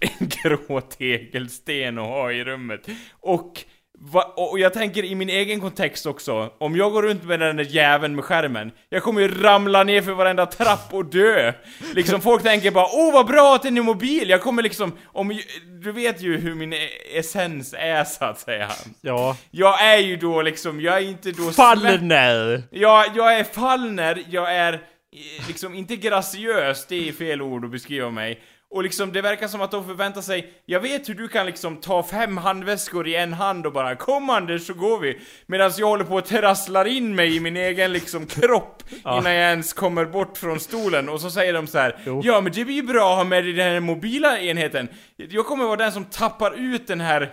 en 0.00 0.28
grå 0.42 0.80
tegelsten 0.80 1.98
och 1.98 2.06
ha 2.06 2.32
i 2.32 2.44
rummet? 2.44 2.88
Och, 3.12 3.64
va, 3.98 4.34
och 4.36 4.58
jag 4.58 4.72
tänker 4.74 5.04
i 5.04 5.14
min 5.14 5.28
egen 5.28 5.60
kontext 5.60 6.06
också, 6.06 6.52
om 6.58 6.76
jag 6.76 6.92
går 6.92 7.02
runt 7.02 7.24
med 7.24 7.40
den 7.40 7.56
där 7.56 7.64
jäveln 7.64 8.14
med 8.14 8.24
skärmen, 8.24 8.72
jag 8.88 9.02
kommer 9.02 9.20
ju 9.20 9.42
ramla 9.42 9.84
ner 9.84 10.02
för 10.02 10.12
varenda 10.12 10.46
trapp 10.46 10.88
och 10.94 11.04
dö! 11.04 11.52
Liksom 11.94 12.20
folk 12.20 12.42
tänker 12.42 12.70
bara 12.70 12.86
åh 12.92 13.12
vad 13.12 13.26
bra 13.26 13.54
att 13.54 13.62
den 13.62 13.76
är 13.76 13.82
mobil, 13.82 14.30
jag 14.30 14.42
kommer 14.42 14.62
liksom, 14.62 14.92
om, 15.04 15.40
du 15.82 15.92
vet 15.92 16.22
ju 16.22 16.36
hur 16.36 16.54
min 16.54 16.72
e- 16.72 17.18
essens 17.18 17.74
är 17.78 18.04
så 18.04 18.24
att 18.24 18.40
säga. 18.40 18.70
Ja. 19.00 19.36
Jag 19.50 19.82
är 19.82 19.98
ju 19.98 20.16
då 20.16 20.42
liksom, 20.42 20.80
jag 20.80 20.96
är 20.96 21.08
inte 21.08 21.30
då... 21.32 21.50
Fallner! 21.50 22.62
jag, 22.70 23.06
jag 23.16 23.38
är 23.38 23.44
fallner, 23.44 24.22
jag 24.30 24.54
är 24.54 24.72
eh, 24.72 25.46
liksom 25.48 25.74
inte 25.74 25.96
graciös, 25.96 26.86
det 26.88 27.08
är 27.08 27.12
fel 27.12 27.42
ord 27.42 27.64
att 27.64 27.70
beskriva 27.70 28.10
mig. 28.10 28.40
Och 28.74 28.82
liksom 28.82 29.12
det 29.12 29.22
verkar 29.22 29.48
som 29.48 29.60
att 29.60 29.70
de 29.70 29.86
förväntar 29.86 30.20
sig, 30.20 30.52
jag 30.66 30.80
vet 30.80 31.08
hur 31.08 31.14
du 31.14 31.28
kan 31.28 31.46
liksom 31.46 31.76
ta 31.76 32.02
fem 32.02 32.36
handväskor 32.36 33.08
i 33.08 33.14
en 33.16 33.32
hand 33.32 33.66
och 33.66 33.72
bara 33.72 33.96
Kom 33.96 34.30
Anders 34.30 34.66
så 34.66 34.74
går 34.74 34.98
vi! 35.00 35.18
Medan 35.46 35.72
jag 35.78 35.86
håller 35.86 36.04
på 36.04 36.18
att 36.18 36.26
trasslar 36.26 36.84
in 36.84 37.14
mig 37.14 37.36
i 37.36 37.40
min 37.40 37.56
egen 37.56 37.92
liksom 37.92 38.26
kropp 38.40 38.70
Ja. 39.04 39.18
innan 39.18 39.32
jag 39.34 39.50
ens 39.50 39.72
kommer 39.72 40.04
bort 40.04 40.38
från 40.38 40.60
stolen 40.60 41.08
och 41.08 41.20
så 41.20 41.30
säger 41.30 41.52
de 41.52 41.66
så 41.66 41.78
här 41.78 41.96
Jo. 42.06 42.20
Ja 42.24 42.40
men 42.40 42.52
det 42.52 42.64
blir 42.64 42.74
ju 42.74 42.82
bra 42.82 43.10
att 43.10 43.16
ha 43.16 43.24
med 43.24 43.44
dig 43.44 43.52
den 43.52 43.72
här 43.72 43.80
mobila 43.80 44.38
enheten 44.40 44.88
Jag 45.16 45.46
kommer 45.46 45.64
vara 45.64 45.76
den 45.76 45.92
som 45.92 46.04
tappar 46.04 46.54
ut 46.58 46.86
den 46.86 47.00
här, 47.00 47.30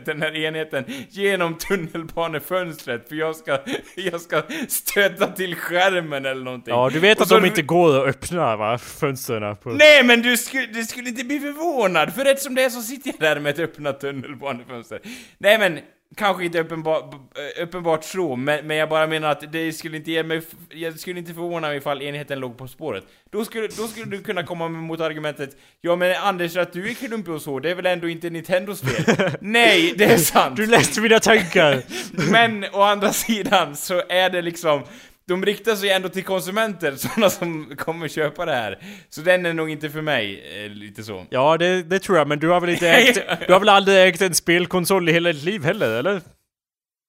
den 0.04 0.22
här 0.22 0.36
enheten 0.36 0.84
genom 1.10 1.54
tunnelbanefönstret 1.58 3.08
för 3.08 3.16
jag 3.16 3.36
ska, 3.36 3.58
jag 3.96 4.20
ska 4.20 4.42
stöta 4.68 5.26
till 5.26 5.54
skärmen 5.56 6.26
eller 6.26 6.44
någonting 6.44 6.74
Ja, 6.74 6.90
du 6.92 6.98
vet 6.98 7.20
att 7.20 7.28
de 7.28 7.44
inte 7.46 7.62
går 7.62 7.96
att 8.02 8.08
öppna 8.08 8.56
va? 8.56 8.78
Fönstren 8.78 9.56
på... 9.56 9.70
Nej 9.70 10.04
men 10.04 10.22
du 10.22 10.36
skulle, 10.36 10.77
du 10.78 10.84
skulle 10.84 11.08
inte 11.08 11.24
bli 11.24 11.40
förvånad, 11.40 12.14
för 12.14 12.24
rätt 12.24 12.42
som 12.42 12.54
det 12.54 12.64
är 12.64 12.70
så 12.70 12.82
sitter 12.82 13.10
jag 13.10 13.20
där 13.20 13.40
med 13.40 13.50
ett 13.50 13.58
öppnat 13.58 14.00
tunnelbanefönster. 14.00 15.00
Nej 15.38 15.58
men, 15.58 15.80
kanske 16.16 16.44
inte 16.44 16.60
uppenbart, 16.60 17.14
uppenbart 17.62 18.04
så, 18.04 18.36
men, 18.36 18.66
men 18.66 18.76
jag 18.76 18.88
bara 18.88 19.06
menar 19.06 19.30
att 19.30 19.52
det 19.52 19.72
skulle 19.72 19.96
inte 19.96 20.10
ge 20.10 20.22
mig, 20.22 20.42
jag 20.68 20.98
skulle 20.98 21.18
inte 21.18 21.34
förvåna 21.34 21.68
mig 21.68 21.76
ifall 21.76 22.02
enheten 22.02 22.40
låg 22.40 22.58
på 22.58 22.68
spåret. 22.68 23.04
Då 23.30 23.44
skulle, 23.44 23.68
då 23.68 23.88
skulle 23.88 24.16
du 24.16 24.22
kunna 24.22 24.42
komma 24.42 24.68
med 24.68 24.82
motargumentet, 24.82 25.56
ja 25.80 25.96
men 25.96 26.16
Anders 26.16 26.56
att 26.56 26.72
du 26.72 26.90
är 26.90 26.94
klumpig 26.94 27.34
och 27.34 27.42
så, 27.42 27.60
det 27.60 27.70
är 27.70 27.74
väl 27.74 27.86
ändå 27.86 28.08
inte 28.08 28.30
Nintendos 28.30 28.80
fel? 28.80 29.30
Nej, 29.40 29.94
det 29.96 30.04
är 30.04 30.18
sant! 30.18 30.56
Du 30.56 30.66
läste 30.66 31.00
mina 31.00 31.20
tankar! 31.20 31.82
Men 32.32 32.64
å 32.72 32.82
andra 32.82 33.12
sidan 33.12 33.76
så 33.76 34.02
är 34.08 34.30
det 34.30 34.42
liksom 34.42 34.82
de 35.28 35.44
riktar 35.44 35.76
sig 35.76 35.90
ändå 35.90 36.08
till 36.08 36.24
konsumenter, 36.24 36.92
sådana 36.96 37.30
som 37.30 37.76
kommer 37.76 38.08
köpa 38.08 38.44
det 38.44 38.54
här. 38.54 38.78
Så 39.08 39.20
den 39.20 39.46
är 39.46 39.52
nog 39.52 39.70
inte 39.70 39.90
för 39.90 40.02
mig, 40.02 40.44
eh, 40.64 40.70
lite 40.70 41.02
så. 41.02 41.26
Ja, 41.30 41.56
det, 41.58 41.82
det 41.82 41.98
tror 41.98 42.18
jag, 42.18 42.28
men 42.28 42.38
du 42.38 42.48
har 42.48 42.60
väl 42.60 42.70
inte 42.70 42.88
ägt... 42.90 43.22
Du 43.46 43.52
har 43.52 43.60
väl 43.60 43.68
aldrig 43.68 44.08
ägt 44.08 44.22
en 44.22 44.34
spelkonsol 44.34 45.08
i 45.08 45.12
hela 45.12 45.32
ditt 45.32 45.44
liv 45.44 45.64
heller, 45.64 45.90
eller? 45.98 46.20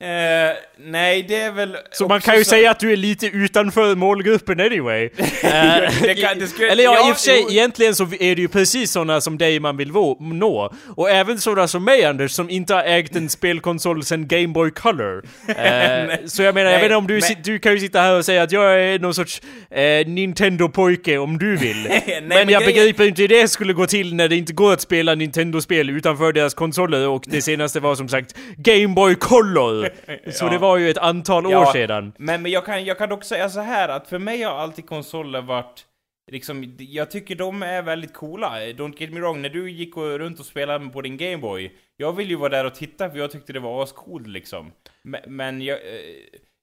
Eh, 0.02 0.56
nej, 0.78 1.26
det 1.28 1.36
är 1.36 1.52
väl... 1.52 1.78
Så 1.92 2.08
man 2.08 2.22
kan 2.22 2.38
ju 2.38 2.44
så- 2.44 2.50
säga 2.50 2.72
att 2.72 2.80
du 2.80 2.92
är 2.92 2.98
lite 2.98 3.28
utanför 3.28 3.96
målgruppen 3.96 4.60
anyway. 4.60 5.10
Eh, 5.44 5.94
Det 6.02 6.14
kan- 6.22 6.40
det 6.40 6.48
skulle- 6.48 6.70
Eller 6.72 6.84
ja, 6.84 6.96
ja, 7.00 7.10
i 7.10 7.12
och 7.12 7.16
för 7.16 7.22
sig, 7.24 7.40
jo. 7.42 7.52
egentligen 7.52 7.96
så 7.96 8.04
är 8.20 8.36
det 8.36 8.42
ju 8.42 8.48
precis 8.48 8.92
sådana 8.92 9.22
som 9.22 9.38
dig 9.38 9.60
man 9.60 9.78
vill 9.78 9.92
nå. 10.20 10.74
Och 10.96 11.10
även 11.10 11.40
sådana 11.40 11.68
som 11.68 11.84
mig 11.84 12.06
Anders, 12.06 12.32
som 12.32 12.50
inte 12.50 12.74
har 12.74 12.84
ägt 12.84 13.16
en 13.16 13.30
spelkonsol 13.30 14.04
sen 14.04 14.28
Game 14.28 14.48
Boy 14.48 14.72
Color. 14.72 15.24
Eh, 15.48 16.16
så 16.26 16.44
jag 16.44 16.56
menar, 16.56 16.72
jag 16.72 16.78
Nej, 16.78 16.82
vet 16.82 16.84
inte 16.84 16.96
om 16.96 17.08
du, 17.08 17.14
men- 17.14 17.42
du 17.44 17.60
kan 17.60 17.72
ju 17.74 17.80
sitta 17.80 18.02
här 18.02 18.18
och 18.18 18.26
säga 18.26 18.44
att 18.44 18.52
jag 18.52 18.82
är 18.84 19.00
någon 19.00 19.14
sorts 19.14 19.42
Nintendo-pojke 20.06 21.18
om 21.18 21.38
du 21.38 21.56
vill. 21.58 21.88
men, 22.08 22.28
men 22.28 22.38
jag 22.38 22.48
grejen- 22.48 22.66
begriper 22.66 23.04
inte 23.08 23.22
hur 23.22 23.28
det 23.30 23.48
skulle 23.48 23.74
gå 23.74 23.86
till 23.88 24.16
när 24.16 24.28
det 24.28 24.36
inte 24.36 24.54
går 24.54 24.74
att 24.74 24.82
spela 24.82 25.16
Nintendo-spel 25.16 25.90
utanför 25.90 26.34
deras 26.34 26.54
konsoler 26.54 27.08
och 27.08 27.24
det 27.28 27.42
senaste 27.42 27.80
var 27.80 27.96
som 27.96 28.10
sagt 28.10 28.36
Game 28.58 28.88
Boy 28.88 29.16
Color. 29.16 29.89
Så 30.32 30.46
Ja. 30.46 30.50
det 30.50 30.58
var 30.58 30.78
ju 30.78 30.90
ett 30.90 30.98
antal 30.98 31.46
år 31.46 31.52
Ja, 31.52 31.74
sedan. 31.74 32.14
Men, 32.18 32.42
men 32.42 32.52
jag, 32.52 32.66
kan, 32.66 32.86
jag 32.86 32.98
kan 32.98 33.10
dock 33.10 33.24
säga 33.24 33.50
så 33.50 33.60
här 33.60 33.90
att 33.90 34.08
för 34.08 34.20
mig 34.20 34.42
har 34.42 34.52
alltid 34.56 34.86
konsoler 34.88 35.42
varit 35.42 35.86
Liksom, 36.32 36.76
jag 36.80 37.12
tycker 37.12 37.36
de 37.36 37.64
är 37.64 37.82
väldigt 37.82 38.14
coola. 38.14 38.48
Don't 38.60 38.94
get 38.98 39.12
me 39.14 39.20
wrong, 39.20 39.42
när 39.42 39.50
du 39.50 39.72
gick 39.72 39.98
och 39.98 40.20
runt 40.20 40.40
och 40.40 40.46
spelade 40.46 40.90
på 40.90 41.02
din 41.02 41.18
Gameboy, 41.18 41.72
jag 41.98 42.14
vill 42.16 42.30
ju 42.30 42.36
vara 42.36 42.50
där 42.50 42.66
och 42.66 42.76
titta 42.76 43.10
för 43.10 43.18
jag 43.18 43.32
tyckte 43.32 43.54
det 43.54 43.60
var 43.60 43.84
ascoolt 43.84 44.28
liksom. 44.28 44.72
Men, 45.04 45.22
men 45.28 45.62
jag, 45.62 45.78
eh, 45.78 45.84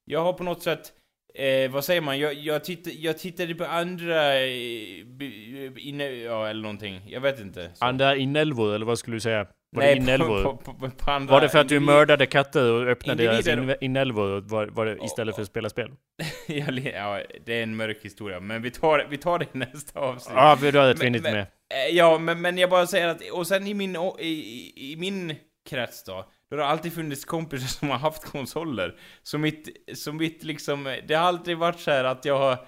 jag 0.05 0.21
har 0.23 0.33
på 0.33 0.45
något 0.45 0.63
sätt, 0.63 0.93
eh, 1.35 1.71
vad 1.71 1.85
säger 1.85 2.01
man, 2.01 2.19
jag, 2.19 2.35
jag, 2.35 2.65
titt, 2.65 2.95
jag 3.03 3.19
tittade 3.19 3.55
på 3.55 3.65
andra, 3.65 4.35
eh, 4.41 5.05
b- 5.07 5.71
inne, 5.77 6.05
ja 6.11 6.49
eller 6.49 6.63
någonting, 6.63 7.01
jag 7.09 7.21
vet 7.21 7.41
inte. 7.41 7.71
Så. 7.75 7.85
Andra 7.85 8.17
inälvor, 8.17 8.75
eller 8.75 8.87
vad 8.87 8.99
skulle 8.99 9.17
du 9.17 9.21
säga? 9.21 9.47
Var 9.71 9.83
det 9.83 9.89
Nej, 9.89 9.97
inälvor? 9.97 10.43
på, 10.45 10.57
på, 10.57 10.75
på, 10.75 10.91
på 10.91 11.11
andra 11.11 11.33
Var 11.33 11.41
det 11.41 11.49
för 11.49 11.59
att 11.59 11.69
du 11.69 11.81
mördade 11.81 12.27
katter 12.27 12.73
och 12.73 12.83
öppnade 12.89 13.23
deras 13.23 13.47
in- 13.47 13.75
inälvor 13.81 14.41
var, 14.41 14.67
var 14.67 14.87
det 14.87 14.99
istället 15.05 15.35
för 15.35 15.43
att 15.43 15.49
spela 15.49 15.69
spel? 15.71 15.91
Ja, 16.47 17.21
det 17.47 17.59
är 17.59 17.63
en 17.63 17.77
mörk 17.77 17.99
historia, 18.03 18.41
men 18.41 18.63
vi 18.63 18.71
tar, 18.71 19.07
vi 19.11 19.17
tar 19.19 19.39
det 19.39 19.45
i 19.45 19.59
nästa 19.59 20.01
avsnitt. 20.01 20.37
Ja, 20.37 20.59
vi 20.61 20.71
har 20.71 20.95
vinnigt 20.95 21.23
men- 21.23 21.33
med. 21.33 21.43
Eh, 21.43 21.97
Ja, 21.97 22.19
men, 22.19 22.41
men 22.41 22.59
jag 22.59 22.71
bara 22.71 22.87
säger 22.87 23.09
att, 23.09 23.31
och 23.33 23.47
sen 23.47 23.67
i 23.67 23.75
min, 23.75 23.97
i, 24.19 24.27
i, 24.27 24.93
i 24.93 24.97
min 24.97 25.35
krets 25.69 26.05
då, 26.05 26.13
då 26.51 26.57
har 26.57 26.63
det 26.63 26.67
alltid 26.67 26.93
funnits 26.95 27.25
kompisar 27.25 27.67
som 27.67 27.91
har 27.91 27.99
haft 27.99 28.25
konsoler. 28.25 28.95
Så 29.23 29.39
mitt, 29.39 29.69
så 29.95 30.13
mitt 30.13 30.45
liksom, 30.45 30.97
det 31.09 31.15
har 31.15 31.27
aldrig 31.27 31.59
varit 31.59 31.81
så 31.81 31.91
här 31.91 32.05
att 32.05 32.25
jag 32.25 32.39
har, 32.39 32.59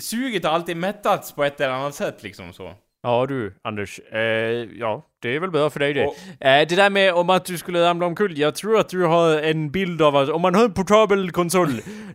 suget 0.00 0.44
har 0.44 0.50
alltid 0.52 0.76
mättats 0.76 1.32
på 1.32 1.44
ett 1.44 1.60
eller 1.60 1.72
annat 1.74 1.94
sätt 1.94 2.22
liksom 2.22 2.52
så. 2.52 2.74
Ja 3.02 3.26
du, 3.26 3.54
Anders. 3.62 3.98
Eh, 4.00 4.20
ja, 4.78 5.06
det 5.22 5.36
är 5.36 5.40
väl 5.40 5.50
bra 5.50 5.70
för 5.70 5.80
dig 5.80 5.92
det. 5.94 6.06
Och- 6.06 6.16
Eh, 6.40 6.66
det 6.68 6.76
där 6.76 6.90
med 6.90 7.14
om 7.14 7.30
att 7.30 7.44
du 7.44 7.58
skulle 7.58 7.84
ramla 7.84 8.06
omkull. 8.06 8.38
Jag 8.38 8.54
tror 8.54 8.80
att 8.80 8.88
du 8.88 9.04
har 9.04 9.38
en 9.42 9.70
bild 9.70 10.02
av 10.02 10.16
att 10.16 10.28
om 10.28 10.42
man 10.42 10.54
har 10.54 10.64
en 10.64 10.72
portabel 10.72 11.30
konsol, 11.30 11.68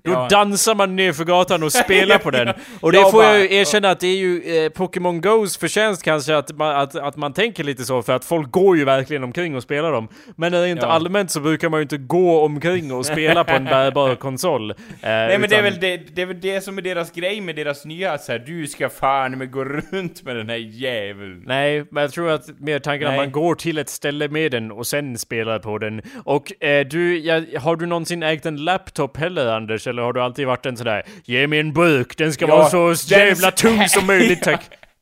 då 0.04 0.12
Ja. 0.12 0.28
dansar 0.32 0.76
man 0.76 0.95
ner 0.95 1.14
för 1.14 1.24
gatan 1.26 1.64
och 1.64 1.72
spelar 1.84 2.18
på 2.18 2.32
den. 2.32 2.54
Och 2.82 2.91
det 2.91 2.97
Jag 2.97 3.12
får 3.12 3.18
bara- 3.18 3.32
jag 3.38 3.39
ju 3.41 3.54
erkänna 3.56 3.89
att 3.91 3.99
det 3.99 4.08
är 4.08 4.16
ju 4.18 4.41
eh, 4.66 4.70
Pokémon 4.70 5.22
Go's 5.22 5.60
förtjänst 5.60 6.04
kanske 6.04 6.36
att 6.38 6.58
man, 6.58 6.76
att, 6.76 6.95
att 6.95 7.16
man 7.18 7.34
tänker 7.34 7.64
lite 7.64 7.84
så, 7.86 8.01
för 8.01 8.14
att 8.14 8.26
folk 8.26 8.51
går 8.51 8.78
ju 8.78 8.86
verkligen 8.86 9.24
omkring 9.24 9.56
och 9.56 9.64
spelar 9.64 9.91
dem. 9.91 10.08
Men 10.36 10.51
rent 10.62 10.82
Ja. 10.82 10.88
allmänt 10.88 11.32
så 11.32 11.39
brukar 11.39 11.70
man 11.70 11.80
ju 11.80 11.82
inte 11.82 11.97
gå 11.97 12.41
omkring 12.45 12.93
och 12.93 13.06
spela 13.06 13.43
på 13.43 13.51
en 13.51 13.66
bärbar 13.66 14.16
konsol. 14.20 14.72
Eh, 14.72 14.76
Nej 15.01 15.38
men 15.39 15.49
det 15.49 15.56
är 15.56 15.60
utan- 15.60 15.64
väl 15.64 15.80
det, 15.80 15.97
det 16.16 16.22
är 16.22 16.26
väl 16.26 16.41
det 16.41 16.62
som 16.62 16.78
är 16.78 16.82
deras 16.82 17.12
grej 17.12 17.41
med 17.41 17.56
deras 17.56 17.86
nya, 17.86 18.12
att 18.14 18.24
så 18.24 18.32
här, 18.32 18.39
du 18.39 18.68
ska 18.68 18.89
fan 18.89 19.38
med 19.38 19.51
gå 19.51 19.64
runt 19.66 20.24
med 20.24 20.36
den 20.36 20.49
här 20.49 20.56
jäveln. 20.58 21.43
Nej, 21.45 21.86
men 21.91 22.01
jag 22.01 22.12
tror 22.12 22.30
att 22.32 22.60
mer 22.60 22.80
tanken 22.93 23.07
att 23.07 23.13
Nej. 23.13 23.25
man 23.25 23.31
går 23.31 23.55
till 23.55 23.77
ett 23.77 23.89
ställe 23.89 24.27
med 24.27 24.51
den 24.51 24.71
och 24.71 24.87
sen 24.87 25.17
spelar 25.17 25.59
på 25.59 25.77
den. 25.77 26.01
Och 26.25 26.63
eh, 26.63 26.87
du, 26.87 27.19
ja, 27.19 27.41
har 27.59 27.75
du 27.75 27.85
någonsin 27.85 28.23
ägt 28.23 28.45
en 28.45 28.57
laptop 28.57 29.17
heller 29.17 29.47
Anders? 29.47 29.87
Eller 29.87 30.01
har 30.03 30.13
du 30.13 30.21
alltid 30.21 30.47
varit 30.47 30.65
en 30.65 30.77
sådär 30.77 31.03
Ge 31.25 31.47
mig 31.47 31.59
en 31.59 31.73
burk, 31.73 32.17
den 32.17 32.33
ska 32.33 32.47
Ja, 32.47 32.55
vara 32.55 32.93
så 32.93 33.13
jävla 33.13 33.51
tung 33.51 33.87
som 33.89 34.07
möjligt 34.07 34.41
tack. 34.43 34.61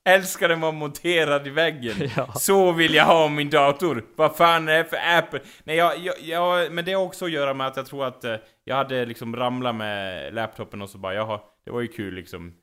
Älskar 0.09 0.49
den 0.49 0.61
vara 0.61 0.71
monterad 0.71 1.47
i 1.47 1.49
väggen. 1.49 1.95
Ja. 2.15 2.33
Så 2.35 2.71
vill 2.71 2.93
jag 2.95 3.05
ha 3.05 3.27
min 3.27 3.49
dator. 3.49 4.03
Vad 4.15 4.35
fan 4.35 4.69
är 4.69 4.77
det 4.77 4.85
för 4.85 4.97
Apple? 5.17 5.39
Nej, 5.63 5.77
jag, 5.77 5.93
jag, 5.97 6.15
jag, 6.21 6.71
men 6.71 6.85
det 6.85 6.93
har 6.93 7.03
också 7.03 7.25
att 7.25 7.31
göra 7.31 7.53
med 7.53 7.67
att 7.67 7.77
jag 7.77 7.85
tror 7.85 8.05
att 8.05 8.23
eh, 8.23 8.35
jag 8.65 8.75
hade 8.75 9.05
liksom 9.05 9.35
ramlat 9.35 9.75
med 9.75 10.33
laptopen 10.33 10.81
och 10.81 10.89
så 10.89 10.97
bara, 10.97 11.13
jaha, 11.13 11.39
det 11.65 11.71
var 11.71 11.81
ju 11.81 11.87
kul 11.87 12.13
liksom. 12.13 12.53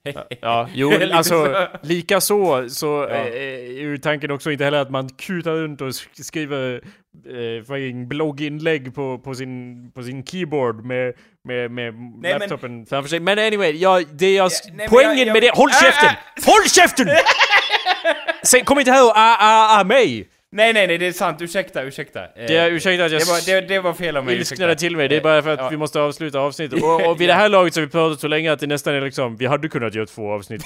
Ja, 0.41 0.69
jo, 0.75 0.91
Lite 0.91 1.15
alltså 1.15 1.45
så. 1.45 1.67
lika 1.83 2.21
så, 2.21 2.69
så 2.69 2.87
Ja. 3.11 3.15
eh, 3.17 3.27
är 3.37 3.81
ju 3.81 3.99
tanken 3.99 4.31
också 4.31 4.51
inte 4.51 4.65
heller 4.65 4.79
att 4.79 4.91
man 4.91 5.09
kutar 5.09 5.53
runt 5.53 5.81
och 5.81 5.89
sk- 5.89 6.23
skriver 6.23 6.81
eh, 7.27 8.07
blogginlägg 8.07 8.95
på, 8.95 9.19
på, 9.19 9.35
sin, 9.35 9.91
på 9.95 10.03
sin 10.03 10.25
keyboard 10.25 10.85
med, 10.85 11.15
med, 11.49 11.71
med 11.71 11.95
men- 11.95 12.39
laptopen 12.39 12.87
framför 12.87 13.09
sig. 13.09 13.21
Men 13.21 13.39
anyway, 13.39 13.73
ja, 13.73 14.01
det 14.13 14.35
jag, 14.35 14.45
Ja, 14.45 14.51
nej, 14.67 14.75
men 14.77 14.89
poängen 14.89 15.19
jag- 15.19 15.27
jag- 15.27 15.33
med 15.33 15.43
det, 15.43 15.51
håll 15.55 15.71
Ah, 15.71 15.83
käften! 15.85 16.09
ah! 16.09 16.51
Håll 16.51 16.69
käften! 16.69 17.09
Sen, 18.43 18.65
kom 18.65 18.79
inte 18.79 18.91
här 18.93 19.05
och 19.05 19.13
ah, 19.17 19.37
ah, 19.41 19.81
ah 19.81 19.85
mig! 19.85 20.29
Nej, 20.53 20.73
nej, 20.73 20.87
nej, 20.87 20.99
det 20.99 21.07
är 21.07 21.13
sant. 21.13 21.43
Ursäkta, 21.43 21.83
ursäkta. 21.83 22.25
Eh, 22.25 22.29
Det 22.35 22.57
är, 22.57 22.71
ursäkta 22.71 23.05
att 23.05 23.13
jag 23.13 23.21
det, 23.21 23.25
var, 23.25 23.47
det, 23.47 23.61
det 23.69 23.79
var 23.81 23.93
fel 23.95 24.17
av 24.17 24.25
mig. 24.25 24.37
ilsknade 24.37 24.77
till 24.77 24.97
mig, 24.97 25.09
det 25.09 25.17
är 25.17 25.21
bara 25.21 25.43
för 25.43 25.51
att 25.51 25.59
Ja. 25.59 25.69
vi 25.69 25.77
måste 25.77 26.01
avsluta 26.01 26.41
avsnittet. 26.41 26.83
Och, 26.83 27.07
och 27.07 27.21
vid 27.21 27.29
det 27.29 27.35
här 27.35 27.49
laget 27.49 27.75
så 27.75 27.81
har 27.81 27.87
vi 27.87 27.91
pratat 27.93 28.21
så 28.21 28.29
länge 28.29 28.53
att 28.53 28.61
det 28.61 28.67
nästan 28.67 28.95
är 28.95 29.01
liksom, 29.01 29.37
vi 29.37 29.47
hade 29.47 29.69
kunnat 29.69 29.95
göra 29.95 30.07
två 30.07 30.33
avsnitt. 30.33 30.63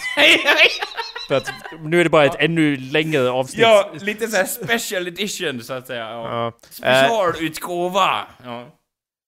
För 1.29 1.35
att 1.35 1.53
nu 1.85 2.01
är 2.01 2.05
det 2.05 2.11
bara 2.11 2.25
ett 2.25 2.37
ännu 2.39 2.77
längre 2.77 3.31
avsnitt. 3.31 3.61
ja, 3.61 3.93
lite 4.01 4.29
såhär 4.29 4.45
special 4.45 5.07
edition 5.09 5.61
så 5.63 5.73
att 5.75 5.87
säga. 5.87 6.01
Ja. 6.11 6.29
Ja. 6.31 6.47
Eh, 6.47 6.53
Specialutgåva! 6.99 8.27
Ja. 8.45 8.67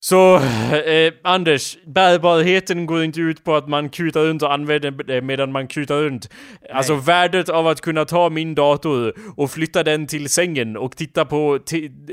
Så, 0.04 0.36
eh, 0.36 1.12
Anders, 1.22 1.78
bärbarheten 1.86 2.86
går 2.86 3.04
inte 3.04 3.20
ut 3.20 3.44
på 3.44 3.54
att 3.56 3.68
man 3.68 3.88
kutar 3.88 4.20
runt 4.20 4.42
och 4.42 4.52
använder 4.52 4.90
det 4.90 5.20
medan 5.20 5.52
man 5.52 5.66
kutar 5.66 6.02
runt. 6.02 6.28
Alltså 6.72 6.94
värdet 6.94 7.48
av 7.48 7.66
att 7.66 7.80
kunna 7.80 8.04
ta 8.04 8.30
min 8.30 8.54
dator 8.54 9.14
och 9.36 9.50
flytta 9.50 9.82
den 9.82 10.06
till 10.06 10.28
sängen 10.28 10.76
och 10.76 10.96
titta 10.96 11.24
på 11.24 11.58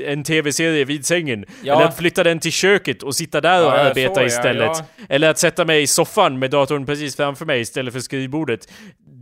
en 0.06 0.24
tv-serie 0.24 0.84
vid 0.84 1.06
sängen. 1.06 1.44
Ja. 1.62 1.74
Eller 1.74 1.84
att 1.84 1.96
flytta 1.96 2.24
den 2.24 2.38
till 2.38 2.52
köket 2.52 3.02
och 3.02 3.14
sitta 3.14 3.40
där 3.40 3.66
och 3.66 3.72
Ja, 3.72 3.78
arbeta 3.78 4.14
så, 4.14 4.22
istället. 4.26 4.70
ja. 4.74 4.84
Eller 5.08 5.30
att 5.30 5.38
sätta 5.38 5.64
mig 5.64 5.82
i 5.82 5.86
soffan 5.86 6.38
med 6.38 6.50
datorn 6.50 6.86
precis 6.86 7.16
framför 7.16 7.44
mig 7.44 7.60
istället 7.60 7.92
för 7.92 8.00
skrivbordet. 8.00 8.72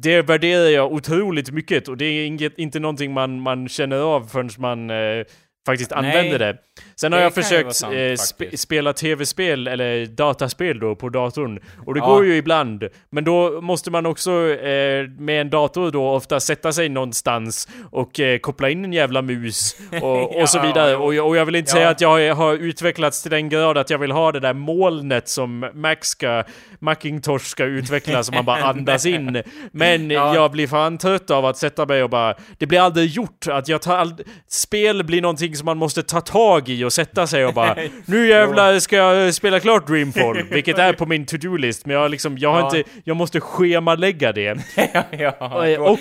Det 0.03 0.23
värderar 0.23 0.69
jag 0.69 0.93
otroligt 0.93 1.51
mycket 1.51 1.89
och 1.89 1.97
det 1.97 2.05
är 2.05 2.27
inget, 2.27 2.59
inte 2.59 2.81
någonting 2.81 3.13
man, 3.13 3.41
man 3.41 3.69
känner 3.69 3.97
av 3.99 4.27
förrän 4.33 4.51
man 4.59 4.91
eh, 4.91 5.25
faktiskt 5.67 5.93
använder 5.93 6.39
det. 6.39 6.57
Sen 7.01 7.13
har 7.13 7.19
Det 7.19 7.25
jag 7.25 7.35
kan 7.35 7.41
ju 7.43 7.45
försökt 7.49 7.75
sant, 7.77 7.95
eh, 7.95 8.15
sp 8.29 8.41
spela 8.57 8.93
tv-spel, 8.93 9.67
eller 9.69 10.07
dataspel 10.07 10.79
då, 10.81 10.95
på 10.97 11.09
datorn. 11.09 11.59
Och 11.87 11.95
det 11.95 12.01
Ja. 12.01 12.07
går 12.07 12.25
ju 12.27 12.37
ibland. 12.37 12.85
Men 13.11 13.25
då 13.25 13.61
måste 13.61 13.91
man 13.91 14.07
också 14.07 14.31
eh, 14.49 15.09
med 15.19 15.41
en 15.41 15.51
dator 15.51 15.91
då 15.91 16.09
ofta 16.11 16.41
sätta 16.41 16.73
sig 16.73 16.89
någonstans 16.89 17.69
och 17.91 18.21
eh, 18.21 18.39
koppla 18.39 18.71
in 18.71 18.85
en 18.85 18.93
jävla 18.93 19.23
mus 19.23 19.77
och, 20.03 20.41
och 20.41 20.49
så 20.49 20.59
Ja, 20.59 20.63
vidare. 20.63 20.97
Och, 20.97 21.15
jag- 21.15 21.27
och 21.29 21.37
jag 21.37 21.45
vill 21.47 21.55
inte 21.57 21.71
Ja. 21.71 21.75
säga 21.77 21.89
att 21.89 22.01
jag 22.01 22.35
har 22.35 22.55
utvecklats 22.55 23.23
till 23.23 23.31
den 23.31 23.49
grad 23.49 23.79
att 23.79 23.91
jag 23.91 23.99
vill 23.99 24.11
ha 24.13 24.33
det 24.33 24.41
där 24.41 24.55
molnet 24.55 25.29
som 25.29 25.71
Mac 25.75 25.97
ska, 26.01 26.45
Macintosh 26.79 27.45
ska 27.45 27.65
utveckla 27.65 28.23
som 28.23 28.35
man 28.35 28.45
bara 28.45 28.63
andas 28.63 29.07
in. 29.07 29.43
Men 29.73 30.11
Ja. 30.11 30.35
jag 30.35 30.51
blir 30.51 30.67
fan 30.67 30.99
trött 30.99 31.31
av 31.31 31.47
att 31.47 31.57
sätta 31.57 31.87
mig 31.87 32.03
och 32.03 32.11
bara... 32.11 32.35
Det 32.59 32.67
blir 32.67 32.81
aldrig 32.81 33.11
gjort. 33.11 33.47
Att 33.49 33.69
jag 33.69 33.83
tar 33.83 34.09
Spel 34.49 35.05
blir 35.05 35.23
någonting 35.23 35.50
som 35.57 35.67
man 35.67 35.79
måste 35.79 36.03
ta 36.03 36.21
tag 36.21 36.69
i 36.69 36.85
och 36.85 36.93
sätta 36.93 37.27
sig 37.27 37.47
och 37.47 37.55
bara... 37.55 37.77
Nu 38.07 38.29
jävlar 38.29 38.79
ska 38.79 38.97
jag 38.97 39.35
spela 39.35 39.61
klart 39.61 39.87
Dreamfall, 39.87 40.43
vilket 40.51 40.79
är 40.79 40.93
på 40.93 41.07
min 41.07 41.27
to-do-list. 41.27 41.87
Men 41.87 41.97
jag 41.97 42.11
liksom, 42.11 42.39
jag 42.39 42.53
har 42.53 42.61
Ja. 42.61 42.77
inte... 42.77 42.91
Jag 43.05 43.17
måste 43.17 43.41
schemalägga 43.41 44.33
det. 44.33 44.59
ja, 44.93 45.05
ja, 45.11 45.79
Och, 45.79 45.99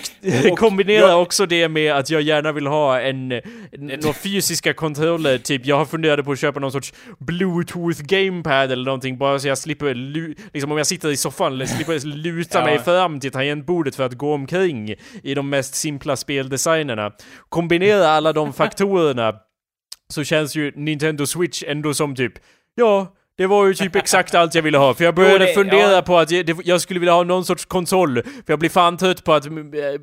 och 0.52 0.58
kombinera 0.60 1.08
jag- 1.08 1.22
också 1.22 1.46
det 1.46 1.70
med 1.70 1.94
att 1.94 2.10
jag 2.10 2.22
gärna 2.22 2.52
vill 2.52 2.68
ha 2.68 3.00
en, 3.02 3.28
några 3.78 4.14
fysiska 4.14 4.74
kontroller, 4.74 5.38
typ 5.38 5.66
jag 5.66 5.76
har 5.78 5.86
funderat 5.86 6.26
på 6.26 6.32
att 6.32 6.40
köpa 6.40 6.60
någon 6.60 6.72
sorts 6.72 6.94
bluetooth 7.20 8.02
gamepad 8.02 8.72
eller 8.72 8.86
någonting 8.86 9.18
bara 9.18 9.40
så 9.40 9.48
jag 9.48 9.58
slipper, 9.58 9.94
liksom 10.54 10.72
om 10.72 10.78
jag 10.78 10.88
sitter 10.88 11.10
i 11.10 11.18
soffan, 11.18 11.54
eller 11.54 11.66
slipper 11.66 12.06
luta 12.06 12.60
Ja. 12.60 12.66
mig 12.66 12.80
fram 12.80 13.20
till 13.20 13.32
tangentbordet 13.32 13.96
för 13.96 14.04
att 14.06 14.14
gå 14.14 14.34
omkring 14.34 14.96
i 15.24 15.34
de 15.34 15.50
mest 15.50 15.76
simpla 15.76 16.16
speldesignerna. 16.16 17.12
Kombinera 17.50 18.08
alla 18.10 18.34
de 18.34 18.54
faktorerna 18.54 19.34
så 20.14 20.24
känns 20.24 20.56
ju 20.56 20.72
Nintendo 20.76 21.26
Switch 21.26 21.64
ändå 21.68 21.94
som 21.94 22.16
typ, 22.16 22.34
ja, 22.76 23.16
det 23.40 23.48
var 23.48 23.68
ju 23.68 23.74
typ 23.74 23.96
exakt 23.96 24.36
allt 24.36 24.56
jag 24.56 24.62
ville 24.62 24.78
ha. 24.78 24.94
För 24.94 25.04
jag 25.04 25.16
började 25.16 25.46
det- 25.46 25.54
fundera 25.54 25.92
ja. 25.92 26.02
på 26.02 26.18
att 26.18 26.32
jag, 26.32 26.46
det, 26.46 26.58
jag 26.64 26.82
skulle 26.82 27.00
vilja 27.00 27.14
ha 27.14 27.24
någon 27.24 27.46
sorts 27.46 27.66
konsol. 27.66 28.24
För 28.24 28.44
jag 28.46 28.60
blir 28.60 28.70
fan 28.70 28.98
trött 28.98 29.24
på 29.24 29.34
att 29.34 29.46
eh, 29.46 29.52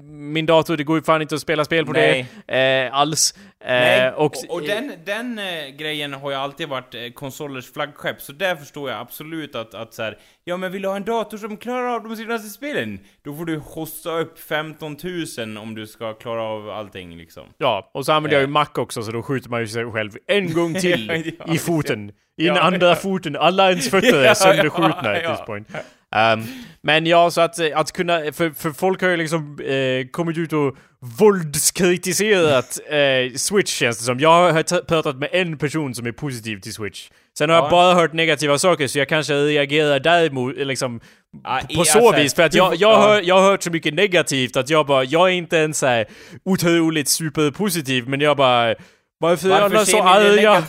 min 0.04 0.46
dator, 0.46 0.76
det 0.76 0.84
går 0.84 0.96
ju 0.96 1.02
fan 1.02 1.22
inte 1.22 1.34
att 1.34 1.40
spela 1.40 1.64
spel 1.64 1.86
på 1.86 1.92
Nej. 1.92 2.26
det 2.46 2.84
eh, 2.86 2.94
alls. 2.94 3.34
Eh, 3.64 4.08
och, 4.14 4.24
och, 4.24 4.34
och 4.50 4.62
den, 4.62 4.92
den 5.06 5.38
eh, 5.38 5.68
grejen 5.78 6.12
har 6.12 6.30
ju 6.30 6.36
alltid 6.36 6.68
varit 6.68 6.94
eh, 6.94 7.00
konsolers 7.14 7.72
flaggskepp, 7.72 8.20
så 8.20 8.32
där 8.32 8.56
förstår 8.56 8.90
jag 8.90 9.00
absolut 9.00 9.54
att, 9.54 9.74
att 9.74 9.94
så 9.94 10.02
här, 10.02 10.18
ja 10.44 10.56
men 10.56 10.72
vill 10.72 10.82
du 10.82 10.88
ha 10.88 10.96
en 10.96 11.04
dator 11.04 11.38
som 11.38 11.56
klarar 11.56 11.94
av 11.94 12.02
de 12.08 12.16
senaste 12.16 12.48
spelen? 12.48 13.00
Då 13.24 13.34
får 13.36 13.44
du 13.44 13.56
hosta 13.58 14.18
upp 14.18 14.38
15 14.38 14.96
000 15.38 15.56
om 15.58 15.74
du 15.74 15.86
ska 15.86 16.12
klara 16.14 16.42
av 16.42 16.70
allting 16.70 17.16
liksom. 17.16 17.42
Ja, 17.58 17.90
och 17.94 18.06
så 18.06 18.12
använder 18.12 18.36
jag 18.36 18.42
ju 18.42 18.46
Eh. 18.46 18.50
Mac 18.50 18.66
också 18.74 19.02
så 19.02 19.12
då 19.12 19.22
skjuter 19.22 19.50
man 19.50 19.60
ju 19.60 19.68
sig 19.68 19.92
själv 19.92 20.12
en 20.26 20.52
gång 20.52 20.74
till 20.80 21.32
Ja, 21.46 21.54
i 21.54 21.58
foten. 21.58 22.12
I 22.36 22.44
den 22.46 22.54
Ja, 22.56 22.60
andra 22.62 22.88
ja. 22.88 22.94
foten. 22.94 23.36
Alla 23.36 23.70
ens 23.70 23.90
fötter 23.90 24.24
är 24.24 24.34
sönderskjutna 24.44 25.00
ja, 25.04 25.30
at 25.30 25.36
this 25.38 25.46
point. 25.46 25.68
Ehm, 26.14 26.42
men 26.82 27.06
ja, 27.06 27.30
så 27.30 27.40
att, 27.40 27.72
att 27.74 27.92
kunna, 27.92 28.18
för, 28.32 28.50
för 28.50 28.70
folk 28.70 29.02
har 29.02 29.08
ju 29.08 29.16
liksom 29.16 29.58
eh, 29.60 30.06
kommit 30.10 30.38
ut 30.38 30.52
och 30.52 30.76
våldskritiserat 31.18 32.78
eh, 32.90 33.36
Switch 33.36 33.70
känns 33.78 33.98
det 33.98 34.04
som. 34.04 34.20
Jag 34.20 34.52
har 34.52 34.82
pratat 34.84 35.16
med 35.16 35.28
en 35.32 35.58
person 35.58 35.94
som 35.94 36.06
är 36.06 36.12
positiv 36.12 36.60
till 36.60 36.72
Switch. 36.74 37.08
Sen 37.38 37.50
har 37.50 37.56
Ja. 37.56 37.62
jag 37.62 37.70
bara 37.70 37.94
hört 37.94 38.12
negativa 38.12 38.58
saker 38.58 38.86
så 38.86 38.98
jag 38.98 39.08
kanske 39.08 39.34
reagerar 39.34 40.00
däremot, 40.00 40.56
liksom 40.56 41.00
Ja, 41.44 41.60
på 41.76 41.84
så 41.84 42.06
alltså, 42.08 42.22
vis, 42.22 42.34
för 42.34 42.42
att 42.42 42.54
jag, 42.54 42.74
jag, 42.74 42.92
ja. 42.92 43.00
hör, 43.00 43.22
jag 43.22 43.34
har 43.40 43.50
hört 43.50 43.62
så 43.62 43.70
mycket 43.70 43.94
negativt 43.94 44.56
att 44.56 44.70
jag 44.70 44.86
bara, 44.86 45.04
jag 45.04 45.28
är 45.28 45.32
inte 45.32 45.56
ens 45.56 45.78
såhär 45.78 46.06
otroligt 46.44 47.08
superpositiv, 47.08 48.08
men 48.08 48.20
jag 48.20 48.36
bara 48.36 48.74
Varför 49.18 49.48
är 49.50 49.54
alla 49.54 49.68
Varför 49.68 49.84
så 49.84 50.02
arga? 50.02 50.62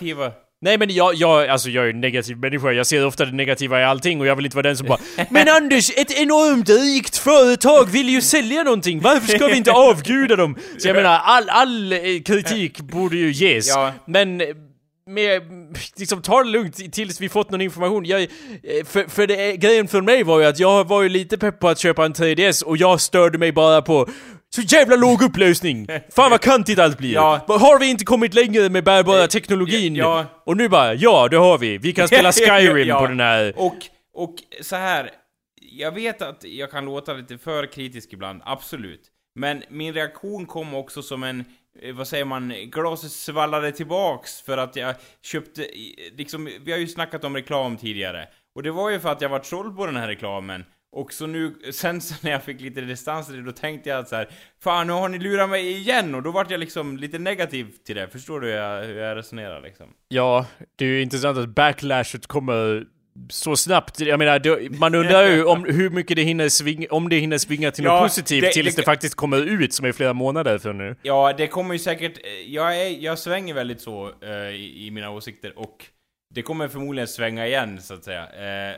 Nej 0.62 0.78
men 0.78 0.89
jag, 0.89 1.16
jag, 1.16 1.47
alltså 1.47 1.70
jag 1.70 1.86
är 1.86 1.89
en 1.89 2.01
negativ 2.01 2.38
människa, 2.38 2.72
jag 2.72 2.88
ser 2.88 3.05
ofta 3.05 3.26
det 3.26 3.32
negativa 3.32 3.82
i 3.82 3.84
allting 3.84 4.20
och 4.20 4.28
jag 4.28 4.36
vill 4.36 4.45
inte 4.45 4.58
vara 4.58 4.68
den 4.68 4.78
som 4.78 4.88
bara 4.88 4.99
Men 5.30 5.47
Anders, 5.49 5.89
ett 5.89 6.12
enormt 6.12 6.70
rikt 6.70 7.18
företag 7.18 7.86
vill 7.91 8.10
ju 8.10 8.22
sälja 8.22 8.64
någonting, 8.64 8.99
varför 9.01 9.28
ska 9.28 9.47
vi 9.47 9.58
inte 9.58 9.72
avguda 9.72 10.36
dem? 10.36 10.58
Så 10.78 10.88
jag 10.88 10.95
menar, 10.95 11.20
all, 11.24 11.49
all 11.49 11.93
eh, 11.93 11.99
kritik 12.26 12.82
borde 12.82 13.18
ju 13.18 13.32
ges. 13.32 13.68
Ja. 13.68 13.93
Men 14.05 14.41
med, 15.08 15.41
liksom 15.95 16.22
ta 16.22 16.43
det 16.43 16.49
lugnt 16.49 16.93
tills 16.93 17.22
vi 17.22 17.30
fått 17.30 17.51
någon 17.51 17.62
information. 17.62 18.05
Jag, 18.05 18.22
eh, 18.22 18.28
för 18.86 19.10
för 19.10 19.28
det, 19.28 19.58
grejen 19.58 19.88
för 19.88 20.01
mig 20.01 20.24
var 20.24 20.39
ju 20.39 20.45
att 20.45 20.60
jag 20.60 20.88
var 20.88 21.01
ju 21.03 21.10
lite 21.10 21.38
pepp 21.38 21.60
på 21.60 21.70
att 21.70 21.80
köpa 21.80 22.05
en 22.05 22.14
3DS 22.14 22.64
och 22.64 22.78
jag 22.78 23.01
störde 23.01 23.38
mig 23.38 23.51
bara 23.51 23.82
på 23.82 24.10
så 24.55 24.62
jävla 24.62 24.95
låg 24.95 25.22
upplösning! 25.22 25.88
Fan 26.16 26.32
vad 26.32 26.41
kantigt 26.41 26.80
allt 26.80 26.97
blir! 26.97 27.14
Ja. 27.14 27.45
Har 27.47 27.80
vi 27.80 27.89
inte 27.89 28.05
kommit 28.05 28.34
längre 28.34 28.70
med 28.70 28.84
bärbara 28.84 29.28
teknologin? 29.28 29.95
ja. 29.95 30.26
Och 30.45 30.58
nu 30.58 30.70
bara, 30.70 30.93
ja 30.93 31.28
det 31.32 31.38
har 31.38 31.58
vi! 31.58 31.78
Vi 31.78 31.93
kan 31.93 32.08
spela 32.08 32.32
Skyrim 32.34 32.88
Ja. 32.88 32.99
på 32.99 33.08
den 33.08 33.20
här... 33.20 33.53
Och, 33.58 33.76
och 34.14 34.36
så 34.62 34.76
här. 34.76 35.10
Jag 35.72 35.91
vet 35.91 36.22
att 36.22 36.43
jag 36.43 36.72
kan 36.72 36.86
låta 36.86 37.14
lite 37.14 37.38
för 37.38 37.72
kritisk 37.74 38.14
ibland, 38.14 38.41
absolut. 38.45 39.01
Men 39.36 39.64
min 39.70 39.93
reaktion 39.93 40.45
kom 40.45 40.74
också 40.74 41.01
som 41.01 41.24
en, 41.24 41.39
eh, 41.39 41.45
Eh, 41.82 41.95
vad 41.95 42.07
säger 42.07 42.25
man, 42.25 42.53
glaset 42.65 43.11
svallade 43.11 43.71
tillbaks 43.71 44.41
för 44.41 44.57
att 44.57 44.75
jag 44.75 44.95
köpte, 45.21 45.67
liksom, 46.17 46.49
vi 46.61 46.71
har 46.71 46.80
ju 46.80 46.88
snackat 46.88 47.23
om 47.23 47.36
reklam 47.36 47.78
tidigare. 47.78 48.28
Och 48.55 48.63
det 48.63 48.71
var 48.71 48.89
ju 48.89 48.99
för 48.99 49.09
att 49.09 49.21
jag 49.21 49.30
var 49.30 49.41
såld 49.41 49.78
på 49.78 49.86
den 49.86 49.95
här 49.95 50.07
reklamen. 50.07 50.65
Och 50.91 51.13
så 51.13 51.28
nu, 51.28 51.55
sen 51.71 52.01
så 52.01 52.15
när 52.21 52.32
jag 52.32 52.43
fick 52.43 52.61
lite 52.61 52.82
distans 52.82 53.28
till 53.28 53.36
det, 53.36 53.43
då 53.43 53.51
tänkte 53.51 53.89
jag 53.89 53.99
att 53.99 54.09
så 54.09 54.15
här, 54.15 54.30
Fan, 54.59 54.88
nu 54.88 54.93
har 54.93 55.09
ni 55.09 55.19
lurat 55.19 55.49
mig 55.49 55.71
igen! 55.71 56.15
Och 56.15 56.23
då 56.23 56.32
vart 56.32 56.51
jag 56.51 56.59
liksom 56.59 56.97
lite 56.97 57.19
negativ 57.19 57.73
till 57.86 57.95
det. 57.95 58.07
Förstår 58.07 58.39
du 58.39 58.47
hur 58.47 58.55
jag, 58.55 58.84
hur 58.84 58.97
jag 58.97 59.17
resonerar 59.17 59.61
liksom? 59.61 59.86
Ja, 60.07 60.45
det 60.75 60.86
är 60.86 60.89
ju 60.89 61.01
intressant 61.01 61.38
att 61.38 61.49
backlashet 61.49 62.28
kommer 62.28 62.86
så 63.30 63.55
snabbt. 63.55 63.99
Jag 63.99 64.20
menar, 64.20 64.39
det, 64.39 64.70
man 64.80 64.95
undrar 64.95 65.28
ju 65.28 65.43
om 65.45 65.63
hur 65.70 65.89
mycket 65.89 66.15
det 66.18 66.24
hinner 66.24 66.49
svinga, 66.49 66.88
om 66.91 67.09
det 67.09 67.15
hinner 67.20 67.38
svinga 67.38 67.72
till 67.72 67.84
Ja, 67.84 67.93
något 67.93 68.03
positivt 68.09 68.41
det- 68.43 68.51
tills 68.51 68.76
det, 68.76 68.82
det- 68.82 68.86
faktiskt 68.86 69.15
kommer 69.15 69.38
ut, 69.41 69.74
som 69.74 69.86
är 69.86 69.91
flera 69.91 70.13
månader 70.13 70.57
för 70.57 70.74
nu. 70.74 70.95
Ja, 71.01 71.34
det 71.38 71.47
kommer 71.47 71.74
ju 71.74 71.80
säkert... 71.80 72.18
eh, 72.26 72.32
Jag, 72.53 72.82
är, 72.82 72.89
jag 73.03 73.20
svänger 73.20 73.53
väldigt 73.53 73.82
så 73.82 74.11
eh, 74.24 74.32
i, 74.55 74.88
i 74.88 74.91
mina 74.91 75.09
åsikter 75.09 75.59
och 75.59 75.86
det 76.36 76.41
kommer 76.41 76.68
förmodligen 76.68 77.07
svänga 77.07 77.47
igen, 77.47 77.82
så 77.82 77.93
att 77.93 78.03
säga. 78.03 78.24
Eh, 78.38 78.70
eh, 78.70 78.76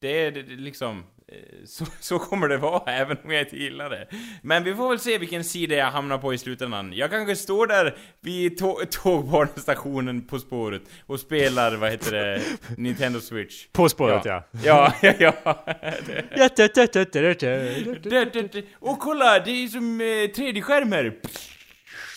det 0.00 0.26
är 0.26 0.56
liksom... 0.56 1.04
eh, 1.32 1.38
Så, 1.66 1.86
så 2.00 2.18
kommer 2.18 2.48
det 2.48 2.56
vara, 2.56 2.92
även 2.92 3.16
om 3.24 3.30
jag 3.30 3.42
inte 3.42 3.56
gillar 3.56 3.90
det. 3.90 4.08
Men 4.42 4.64
vi 4.64 4.74
får 4.74 4.88
väl 4.88 4.98
se 4.98 5.18
vilken 5.18 5.44
sida 5.44 5.74
jag 5.74 5.86
hamnar 5.90 6.18
på 6.18 6.34
i 6.34 6.38
slutändan. 6.38 6.92
Jag 6.92 7.10
kanske 7.10 7.36
står 7.36 7.66
där 7.66 7.96
vid 8.20 8.58
tå- 8.58 8.84
tågbanestationen 8.90 10.26
På 10.26 10.38
spåret 10.38 10.82
och 11.06 11.20
spelar, 11.20 11.76
vad 11.76 11.90
heter 11.90 12.12
det, 12.12 12.42
Nintendo 12.76 13.20
Switch. 13.20 13.66
På 13.72 13.88
spåret 13.88 14.24
ja. 14.24 14.44
Ja, 14.64 14.92
ja, 15.02 15.12
ja. 15.18 15.64
Och 18.80 18.98
kolla, 18.98 19.38
det 19.38 19.50
är 19.50 19.68
som 19.68 20.00
eh, 20.00 20.04
3D-skärmar! 20.04 21.12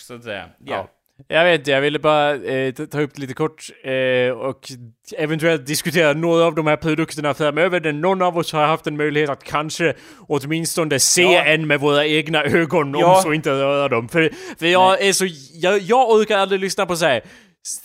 Så 0.00 0.14
att 0.14 0.24
säga. 0.24 0.48
Ja. 0.64 0.90
Ja. 1.28 1.36
Jag 1.36 1.44
vet 1.44 1.60
inte, 1.60 1.70
jag 1.70 1.80
ville 1.80 1.98
bara 1.98 2.34
eh, 2.34 2.72
ta- 2.72 3.00
upp 3.00 3.14
det 3.14 3.20
lite 3.20 3.34
kort 3.34 3.66
eh, 3.84 4.32
och 4.38 4.72
eventuellt 5.18 5.66
diskutera 5.66 6.12
några 6.12 6.44
av 6.44 6.54
de 6.54 6.66
här 6.66 6.76
produkterna 6.76 7.34
framöver 7.34 7.80
där 7.80 7.92
någon 7.92 8.22
av 8.22 8.38
oss 8.38 8.52
har 8.52 8.66
haft 8.66 8.86
en 8.86 8.96
möjlighet 8.96 9.30
att 9.30 9.44
kanske 9.44 9.94
åtminstone 10.28 11.00
se 11.00 11.22
Ja. 11.22 11.44
en 11.44 11.66
med 11.66 11.80
våra 11.80 12.06
egna 12.06 12.44
ögon 12.44 12.94
Ja. 12.98 13.16
om 13.16 13.22
så 13.22 13.32
inte 13.32 13.50
röra 13.50 13.88
dem. 13.88 14.08
För, 14.08 14.30
för 14.58 14.66
jag 14.66 15.02
är 15.02 15.12
så, 15.12 15.26
jag, 15.52 15.78
jag 15.78 16.10
orkar 16.10 16.38
aldrig 16.38 16.60
lyssna 16.60 16.86
på 16.86 16.96
så 16.96 17.06
här 17.06 17.20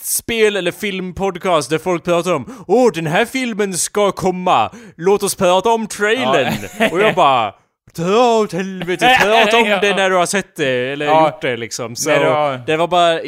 spel 0.01 0.55
eller 0.55 0.71
filmpodcast 0.71 1.69
där 1.69 1.77
folk 1.77 2.03
pratar 2.03 2.33
om 2.33 2.63
Åh, 2.67 2.91
den 2.93 3.07
här 3.07 3.25
filmen 3.25 3.73
ska 3.73 4.11
komma! 4.11 4.71
Låt 4.97 5.23
oss 5.23 5.35
prata 5.35 5.69
om 5.69 5.87
trailern! 5.87 6.53
Och 6.91 6.99
jag 6.99 7.15
bara 7.15 7.53
Dra 7.93 8.39
åt 8.39 8.53
helvete, 8.53 9.17
prata 9.21 9.57
om 9.57 9.65
Ja. 9.69 9.79
det 9.81 9.95
när 9.95 10.09
du 10.09 10.15
har 10.15 10.25
sett 10.25 10.55
det, 10.55 10.67
eller 10.91 11.05
Ja. 11.05 11.25
gjort 11.31 11.41
det 11.41 11.57
liksom. 11.57 11.95
Så 11.95 12.11
har- 12.11 12.61
det 12.67 12.77
var 12.77 12.87
bara, 12.87 13.19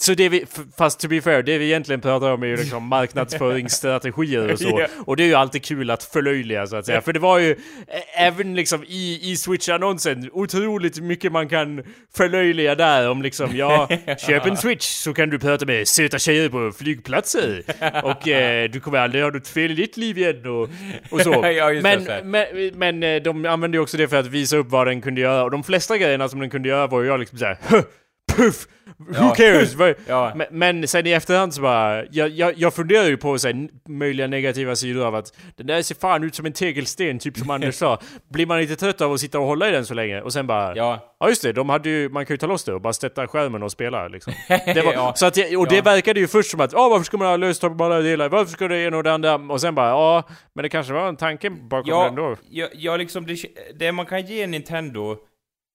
så 0.00 0.14
det 0.14 0.28
vi, 0.28 0.44
fast 0.78 1.00
to 1.00 1.08
be 1.08 1.20
fair, 1.20 1.42
det 1.42 1.58
vi 1.58 1.64
egentligen 1.64 2.00
pratar 2.00 2.30
om 2.32 2.42
är 2.42 2.46
ju 2.46 2.56
liksom 2.56 2.84
marknadsföringsstrategier 2.88 4.52
och 4.52 4.58
så. 4.58 4.86
Och 5.06 5.16
det 5.16 5.22
är 5.22 5.26
ju 5.26 5.34
alltid 5.34 5.64
kul 5.64 5.90
att 5.90 6.02
förlöjliga 6.04 6.66
så 6.66 6.76
att 6.76 6.86
säga. 6.86 7.00
För 7.00 7.12
det 7.12 7.18
var 7.18 7.38
ju, 7.38 7.56
även 8.16 8.54
liksom 8.54 8.84
i, 8.84 9.20
i 9.32 9.36
Switch-annonsen, 9.36 10.30
otroligt 10.32 11.00
mycket 11.00 11.32
man 11.32 11.48
kan 11.48 11.82
förlöjliga 12.16 12.74
där 12.74 13.10
om 13.10 13.22
liksom, 13.22 13.50
ja, 13.56 13.88
köp 14.26 14.46
en 14.46 14.56
Switch 14.56 14.84
så 14.86 15.14
kan 15.14 15.30
du 15.30 15.38
prata 15.38 15.66
med 15.66 15.88
söta 15.88 16.18
tjejer 16.18 16.48
på 16.48 16.72
flygplatser. 16.78 17.62
Och 18.02 18.28
eh, 18.28 18.70
du 18.70 18.80
kommer 18.80 18.98
aldrig 18.98 19.24
ha 19.24 19.30
något 19.30 19.48
fel 19.48 19.70
i 19.70 19.74
ditt 19.74 19.96
liv 19.96 20.18
igen 20.18 20.46
och, 20.46 20.68
och 21.10 21.20
så. 21.20 21.42
Men, 21.82 22.04
men, 22.24 22.46
men 22.74 23.02
eh, 23.02 23.22
de 23.22 23.46
använde 23.46 23.76
ju 23.76 23.82
också 23.82 23.96
det 23.98 24.08
för 24.08 24.16
att 24.16 24.26
visa 24.26 24.56
upp 24.56 24.70
vad 24.70 24.86
den 24.86 25.00
kunde 25.00 25.20
göra. 25.20 25.44
Och 25.44 25.50
de 25.50 25.62
flesta 25.62 25.98
grejerna 25.98 26.28
som 26.28 26.40
den 26.40 26.50
kunde 26.50 26.68
göra 26.68 26.86
var 26.86 27.00
ju 27.02 27.06
jag 27.08 27.20
liksom 27.20 27.38
såhär 27.38 27.58
Puff! 28.38 28.66
Who 28.98 29.34
cares? 29.34 29.76
Ja. 30.06 30.32
Men, 30.36 30.46
men 30.50 30.88
sen 30.88 31.06
i 31.06 31.10
efterhand 31.10 31.54
så 31.54 31.60
bara, 31.62 32.04
jag, 32.10 32.28
jag, 32.28 32.52
jag 32.56 32.74
funderar 32.74 33.04
ju 33.08 33.16
på 33.16 33.38
så 33.38 33.48
här, 33.48 33.68
möjliga 33.88 34.26
negativa 34.26 34.76
sidor 34.76 35.06
av 35.06 35.14
att 35.14 35.32
den 35.56 35.66
där 35.66 35.82
ser 35.82 35.94
fan 35.94 36.24
ut 36.24 36.34
som 36.34 36.46
en 36.46 36.52
tegelsten, 36.52 37.18
typ 37.18 37.36
som 37.38 37.50
Anders 37.50 37.74
sa. 37.78 37.98
Blir 38.32 38.46
man 38.46 38.58
lite 38.60 38.76
trött 38.76 39.00
av 39.00 39.12
att 39.12 39.20
sitta 39.20 39.38
och 39.38 39.46
hålla 39.46 39.68
i 39.68 39.72
den 39.72 39.86
så 39.86 39.94
länge? 39.94 40.20
Och 40.20 40.32
sen 40.32 40.46
bara, 40.46 40.76
ja, 40.76 41.14
Ja, 41.20 41.28
just 41.28 41.42
det, 41.42 41.52
de 41.52 41.68
hade 41.68 41.88
ju, 41.88 42.08
man 42.08 42.26
kan 42.26 42.34
ju 42.34 42.38
ta 42.38 42.46
loss 42.46 42.64
det 42.64 42.74
och 42.74 42.80
bara 42.80 42.92
sätta 42.92 43.26
skärmen 43.26 43.62
och 43.62 43.72
spela 43.72 44.08
liksom. 44.08 44.32
Det 44.48 44.82
var, 44.84 44.92
Ja. 44.92 45.12
så 45.16 45.26
att 45.26 45.36
jag, 45.36 45.60
och 45.60 45.68
det 45.68 45.76
Ja. 45.76 45.82
verkade 45.82 46.20
ju 46.20 46.26
först 46.26 46.50
som 46.50 46.60
att, 46.60 46.74
åh 46.74 46.90
varför 46.90 47.04
ska 47.04 47.16
man 47.16 47.26
ha 47.26 47.36
löstagbara 47.36 48.00
delar? 48.00 48.28
Varför 48.28 48.52
ska 48.52 48.68
det 48.68 48.78
ena 48.78 48.96
och 48.96 49.02
det 49.02 49.12
andra? 49.12 49.34
Och 49.34 49.60
sen 49.60 49.74
bara, 49.74 49.88
ja, 49.88 50.28
men 50.54 50.62
det 50.62 50.68
kanske 50.68 50.92
var 50.92 51.08
en 51.08 51.16
tanke 51.16 51.50
bakom 51.50 51.90
ja, 51.90 52.04
den 52.04 52.14
då. 52.14 52.36
ja, 52.50 52.66
ja 52.72 52.96
liksom 52.96 53.26
det, 53.26 53.36
det 53.78 53.92
man 53.92 54.06
kan 54.06 54.26
ge 54.26 54.46
Nintendo 54.46 55.16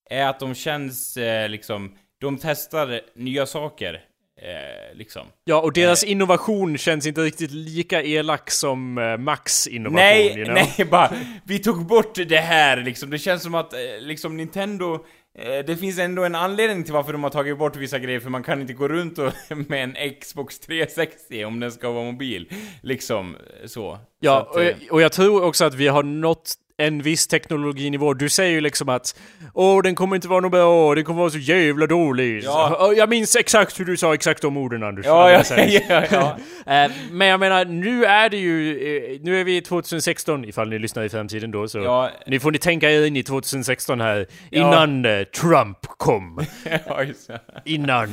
är 0.10 0.28
att 0.28 0.40
de 0.40 0.56
känns 0.56 1.18
eh, 1.18 1.50
liksom, 1.50 1.92
de 2.24 2.38
testar 2.38 3.02
nya 3.16 3.46
saker. 3.46 4.02
Eh, 4.42 4.98
liksom. 4.98 5.28
Ja, 5.44 5.62
och 5.62 5.74
deras 5.74 6.04
innovation 6.04 6.78
känns 6.78 7.08
inte 7.08 7.22
riktigt 7.22 7.52
lika 7.52 8.04
elak 8.04 8.52
som 8.52 8.98
eh, 8.98 9.18
Max 9.18 9.68
innovation. 9.68 9.96
Nej, 9.96 10.36
you 10.36 10.46
know? 10.46 10.56
nej, 10.56 10.86
bara 10.92 11.12
vi 11.46 11.60
tog 11.60 11.86
bort 11.86 12.16
det 12.28 12.38
här 12.38 12.78
liksom. 12.78 13.10
Det 13.10 13.20
känns 13.20 13.44
som 13.44 13.56
att 13.56 13.74
eh, 13.74 13.80
liksom 14.00 14.38
Nintendo 14.38 14.94
eh, 15.40 15.66
det 15.66 15.78
finns 15.78 16.00
ändå 16.00 16.24
en 16.24 16.36
anledning 16.36 16.84
till 16.84 16.94
varför 16.94 17.14
de 17.14 17.24
har 17.24 17.30
tagit 17.30 17.58
bort 17.58 17.76
vissa 17.76 18.00
grejer, 18.00 18.20
för 18.20 18.30
man 18.30 18.44
kan 18.44 18.62
inte 18.62 18.74
gå 18.74 18.88
runt 18.88 19.18
och, 19.18 19.34
med 19.68 19.84
en 19.84 20.14
Xbox 20.22 20.60
360 20.60 21.46
om 21.46 21.60
den 21.60 21.72
ska 21.72 21.92
vara 21.92 22.06
mobil. 22.06 22.50
Liksom, 22.82 23.36
eh, 23.36 23.68
så. 23.68 24.00
Ja, 24.20 24.50
så 24.54 24.60
att, 24.60 24.66
eh, 24.66 24.66
och, 24.66 24.66
jag, 24.66 24.94
och 24.94 25.02
jag 25.02 25.12
tror 25.12 25.44
också 25.44 25.66
att 25.66 25.74
vi 25.74 25.88
har 25.88 26.04
nått 26.04 26.56
en 26.78 27.02
viss 27.02 27.28
teknologinivå. 27.28 28.14
Du 28.14 28.30
säger 28.30 28.52
ju 28.52 28.62
liksom 28.62 28.90
att 28.90 29.20
Åh, 29.54 29.82
den 29.84 29.96
kommer 29.96 30.16
inte 30.16 30.28
vara 30.28 30.40
något 30.40 30.52
bra, 30.52 30.96
den 30.96 31.04
kommer 31.04 31.20
vara 31.20 31.30
så 31.30 31.38
jävla 31.38 31.88
dålig. 31.88 32.44
Ja. 32.44 32.94
Jag 32.98 33.10
minns 33.10 33.36
exakt 33.36 33.80
hur 33.80 33.86
du 33.86 33.98
sa 33.98 34.14
exakt 34.14 34.42
de 34.42 34.58
orden 34.58 34.84
Anders. 34.84 35.06
Ja, 35.06 35.32
ja, 35.50 35.58
ja, 35.90 36.04
ja. 36.12 36.38
Eh, 36.74 36.92
Men 37.12 37.28
jag 37.28 37.40
menar, 37.40 37.66
nu 37.66 38.06
är 38.06 38.30
det 38.30 38.38
ju... 38.38 38.72
eh, 39.14 39.20
Nu 39.22 39.40
är 39.40 39.44
vi 39.44 39.58
i 39.58 39.62
2016, 39.62 40.46
ifall 40.46 40.70
ni 40.70 40.80
lyssnar 40.80 41.04
i 41.04 41.10
framtiden 41.10 41.52
då, 41.52 41.68
så... 41.68 41.78
Ja. 41.80 42.10
Nu 42.28 42.40
får 42.40 42.52
ni 42.52 42.58
tänka 42.58 42.92
er 42.92 43.06
in 43.06 43.16
i 43.16 43.24
2016 43.24 44.02
här, 44.02 44.26
Ja. 44.50 44.60
innan 44.60 45.06
eh, 45.06 45.24
Trump 45.24 45.78
kom. 45.82 46.46
ja, 46.88 47.04
just 47.04 47.28
det. 47.28 47.40
Innan 47.66 48.08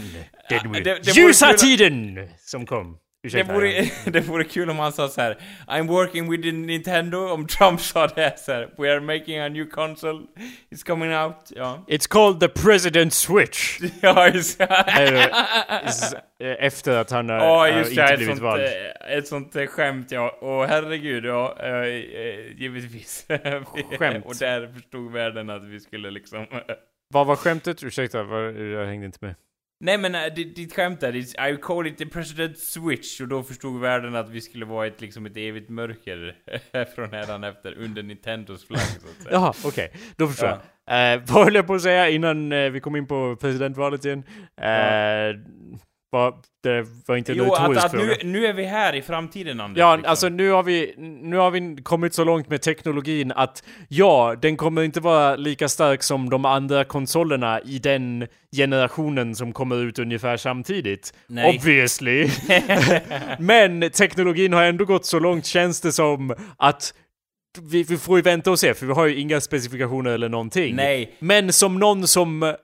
den 0.48 0.72
det- 0.72 0.82
det 0.82 0.94
vore 0.94 1.26
ljusa 1.26 1.52
tiden 1.52 2.28
som 2.38 2.66
kom. 2.66 2.96
Det 3.22 3.26
Ursäkta. 3.28 3.52
vore, 3.54 3.90
det 4.10 4.20
vore 4.20 4.44
kul 4.44 4.70
om 4.70 4.78
han 4.78 4.92
sa 4.92 5.08
så 5.08 5.20
här: 5.20 5.36
I'm 5.68 5.86
working 5.86 6.30
with 6.30 6.42
the 6.42 6.52
Nintendo, 6.52 7.18
om 7.28 7.46
Trump 7.46 7.80
sa 7.90 8.06
det 8.06 8.38
så 8.38 8.52
här, 8.52 8.68
We 8.78 8.92
are 8.92 9.00
making 9.00 9.38
a 9.38 9.48
new 9.48 9.70
console, 9.70 10.20
it's 10.70 10.86
coming 10.86 11.14
out, 11.16 11.36
ja. 11.56 11.84
It's 11.88 12.08
called 12.08 12.40
the 12.40 12.48
President 12.48 13.12
Switch. 13.12 13.80
Ja, 14.00 14.28
just 14.28 14.58
det. 14.58 14.64
Eh, 16.40 16.48
eh, 16.48 16.56
Efter 16.66 16.96
att 16.96 17.10
han 17.10 17.28
har 17.28 17.36
Ja, 17.36 17.58
har 17.58 17.68
just 17.68 17.84
det, 17.84 17.90
inte 17.90 18.02
ett 18.04 18.18
blivit 18.18 18.34
sånt, 18.36 18.42
vald. 18.42 18.62
eh, 18.62 19.16
ett 19.18 19.28
sånt 19.28 19.56
eh, 19.56 19.66
skämt 19.66 20.10
ja. 20.12 20.28
Och 20.40 20.66
herregud, 20.66 21.24
ja, 21.24 21.56
eh, 21.60 21.70
eh, 21.74 22.52
givetvis. 22.56 23.26
Skämt. 23.98 24.26
och 24.26 24.34
där 24.40 24.72
förstod 24.74 25.12
världen 25.12 25.50
att 25.50 25.64
vi 25.64 25.80
skulle 25.80 26.10
liksom... 26.10 26.46
Vad 27.12 27.26
var 27.26 27.36
skämtet? 27.36 27.82
Ursäkta, 27.84 28.22
vad- 28.22 28.52
jag 28.52 28.86
hängde 28.86 29.06
inte 29.06 29.18
med. 29.20 29.34
Nej 29.82 29.98
men 29.98 30.14
äh, 30.14 30.34
ditt, 30.34 30.72
skämt 30.72 31.00
där, 31.00 31.16
I 31.16 31.56
call 31.56 31.86
it 31.86 31.98
the 31.98 32.06
president 32.06 32.58
switch, 32.58 33.20
och 33.20 33.28
då 33.28 33.42
förstod 33.42 33.80
världen 33.80 34.14
att 34.14 34.30
vi 34.30 34.40
skulle 34.40 34.64
vara 34.64 34.86
ett, 34.86 35.00
liksom 35.00 35.26
ett 35.26 35.36
evigt 35.36 35.68
mörker 35.68 36.36
från 36.94 37.12
hädan 37.12 37.44
efter, 37.44 37.78
under 37.78 38.02
Nintendos 38.02 38.66
flagg 38.66 38.80
så 38.80 39.06
att 39.08 39.22
säga. 39.22 39.32
Jaha, 39.32 39.54
okej. 39.64 39.92
Då 40.16 40.28
förstår 40.28 40.48
jag. 40.48 40.58
Eh, 41.14 41.22
vad 41.26 41.44
höll 41.44 41.54
jag 41.54 41.66
på 41.66 41.74
att 41.74 41.82
säga 41.82 42.08
innan 42.08 42.52
eh, 42.52 42.70
vi 42.70 42.80
kom 42.80 42.96
in 42.96 43.06
på 43.06 43.36
presidentvalet 43.36 44.04
igen? 44.04 44.24
Eh, 44.56 45.40
var, 46.10 46.34
det 46.62 46.86
var 47.06 47.16
inte 47.16 47.32
en 47.32 47.38
Jo, 47.38 47.52
att, 47.52 47.60
retorisk 47.60 47.84
att 47.84 47.90
fråga. 47.90 48.04
nu, 48.04 48.16
nu 48.24 48.46
är 48.46 48.52
vi 48.52 48.64
här 48.64 48.94
i 48.94 49.02
framtiden 49.02 49.60
Anders. 49.60 49.78
Ja, 49.78 49.96
liksom. 49.96 50.10
alltså 50.10 50.28
nu 50.28 50.50
har, 50.50 50.62
vi, 50.62 50.94
nu 51.22 51.36
har 51.36 51.50
vi 51.50 51.76
kommit 51.82 52.14
så 52.14 52.24
långt 52.24 52.48
med 52.48 52.62
teknologin 52.62 53.32
att 53.32 53.62
ja, 53.88 54.36
den 54.42 54.56
kommer 54.56 54.82
inte 54.82 55.00
vara 55.00 55.36
lika 55.36 55.68
stark 55.68 56.02
som 56.02 56.30
de 56.30 56.44
andra 56.44 56.84
konsolerna 56.84 57.60
i 57.60 57.78
den 57.78 58.26
generationen 58.56 59.34
som 59.34 59.52
kommer 59.52 59.76
ut 59.76 59.98
ungefär 59.98 60.36
samtidigt. 60.36 61.14
Nej. 61.26 61.56
Obviously. 61.56 62.28
Men 63.38 63.90
teknologin 63.90 64.52
har 64.52 64.64
ändå 64.64 64.84
gått 64.84 65.06
så 65.06 65.18
långt 65.18 65.46
känns 65.46 65.80
det 65.80 65.92
som 65.92 66.34
att 66.56 66.94
vi, 67.60 67.82
vi 67.82 67.96
får 67.96 68.18
ju 68.18 68.22
vänta 68.22 68.50
och 68.50 68.58
se, 68.58 68.74
för 68.74 68.86
vi 68.86 68.92
har 68.92 69.06
ju 69.06 69.20
inga 69.20 69.40
specifikationer 69.40 70.10
eller 70.10 70.28
någonting. 70.28 70.76
Nej. 70.76 71.16
Men 71.18 71.52
som 71.52 71.78
någon 71.78 72.06
som 72.06 72.54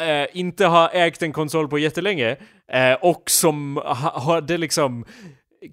eh, 0.00 0.26
inte 0.32 0.66
har 0.66 0.90
ägt 0.92 1.22
en 1.22 1.32
konsol 1.32 1.68
på 1.68 1.78
jättelänge 1.78 2.36
eh, 2.72 2.92
och 3.00 3.22
som 3.30 3.76
ha, 3.76 4.20
hade 4.20 4.58
liksom 4.58 5.04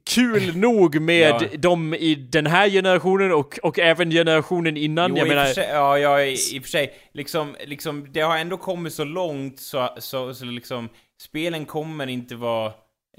kul 0.10 0.58
nog 0.58 1.02
med 1.02 1.42
Ja. 1.52 1.58
dem 1.58 1.94
i 1.94 2.16
den 2.16 2.46
här 2.46 2.70
generationen 2.70 3.32
och, 3.32 3.60
och 3.64 3.80
även 3.80 4.12
generationen 4.12 4.78
innan. 4.78 5.12
Jo, 5.12 5.18
jag 5.18 5.28
i 5.28 5.30
menar, 5.30 5.46
sig, 5.46 5.68
ja, 5.72 6.00
ja, 6.00 6.22
i, 6.22 6.32
i 6.54 6.60
och 6.60 6.64
för 6.64 6.70
sig. 6.70 6.94
Liksom, 7.14 7.56
liksom, 7.66 8.08
det 8.12 8.22
har 8.22 8.38
ändå 8.38 8.58
kommit 8.58 8.94
så 8.94 9.04
långt 9.04 9.60
så, 9.60 9.90
så, 9.98 10.34
så 10.34 10.46
liksom, 10.46 10.90
spelen 11.22 11.66
kommer 11.66 12.08
inte 12.08 12.36
vara... 12.36 12.72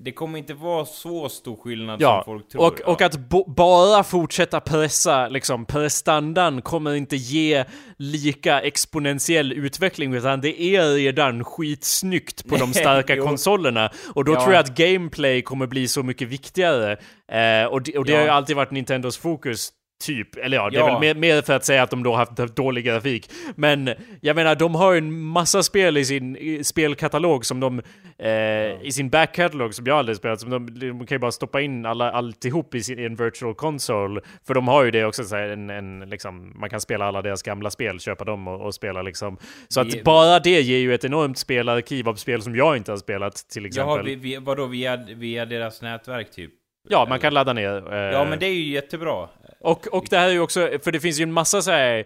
Det 0.02 0.12
kommer 0.12 0.38
inte 0.38 0.54
vara 0.54 0.84
så 0.84 1.28
stor 1.28 1.56
skillnad 1.56 2.00
Ja, 2.00 2.22
som 2.24 2.32
folk 2.34 2.48
tror. 2.48 2.62
och, 2.66 2.80
och 2.80 3.02
att 3.02 3.18
bara 3.56 4.04
fortsätta 4.04 4.60
pressa 4.60 5.28
liksom 5.28 5.64
prestandan 5.64 6.62
kommer 6.62 6.94
inte 6.94 7.16
ge 7.16 7.64
lika 7.96 8.60
exponentiell 8.60 9.52
utveckling 9.52 10.14
utan 10.14 10.40
det 10.40 10.62
är 10.62 10.94
redan 10.94 11.44
skitsnyggt 11.44 12.48
på 12.48 12.56
de 12.56 12.72
starka 12.74 13.16
konsolerna. 13.22 13.90
Och 14.14 14.24
då 14.24 14.32
Ja. 14.32 14.40
tror 14.40 14.54
jag 14.54 14.60
att 14.60 14.76
gameplay 14.76 15.42
kommer 15.42 15.66
bli 15.66 15.88
så 15.88 16.02
mycket 16.02 16.28
viktigare. 16.28 16.92
Eh, 17.32 17.66
och 17.70 17.82
det, 17.82 17.98
och 17.98 18.04
det 18.04 18.12
Ja. 18.12 18.18
har 18.18 18.24
ju 18.24 18.30
alltid 18.30 18.56
varit 18.56 18.70
Nintendos 18.70 19.18
fokus. 19.18 19.70
Typ, 20.04 20.36
eller 20.36 20.56
ja, 20.56 20.70
det 20.70 20.76
är 20.76 20.80
Ja. 20.80 20.98
väl 20.98 21.16
mer, 21.16 21.42
för 21.42 21.52
att 21.52 21.64
säga 21.64 21.82
att 21.82 21.90
de 21.90 22.02
då 22.02 22.10
har 22.10 22.16
haft 22.16 22.38
haft 22.38 22.56
dålig 22.56 22.84
grafik. 22.84 23.30
Men 23.56 23.90
jag 24.20 24.36
menar, 24.36 24.54
de 24.54 24.74
har 24.74 24.92
ju 24.92 24.98
en 24.98 25.20
massa 25.20 25.62
spel 25.62 25.96
i 25.96 26.04
sin 26.04 26.36
i 26.36 26.64
spelkatalog 26.64 27.44
som 27.46 27.60
de... 27.60 27.82
Eh, 28.18 28.82
I 28.82 28.90
sin 28.92 29.10
backkatalog 29.10 29.74
som 29.74 29.86
jag 29.86 29.98
aldrig 29.98 30.16
spelat, 30.16 30.40
som 30.40 30.50
de, 30.50 30.78
de 30.78 31.06
kan 31.06 31.14
ju 31.14 31.18
bara 31.18 31.32
stoppa 31.32 31.60
in 31.60 31.86
alla, 31.86 32.10
alltihop 32.12 32.74
i, 32.74 32.82
sin, 32.82 32.98
i 32.98 33.04
en 33.04 33.16
virtual 33.16 33.54
console. 33.54 34.20
För 34.46 34.54
de 34.54 34.68
har 34.68 34.84
ju 34.84 34.90
det 34.90 35.04
också, 35.04 35.24
så 35.24 35.36
här, 35.36 35.48
en, 35.48 35.70
en, 35.70 36.00
liksom, 36.10 36.52
man 36.60 36.70
kan 36.70 36.80
spela 36.80 37.04
alla 37.04 37.22
deras 37.22 37.42
gamla 37.42 37.70
spel, 37.70 38.00
köpa 38.00 38.24
dem 38.24 38.48
och, 38.48 38.66
och 38.66 38.74
spela 38.74 39.02
liksom. 39.02 39.36
Så 39.68 39.80
att 39.80 39.94
Vi- 39.94 40.02
bara 40.02 40.38
det 40.38 40.60
ger 40.60 40.78
ju 40.78 40.94
ett 40.94 41.04
enormt 41.04 41.38
spelarkiv 41.38 42.08
av 42.08 42.14
spel 42.14 42.42
som 42.42 42.56
jag 42.56 42.76
inte 42.76 42.92
har 42.92 42.96
spelat 42.98 43.34
till 43.48 43.66
exempel. 43.66 43.94
Jaha, 43.94 44.02
vi, 44.02 44.14
vi, 44.14 44.36
vadå, 44.36 44.66
via, 44.66 44.96
via 44.96 45.46
deras 45.46 45.82
nätverk 45.82 46.30
typ? 46.30 46.50
Ja, 46.90 47.06
man 47.08 47.20
kan 47.20 47.34
ladda 47.34 47.52
ner. 47.52 47.92
eh, 47.94 47.98
Ja, 47.98 48.24
men 48.24 48.38
det 48.38 48.46
är 48.46 48.52
ju 48.54 48.72
jättebra. 48.72 49.28
Och, 49.60 49.86
och 49.86 50.06
det 50.10 50.16
här 50.18 50.28
är 50.28 50.32
ju 50.32 50.40
också, 50.40 50.70
för 50.84 50.92
det 50.92 51.00
finns 51.00 51.20
ju 51.20 51.22
en 51.22 51.32
massa 51.32 51.62
så 51.62 51.70
här. 51.70 51.98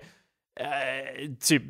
Eh, 0.60 1.28
typ, 1.48 1.62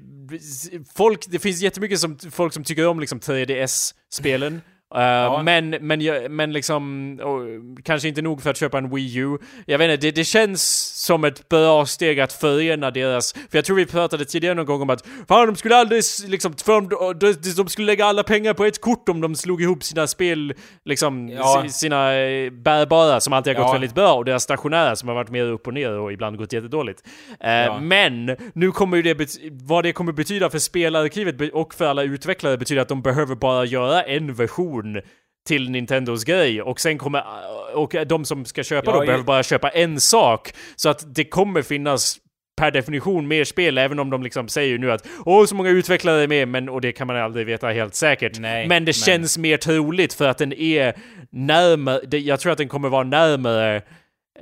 folk, 0.94 1.24
det 1.28 1.38
finns 1.38 1.62
jättemycket 1.62 1.98
som, 2.00 2.18
folk 2.18 2.52
som 2.52 2.64
tycker 2.64 2.86
om 2.86 3.00
liksom 3.00 3.20
3DS-spelen. 3.20 4.60
Eh, 4.94 5.42
men, 5.42 5.70
men, 5.70 6.00
jag- 6.00 6.30
men 6.30 6.52
liksom, 6.52 7.18
och, 7.22 7.84
kanske 7.84 8.08
inte 8.08 8.22
nog 8.22 8.42
för 8.42 8.50
att 8.50 8.56
köpa 8.56 8.78
en 8.78 8.94
Wii 8.94 9.16
U. 9.18 9.38
Jag 9.66 9.78
vet 9.78 9.90
inte, 9.90 10.06
det, 10.06 10.10
det 10.10 10.24
känns 10.24 10.62
som 11.06 11.24
ett 11.24 11.48
bra 11.48 11.86
steg 11.86 12.20
att 12.20 12.32
förena 12.32 12.90
deras, 12.90 13.32
för 13.32 13.58
jag 13.58 13.64
tror 13.64 13.76
vi 13.76 13.86
pratade 13.86 14.24
tidigare 14.24 14.54
någon 14.54 14.66
gång 14.66 14.82
om 14.82 14.90
att 14.90 15.04
fan 15.28 15.46
de 15.46 15.56
skulle 15.56 15.76
aldrig 15.76 16.02
liksom, 16.26 16.54
för 16.64 16.80
de, 16.80 17.18
de, 17.18 17.52
de 17.56 17.68
skulle 17.68 17.86
lägga 17.86 18.04
alla 18.06 18.22
pengar 18.22 18.54
på 18.54 18.64
ett 18.64 18.80
kort 18.80 19.08
om 19.08 19.20
de 19.20 19.34
slog 19.34 19.62
ihop 19.62 19.82
sina 19.84 20.06
spel, 20.06 20.54
liksom, 20.84 21.28
Ja. 21.28 21.62
si- 21.64 21.68
sina 21.72 22.14
eh, 22.14 22.50
bärbara 22.50 23.20
som 23.20 23.32
alltid 23.32 23.52
har 23.56 23.60
gått 23.62 23.68
Ja. 23.68 23.72
väldigt 23.72 23.94
bra 23.94 24.12
och 24.14 24.24
deras 24.24 24.42
stationära 24.42 24.96
som 24.96 25.08
har 25.08 25.14
varit 25.14 25.30
mer 25.30 25.44
upp 25.44 25.66
och 25.66 25.74
ner 25.74 25.90
och 25.98 26.12
ibland 26.12 26.36
gått 26.38 26.52
jättedåligt. 26.52 27.02
Eh, 27.40 27.50
Ja. 27.52 27.80
Men 27.80 28.36
nu 28.54 28.70
kommer 28.72 28.96
ju 28.96 29.02
det, 29.14 29.38
vad 29.50 29.84
det 29.84 29.92
kommer 29.92 30.12
betyda 30.12 30.50
för 30.50 30.58
spelarkivet 30.58 31.52
och 31.52 31.74
för 31.74 31.84
alla 31.86 32.02
utvecklare 32.02 32.56
betyder 32.58 32.82
att 32.82 32.88
de 32.88 33.02
behöver 33.02 33.34
bara 33.34 33.64
göra 33.64 34.02
en 34.02 34.34
version 34.34 34.81
till 35.46 35.70
Nintendos 35.70 36.24
grej 36.24 36.62
och 36.62 36.80
sen 36.80 36.98
kommer, 36.98 37.24
och 37.74 37.94
de 38.06 38.24
som 38.24 38.44
ska 38.44 38.62
köpa 38.62 38.90
Ja, 38.90 39.00
då 39.00 39.06
behöver 39.06 39.24
bara 39.24 39.42
köpa 39.42 39.68
en 39.68 40.00
sak. 40.00 40.52
Så 40.76 40.88
att 40.88 41.14
det 41.14 41.24
kommer 41.24 41.62
finnas 41.62 42.18
per 42.56 42.70
definition 42.70 43.28
mer 43.28 43.44
spel, 43.44 43.78
även 43.78 43.98
om 43.98 44.10
de 44.10 44.22
liksom 44.22 44.48
säger 44.48 44.78
nu 44.78 44.92
att 44.92 45.06
åh, 45.24 45.46
så 45.46 45.54
många 45.54 45.70
utvecklare 45.70 46.22
är 46.22 46.28
med, 46.28 46.48
men, 46.48 46.68
och 46.68 46.80
det 46.80 46.92
kan 46.92 47.06
man 47.06 47.16
aldrig 47.16 47.46
veta 47.46 47.68
helt 47.68 47.94
säkert. 47.94 48.38
Nej, 48.38 48.68
men 48.68 48.84
det 48.84 48.88
men- 48.88 48.92
känns 48.92 49.38
mer 49.38 49.56
troligt 49.56 50.14
för 50.14 50.28
att 50.28 50.38
den 50.38 50.52
är 50.52 50.94
närmare, 51.30 52.18
jag 52.18 52.40
tror 52.40 52.52
att 52.52 52.58
den 52.58 52.68
kommer 52.68 52.88
vara 52.88 53.04
närmare 53.04 53.82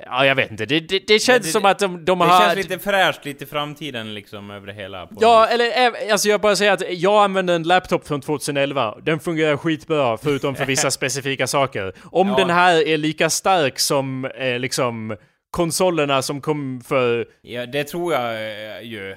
Ja, 0.07 0.27
jag 0.27 0.35
vet 0.35 0.51
inte. 0.51 0.67
Det, 0.67 0.81
det, 0.81 0.99
det 1.07 1.19
känns 1.19 1.47
det- 1.47 1.53
som 1.53 1.65
att 1.65 1.79
de, 1.79 2.05
de 2.05 2.19
Det 2.19 2.25
har... 2.25 2.41
känns 2.41 2.57
lite 2.57 2.79
fräscht, 2.79 3.25
lite 3.25 3.47
framtiden 3.47 4.15
liksom 4.15 4.51
över 4.51 4.67
det 4.67 4.73
hela. 4.73 5.09
Ja, 5.21 5.43
vis. 5.51 5.55
eller 5.55 6.13
alltså 6.13 6.29
jag 6.29 6.41
bara 6.41 6.57
säger 6.57 6.73
att 6.73 6.83
jag 6.91 7.25
använder 7.25 7.55
en 7.55 7.63
laptop 7.63 8.07
från 8.07 8.21
2011. 8.21 8.99
Den 9.03 9.21
fungerar 9.21 9.57
skitbra, 9.57 10.17
förutom 10.17 10.55
för 10.55 10.65
vissa 10.65 10.91
specifika 11.01 11.47
saker. 11.47 11.93
Om 12.05 12.29
Ja. 12.29 12.37
den 12.37 12.51
här 12.51 12.89
är 12.89 12.99
lika 12.99 13.31
stark 13.31 13.79
som 13.79 14.25
eh, 14.25 14.59
liksom 14.59 15.17
konsolerna 15.51 16.23
som 16.23 16.41
kom 16.41 16.81
för... 16.81 17.27
ja, 17.43 17.67
det 17.67 17.85
tror 17.85 18.13
jag 18.15 18.35
eh, 18.35 18.83
ju. 18.83 19.17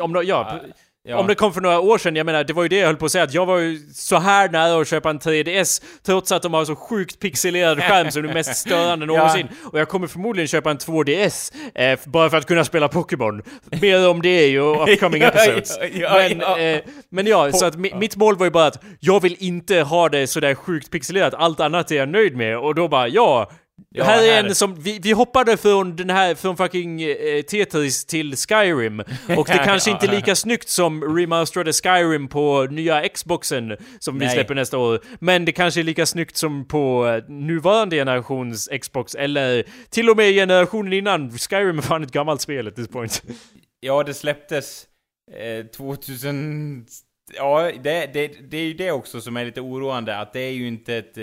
Om 0.00 0.12
de, 0.12 0.24
ja, 0.26 0.60
Ja. 0.62 0.68
Ja. 1.06 1.18
Om 1.18 1.26
det 1.26 1.34
kom 1.34 1.52
för 1.52 1.60
några 1.60 1.80
år 1.80 1.98
sedan, 1.98 2.16
jag 2.16 2.26
menar 2.26 2.44
det 2.44 2.52
var 2.52 2.62
ju 2.62 2.68
det 2.68 2.76
jag 2.76 2.86
höll 2.86 2.96
på 2.96 3.04
att 3.06 3.12
säga 3.12 3.24
att 3.24 3.34
jag 3.34 3.46
var 3.46 3.58
ju 3.58 3.78
så 3.94 4.16
här 4.18 4.48
nära 4.48 4.80
att 4.80 4.88
köpa 4.88 5.10
en 5.10 5.18
3DS 5.20 5.82
trots 6.06 6.32
att 6.32 6.42
de 6.42 6.54
har 6.54 6.64
så 6.64 6.76
sjukt 6.76 7.18
pixelerad 7.20 7.82
skärm 7.82 8.10
som 8.10 8.24
är 8.28 8.34
mest 8.34 8.56
störande 8.66 9.06
någonsin. 9.06 9.48
Och 9.72 9.78
jag 9.80 9.88
kommer 9.88 10.06
förmodligen 10.06 10.48
köpa 10.48 10.70
en 10.70 10.78
2DS 10.78 11.52
eh, 11.74 11.98
bara 12.04 12.30
för 12.30 12.36
att 12.36 12.46
kunna 12.46 12.64
spela 12.64 12.88
Pokémon. 12.88 13.42
Mer 13.82 14.08
om 14.08 14.22
det 14.22 14.46
ju 14.46 14.60
upcoming 14.60 15.22
Ja, 15.22 15.28
episodes. 15.28 15.78
ja, 15.80 15.86
ja, 15.94 16.28
men, 16.28 16.40
ja. 16.40 16.58
Eh, 16.58 16.80
men 17.10 17.26
ja, 17.26 17.52
så 17.52 17.66
att 17.66 17.76
mi- 17.76 17.98
mitt 17.98 18.16
mål 18.16 18.36
var 18.36 18.46
ju 18.46 18.50
bara 18.50 18.66
att 18.66 18.82
jag 19.00 19.22
vill 19.22 19.36
inte 19.38 19.80
ha 19.80 20.08
det 20.08 20.26
sådär 20.26 20.54
sjukt 20.54 20.90
pixelerat, 20.90 21.34
allt 21.34 21.60
annat 21.60 21.90
är 21.90 21.96
jag 21.96 22.08
nöjd 22.08 22.36
med. 22.36 22.58
Och 22.58 22.74
då 22.74 22.88
bara 22.88 23.08
ja, 23.08 23.50
Ja, 23.90 24.04
här 24.04 24.22
är 24.22 24.44
en 24.44 24.54
som, 24.54 24.74
vi, 24.74 24.98
vi 24.98 25.12
hoppade 25.12 25.56
från 25.56 25.96
den 25.96 26.10
här, 26.10 26.34
från 26.34 26.56
fucking 26.56 27.02
eh, 27.02 27.42
Tetris 27.42 28.04
till 28.04 28.36
Skyrim. 28.36 29.00
Och 29.38 29.46
det 29.46 29.58
kanske 29.64 29.90
inte 29.90 30.06
är 30.06 30.10
lika 30.10 30.34
snyggt 30.34 30.68
som 30.68 31.16
remasterade 31.16 31.72
Skyrim 31.72 32.28
på 32.28 32.66
nya 32.70 33.08
Xboxen 33.08 33.76
som 33.98 34.18
vi 34.18 34.26
Nej. 34.26 34.34
släpper 34.34 34.54
nästa 34.54 34.78
år. 34.78 35.00
Men 35.18 35.44
det 35.44 35.52
kanske 35.52 35.80
är 35.80 35.84
lika 35.84 36.06
snyggt 36.06 36.36
som 36.36 36.68
på 36.68 37.06
eh, 37.06 37.30
nuvarande 37.32 37.96
generations 37.96 38.68
Xbox, 38.82 39.14
eller 39.14 39.64
till 39.90 40.10
och 40.10 40.16
med 40.16 40.34
generationen 40.34 40.92
innan. 40.92 41.30
Skyrim 41.30 41.78
är 41.78 41.82
fan 41.82 42.02
ett 42.02 42.12
gammalt 42.12 42.40
spel 42.40 42.68
at 42.68 42.76
this 42.76 42.88
point. 42.88 43.22
Ja, 43.80 44.02
det 44.02 44.14
släpptes 44.14 44.86
eh, 45.32 45.66
2000... 45.66 46.86
Ja, 47.36 47.70
det, 47.82 48.10
det, 48.12 48.50
det 48.50 48.56
är 48.56 48.64
ju 48.64 48.74
det 48.74 48.90
också 48.90 49.20
som 49.20 49.36
är 49.36 49.44
lite 49.44 49.60
oroande, 49.60 50.18
att 50.18 50.32
det 50.32 50.40
är 50.40 50.50
ju 50.50 50.68
inte 50.68 50.96
ett... 50.96 51.18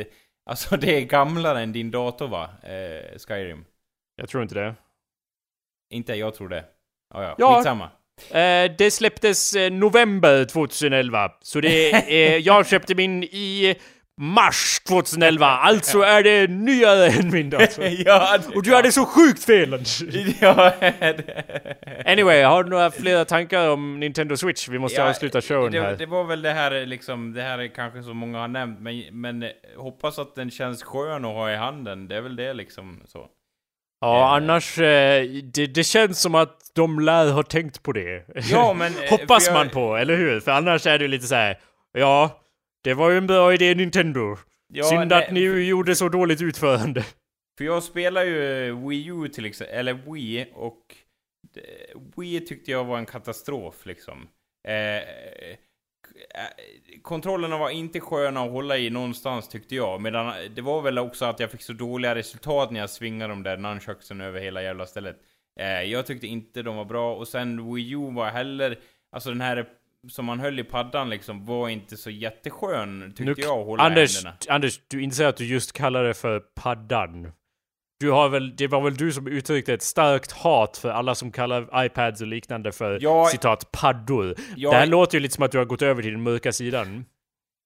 Alltså 0.46 0.78
det 0.78 0.98
är 0.98 1.02
gamlare 1.02 1.62
än 1.62 1.72
din 1.72 1.92
dator 1.92 2.28
va? 2.28 2.50
Eh, 2.64 3.18
Skyrim. 3.28 3.66
Jag 4.16 4.30
tror 4.30 4.44
inte 4.44 4.56
det. 4.56 4.76
Inte 5.90 6.14
jag 6.14 6.36
tror 6.36 6.50
det. 6.50 6.66
Ja, 7.14 7.24
ja. 7.24 7.36
Ja. 7.38 7.56
Skitsamma. 7.56 7.90
Eh, 8.30 8.72
det 8.78 8.92
släpptes 8.92 9.54
eh, 9.56 9.72
november 9.72 10.46
2011, 10.46 11.32
så 11.42 11.62
det 11.62 11.92
är, 11.92 12.40
jag 12.48 12.68
köpte 12.68 12.96
min 12.96 13.24
i 13.24 13.76
mars 14.22 14.80
2011, 14.88 15.46
alltså 15.48 16.02
är 16.02 16.24
det 16.24 16.48
nyare 16.48 17.08
än 17.08 17.32
min 17.32 17.50
dator. 17.50 17.86
ja, 18.06 18.38
det, 18.38 18.56
Och 18.56 18.64
du 18.64 18.76
hade 18.76 18.92
så 18.92 19.06
sjukt 19.06 19.44
fel! 19.44 19.84
ja, 20.42 20.74
Anyway, 22.06 22.42
har 22.44 22.64
du 22.64 22.70
några 22.70 22.92
flera 22.92 23.26
tankar 23.26 23.70
om 23.70 24.00
Nintendo 24.00 24.38
Switch? 24.38 24.68
Vi 24.70 24.80
måste 24.80 25.02
Ja, 25.02 25.10
avsluta 25.10 25.42
showen 25.42 25.72
det, 25.72 25.82
här. 25.82 25.96
det 25.96 26.06
var 26.06 26.24
väl 26.24 26.42
det 26.42 26.52
här 26.54 26.86
liksom, 26.86 27.34
det 27.34 27.42
här 27.42 27.60
är 27.60 27.68
kanske 27.68 28.04
som 28.04 28.18
många 28.18 28.40
har 28.40 28.48
nämnt, 28.48 28.80
men, 28.80 29.04
men 29.12 29.44
eh, 29.44 29.50
hoppas 29.78 30.20
att 30.20 30.36
den 30.36 30.52
känns 30.52 30.84
skön 30.84 31.26
att 31.26 31.34
ha 31.34 31.52
i 31.52 31.56
handen. 31.56 32.08
Det 32.08 32.16
är 32.18 32.22
väl 32.22 32.36
det 32.36 32.54
liksom 32.54 33.02
så. 33.08 33.26
Ja, 34.02 34.20
Eh. 34.28 34.34
annars... 34.34 34.78
Eh, 34.78 35.24
det, 35.54 35.66
det 35.68 35.84
känns 35.84 36.22
som 36.22 36.36
att 36.36 36.58
de 36.76 37.00
lär 37.00 37.32
ha 37.32 37.44
tänkt 37.44 37.84
på 37.84 37.92
det. 37.92 38.26
Ja, 38.52 38.74
men... 38.74 38.94
eh, 39.04 39.10
Hoppas 39.10 39.46
jag- 39.48 39.54
man 39.54 39.70
på, 39.70 39.96
eller 39.96 40.16
hur? 40.18 40.40
För 40.40 40.52
annars 40.52 40.88
är 40.88 41.00
det 41.00 41.08
lite 41.08 41.28
så 41.28 41.36
här. 41.36 41.58
Ja, 41.94 42.38
det 42.84 42.94
var 42.94 43.10
ju 43.10 43.18
en 43.18 43.28
bra 43.28 43.54
idé 43.54 43.76
Nintendo. 43.76 44.38
Ja, 44.74 44.84
Synd 44.84 45.08
nej, 45.10 45.26
att 45.26 45.32
ni 45.34 45.40
gjorde 45.42 45.96
så 45.96 46.10
dåligt 46.10 46.42
utförande. 46.42 47.06
För 47.58 47.66
jag 47.66 47.84
spelar 47.84 48.24
ju 48.24 48.68
eh, 48.70 48.88
Wii 48.88 49.08
U 49.08 49.28
till 49.28 49.46
exempel, 49.46 49.76
eller 49.78 49.94
Wii, 49.94 50.48
och 50.54 50.96
det- 51.54 51.94
Wii 52.18 52.40
tyckte 52.46 52.72
jag 52.72 52.84
var 52.86 52.98
en 52.98 53.06
katastrof 53.06 53.86
liksom. 53.86 54.28
Eh, 54.68 54.98
eh, 54.98 55.58
kontrollerna 57.02 57.58
var 57.58 57.70
inte 57.70 58.00
sköna 58.00 58.42
att 58.44 58.52
hålla 58.52 58.78
i 58.78 58.90
någonstans 58.90 59.48
tyckte 59.48 59.76
jag, 59.76 60.02
medan 60.02 60.34
det 60.56 60.62
var 60.62 60.82
väl 60.82 60.98
också 61.00 61.26
att 61.26 61.40
jag 61.40 61.52
fick 61.52 61.62
så 61.62 61.74
dåliga 61.74 62.16
resultat 62.16 62.72
när 62.72 62.80
jag 62.80 62.90
svingade 62.90 63.34
de 63.34 63.44
där 63.44 63.58
nunchucksen 63.58 64.22
över 64.22 64.40
hela 64.42 64.64
jävla 64.64 64.86
stället. 64.86 65.18
Eh, 65.60 65.82
jag 65.82 66.06
tyckte 66.06 66.28
inte 66.28 66.62
de 66.62 66.76
var 66.76 66.86
bra, 66.86 67.16
och 67.16 67.28
sen 67.28 67.74
Wii 67.74 67.92
U 67.92 68.12
var 68.14 68.30
heller, 68.30 68.80
alltså 69.12 69.30
den 69.30 69.42
här 69.42 69.66
som 70.10 70.26
man 70.26 70.40
höll 70.40 70.60
i 70.60 70.64
paddan 70.64 71.10
liksom, 71.10 71.46
var 71.46 71.70
inte 71.70 71.98
så 71.98 72.10
jätteskön 72.10 73.04
tyckte 73.16 73.24
Nu- 73.24 73.34
jag 73.38 73.60
att 73.60 73.66
hålla 73.66 73.84
Anders, 73.84 74.16
händerna. 74.16 74.36
Anders, 74.50 74.80
du 74.88 75.02
inser 75.04 75.26
att 75.26 75.38
du 75.38 75.46
just 75.46 75.74
kallar 75.74 76.04
det 76.04 76.14
för 76.14 76.40
paddan. 76.40 77.32
Du 78.00 78.12
har 78.12 78.30
väl, 78.30 78.56
det 78.56 78.68
var 78.68 78.82
väl 78.82 78.96
du 78.98 79.12
som 79.12 79.28
uttryckte 79.28 79.74
ett 79.74 79.82
starkt 79.82 80.32
hat 80.32 80.78
för 80.78 80.90
alla 80.90 81.16
som 81.16 81.32
kallar 81.32 81.86
iPads 81.86 82.22
och 82.22 82.28
liknande 82.28 82.72
för 82.72 83.00
Ja. 83.02 83.28
citat 83.32 83.72
paddor. 83.72 84.36
Jag- 84.56 84.74
Det 84.74 84.78
här 84.78 84.86
låter 84.88 85.18
ju 85.18 85.20
lite 85.22 85.36
som 85.36 85.44
att 85.44 85.52
du 85.52 85.58
har 85.58 85.66
gått 85.66 85.82
över 85.82 86.02
till 86.02 86.12
den 86.12 86.24
mörka 86.24 86.52
sidan. 86.52 87.06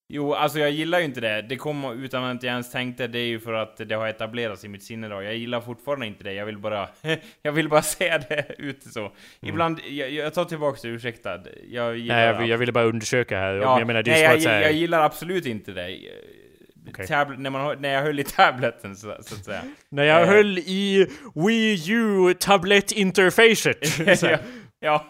Jo, 0.08 0.34
alltså 0.34 0.60
jag 0.60 0.72
gillar 0.72 1.00
ju 1.00 1.06
inte 1.06 1.22
det. 1.22 1.42
Det 1.42 1.56
kom 1.56 2.04
utan 2.04 2.24
att 2.24 2.44
jag 2.44 2.52
ens 2.52 2.72
tänkte. 2.72 3.08
Det 3.08 3.20
är 3.20 3.26
ju 3.28 3.40
för 3.40 3.54
att 3.54 3.78
det 3.78 3.96
har 3.96 4.08
etablerats 4.08 4.64
i 4.66 4.68
mitt 4.68 4.84
sinne 4.84 5.08
då. 5.08 5.24
Jag 5.24 5.36
gillar 5.36 5.62
fortfarande 5.62 6.06
inte 6.06 6.24
det. 6.24 6.34
Jag 6.34 6.46
vill 6.46 6.58
bara... 6.58 6.88
jag 7.42 7.52
vill 7.52 7.70
bara 7.70 7.82
se 7.98 8.18
det 8.18 8.46
ute 8.58 8.90
så. 8.90 9.12
Ibland... 9.42 9.80
Jag, 9.90 10.12
jag 10.12 10.34
tar 10.34 10.46
tillbaka 10.46 10.80
det, 10.84 10.88
ursäkta. 10.88 11.40
Jag 11.70 11.98
gillar... 11.98 12.16
Nej, 12.16 12.26
jag, 12.26 12.48
jag 12.48 12.58
ville 12.58 12.72
bara 12.72 12.86
undersöka 12.86 13.38
här. 13.40 13.54
ja, 13.54 13.80
jag 13.80 13.88
menar, 13.88 14.04
det 14.04 14.12
är 14.12 14.14
nej, 14.14 14.24
jag, 14.24 14.42
säga... 14.42 14.62
jag 14.62 14.74
gillar 14.74 15.02
absolut 15.02 15.46
inte 15.46 15.72
det. 15.72 16.00
Okej. 16.90 17.08
Tablet, 17.08 17.40
när, 17.40 17.50
man, 17.50 17.82
när 17.82 17.90
jag 17.94 18.02
höll 18.02 18.20
i 18.20 18.24
tabletten 18.24 18.96
så, 18.96 19.16
så 19.22 19.36
att 19.36 19.46
säga. 19.46 19.62
När 19.90 20.04
jag 20.04 20.22
Eh. 20.22 20.28
höll 20.28 20.58
i 20.58 21.08
Wii 21.36 21.92
U 21.92 22.34
tablettinterfacet. 22.40 23.78
Ja. 24.80 25.06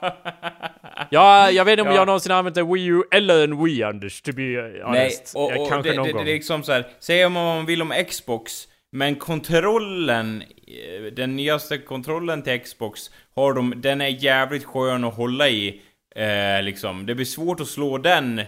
ja, 1.09 1.51
jag 1.51 1.65
vet 1.65 1.71
inte 1.71 1.81
om 1.81 1.87
Ja. 1.87 1.95
jag 1.95 2.05
någonsin 2.05 2.31
har 2.31 2.39
använt 2.39 2.57
en 2.57 2.73
Wii 2.73 2.85
U 2.85 3.03
eller 3.11 3.43
en 3.43 3.63
Wii 3.63 3.83
Anders, 3.83 4.21
to 4.21 4.31
be 4.33 4.41
Nej, 4.41 4.81
honest. 4.83 5.35
och, 5.35 5.51
jag 5.51 5.61
och 5.61 5.69
kanske 5.69 5.89
det, 5.91 5.95
någon 5.97 6.05
det, 6.07 6.11
gång. 6.13 6.25
det 6.25 6.31
är 6.31 6.35
liksom 6.35 6.63
så 6.63 6.71
här. 6.71 6.87
säg 6.99 7.25
om 7.25 7.33
man 7.33 7.65
vill 7.65 7.81
om 7.81 7.93
Xbox, 8.09 8.67
men 8.91 9.15
kontrollen, 9.15 10.41
eh, 10.67 11.03
den 11.13 11.35
nyaste 11.35 11.77
kontrollen 11.77 12.41
till 12.43 12.59
Xbox, 12.61 13.11
har 13.35 13.53
de, 13.53 13.73
den 13.81 14.01
är 14.01 14.07
jävligt 14.07 14.63
skön 14.65 15.03
att 15.03 15.15
hålla 15.15 15.49
i. 15.49 15.81
Eh, 16.15 16.63
liksom. 16.63 17.05
Det 17.05 17.15
blir 17.15 17.25
svårt 17.25 17.59
att 17.59 17.67
slå 17.67 17.97
den, 17.97 18.41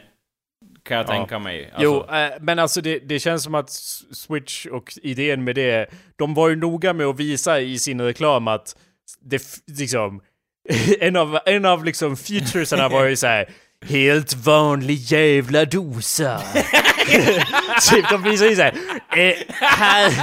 kan 0.83 0.97
jag 0.97 1.03
Ja. 1.03 1.07
tänka 1.07 1.39
mig. 1.39 1.65
Alltså, 1.73 1.83
Jo, 2.09 2.15
eh, 2.15 2.31
men 2.39 2.59
alltså 2.59 2.81
det, 2.81 2.99
det 2.99 3.19
känns 3.19 3.43
som 3.43 3.55
att 3.55 3.69
Switch 4.11 4.65
och 4.65 4.93
idén 5.03 5.43
med 5.43 5.55
det, 5.55 5.87
de 6.15 6.33
var 6.33 6.49
ju 6.49 6.55
noga 6.55 6.93
med 6.93 7.05
att 7.05 7.19
visa 7.19 7.59
i 7.59 7.79
sin 7.79 8.01
reklam 8.01 8.47
att 8.47 8.75
det 9.21 9.41
liksom, 9.79 10.21
en 10.99 11.15
av, 11.15 11.39
en 11.45 11.65
av 11.65 11.85
liksom 11.85 12.17
featuresarna 12.17 12.89
var 12.89 13.05
ju 13.05 13.15
så 13.15 13.27
här. 13.27 13.49
Helt 13.89 14.33
vanlig 14.33 14.95
jävla 14.95 15.65
dosa. 15.65 16.41
typ, 17.91 18.09
de 18.09 18.23
visar 18.23 18.45
ju 18.45 18.55
såhär, 18.55 18.73
eh, 19.15 19.33
här, 19.49 20.13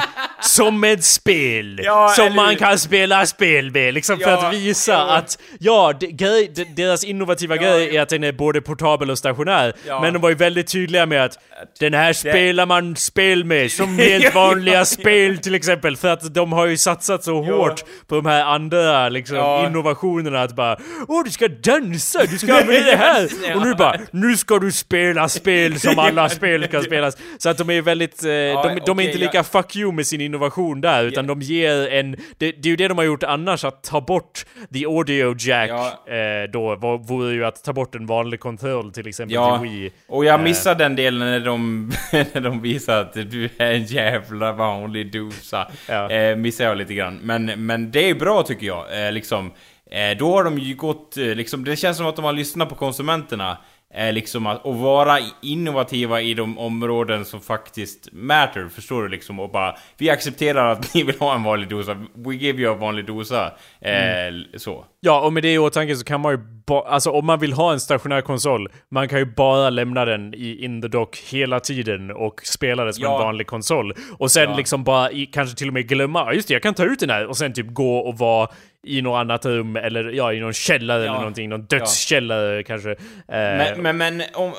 som 0.45 0.85
ett 0.85 1.05
spel. 1.05 1.81
Ja, 1.85 2.09
som 2.09 2.25
eller 2.25 2.37
man 2.37 2.57
kan 2.57 2.79
spela 2.79 3.27
spel 3.27 3.71
med. 3.71 3.95
Liksom 3.95 4.19
för 4.19 4.31
Ja, 4.31 4.47
att 4.49 4.55
visa 4.55 4.93
ja. 4.93 5.16
att, 5.16 5.39
ja, 5.59 5.93
det, 6.01 6.07
grej, 6.07 6.53
de, 6.55 6.65
deras 6.65 7.05
innovativa 7.05 7.57
grej 7.57 7.97
är 7.97 8.03
att 8.03 8.09
den 8.09 8.25
är 8.25 8.33
både 8.33 8.61
portabel 8.61 9.11
och 9.11 9.19
stationär. 9.19 9.73
Men 10.01 10.12
de 10.12 10.23
var 10.23 10.29
ju 10.29 10.35
väldigt 10.35 10.66
tydliga 10.66 11.07
med 11.07 11.25
att 11.25 11.39
den 11.81 11.95
här 11.95 12.12
spelar 12.12 12.66
man 12.66 12.97
spel 12.97 13.45
med, 13.45 13.73
som 13.73 13.99
helt 13.99 14.35
vanliga 14.35 14.85
spel 14.85 15.39
till 15.39 15.55
exempel. 15.55 15.97
För 15.97 16.09
att 16.09 16.35
de 16.35 16.53
har 16.53 16.66
ju 16.66 16.77
satsat 16.77 17.25
så 17.25 17.43
hårt 17.43 17.85
på 18.07 18.15
de 18.15 18.27
här 18.27 18.45
andra 18.45 19.09
liksom, 19.09 19.66
innovationerna 19.66 20.43
att 20.43 20.57
bara 20.57 20.77
Åh, 21.09 21.25
du 21.25 21.31
ska 21.31 21.49
dansa, 21.49 22.25
du 22.25 22.39
ska 22.39 22.55
använda 22.55 22.91
det 22.91 22.97
här! 22.97 23.29
Och 23.57 23.66
nu 23.66 23.75
bara, 23.75 23.97
nu 24.11 24.37
ska 24.37 24.59
du 24.59 24.73
spela 24.73 25.29
spel 25.29 25.81
som 25.81 25.99
alla 25.99 26.29
spel 26.29 26.66
kan 26.66 26.83
spelas. 26.83 27.16
Så 27.39 27.49
att 27.49 27.59
de 27.59 27.71
är 27.71 27.83
väldigt, 27.83 28.25
eh, 28.25 28.29
de, 28.29 28.81
de 28.87 28.99
är 28.99 29.03
inte 29.03 29.19
lika 29.19 29.45
fuck 29.45 29.77
you 29.77 29.93
med 29.93 30.07
sin 30.07 30.21
innovation 30.21 30.34
där, 30.81 31.05
utan 31.05 31.27
de 31.27 31.40
ger 31.43 31.89
en, 31.93 32.11
det, 32.39 32.52
det 32.52 32.69
är 32.69 32.70
ju 32.70 32.77
det 32.77 32.89
de 32.89 32.98
har 32.98 33.05
gjort 33.05 33.23
annars, 33.23 33.65
att 33.65 33.82
ta 33.82 34.01
bort 34.01 34.47
the 34.73 34.86
audio 34.86 35.35
jack 35.39 35.70
Ja. 35.70 36.12
eh, 36.15 36.51
då, 36.52 36.77
var, 36.77 36.98
vore 36.98 37.32
ju 37.35 37.44
att 37.44 37.65
ta 37.65 37.73
bort 37.73 37.94
en 37.94 38.06
vanlig 38.06 38.40
kontroll 38.40 38.93
till 38.93 39.06
exempel 39.09 39.35
Ja, 39.35 39.59
till 39.59 39.69
Wii. 39.70 39.93
och 40.09 40.24
jag 40.24 40.43
missade 40.43 40.85
den 40.85 40.97
delen 40.97 41.19
när 41.19 41.40
de, 41.40 41.93
när 42.32 42.40
de 42.40 42.62
visade 42.62 43.01
att 43.01 43.12
du 43.31 43.48
är 43.59 43.73
en 43.73 43.85
jävla 43.85 44.52
vanlig 44.52 45.12
dosa. 45.12 45.70
Ja. 45.89 46.11
Eh, 46.11 46.36
missade 46.36 46.69
jag 46.69 46.78
lite 46.78 46.94
grann. 46.94 47.19
Men, 47.23 47.66
men 47.66 47.90
det 47.90 48.11
är 48.11 48.15
bra 48.15 48.43
tycker 48.43 48.66
jag. 48.66 49.06
Eh, 49.06 49.12
liksom, 49.12 49.51
eh, 49.90 50.19
då 50.19 50.32
har 50.36 50.44
de 50.44 50.59
ju 50.59 50.74
gått, 50.74 51.16
eh, 51.16 51.24
liksom, 51.24 51.65
det 51.65 51.77
känns 51.77 51.97
som 51.97 52.06
att 52.06 52.16
de 52.16 52.24
har 52.24 52.32
lyssnat 52.32 52.69
på 52.69 52.74
konsumenterna. 52.74 53.56
Eh, 53.97 54.12
liksom 54.12 54.47
att, 54.47 54.65
och 54.65 54.77
vara 54.79 55.19
innovativa 55.43 56.21
i 56.21 56.35
de 56.35 56.59
områden 56.59 57.25
som 57.25 57.41
faktiskt 57.41 58.09
matter, 58.12 58.69
förstår 58.69 59.03
du 59.03 59.09
liksom? 59.09 59.41
Och 59.41 59.51
bara, 59.51 59.77
vi 59.99 60.11
accepterar 60.11 60.73
att 60.73 60.95
ni 60.95 61.03
vill 61.03 61.19
ha 61.19 61.35
en 61.35 61.43
vanlig 61.43 61.69
dosa, 61.69 62.07
we 62.15 62.35
give 62.35 62.62
you 62.62 62.73
a 62.73 62.77
vanlig 62.77 63.07
dosa. 63.07 63.53
Eh, 63.81 63.95
Mm. 64.25 64.45
Så. 64.57 64.85
Ja, 65.06 65.20
och 65.20 65.32
med 65.32 65.43
det 65.43 65.52
i 65.52 65.59
åtanke 65.59 65.97
så 65.97 66.05
kan 66.05 66.20
man 66.20 66.32
ju 66.32 66.39
ba- 66.66 66.82
Alltså 66.86 67.10
om 67.10 67.26
man 67.26 67.39
vill 67.40 67.52
ha 67.52 67.72
en 67.72 67.81
stationär 67.81 68.20
konsol, 68.20 68.68
man 68.90 69.09
kan 69.09 69.18
ju 69.18 69.24
bara 69.24 69.70
lämna 69.70 70.05
den 70.05 70.35
i 70.35 70.64
in 70.64 70.82
the 70.82 70.89
dock 70.89 71.16
hela 71.16 71.60
tiden 71.60 72.10
och 72.10 72.40
spela 72.44 72.85
det 72.85 72.93
som 72.93 73.05
Ja. 73.05 73.16
en 73.16 73.22
vanlig 73.26 73.47
konsol. 73.47 73.93
Och 74.18 74.31
sen 74.31 74.51
Ja. 74.51 74.56
liksom 74.56 74.85
bara 74.85 75.10
i, 75.10 75.26
kanske 75.26 75.56
till 75.56 75.68
och 75.68 75.74
med 75.74 75.89
glömma, 75.89 76.18
"Ja, 76.20 76.32
just 76.32 76.48
det, 76.48 76.55
jag 76.55 76.62
kan 76.62 76.74
ta 76.74 76.85
ut 76.85 77.01
den 77.01 77.10
här 77.10 77.26
och 77.26 77.36
sen 77.36 77.52
typ 77.52 77.66
gå 77.74 77.98
och 77.98 78.18
vara 78.18 78.48
i 78.86 79.02
något 79.02 79.16
annat 79.18 79.47
rum 79.47 79.76
eller 79.76 80.10
ja, 80.12 80.32
i 80.32 80.40
någon 80.40 80.52
källare 80.52 80.98
Ja. 80.98 81.05
eller 81.10 81.18
någonting. 81.18 81.48
Någon 81.48 81.64
dödskällare 81.66 82.62
kanske. 82.62 82.90
Eh, 82.90 82.97
Men, 83.28 83.82
men, 83.82 83.97
men 83.97 84.22
om, 84.35 84.52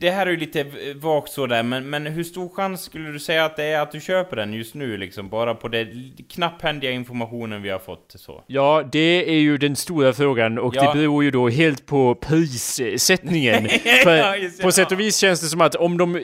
det 0.00 0.10
här 0.10 0.26
är 0.26 0.30
ju 0.30 0.36
lite 0.36 0.66
vagt 0.94 1.32
sådär, 1.32 1.62
men, 1.62 1.90
men 1.90 2.06
hur 2.06 2.24
stor 2.24 2.48
chans 2.48 2.82
skulle 2.82 3.08
du 3.12 3.18
säga 3.18 3.44
att 3.44 3.56
det 3.56 3.64
är 3.64 3.80
att 3.80 3.92
du 3.92 4.00
köper 4.00 4.36
den 4.36 4.52
just 4.52 4.74
nu 4.74 4.96
liksom? 4.96 5.28
Bara 5.28 5.54
på 5.54 5.68
den 5.68 6.12
knapphändiga 6.34 6.90
informationen 6.90 7.62
vi 7.62 7.70
har 7.70 7.78
fått 7.78 8.12
så. 8.14 8.44
Ja, 8.46 8.82
det 8.92 9.28
är 9.30 9.38
ju 9.38 9.58
den 9.58 9.75
stora 9.76 10.12
frågan 10.12 10.58
och 10.58 10.76
Ja. 10.76 10.82
det 10.92 10.98
beror 10.98 11.24
ju 11.24 11.30
då 11.30 11.48
helt 11.48 11.86
på 11.86 12.14
prissättningen. 12.14 13.68
För 14.04 14.16
Ja, 14.16 14.36
just 14.36 14.56
det, 14.58 14.62
på 14.62 14.72
sätt 14.72 14.92
och 14.92 15.00
vis 15.00 15.16
känns 15.16 15.40
det 15.40 15.46
som 15.46 15.60
att 15.60 15.74
om 15.74 15.98
de... 15.98 16.20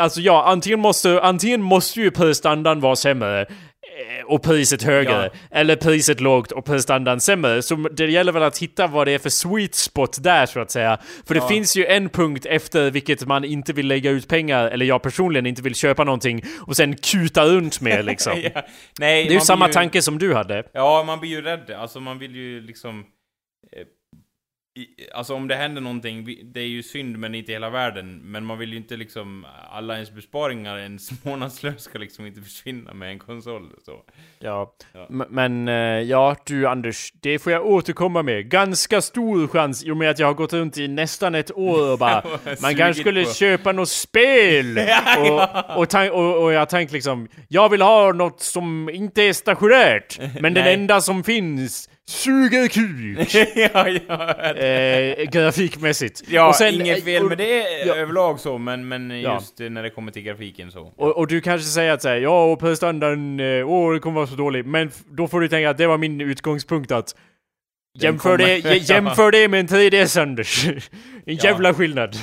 Alltså 0.00 0.20
ja, 0.20 0.44
antingen 0.46 0.80
måste, 0.80 1.20
antingen 1.22 1.62
måste 1.62 2.00
ju 2.00 2.10
prisstandarden 2.10 2.80
vara 2.80 2.96
sämre 2.96 3.46
och 4.26 4.42
priset 4.42 4.82
högre. 4.82 5.30
Ja. 5.32 5.40
Eller 5.50 5.76
priset 5.76 6.20
lågt 6.20 6.52
och 6.52 6.64
prisstandarden 6.64 7.20
sämre. 7.20 7.62
Så 7.62 7.74
det 7.74 8.06
gäller 8.10 8.32
väl 8.32 8.42
att 8.42 8.58
hitta 8.58 8.86
vad 8.86 9.06
det 9.06 9.12
är 9.12 9.18
för 9.18 9.30
sweet 9.30 9.74
spot 9.74 10.22
där 10.22 10.46
så 10.46 10.60
att 10.60 10.70
säga. 10.70 10.98
För 11.26 11.34
det 11.34 11.40
Ja. 11.40 11.48
finns 11.48 11.76
ju 11.76 11.86
en 11.86 12.08
punkt 12.08 12.46
efter 12.46 12.90
vilket 12.90 13.26
man 13.26 13.44
inte 13.44 13.72
vill 13.72 13.86
lägga 13.86 14.10
ut 14.10 14.28
pengar, 14.28 14.64
eller 14.68 14.86
jag 14.86 15.02
personligen 15.02 15.46
inte 15.46 15.62
vill 15.62 15.74
köpa 15.74 16.04
någonting 16.04 16.42
och 16.66 16.76
sen 16.76 16.96
kuta 16.96 17.44
runt 17.44 17.80
med 17.80 18.04
liksom. 18.04 18.32
ja. 18.54 18.62
Nej, 18.98 19.24
Det 19.24 19.30
är 19.30 19.34
ju 19.34 19.40
samma 19.40 19.66
ju, 19.66 19.72
tanke 19.72 20.02
som 20.02 20.18
du 20.18 20.34
hade. 20.34 20.62
Ja, 20.72 21.02
man 21.06 21.20
blir 21.20 21.30
ju 21.30 21.42
rädd. 21.42 21.70
Alltså 21.70 22.00
man 22.00 22.18
vill 22.18 22.34
ju 22.36 22.60
liksom... 22.60 23.04
Alltså 25.14 25.34
om 25.34 25.48
det 25.48 25.54
händer 25.56 25.80
någonting, 25.80 26.38
det 26.44 26.60
är 26.60 26.66
ju 26.66 26.82
synd 26.82 27.18
men 27.18 27.34
inte 27.34 27.52
hela 27.52 27.70
världen. 27.70 28.20
Men 28.24 28.44
man 28.44 28.58
vill 28.58 28.70
ju 28.70 28.76
inte 28.76 28.96
liksom, 28.96 29.46
alla 29.70 29.94
ens 29.94 30.10
besparingar, 30.10 30.78
ens 30.78 31.10
månadslön 31.24 31.78
ska 31.78 31.98
liksom 31.98 32.26
inte 32.26 32.40
försvinna 32.40 32.94
med 32.94 33.10
en 33.10 33.18
konsol. 33.18 33.70
Så. 33.84 33.92
Ja, 34.38 34.72
Ja. 34.92 35.06
Men 35.28 35.68
eh, 35.68 35.74
ja 36.00 36.36
du 36.46 36.66
Anders, 36.68 37.12
det 37.20 37.38
får 37.38 37.52
jag 37.52 37.66
återkomma 37.66 38.22
med. 38.22 38.48
Ganska 38.50 39.00
stor 39.00 39.48
chans 39.48 39.84
i 39.84 39.90
och 39.90 39.96
med 39.96 40.10
att 40.10 40.18
jag 40.18 40.26
har 40.26 40.34
gått 40.34 40.52
runt 40.52 40.78
i 40.78 40.88
nästan 40.88 41.34
ett 41.34 41.50
år 41.56 41.92
och 41.92 41.98
bara 41.98 42.22
Man 42.62 42.74
kanske 42.76 43.00
skulle 43.00 43.24
på. 43.24 43.30
köpa 43.32 43.72
något 43.72 43.88
spel! 43.88 44.78
och, 45.18 45.76
och, 45.76 46.10
och, 46.12 46.42
och 46.44 46.52
jag 46.52 46.68
tänkte 46.68 46.94
liksom 46.94 47.28
Jag 47.48 47.68
vill 47.68 47.82
ha 47.82 48.12
något 48.12 48.40
som 48.40 48.90
inte 48.92 49.22
är 49.22 49.32
stationärt 49.32 50.18
Men 50.40 50.54
den 50.54 50.66
enda 50.66 51.00
som 51.00 51.24
finns 51.24 51.90
Suger 52.08 52.68
kuk! 52.68 53.34
ja, 53.74 53.88
ja. 54.08 54.54
eh, 54.54 55.24
grafikmässigt. 55.30 56.22
Ja, 56.28 56.48
Och 56.48 56.54
sen- 56.54 56.74
inget 56.74 57.04
fel 57.04 57.22
och- 57.22 57.28
med 57.28 57.38
det 57.38 57.84
ja. 57.86 57.94
överlag 57.94 58.40
så, 58.40 58.58
men, 58.58 58.88
men 58.88 59.20
Ja. 59.20 59.34
just 59.34 59.58
när 59.58 59.82
det 59.82 59.90
kommer 59.90 60.12
till 60.12 60.22
grafiken 60.22 60.70
så. 60.70 60.92
Och, 60.96 61.16
och 61.18 61.26
du 61.26 61.40
kanske 61.40 61.68
säger 61.68 61.92
att 61.92 62.02
säga 62.02 62.18
ja, 62.18 62.44
och 62.52 62.60
prestandan, 62.60 63.40
eh, 63.40 63.68
åh, 63.70 63.92
det 63.94 63.98
kommer 64.00 64.14
vara 64.16 64.26
så 64.26 64.34
dåligt. 64.34 64.66
Men 64.66 64.90
då 65.10 65.28
får 65.28 65.40
du 65.40 65.48
tänka 65.48 65.70
att 65.70 65.78
det 65.78 65.86
var 65.86 65.98
min 65.98 66.20
utgångspunkt 66.20 66.92
att 66.92 67.14
Jämför, 67.98 68.38
det, 68.38 68.58
jä- 68.58 68.74
jämför 68.92 69.30
det 69.30 69.48
med 69.48 69.60
en 69.60 69.66
3DS 69.68 70.22
Anders. 70.22 70.66
En 70.66 70.80
Ja. 71.24 71.44
jävla 71.44 71.74
skillnad. 71.74 72.16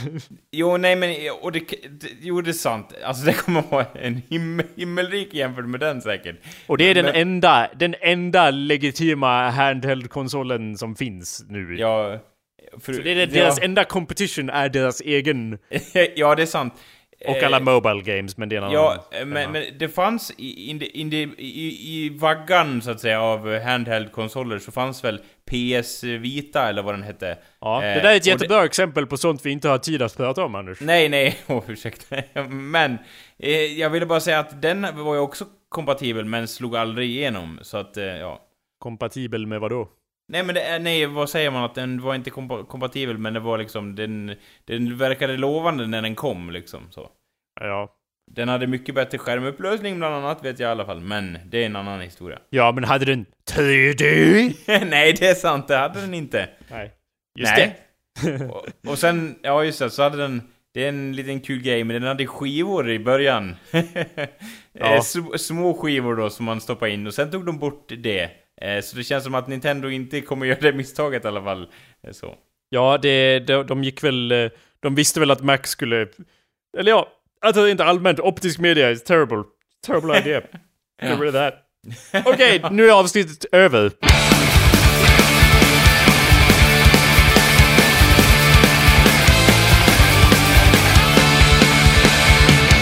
Jo, 0.51 0.77
nej 0.77 0.95
men, 0.95 1.15
och 1.41 1.51
det, 1.51 1.59
det, 1.59 2.07
jo 2.21 2.41
det 2.41 2.51
är 2.51 2.53
sant. 2.53 2.93
Alltså 3.03 3.25
det 3.25 3.33
kommer 3.33 3.63
vara 3.69 3.85
en 3.93 4.21
himmel, 4.29 4.65
himmelrik 4.75 5.33
jämfört 5.33 5.65
med 5.65 5.79
den 5.79 6.01
säkert. 6.01 6.35
Och 6.67 6.77
det 6.77 6.83
är 6.89 6.95
den 6.95 7.05
Men- 7.05 7.15
enda, 7.15 7.67
den 7.79 7.95
enda 8.01 8.51
legitima 8.51 9.49
handheld-konsolen 9.49 10.77
som 10.77 10.95
finns 10.95 11.45
nu. 11.49 11.75
Ja, 11.79 12.19
för, 12.81 12.93
Så 12.93 13.01
det 13.01 13.11
är 13.11 13.15
det, 13.15 13.21
ja, 13.21 13.43
deras 13.43 13.59
enda 13.59 13.83
competition 13.83 14.49
är 14.49 14.69
deras 14.69 15.01
egen. 15.01 15.57
ja, 16.15 16.35
det 16.35 16.41
är 16.41 16.45
sant. 16.45 16.73
Och 17.27 17.37
Eh, 17.37 17.45
alla 17.45 17.59
mobile 17.59 18.01
games, 18.15 18.37
men 18.37 18.49
det 18.49 18.55
är 18.55 18.57
en 18.57 18.63
annan 18.63 18.73
Ja, 18.75 19.05
femma. 19.11 19.25
men, 19.33 19.51
men 19.51 19.63
det 19.79 19.89
fanns 19.89 20.31
i, 20.37 20.69
in, 20.69 20.81
in, 20.81 21.13
i, 21.13 21.23
i 21.37 22.09
vaggan 22.19 22.81
så 22.81 22.91
att 22.91 22.99
säga 22.99 23.21
av 23.21 23.59
handheld-konsoler 23.59 24.59
så 24.59 24.71
fanns 24.71 25.03
väl 25.03 25.21
PS 25.51 26.03
Vita 26.03 26.69
eller 26.69 26.81
vad 26.83 26.93
den 26.93 27.03
hette. 27.03 27.37
ja, 27.61 27.83
eh, 27.83 27.95
det 27.95 28.01
där 28.01 28.09
är 28.11 28.15
ett 28.15 28.21
och 28.21 28.23
det- 28.23 28.29
jättebra 28.29 28.65
exempel 28.65 29.07
på 29.07 29.17
sånt 29.17 29.45
vi 29.45 29.51
inte 29.51 29.69
har 29.69 29.77
tid 29.77 30.01
att 30.01 30.17
prata 30.17 30.43
om 30.45 30.55
Anders. 30.55 30.81
Nej, 30.81 31.09
nej, 31.09 31.37
oh, 31.47 31.63
ursäkta. 31.67 32.15
Men, 32.49 32.97
eh, 33.39 33.51
jag 33.51 33.89
ville 33.89 34.05
bara 34.05 34.19
säga 34.19 34.39
att 34.39 34.61
den 34.61 34.81
var 35.05 35.13
ju 35.13 35.19
också 35.19 35.45
kompatibel 35.69 36.25
men 36.25 36.47
slog 36.47 36.75
aldrig 36.75 37.09
igenom. 37.09 37.59
Så 37.61 37.77
att, 37.77 37.97
eh, 37.97 38.03
ja. 38.05 38.41
Kompatibel 38.79 39.47
med 39.47 39.59
vad 39.59 39.71
då? 39.71 39.89
Nej 40.27 40.43
men 40.43 40.55
det 40.55 40.79
nej, 40.79 41.05
vad 41.05 41.29
säger 41.29 41.51
man? 41.51 41.63
Att 41.63 41.75
den 41.75 42.01
var 42.01 42.15
inte 42.15 42.29
kompa- 42.29 42.65
kompatibel 42.65 43.17
men 43.17 43.33
det 43.33 43.39
var 43.39 43.57
liksom, 43.57 43.95
den, 43.95 44.35
den 44.65 44.97
verkade 44.97 45.37
lovande 45.37 45.87
när 45.87 46.01
den 46.01 46.15
kom 46.15 46.49
liksom 46.51 46.81
så. 46.91 47.09
Ja. 47.61 47.89
Den 48.31 48.49
hade 48.49 48.67
mycket 48.67 48.95
bättre 48.95 49.17
skärmupplösning 49.17 49.97
bland 49.97 50.15
annat 50.15 50.45
vet 50.45 50.59
jag 50.59 50.67
i 50.67 50.71
alla 50.71 50.85
fall, 50.85 50.99
men 51.01 51.37
det 51.45 51.61
är 51.61 51.65
en 51.65 51.75
annan 51.75 52.01
historia. 52.01 52.39
Ja, 52.49 52.71
men 52.71 52.83
hade 52.83 53.05
den 53.05 53.25
3D? 53.51 54.53
nej, 54.85 55.13
det 55.13 55.27
är 55.27 55.33
sant, 55.35 55.67
det 55.67 55.77
hade 55.77 56.01
den 56.01 56.13
inte. 56.13 56.49
Nej. 56.71 56.91
Just 57.39 57.53
nej. 57.57 57.79
det. 58.23 58.45
och, 58.49 58.65
och 58.87 58.99
sen, 58.99 59.35
ja 59.41 59.63
just 59.63 59.79
det, 59.79 59.89
så 59.89 60.03
hade 60.03 60.17
den, 60.17 60.41
det 60.73 60.83
är 60.85 60.89
en 60.89 61.15
liten 61.15 61.39
kul 61.39 61.61
grej, 61.61 61.83
men 61.83 61.93
den 61.93 62.07
hade 62.07 62.27
skivor 62.27 62.89
i 62.91 62.99
början. 62.99 63.55
Ja. 64.75 64.85
Eh, 64.95 64.99
sm- 64.99 65.37
Små 65.37 65.73
skivor 65.73 66.15
då 66.15 66.29
som 66.29 66.45
man 66.45 66.61
stoppar 66.61 66.87
in, 66.87 67.07
och 67.07 67.13
sen 67.13 67.31
tog 67.31 67.45
de 67.45 67.59
bort 67.59 67.91
det. 67.97 68.29
Eh, 68.61 68.81
Så 68.81 68.97
det 68.97 69.03
känns 69.03 69.23
som 69.23 69.35
att 69.35 69.47
Nintendo 69.47 69.89
inte 69.89 70.21
kommer 70.21 70.45
göra 70.45 70.59
det 70.61 70.73
misstaget 70.73 71.25
i 71.25 71.27
alla 71.27 71.43
fall. 71.43 71.67
Eh, 72.07 72.11
Så. 72.11 72.35
Ja, 72.69 72.97
det, 72.97 73.39
de, 73.39 73.67
de 73.67 73.83
gick 73.83 74.03
väl... 74.03 74.49
De 74.79 74.95
visste 74.95 75.19
väl 75.19 75.31
att 75.31 75.41
Mac 75.43 75.57
skulle... 75.63 76.07
Eller 76.77 76.91
ja, 76.91 77.07
alltså 77.43 77.67
inte 77.67 77.83
allmänt. 77.85 78.19
Optisk 78.19 78.59
media 78.59 78.91
is 78.91 79.03
terrible. 79.03 79.43
Terrible 79.85 80.11
idea. 80.19 80.41
Get 81.01 81.19
rid 81.19 81.29
of 81.29 81.33
that. 81.33 81.53
Okej, 82.25 82.61
nu 82.71 82.83
er 82.83 82.87
är 82.87 82.93
avsnittet 82.93 83.45
över. 83.51 83.91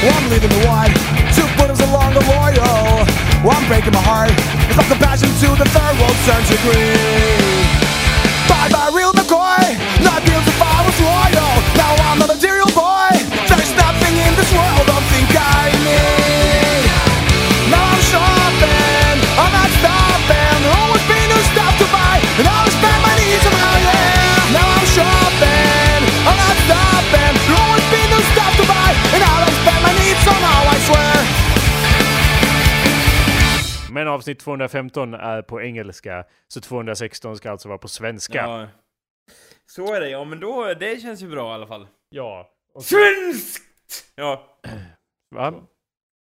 One 0.04 0.30
leaving 0.30 0.50
the 0.50 0.68
one, 0.68 0.90
two 1.36 1.48
footers 1.58 1.80
along 1.80 2.14
the 2.14 2.26
royal. 2.26 3.06
One 3.44 3.68
breaking 3.68 3.94
my 3.94 4.02
heart. 4.02 4.32
It's 4.70 4.78
like 4.78 4.90
the 4.90 4.96
passion 4.96 5.30
to 5.30 5.56
the 5.64 5.70
third 5.70 6.00
world 6.00 6.18
turns 6.26 6.50
to 6.50 6.58
green. 6.64 7.41
Men 34.02 34.08
avsnitt 34.08 34.40
215 34.40 35.14
är 35.14 35.42
på 35.42 35.62
engelska, 35.62 36.24
så 36.48 36.62
216 36.62 37.38
ska 37.38 37.52
alltså 37.52 37.68
vara 37.68 37.78
på 37.78 37.88
svenska. 37.88 38.38
Ja. 38.38 38.68
Så 39.66 39.94
är 39.94 40.00
det, 40.02 40.10
ja 40.10 40.24
men 40.24 40.40
då, 40.40 40.74
det 40.80 41.02
känns 41.02 41.22
ju 41.22 41.28
bra 41.30 41.52
i 41.52 41.54
alla 41.54 41.68
fall. 41.68 41.88
Ja. 42.10 42.50
Och- 42.74 42.84
Svenskt! 42.84 43.64
Ja, 44.16 44.58
Va? 45.36 45.54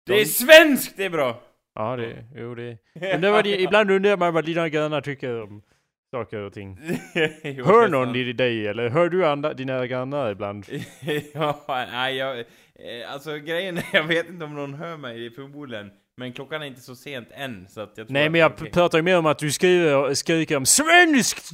det 0.06 0.20
är 0.20 0.24
svenskt, 0.24 0.96
det 0.96 1.04
är 1.04 1.10
bra. 1.10 1.40
Ja, 1.74 1.96
det... 1.96 2.24
Jo, 2.34 2.54
det... 2.54 2.78
Men 2.94 3.20
det 3.20 3.30
var 3.30 3.42
det, 3.42 3.60
ibland 3.60 3.90
undrar 3.90 4.16
man 4.16 4.34
vad 4.34 4.44
dina 4.44 4.68
grannar 4.68 5.00
tycker 5.00 5.42
om 5.42 5.62
saker 6.10 6.38
och 6.40 6.52
ting. 6.52 6.78
Jo, 7.42 7.64
Hör 7.64 7.88
någon 7.88 8.16
i 8.16 8.32
dig, 8.32 8.66
eller 8.68 8.88
hör 8.88 9.08
du 9.08 9.26
andra, 9.26 9.54
dina 9.54 9.86
grannar 9.86 10.30
ibland? 10.30 10.66
ja, 11.34 11.64
nej 11.68 12.16
jag... 12.16 12.38
eh, 12.38 13.12
Alltså 13.12 13.36
grejen 13.36 13.78
är, 13.78 13.84
jag 13.92 14.04
vet 14.04 14.28
inte 14.28 14.44
om 14.44 14.54
någon 14.54 14.74
hör 14.74 14.96
mig 14.96 15.30
förmodligen. 15.30 15.90
Men 16.18 16.32
klockan 16.32 16.62
är 16.62 16.66
inte 16.66 16.80
så 16.80 16.96
sent 16.96 17.28
än, 17.30 17.66
så 17.68 17.80
att 17.80 17.92
jag 17.96 18.06
tror 18.06 18.12
Nej 18.14 18.28
men 18.28 18.40
jag 18.40 18.50
är 18.50 18.54
okej. 18.54 18.70
pratar 18.70 18.98
ju 18.98 19.02
mer 19.02 19.18
om 19.18 19.26
att 19.26 19.38
du 19.38 19.52
skriver, 19.52 20.14
skriker 20.14 20.56
om 20.56 20.66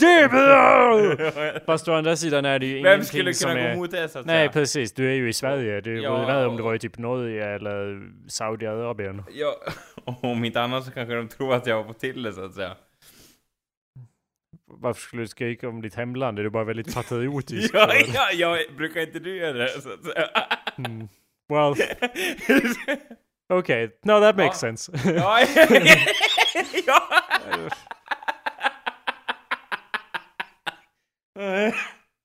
är 0.07 0.29
bra! 0.29 1.61
Fast 1.67 1.89
å 1.89 1.93
andra 1.93 2.17
sidan 2.17 2.45
är 2.45 2.59
det 2.59 2.67
ju 2.67 2.75
Vem 2.75 2.87
ingenting 2.87 3.05
skulle 3.07 3.35
som 3.35 3.49
kunna 3.51 3.61
gå 3.63 3.67
är... 3.69 3.73
emot 3.73 3.91
det 3.91 4.09
så 4.09 4.19
att 4.19 4.27
Nej 4.27 4.37
säga? 4.41 4.53
precis, 4.53 4.93
du 4.93 5.09
är 5.11 5.15
ju 5.15 5.29
i 5.29 5.33
Sverige. 5.33 5.81
Det 5.81 5.91
Ja, 5.91 6.17
vore 6.17 6.27
värre 6.27 6.47
om 6.47 6.57
det 6.57 6.63
var 6.63 6.75
i 6.75 6.79
typ 6.79 6.99
Norge 6.99 7.55
eller 7.55 8.09
Saudiarabien. 8.29 9.23
Ja, 9.33 9.55
om 10.23 10.45
inte 10.45 10.61
annat 10.61 10.85
så 10.85 10.91
kanske 10.91 11.15
de 11.15 11.29
tror 11.29 11.55
att 11.55 11.67
jag 11.67 11.77
har 11.77 11.85
fått 11.85 12.01
till 12.01 12.23
det 12.23 12.33
så 12.33 12.45
att 12.45 12.55
säga. 12.55 12.77
Varför 14.67 15.01
skulle 15.01 15.23
du 15.23 15.29
skrika 15.29 15.69
om 15.69 15.83
ditt 15.83 15.95
hemland? 15.95 16.39
Är 16.39 16.43
du 16.43 16.51
bara 16.51 16.65
väldigt 16.65 16.95
patriotisk? 16.95 17.71
Ja, 17.75 17.95
ja, 18.15 18.31
jag 18.33 18.77
brukar 18.77 19.01
inte 19.01 19.19
du 19.19 19.37
göra 19.37 19.53
det 19.59 19.69
så 19.69 19.93
att 19.93 20.05
säga. 20.05 20.29
Mm. 20.79 21.09
Well, 21.49 21.75
okay. 23.59 23.89
No, 24.05 24.21
that 24.21 24.37
makes 24.37 24.63
Ja. 24.63 24.69
sense. 24.69 24.93
ja, 25.15 25.41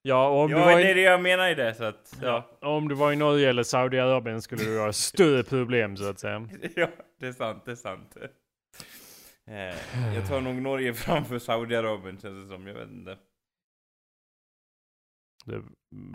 ja. 0.02 0.28
om, 0.30 0.52
ja, 0.52 0.58
du 0.58 0.64
var 0.64 0.72
det 0.78 0.84
är 0.84 0.92
i, 0.92 0.94
det 0.94 1.02
jag 1.02 1.22
menar 1.22 1.50
i 1.50 1.56
det 1.56 1.74
så 1.74 1.84
att, 1.84 2.14
ja. 2.22 2.58
om 2.62 2.88
du 2.88 2.96
var 2.96 3.12
i 3.12 3.16
Norge 3.16 3.50
eller 3.50 3.64
Saudiarabien 3.64 4.42
skulle 4.42 4.64
du 4.64 4.80
ha 4.80 4.94
större 4.94 5.44
problem 5.44 5.98
så 5.98 6.10
att 6.10 6.20
säga. 6.20 6.48
Ja, 6.76 6.88
det 7.20 7.28
är 7.28 7.32
sant, 7.32 7.66
det 7.66 7.72
är 7.72 7.76
sant. 7.76 8.18
Eh, 9.52 9.76
jag 10.16 10.28
tar 10.28 10.42
nog 10.42 10.56
Norge 10.56 10.94
framför 10.94 11.40
Saudiarabien 11.40 12.18
känns 12.20 12.44
det 12.44 12.56
som, 12.56 12.68
jag 12.68 12.74
vet 12.74 12.90
inte. 12.90 13.18
Det, 15.46 15.62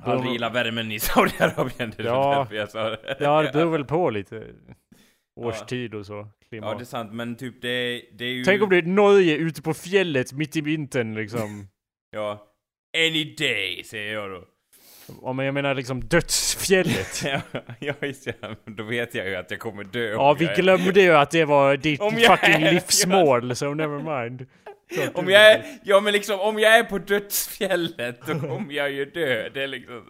Aldrig 0.03 0.33
gillat 0.33 0.53
värmen 0.55 0.93
i 0.93 1.01
Saudiarabien, 1.01 1.93
det 1.97 2.03
är 2.03 2.07
Ja. 2.07 2.35
därför 2.39 2.55
jag 2.55 2.71
sa 2.71 2.91
det. 2.91 3.17
Ja, 3.21 3.43
det 3.43 3.53
beror 3.53 3.73
väl 3.73 3.85
på 3.85 4.11
lite. 4.11 4.47
Årstid 5.37 5.95
och 5.95 6.07
så. 6.07 6.13
Ja, 6.13 6.29
Klimat. 6.49 6.79
det 6.79 6.83
är 6.83 6.85
sant, 6.87 7.13
men 7.13 7.37
typ 7.37 7.63
det, 7.63 8.03
det 8.19 8.25
är 8.25 8.29
ju... 8.29 8.45
Tänk 8.45 8.63
om 8.63 8.71
det 8.71 8.77
är 8.77 8.83
Norge 8.83 9.37
ute 9.37 9.63
på 9.63 9.75
fjället 9.75 10.33
mitt 10.33 10.57
i 10.57 10.61
vintern 10.61 11.15
liksom. 11.15 11.69
Ja. 12.11 12.51
Any 12.97 13.35
day, 13.35 13.83
säger 13.85 14.13
jag 14.15 14.31
då. 14.31 14.45
Om 15.21 15.39
jag 15.39 15.55
menar 15.55 15.75
liksom 15.75 16.01
dödsfjället. 16.05 17.23
ja, 17.25 17.41
ja, 17.79 17.95
just 18.01 18.27
ja. 18.27 18.33
Men 18.65 18.77
Då 18.77 18.83
vet 18.83 19.15
jag 19.15 19.29
ju 19.29 19.35
att 19.37 19.51
jag 19.51 19.61
kommer 19.61 19.85
dö. 19.85 20.11
Ja, 20.13 20.37
vi 20.39 20.45
jag 20.45 20.57
glömde 20.57 21.03
ju 21.03 21.15
att 21.15 21.31
det 21.31 21.45
var 21.45 21.77
ditt 21.77 22.01
Om 22.01 22.11
fucking 22.13 22.63
är- 22.63 22.73
livsmål, 22.73 23.57
so 23.57 23.75
never 23.75 24.21
mind. 24.21 24.47
Så 24.95 25.03
Om 25.21 25.29
jag 25.29 25.51
är, 25.53 25.65
ja 25.85 26.01
men 26.01 26.13
liksom, 26.13 26.41
om 26.41 26.59
jag 26.59 26.79
är 26.79 26.85
på 26.85 26.99
dödsfjället, 26.99 28.27
då 28.27 28.41
kommer 28.41 28.73
jag 28.75 28.91
ju 28.91 29.05
dö. 29.05 29.49
Det 29.55 29.63
är 29.63 29.67
liksom... 29.67 30.03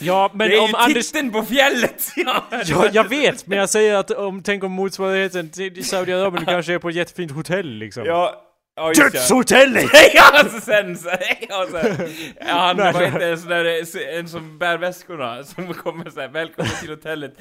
Ja, 0.00 0.30
men 0.34 0.48
det 0.48 0.56
är 0.56 0.60
om 0.60 0.68
ju 0.68 0.76
Anders... 0.76 1.06
titeln 1.06 1.32
på 1.32 1.42
fjället! 1.42 2.12
Ja, 2.16 2.44
Ja, 2.66 2.88
jag 2.92 3.08
vet, 3.08 3.46
men 3.46 3.58
jag 3.58 3.70
säger 3.70 3.94
att 3.94 4.10
om, 4.10 4.42
tänk 4.42 4.64
om 4.64 4.72
motsvarigheten 4.72 5.50
till 5.50 5.84
Saudiarabien 5.84 6.44
kanske 6.46 6.74
är 6.74 6.78
på 6.78 6.88
ett 6.88 6.94
jättefint 6.94 7.32
hotell 7.32 7.66
liksom. 7.68 8.04
ja, 8.06 8.40
ja. 8.76 8.92
Dödshotellet! 8.96 9.90
Ja, 10.14 10.38
alltså 10.38 10.60
sen 10.60 10.96
så, 10.96 11.08
ja, 11.48 11.66
så, 11.70 11.76
ja, 12.40 12.54
han 12.54 12.76
var 12.76 13.06
inte 13.06 13.26
en 13.26 13.38
sån 13.38 13.50
där, 13.50 14.18
en 14.18 14.28
som 14.28 14.58
bär 14.58 14.78
väskorna, 14.78 15.44
som 15.44 15.74
kommer 15.74 16.10
såhär, 16.10 16.28
välkommen 16.28 16.72
till 16.80 16.90
hotellet. 16.90 17.34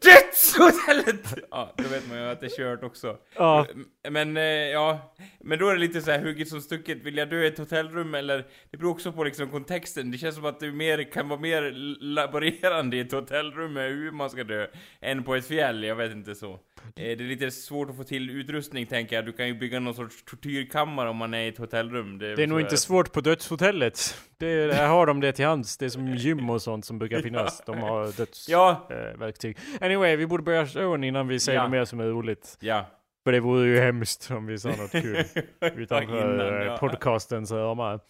Dödshotellet! 0.02 1.34
Ja, 1.50 1.72
då 1.76 1.88
vet 1.88 2.08
man 2.08 2.18
ju 2.18 2.24
att 2.24 2.40
det 2.40 2.46
är 2.46 2.50
kört 2.56 2.82
också. 2.82 3.16
Ja. 3.36 3.66
Men, 4.10 4.36
eh, 4.36 4.42
ja, 4.42 5.14
men 5.40 5.58
då 5.58 5.68
är 5.68 5.74
det 5.74 5.80
lite 5.80 6.02
så 6.02 6.10
här 6.10 6.18
hugget 6.22 6.48
som 6.48 6.60
stucket, 6.60 6.98
vill 7.02 7.16
jag 7.16 7.30
dö 7.30 7.42
i 7.42 7.46
ett 7.46 7.58
hotellrum 7.58 8.14
eller? 8.14 8.44
Det 8.70 8.76
beror 8.76 8.90
också 8.90 9.12
på 9.12 9.24
liksom 9.24 9.48
kontexten, 9.50 10.10
det 10.10 10.18
känns 10.18 10.34
som 10.34 10.44
att 10.44 10.60
det 10.60 10.72
mer, 10.72 11.12
kan 11.12 11.28
vara 11.28 11.40
mer 11.40 11.70
laborerande 12.00 12.96
i 12.96 13.00
ett 13.00 13.12
hotellrum 13.12 13.72
med 13.72 13.90
hur 13.90 14.10
man 14.12 14.30
ska 14.30 14.44
dö, 14.44 14.66
än 15.00 15.24
på 15.24 15.34
ett 15.34 15.46
fjäll, 15.46 15.84
jag 15.84 15.96
vet 15.96 16.12
inte 16.12 16.34
så. 16.34 16.52
Eh, 16.52 16.58
Det 16.94 17.12
är 17.12 17.16
lite 17.16 17.50
svårt 17.50 17.90
att 17.90 17.96
få 17.96 18.04
till 18.04 18.30
utrustning 18.30 18.86
tänker 18.86 19.16
jag, 19.16 19.26
du 19.26 19.32
kan 19.32 19.46
ju 19.46 19.54
bygga 19.54 19.80
någon 19.80 19.94
sorts 19.94 20.24
tortyrkammare 20.24 21.08
om 21.08 21.16
man 21.16 21.34
är 21.34 21.40
i 21.42 21.48
ett 21.48 21.58
hotellrum. 21.58 22.18
Det 22.18 22.26
är 22.26 22.36
väl 22.36 22.48
nog 22.48 22.56
så 22.58 22.60
inte 22.60 22.76
svårt 22.76 23.12
på 23.12 23.20
dödshotellet. 23.20 24.14
Det 24.38 24.46
är, 24.46 24.72
här 24.72 24.86
har 24.88 25.06
de 25.06 25.20
det 25.20 25.32
till 25.32 25.44
hands. 25.44 25.76
Det 25.76 25.84
är 25.84 25.88
som 25.90 26.14
gym 26.14 26.50
och 26.50 26.62
sånt 26.62 26.84
som 26.84 26.98
brukar 26.98 27.20
finnas. 27.22 27.62
De 27.66 27.78
har 27.78 28.04
dödsverktyg. 28.04 28.54
Ja, 28.54 28.88
Eh, 28.90 29.18
verktyg. 29.18 29.58
Anyway, 29.88 30.16
vi 30.16 30.26
borde 30.26 30.42
börja 30.42 30.66
showen 30.66 31.04
innan 31.04 31.28
vi 31.28 31.40
säger 31.40 31.58
Ja. 31.58 31.62
något 31.62 31.70
mer 31.70 31.84
som 31.84 32.00
är 32.00 32.04
roligt. 32.04 32.56
ja. 32.60 32.84
För 33.24 33.32
det 33.32 33.40
vore 33.40 33.66
ju 33.68 33.80
hemskt 33.80 34.30
om 34.30 34.46
vi 34.46 34.58
sa 34.58 34.68
något 34.68 34.90
kul 34.90 35.16
utanför 35.60 36.34
innan, 36.34 36.40
eh, 36.60 36.66
ja. 36.66 36.76
podcastens 36.78 37.50
ramar. 37.52 38.00